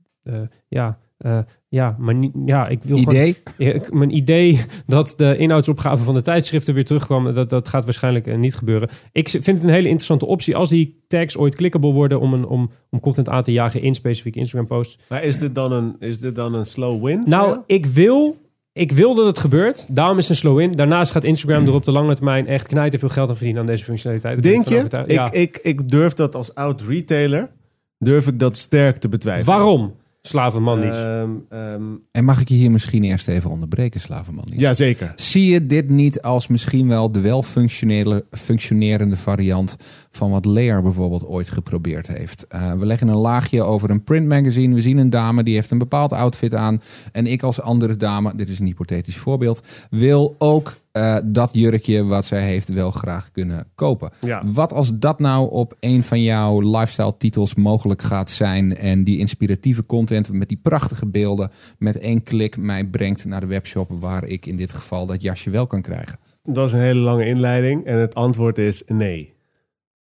Ja, 0.67 0.99
eh, 1.19 1.39
ja, 1.67 1.95
maar 1.99 2.13
niet, 2.15 2.31
ja, 2.45 2.67
ik 2.67 2.83
wil 2.83 2.97
gewoon- 2.97 3.13
Idee? 3.15 3.35
ik- 3.57 3.93
mijn 3.93 4.15
idee 4.15 4.59
dat 4.87 5.13
de 5.17 5.37
inhoudsopgave 5.37 6.03
van 6.03 6.13
de 6.13 6.21
tijdschriften 6.21 6.73
weer 6.73 6.85
terugkwam, 6.85 7.33
dat, 7.33 7.49
dat 7.49 7.67
gaat 7.67 7.83
waarschijnlijk 7.85 8.27
eh, 8.27 8.37
niet 8.37 8.55
gebeuren. 8.55 8.89
Ik 9.11 9.29
vind 9.29 9.45
het 9.45 9.63
een 9.63 9.69
hele 9.69 9.87
interessante 9.87 10.25
optie 10.25 10.55
als 10.55 10.69
die 10.69 11.03
tags 11.07 11.37
ooit 11.37 11.55
clickable 11.55 11.91
worden 11.91 12.19
om, 12.19 12.33
een, 12.33 12.45
om, 12.45 12.69
om 12.89 12.99
content 12.99 13.29
aan 13.29 13.43
te 13.43 13.51
jagen 13.51 13.81
in 13.81 13.93
specifieke 13.93 14.39
Instagram 14.39 14.67
posts. 14.67 14.97
Maar 15.09 15.23
is 15.23 15.37
dit 15.39 15.55
dan 15.55 15.71
een, 15.71 15.95
is 15.99 16.19
dit 16.19 16.35
dan 16.35 16.53
een 16.53 16.65
slow 16.65 17.03
win? 17.05 17.23
Nou, 17.25 17.57
ik 17.65 17.85
wil, 17.85 18.37
ik 18.73 18.91
wil 18.91 19.15
dat 19.15 19.25
het 19.25 19.37
gebeurt. 19.39 19.85
Daarom 19.95 20.17
is 20.17 20.23
het 20.27 20.31
een 20.31 20.37
slow 20.41 20.59
in. 20.59 20.71
Daarnaast 20.71 21.11
gaat 21.11 21.23
Instagram 21.23 21.65
er 21.67 21.73
op 21.73 21.85
de 21.85 21.91
lange 21.91 22.15
termijn 22.15 22.47
echt 22.47 22.67
knijten 22.67 22.99
veel 22.99 23.09
geld 23.09 23.29
aan 23.29 23.35
verdienen 23.35 23.61
aan 23.61 23.67
deze 23.67 23.83
functionaliteit. 23.83 24.43
Denk 24.43 24.67
je? 24.67 24.85
Ik, 25.05 25.29
ik, 25.29 25.59
ik 25.63 25.89
durf 25.89 26.13
dat 26.13 26.35
als 26.35 26.55
oud 26.55 26.81
retailer, 26.81 27.49
durf 27.97 28.27
ik 28.27 28.39
dat 28.39 28.57
sterk 28.57 28.97
te 28.97 29.09
betwijfelen. 29.09 29.57
Waarom? 29.57 29.93
Slavenman 30.21 30.79
niet. 30.79 30.93
Ehm, 30.93 31.29
ehm, 31.49 31.83
En 32.11 32.25
mag 32.25 32.41
ik 32.41 32.49
je 32.49 32.55
hier 32.55 32.71
misschien 32.71 33.03
eerst 33.03 33.27
even 33.27 33.49
onderbreken, 33.49 33.99
Slavenman? 33.99 34.45
Jazeker. 34.55 35.13
Zie 35.15 35.51
je 35.51 35.65
dit 35.65 35.89
niet 35.89 36.21
als 36.21 36.47
misschien 36.47 36.87
wel 36.87 37.11
de 37.11 37.21
wel 37.21 37.43
functionele, 37.43 38.25
functionerende 38.31 39.17
variant 39.17 39.75
van 40.11 40.31
wat 40.31 40.45
Lear 40.45 40.81
bijvoorbeeld 40.81 41.25
ooit 41.25 41.49
geprobeerd 41.49 42.07
heeft? 42.07 42.47
Eh, 42.47 42.73
we 42.73 42.85
leggen 42.85 43.07
een 43.07 43.15
laagje 43.15 43.63
over 43.63 43.89
een 43.89 44.03
printmagazine. 44.03 44.75
We 44.75 44.81
zien 44.81 44.97
een 44.97 45.09
dame 45.09 45.43
die 45.43 45.55
heeft 45.55 45.71
een 45.71 45.77
bepaald 45.77 46.13
outfit 46.13 46.55
aan. 46.55 46.81
En 47.11 47.27
ik 47.27 47.43
als 47.43 47.61
andere 47.61 47.95
dame, 47.95 48.35
dit 48.35 48.49
is 48.49 48.59
een 48.59 48.65
hypothetisch 48.65 49.17
voorbeeld, 49.17 49.61
wil 49.89 50.35
ook 50.37 50.75
eh, 50.99 51.17
dat 51.25 51.49
jurkje 51.53 52.05
wat 52.05 52.25
zij 52.25 52.43
heeft 52.43 52.67
wel 52.67 52.91
graag 52.91 53.31
kunnen 53.31 53.67
kopen. 53.75 54.11
Ja. 54.21 54.41
Wat 54.45 54.73
als 54.73 54.91
dat 54.95 55.19
nou 55.19 55.51
op 55.51 55.75
een 55.79 56.03
van 56.03 56.21
jouw 56.21 56.59
lifestyle 56.59 57.17
titels 57.17 57.55
mogelijk 57.55 58.01
gaat 58.01 58.29
zijn 58.29 58.75
en 58.77 59.03
die 59.03 59.17
inspiratieve 59.17 59.85
content 59.85 60.31
met 60.31 60.47
die 60.47 60.59
prachtige 60.61 61.07
beelden 61.07 61.51
met 61.77 61.99
één 61.99 62.23
klik 62.23 62.57
mij 62.57 62.85
brengt 62.85 63.25
naar 63.25 63.39
de 63.39 63.45
webshop 63.45 63.91
waar 63.99 64.23
ik 64.23 64.45
in 64.45 64.55
dit 64.55 64.73
geval 64.73 65.05
dat 65.05 65.21
jasje 65.21 65.49
wel 65.49 65.67
kan 65.67 65.81
krijgen? 65.81 66.19
Dat 66.43 66.67
is 66.67 66.73
een 66.73 66.79
hele 66.79 66.99
lange 66.99 67.25
inleiding 67.25 67.85
en 67.85 67.97
het 67.97 68.15
antwoord 68.15 68.57
is 68.57 68.83
nee. 68.87 69.33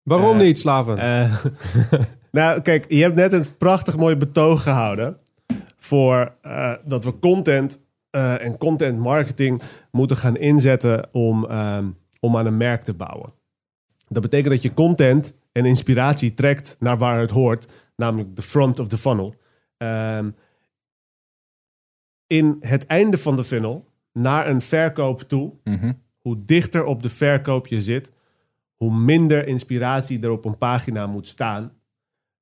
Waarom 0.04 0.40
eh, 0.40 0.46
niet, 0.46 0.60
slaven? 0.60 0.98
Eh, 0.98 1.36
nou, 2.32 2.62
kijk, 2.62 2.86
je 2.88 3.02
hebt 3.02 3.16
net 3.16 3.34
een 3.34 3.46
prachtig 3.58 3.98
mooi 3.98 4.16
betoog 4.16 4.64
gehouden 4.64 5.18
voor 5.78 6.36
eh, 6.42 6.74
dat 6.86 7.04
we 7.04 7.20
content 7.20 7.86
eh, 8.10 8.46
en 8.46 8.58
content 8.58 9.00
marketing 9.00 9.62
moeten 9.92 10.18
gaan 10.18 10.38
inzetten 10.38 11.10
om, 11.14 11.46
ehm, 11.46 11.90
om 12.20 12.38
aan 12.38 12.46
een 12.46 12.58
merk 12.58 12.82
te 12.84 12.94
bouwen. 12.94 13.34
Dat 14.08 14.22
betekent 14.22 14.54
dat 14.54 14.62
je 14.62 14.74
content 14.74 15.34
en 15.52 15.66
inspiratie 15.66 16.34
trekt 16.34 16.76
naar 16.80 16.98
waar 16.98 17.20
het 17.20 17.30
hoort, 17.32 17.68
namelijk 17.96 18.36
de 18.36 18.42
front 18.42 18.80
of 18.80 18.88
the 18.88 18.98
funnel. 18.98 19.36
Ehm, 19.78 20.30
in 22.28 22.58
het 22.60 22.86
einde 22.86 23.18
van 23.18 23.36
de 23.36 23.44
funnel, 23.44 23.86
naar 24.14 24.48
een 24.48 24.62
verkoop 24.62 25.22
toe, 25.22 25.54
Mhm. 25.64 25.94
hoe 26.18 26.46
dichter 26.46 26.84
op 26.86 27.04
de 27.04 27.10
verkoop 27.10 27.68
je 27.68 27.82
zit, 27.82 28.12
hoe 28.76 28.94
minder 28.94 29.48
inspiratie 29.48 30.22
er 30.22 30.30
op 30.32 30.46
een 30.46 30.58
pagina 30.58 31.08
moet 31.08 31.28
staan. 31.28 31.72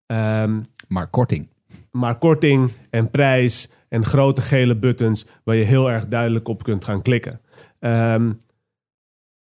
Ehm, 0.06 0.62
Maar 0.88 1.10
korting. 1.10 1.50
maar 1.92 2.18
korting 2.18 2.72
en 2.90 3.10
prijs 3.10 3.72
en 3.90 4.06
grote 4.06 4.42
gele 4.42 4.78
buttons 4.78 5.26
waar 5.44 5.56
je 5.56 5.64
heel 5.64 5.92
erg 5.92 6.08
duidelijk 6.08 6.48
op 6.48 6.64
kunt 6.64 6.86
gaan 6.86 7.02
klikken. 7.02 7.42
Ehm, 7.80 8.34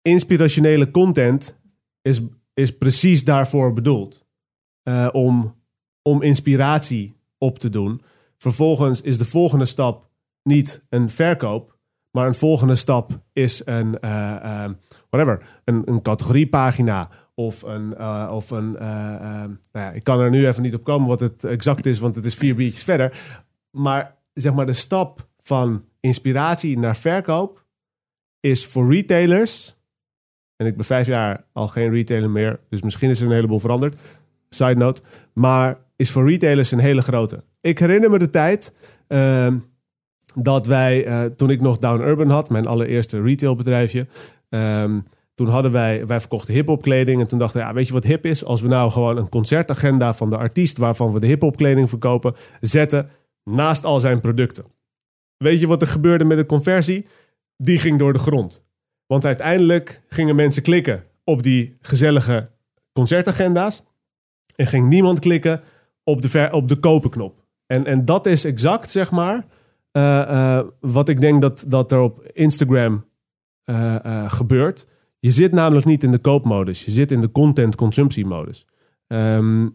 inspirationele 0.01 0.91
content 0.91 1.59
is, 2.01 2.21
is 2.53 2.77
precies 2.77 3.23
daarvoor 3.23 3.73
bedoeld. 3.73 4.25
Eh, 4.83 5.09
om, 5.11 5.55
om 6.01 6.21
inspiratie 6.21 7.15
op 7.37 7.59
te 7.59 7.69
doen. 7.69 8.01
Vervolgens 8.37 9.01
is 9.01 9.17
de 9.17 9.25
volgende 9.25 9.65
stap 9.65 10.09
niet 10.43 10.85
een 10.89 11.09
verkoop, 11.09 11.77
maar 12.11 12.27
een 12.27 12.35
volgende 12.35 12.75
stap 12.75 13.23
is 13.33 13.65
een, 13.65 13.99
eh, 13.99 14.63
eh, 14.65 14.71
whatever, 15.09 15.61
een, 15.63 15.81
een 15.85 16.01
categoriepagina 16.01 17.09
of 17.35 17.61
een, 17.61 17.95
eh, 17.95 18.29
of 18.31 18.49
een 18.51 18.77
eh, 18.77 19.15
eh, 19.15 19.49
nou 19.71 19.85
ja, 19.85 19.91
ik 19.91 20.03
kan 20.03 20.19
er 20.19 20.29
nu 20.29 20.47
even 20.47 20.61
niet 20.61 20.73
op 20.73 20.83
komen 20.83 21.07
wat 21.07 21.19
het 21.19 21.43
exact 21.43 21.85
is, 21.85 21.99
want 21.99 22.15
het 22.15 22.25
is 22.25 22.35
vier 22.35 22.55
biertjes 22.55 22.83
verder. 22.83 23.17
Maar 23.71 24.15
zeg 24.33 24.53
maar 24.53 24.65
de 24.65 24.73
stap 24.73 25.27
van 25.39 25.85
inspiratie 25.99 26.79
naar 26.79 26.97
verkoop 26.97 27.65
is 28.39 28.65
voor 28.65 28.93
retailers, 28.93 29.75
en 30.55 30.65
ik 30.65 30.75
ben 30.75 30.85
vijf 30.85 31.07
jaar 31.07 31.45
al 31.53 31.67
geen 31.67 31.89
retailer 31.91 32.29
meer, 32.29 32.59
dus 32.69 32.81
misschien 32.81 33.09
is 33.09 33.19
er 33.19 33.27
een 33.27 33.33
heleboel 33.33 33.59
veranderd, 33.59 33.95
side 34.49 34.75
note, 34.75 35.01
maar 35.33 35.77
is 35.95 36.11
voor 36.11 36.29
retailers 36.29 36.71
een 36.71 36.79
hele 36.79 37.01
grote. 37.01 37.43
Ik 37.61 37.79
herinner 37.79 38.09
me 38.09 38.19
de 38.19 38.29
tijd 38.29 38.75
ehm, 39.07 39.57
dat 40.35 40.67
wij, 40.67 41.05
eh, 41.05 41.25
toen 41.25 41.49
ik 41.49 41.61
nog 41.61 41.77
Down 41.77 42.01
Urban 42.01 42.29
had, 42.29 42.49
mijn 42.49 42.67
allereerste 42.67 43.21
retailbedrijfje, 43.21 44.07
ehm, 44.49 44.99
toen 45.35 45.47
hadden 45.47 45.71
wij, 45.71 46.07
wij 46.07 46.19
verkochten 46.19 46.53
hip-hop 46.53 46.81
kleding. 46.81 47.21
En 47.21 47.27
toen 47.27 47.39
dachten 47.39 47.59
we, 47.59 47.65
ja, 47.65 47.73
weet 47.73 47.87
je 47.87 47.93
wat 47.93 48.03
hip 48.03 48.25
is? 48.25 48.45
Als 48.45 48.61
we 48.61 48.67
nou 48.67 48.91
gewoon 48.91 49.17
een 49.17 49.29
concertagenda 49.29 50.13
van 50.13 50.29
de 50.29 50.37
artiest 50.37 50.77
waarvan 50.77 51.11
we 51.11 51.19
de 51.19 51.27
hip-hop 51.27 51.55
kleding 51.55 51.89
verkopen, 51.89 52.35
zetten 52.61 53.09
naast 53.43 53.83
al 53.83 53.99
zijn 53.99 54.21
producten. 54.21 54.65
Weet 55.37 55.59
je 55.59 55.67
wat 55.67 55.81
er 55.81 55.87
gebeurde 55.87 56.25
met 56.25 56.37
de 56.37 56.45
conversie? 56.45 57.07
Die 57.57 57.79
ging 57.79 57.99
door 57.99 58.13
de 58.13 58.19
grond. 58.19 58.63
Want 59.05 59.25
uiteindelijk 59.25 60.01
gingen 60.07 60.35
mensen 60.35 60.63
klikken 60.63 61.03
op 61.23 61.43
die 61.43 61.77
gezellige 61.81 62.47
concertagenda's. 62.93 63.83
En 64.55 64.67
ging 64.67 64.89
niemand 64.89 65.19
klikken 65.19 65.61
op 66.03 66.21
de, 66.21 66.29
ver, 66.29 66.53
op 66.53 66.67
de 66.67 66.77
kopenknop. 66.77 67.43
En, 67.65 67.85
en 67.85 68.05
dat 68.05 68.25
is 68.25 68.45
exact, 68.45 68.89
zeg 68.89 69.11
maar, 69.11 69.45
eh, 69.91 70.21
eh, 70.21 70.65
wat 70.79 71.09
ik 71.09 71.19
denk 71.19 71.41
dat, 71.41 71.65
dat 71.67 71.91
er 71.91 71.99
op 71.99 72.29
Instagram 72.33 73.05
eh, 73.63 74.31
gebeurt. 74.31 74.87
Je 75.19 75.31
zit 75.31 75.51
namelijk 75.51 75.85
niet 75.85 76.03
in 76.03 76.11
de 76.11 76.17
koopmodus. 76.17 76.85
Je 76.85 76.91
zit 76.91 77.11
in 77.11 77.21
de 77.21 77.31
content-consumptiemodus. 77.31 78.65
Ehm, 79.07 79.69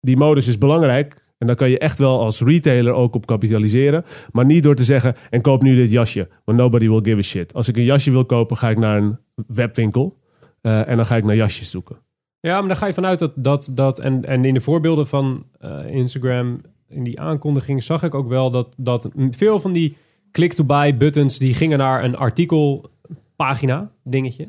die 0.00 0.16
modus 0.16 0.46
is 0.46 0.58
belangrijk. 0.58 1.22
En 1.40 1.46
daar 1.46 1.56
kan 1.56 1.70
je 1.70 1.78
echt 1.78 1.98
wel 1.98 2.20
als 2.20 2.40
retailer 2.40 2.92
ook 2.92 3.14
op 3.14 3.26
kapitaliseren. 3.26 4.04
Maar 4.32 4.44
niet 4.44 4.62
door 4.62 4.74
te 4.74 4.84
zeggen, 4.84 5.14
en 5.30 5.40
koop 5.40 5.62
nu 5.62 5.74
dit 5.74 5.90
jasje. 5.90 6.28
Want 6.44 6.58
nobody 6.58 6.88
will 6.88 7.00
give 7.02 7.18
a 7.18 7.22
shit. 7.22 7.54
Als 7.54 7.68
ik 7.68 7.76
een 7.76 7.84
jasje 7.84 8.10
wil 8.10 8.24
kopen, 8.24 8.56
ga 8.56 8.70
ik 8.70 8.78
naar 8.78 8.96
een 8.96 9.18
webwinkel. 9.46 10.18
eh, 10.60 10.88
en 10.88 10.96
dan 10.96 11.06
ga 11.06 11.16
ik 11.16 11.24
naar 11.24 11.36
jasjes 11.36 11.70
zoeken. 11.70 11.96
Ja, 12.40 12.58
maar 12.58 12.68
dan 12.68 12.76
ga 12.76 12.86
je 12.86 12.92
vanuit 12.94 13.18
dat, 13.18 13.32
dat, 13.36 13.70
dat 13.74 13.98
en, 13.98 14.24
en 14.24 14.44
in 14.44 14.54
de 14.54 14.60
voorbeelden 14.60 15.06
van 15.06 15.46
eh, 15.58 15.86
Instagram, 15.86 16.60
in 16.88 17.04
die 17.04 17.20
aankondiging, 17.20 17.82
zag 17.82 18.02
ik 18.02 18.14
ook 18.14 18.28
wel 18.28 18.50
dat, 18.50 18.74
dat 18.76 19.10
veel 19.30 19.60
van 19.60 19.72
die 19.72 19.96
click-to-buy 20.32 20.96
buttons, 20.96 21.38
die 21.38 21.54
gingen 21.54 21.78
naar 21.78 22.04
een 22.04 22.16
artikelpagina 22.16 23.92
dingetje. 24.04 24.48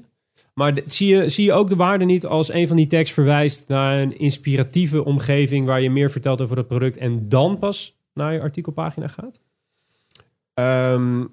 Maar 0.53 0.73
de- 0.75 0.83
zie, 0.87 1.15
je, 1.15 1.29
zie 1.29 1.45
je 1.45 1.53
ook 1.53 1.69
de 1.69 1.75
waarde 1.75 2.05
niet 2.05 2.25
als 2.25 2.53
een 2.53 2.67
van 2.67 2.75
die 2.75 2.87
tags 2.87 3.11
verwijst 3.11 3.67
naar 3.67 3.99
een 4.01 4.17
inspiratieve 4.19 5.03
omgeving 5.05 5.67
waar 5.67 5.81
je 5.81 5.89
meer 5.89 6.11
vertelt 6.11 6.41
over 6.41 6.57
het 6.57 6.67
product 6.67 6.97
en 6.97 7.29
dan 7.29 7.59
pas 7.59 7.97
naar 8.13 8.33
je 8.33 8.41
artikelpagina 8.41 9.07
gaat? 9.07 9.41
Ehm, 10.53 11.17
mm, 11.19 11.27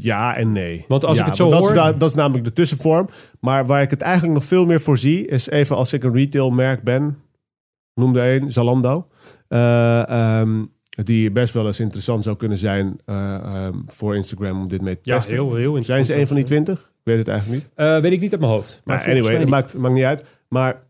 ja 0.00 0.36
en 0.36 0.52
nee. 0.52 0.84
Want 0.88 1.04
als 1.04 1.16
Ja, 1.16 1.22
ik 1.22 1.28
het 1.28 1.36
zo 1.36 1.50
dat 1.50 1.58
hoor- 1.60 1.68
Is 1.70 1.98
dat 1.98 2.02
is 2.10 2.14
namelijk 2.14 2.44
de 2.44 2.52
tussenvorm. 2.52 3.08
Maar 3.40 3.66
waar 3.66 3.82
ik 3.82 3.90
het 3.90 4.00
eigenlijk 4.00 4.34
nog 4.34 4.44
veel 4.44 4.64
meer 4.66 4.80
voor 4.80 4.98
zie... 4.98 5.26
is 5.26 5.48
even 5.48 5.76
als 5.76 5.92
ik 5.92 6.02
een 6.04 6.12
retailmerk 6.12 6.82
ben... 6.82 7.18
noemde 7.94 8.20
een, 8.20 8.52
Zalando... 8.52 9.06
ehm, 9.48 10.64
die 11.04 11.30
best 11.30 11.54
wel 11.54 11.66
eens 11.66 11.80
interessant 11.80 12.24
zou 12.24 12.36
kunnen 12.36 12.58
zijn... 12.58 12.98
eh, 13.04 13.34
ehm, 13.34 13.74
voor 13.86 14.16
Instagram 14.16 14.60
om 14.60 14.68
dit 14.68 14.80
mee 14.80 15.00
te 15.00 15.10
testen. 15.10 15.34
heel, 15.34 15.54
heel 15.54 15.82
Zijn 15.82 16.04
ze 16.04 16.16
een 16.16 16.26
van 16.26 16.36
die 16.36 16.44
twintig? 16.44 16.78
Ik 16.78 17.02
weet 17.02 17.18
het 17.18 17.28
eigenlijk 17.28 17.62
niet. 17.62 17.72
Eh, 17.74 18.00
weet 18.00 18.12
ik 18.12 18.20
niet 18.20 18.32
uit 18.32 18.40
mijn 18.40 18.52
hoofd. 18.52 18.80
Maar 18.84 18.96
Maar 18.96 19.08
anyway, 19.08 19.36
het 19.36 19.48
maakt, 19.48 19.74
maakt 19.74 19.94
niet 19.94 20.04
uit. 20.04 20.24
Maar 20.48 20.82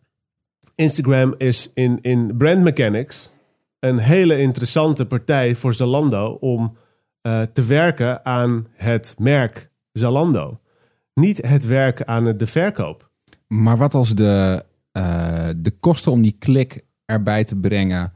Instagram 0.74 1.34
is 1.38 1.70
in, 1.74 1.98
in 2.02 2.36
brand 2.36 2.62
mechanics 2.62 3.32
een 3.80 3.98
hele 3.98 4.38
interessante 4.38 5.06
partij 5.06 5.54
voor 5.54 5.74
Zalando 5.74 6.36
om 6.40 6.76
eh, 7.20 7.42
te 7.42 7.64
werken 7.64 8.24
aan 8.24 8.66
het 8.72 9.14
merk 9.18 9.70
Zalando. 9.92 10.60
Niet 11.14 11.46
het 11.46 11.66
werken 11.66 12.06
aan 12.06 12.36
de 12.36 12.46
verkoop. 12.46 13.10
Maar 13.46 13.76
wat 13.76 13.94
als 13.94 14.14
de, 14.14 14.62
eh, 14.92 15.48
de 15.56 15.70
kosten 15.70 16.12
om 16.12 16.22
die 16.22 16.36
klik 16.38 16.84
erbij 17.04 17.44
te 17.44 17.56
brengen 17.56 18.12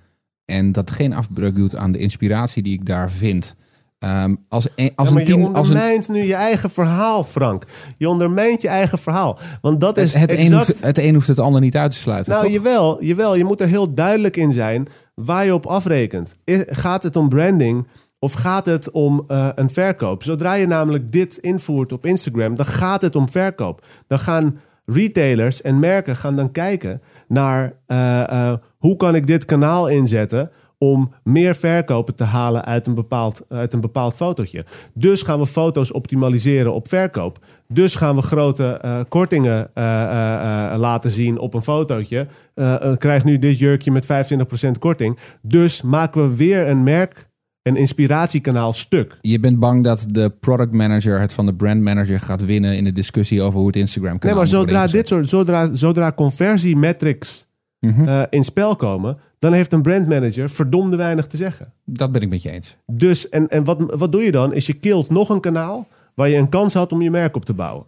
en 0.51 0.73
dat 0.73 0.91
geen 0.91 1.13
afbreuk 1.13 1.55
doet 1.55 1.77
aan 1.77 1.93
de 1.93 1.99
inspiratie 1.99 2.63
die 2.63 2.73
ik 2.73 2.87
daar 2.87 3.11
vind. 3.11 3.57
Ehm, 4.01 4.35
als 4.49 4.69
een, 4.77 4.93
als 4.95 5.11
Ja, 5.11 5.17
een 5.17 5.25
team, 5.25 5.41
je 5.41 5.47
als 5.47 5.69
een, 5.69 5.75
ondermijnt 5.75 6.09
nu 6.09 6.23
je 6.23 6.35
eigen 6.35 6.71
verhaal, 6.71 7.25
Frank. 7.25 7.67
Je 7.97 8.09
ondermijnt 8.09 8.63
je 8.63 8.69
eigen 8.69 8.99
verhaal. 8.99 9.39
Want 9.61 9.81
dat 9.81 9.99
is 9.99 10.13
het, 10.13 10.31
het, 10.31 10.41
een 10.41 10.53
hoeft, 10.53 10.83
het 10.83 10.99
een 10.99 11.15
hoeft 11.15 11.27
het 11.27 11.39
ander 11.39 11.61
niet 11.61 11.77
uit 11.77 11.91
te 11.91 11.97
sluiten. 11.97 12.33
Nou, 12.33 12.45
toch? 12.45 12.53
jawel, 12.53 13.05
jawel. 13.05 13.35
Je 13.35 13.45
moet 13.45 13.61
er 13.61 13.69
heel 13.69 13.95
duidelijk 13.95 14.37
in 14.37 14.53
zijn 14.53 14.89
waar 15.15 15.45
je 15.45 15.55
op 15.55 15.67
afrekent. 15.67 16.37
Gaat 16.67 17.03
het 17.03 17.17
om 17.17 17.29
branding 17.29 17.87
of 18.19 18.33
gaat 18.33 18.67
het 18.67 18.91
om 18.91 19.25
eh, 19.29 19.49
een 19.55 19.71
verkoop? 19.71 20.23
Zodra 20.23 20.55
je 20.55 20.67
namelijk 20.67 21.13
dit 21.13 21.37
invoert 21.37 21.93
op 21.93 22.07
Instagram, 22.07 22.55
dan 22.55 22.67
gaat 22.67 23.03
het 23.03 23.17
om 23.17 23.31
verkoop. 23.31 23.85
Dan 24.07 24.19
gaan 24.19 24.59
retailers 24.85 25.63
en 25.63 25.79
merken 25.79 26.17
gaan 26.17 26.37
dan 26.37 26.51
kijken 26.51 27.03
naar 27.31 27.73
eh, 27.87 28.23
eh, 28.23 28.59
hoe 28.79 28.97
kan 28.97 29.15
ik 29.15 29.27
dit 29.27 29.45
kanaal 29.45 29.89
inzetten 29.89 30.51
om 30.79 31.15
meer 31.23 31.55
verkopen 31.55 32.15
te 32.15 32.25
halen 32.25 32.65
uit 32.65 32.87
een, 32.87 32.95
bepaald, 32.95 33.45
uit 33.49 33.73
een 33.73 33.81
bepaald 33.81 34.15
fotootje. 34.15 34.65
Dus 34.95 35.23
gaan 35.23 35.39
we 35.39 35.47
foto's 35.47 35.93
optimaliseren 35.93 36.75
op 36.75 36.89
verkoop. 36.89 37.39
Dus 37.69 37.95
gaan 37.97 38.17
we 38.17 38.23
grote 38.23 38.65
eh, 38.65 39.01
kortingen 39.09 39.71
laten 40.79 41.11
zien 41.11 41.39
op 41.39 41.55
een 41.55 41.63
fotootje. 41.63 42.27
Krijg 42.97 43.25
nu 43.25 43.39
dit 43.39 43.59
jurkje 43.59 43.91
met 43.91 44.07
25% 44.07 44.79
korting. 44.79 45.19
Dus 45.43 45.83
maken 45.83 46.29
we 46.29 46.37
weer 46.37 46.69
een 46.69 46.83
merk, 46.83 47.29
een 47.63 47.77
inspiratiekanaal 47.77 48.73
stuk. 48.73 49.19
Je 49.21 49.41
bent 49.41 49.59
bang 49.59 49.85
dat 49.85 50.07
de 50.11 50.31
product 50.41 50.73
manager 50.73 51.21
het 51.21 51.33
van 51.33 51.47
de 51.47 51.55
brand 51.55 51.81
manager 51.81 52.21
gaat 52.21 52.45
winnen 52.45 52.77
in 52.77 52.85
de 52.85 52.93
discussie 52.93 53.43
over 53.43 53.59
hoe 53.59 53.67
het 53.67 53.77
Instagram 53.77 54.11
Nee, 54.11 54.19
kanaal 54.21 54.37
maar 54.37 54.47
zodra, 54.47 54.87
dit 54.87 55.07
soort, 55.09 55.29
zodra, 55.29 55.75
zodra 55.75 56.13
conversiemetrics 56.13 57.49
Mhm. 57.81 58.09
eh, 58.09 58.23
in 58.31 58.45
spel 58.45 58.77
komen, 58.77 59.19
dan 59.39 59.53
heeft 59.53 59.73
een 59.73 59.83
brandmanager 59.83 60.51
verdomde 60.51 60.97
weinig 60.97 61.27
te 61.27 61.37
zeggen. 61.37 61.73
Dat 61.85 62.13
ben 62.13 62.21
ik 62.21 62.29
met 62.29 62.43
je 62.43 62.51
eens. 62.51 62.77
Dus, 62.87 63.29
en, 63.29 63.49
en 63.49 63.65
wat, 63.65 63.95
wat 63.97 64.13
doe 64.13 64.23
je 64.23 64.31
dan? 64.31 64.55
Is 64.55 64.67
je 64.67 64.73
kilt 64.73 65.11
nog 65.11 65.29
een 65.29 65.41
kanaal 65.41 65.89
waar 66.15 66.29
je 66.29 66.37
een 66.37 66.49
kans 66.49 66.75
had 66.75 66.93
om 66.93 67.03
je 67.03 67.11
merk 67.11 67.37
op 67.37 67.45
te 67.45 67.53
bouwen. 67.53 67.85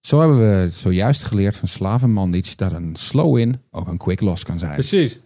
Zo 0.00 0.20
hebben 0.20 0.38
we 0.38 0.68
zojuist 0.70 1.24
geleerd 1.24 1.56
van 1.56 1.68
Slaven 1.68 2.12
Mandic 2.12 2.52
dat 2.56 2.72
een 2.72 2.96
slow-in 2.96 3.56
ook 3.70 3.88
een 3.88 3.96
quick 3.96 4.20
loss 4.20 4.44
kan 4.44 4.58
zijn. 4.58 4.74
Precies. 4.74 5.20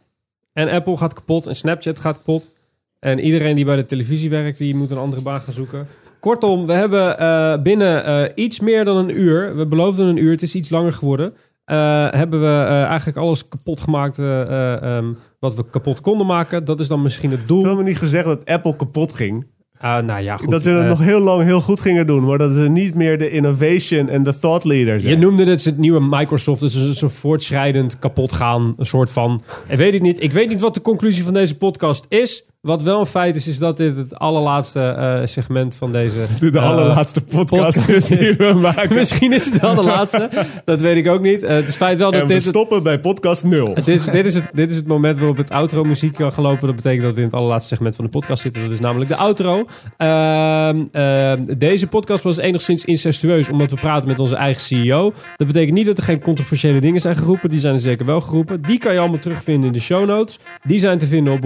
En 0.52 0.68
Apple 0.68 0.96
gaat 0.96 1.14
kapot 1.14 1.46
en 1.46 1.54
Snapchat 1.56 2.00
gaat 2.00 2.16
kapot. 2.16 2.50
En 2.98 3.18
iedereen 3.18 3.54
die 3.54 3.64
bij 3.64 3.76
de 3.76 3.84
televisie 3.84 4.30
werkt, 4.30 4.58
die 4.58 4.74
moet 4.74 4.90
een 4.90 4.98
andere 4.98 5.22
baan 5.22 5.40
gaan 5.40 5.52
zoeken. 5.52 5.86
Kortom, 6.20 6.66
we 6.66 6.72
hebben 6.72 7.18
eh, 7.18 7.62
binnen 7.62 8.04
eh, 8.04 8.44
iets 8.44 8.60
meer 8.60 8.84
dan 8.84 8.96
een 8.96 9.20
uur, 9.20 9.56
we 9.56 9.66
beloofden 9.66 10.08
een 10.08 10.16
uur, 10.16 10.30
het 10.30 10.42
is 10.42 10.54
iets 10.54 10.70
langer 10.70 10.92
geworden, 10.92 11.34
eh, 11.66 12.10
hebben 12.10 12.40
we 12.40 12.62
eigenlijk 12.88 13.18
alles 13.18 13.48
kapot 13.48 13.80
gemaakt 13.80 14.18
eh, 14.18 14.40
eh, 14.40 14.82
ehm, 14.82 15.12
wat 15.40 15.54
we 15.54 15.64
kapot 15.70 16.00
konden 16.00 16.26
maken. 16.26 16.64
Dat 16.64 16.80
is 16.80 16.88
dan 16.88 17.02
misschien 17.02 17.30
het 17.30 17.48
doel. 17.48 17.64
hebben 17.64 17.84
niet 17.84 17.98
gezegd 17.98 18.24
dat 18.24 18.44
Apple 18.44 18.76
kapot 18.76 19.12
ging. 19.12 19.46
Ah, 19.78 20.04
nou 20.04 20.22
ja, 20.22 20.36
goed. 20.36 20.50
dat 20.50 20.62
ze 20.62 20.70
het 20.70 20.88
nog 20.88 21.00
heel 21.00 21.20
lang 21.20 21.42
heel 21.42 21.60
goed 21.60 21.80
gingen 21.80 22.06
doen. 22.06 22.24
Maar 22.24 22.38
dat 22.38 22.54
ze 22.54 22.60
niet 22.60 22.94
meer 22.94 23.18
de 23.18 23.30
innovation 23.30 24.08
en 24.08 24.22
de 24.22 24.38
thought 24.38 24.64
leader 24.64 25.00
zijn. 25.00 25.12
Je 25.12 25.18
noemde 25.18 25.44
het 25.44 25.64
het 25.64 25.78
nieuwe 25.78 26.00
Microsoft, 26.00 26.60
dus 26.60 26.74
een 26.74 26.94
soort 26.94 27.12
voortschrijdend 27.12 27.98
kapot 27.98 28.32
gaan, 28.32 28.74
een 28.76 28.86
soort 28.86 29.12
van. 29.12 29.42
Ik 29.68 29.76
weet 29.76 29.92
het 29.92 30.02
niet. 30.02 30.22
Ik 30.22 30.32
weet 30.32 30.48
niet 30.48 30.60
wat 30.60 30.74
de 30.74 30.82
conclusie 30.82 31.24
van 31.24 31.32
deze 31.32 31.56
podcast 31.56 32.06
is. 32.08 32.46
Wat 32.66 32.82
wel 32.82 33.00
een 33.00 33.06
feit 33.06 33.36
is, 33.36 33.46
is 33.46 33.58
dat 33.58 33.76
dit 33.76 33.96
het 33.96 34.18
allerlaatste 34.18 34.80
eh, 34.80 35.20
segment 35.24 35.74
van 35.74 35.92
deze. 35.92 36.16
de, 36.40 36.50
de 36.50 36.58
eh, 36.58 36.70
allerlaatste 36.70 37.20
podcast, 37.20 37.74
podcast 37.74 37.88
is 37.88 38.04
die 38.06 38.32
we 38.32 38.52
maken. 38.52 38.94
Misschien 39.00 39.32
is 39.32 39.44
het 39.44 39.60
wel 39.60 39.74
de 39.74 39.82
laatste. 39.82 40.28
Dat 40.64 40.80
weet 40.80 40.96
ik 40.96 41.08
ook 41.08 41.20
niet. 41.20 41.42
Eh, 41.42 41.54
het 41.54 41.68
is 41.68 41.74
feit 41.74 41.98
wel 41.98 42.10
dat 42.10 42.20
en 42.20 42.26
we 42.26 42.32
dit. 42.32 42.42
Het, 42.42 42.52
stoppen 42.54 42.82
bij 42.82 43.00
podcast 43.00 43.44
0. 43.44 43.74
dit, 43.74 43.88
is, 43.88 44.04
dit, 44.04 44.24
is 44.24 44.34
het, 44.34 44.44
dit 44.52 44.70
is 44.70 44.76
het 44.76 44.86
moment 44.86 45.18
waarop 45.18 45.36
het 45.36 45.50
outro 45.50 45.84
muziek 45.84 46.14
kan 46.14 46.32
gaan 46.32 46.42
lopen. 46.42 46.66
Dat 46.66 46.76
betekent 46.76 47.02
dat 47.02 47.14
we 47.14 47.20
in 47.20 47.26
het 47.26 47.34
allerlaatste 47.34 47.68
segment 47.68 47.96
van 47.96 48.04
de 48.04 48.10
podcast 48.10 48.42
zitten. 48.42 48.62
Dat 48.62 48.70
is 48.70 48.80
namelijk 48.80 49.10
de 49.10 49.16
outro. 49.16 49.66
Ehm, 49.96 50.84
ehm, 50.92 51.40
deze 51.58 51.86
podcast 51.86 52.24
was 52.24 52.36
enigszins 52.36 52.84
incestueus, 52.84 53.48
omdat 53.48 53.70
we 53.70 53.76
praten 53.76 54.08
met 54.08 54.20
onze 54.20 54.36
eigen 54.36 54.62
CEO. 54.62 55.12
Dat 55.36 55.46
betekent 55.46 55.76
niet 55.76 55.86
dat 55.86 55.98
er 55.98 56.04
geen 56.04 56.22
controversiële 56.22 56.80
dingen 56.80 57.00
zijn 57.00 57.16
geroepen. 57.16 57.50
Die 57.50 57.60
zijn 57.60 57.74
er 57.74 57.80
zeker 57.80 58.06
wel 58.06 58.20
geroepen. 58.20 58.62
Die 58.62 58.78
kan 58.78 58.92
je 58.92 58.98
allemaal 58.98 59.18
terugvinden 59.18 59.66
in 59.66 59.72
de 59.72 59.80
show 59.80 60.06
notes. 60.06 60.38
Die 60.62 60.78
zijn 60.78 60.98
te 60.98 61.06
vinden 61.06 61.32
op 61.32 61.44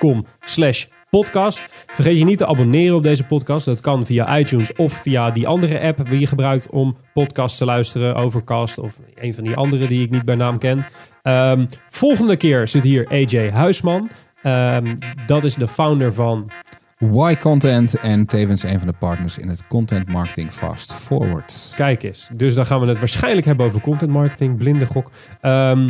wayneparkerkent.com 0.00 0.24
slash 0.44 0.86
podcast. 1.10 1.64
Vergeet 1.86 2.18
je 2.18 2.24
niet 2.24 2.38
te 2.38 2.46
abonneren 2.46 2.96
op 2.96 3.02
deze 3.02 3.24
podcast. 3.24 3.66
Dat 3.66 3.80
kan 3.80 4.06
via 4.06 4.38
iTunes 4.38 4.72
of 4.72 4.92
via 4.92 5.30
die 5.30 5.48
andere 5.48 5.80
app 5.80 6.10
die 6.10 6.20
je 6.20 6.26
gebruikt 6.26 6.70
om 6.70 6.96
podcasts 7.14 7.58
te 7.58 7.64
luisteren. 7.64 8.14
Overcast 8.14 8.78
of 8.78 9.00
een 9.14 9.34
van 9.34 9.44
die 9.44 9.56
andere 9.56 9.86
die 9.86 10.02
ik 10.02 10.10
niet 10.10 10.24
bij 10.24 10.34
naam 10.34 10.58
ken. 10.58 10.84
Ehm, 11.22 11.66
volgende 11.88 12.36
keer 12.36 12.68
zit 12.68 12.84
hier 12.84 13.08
AJ 13.08 13.50
Huisman. 13.50 14.10
Ehm, 14.42 14.96
dat 15.26 15.44
is 15.44 15.54
de 15.54 15.68
founder 15.68 16.12
van 16.12 16.50
Y 16.98 17.36
Content 17.40 17.98
en 17.98 18.26
tevens 18.26 18.62
een 18.62 18.78
van 18.78 18.88
de 18.88 18.94
partners 18.98 19.38
in 19.38 19.48
het 19.48 19.66
Content 19.66 20.08
Marketing 20.08 20.52
Fast 20.52 20.92
Forward. 20.92 21.72
Kijk 21.76 22.02
eens. 22.02 22.28
Dus 22.36 22.54
dan 22.54 22.66
gaan 22.66 22.80
we 22.80 22.86
het 22.86 22.98
waarschijnlijk 22.98 23.46
hebben 23.46 23.66
over 23.66 23.80
content 23.80 24.10
marketing, 24.10 24.56
blinde 24.56 24.86
gok. 24.86 25.10
Ehm, 25.40 25.88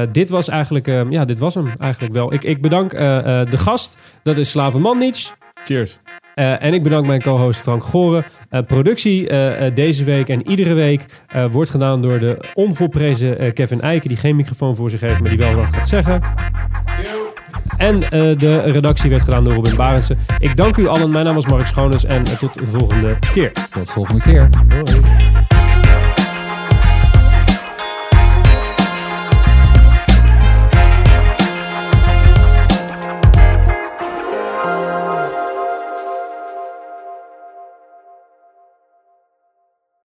eh, 0.00 0.08
dit 0.12 0.30
was 0.30 0.48
eigenlijk, 0.48 0.88
ehm, 0.88 1.10
ja, 1.10 1.24
dit 1.24 1.38
was 1.38 1.54
hem 1.54 1.68
eigenlijk 1.78 2.14
wel. 2.14 2.32
Ik, 2.32 2.44
ik 2.44 2.60
bedank 2.60 2.92
eh, 2.92 3.40
eh, 3.40 3.50
de 3.50 3.56
gast, 3.58 3.98
dat 4.22 4.36
is 4.36 4.50
Slaven 4.50 4.80
Mandic. 4.80 5.32
Cheers. 5.64 5.98
Eh, 6.34 6.62
en 6.62 6.74
ik 6.74 6.82
bedank 6.82 7.06
mijn 7.06 7.22
co-host 7.22 7.60
Frank 7.60 7.84
Goren. 7.84 8.24
Productie 8.66 9.26
deze 9.74 10.04
week 10.04 10.28
en 10.28 10.48
iedere 10.48 10.74
week 10.74 11.04
eh, 11.32 11.44
wordt 11.50 11.70
gedaan 11.70 12.02
door 12.02 12.18
de 12.18 12.38
onvolprezen 12.54 13.38
eh, 13.38 13.52
Kevin 13.52 13.80
Eiken, 13.80 14.08
die 14.08 14.18
geen 14.18 14.36
microfoon 14.36 14.76
voor 14.76 14.90
zich 14.90 15.00
heeft, 15.00 15.20
maar 15.20 15.28
die 15.28 15.38
wel 15.38 15.54
wat 15.54 15.66
gaat 15.72 15.88
zeggen. 15.88 16.20
En 17.76 18.02
eh, 18.02 18.10
de 18.38 18.60
redactie 18.60 19.10
werd 19.10 19.22
gedaan 19.22 19.44
door 19.44 19.54
Robin 19.54 19.76
Barendse. 19.76 20.16
Ik 20.38 20.56
dank 20.56 20.76
u 20.76 20.88
allen. 20.88 21.10
Mijn 21.10 21.24
naam 21.24 21.34
was 21.34 21.46
Mark 21.46 21.66
Schoones 21.66 22.04
en 22.04 22.22
tot 22.38 22.58
de 22.58 22.66
volgende 22.66 23.18
keer. 23.32 23.52
Tot 23.70 23.90
volgende 23.90 24.20
keer. 24.20 24.50
Hoi. 24.68 25.41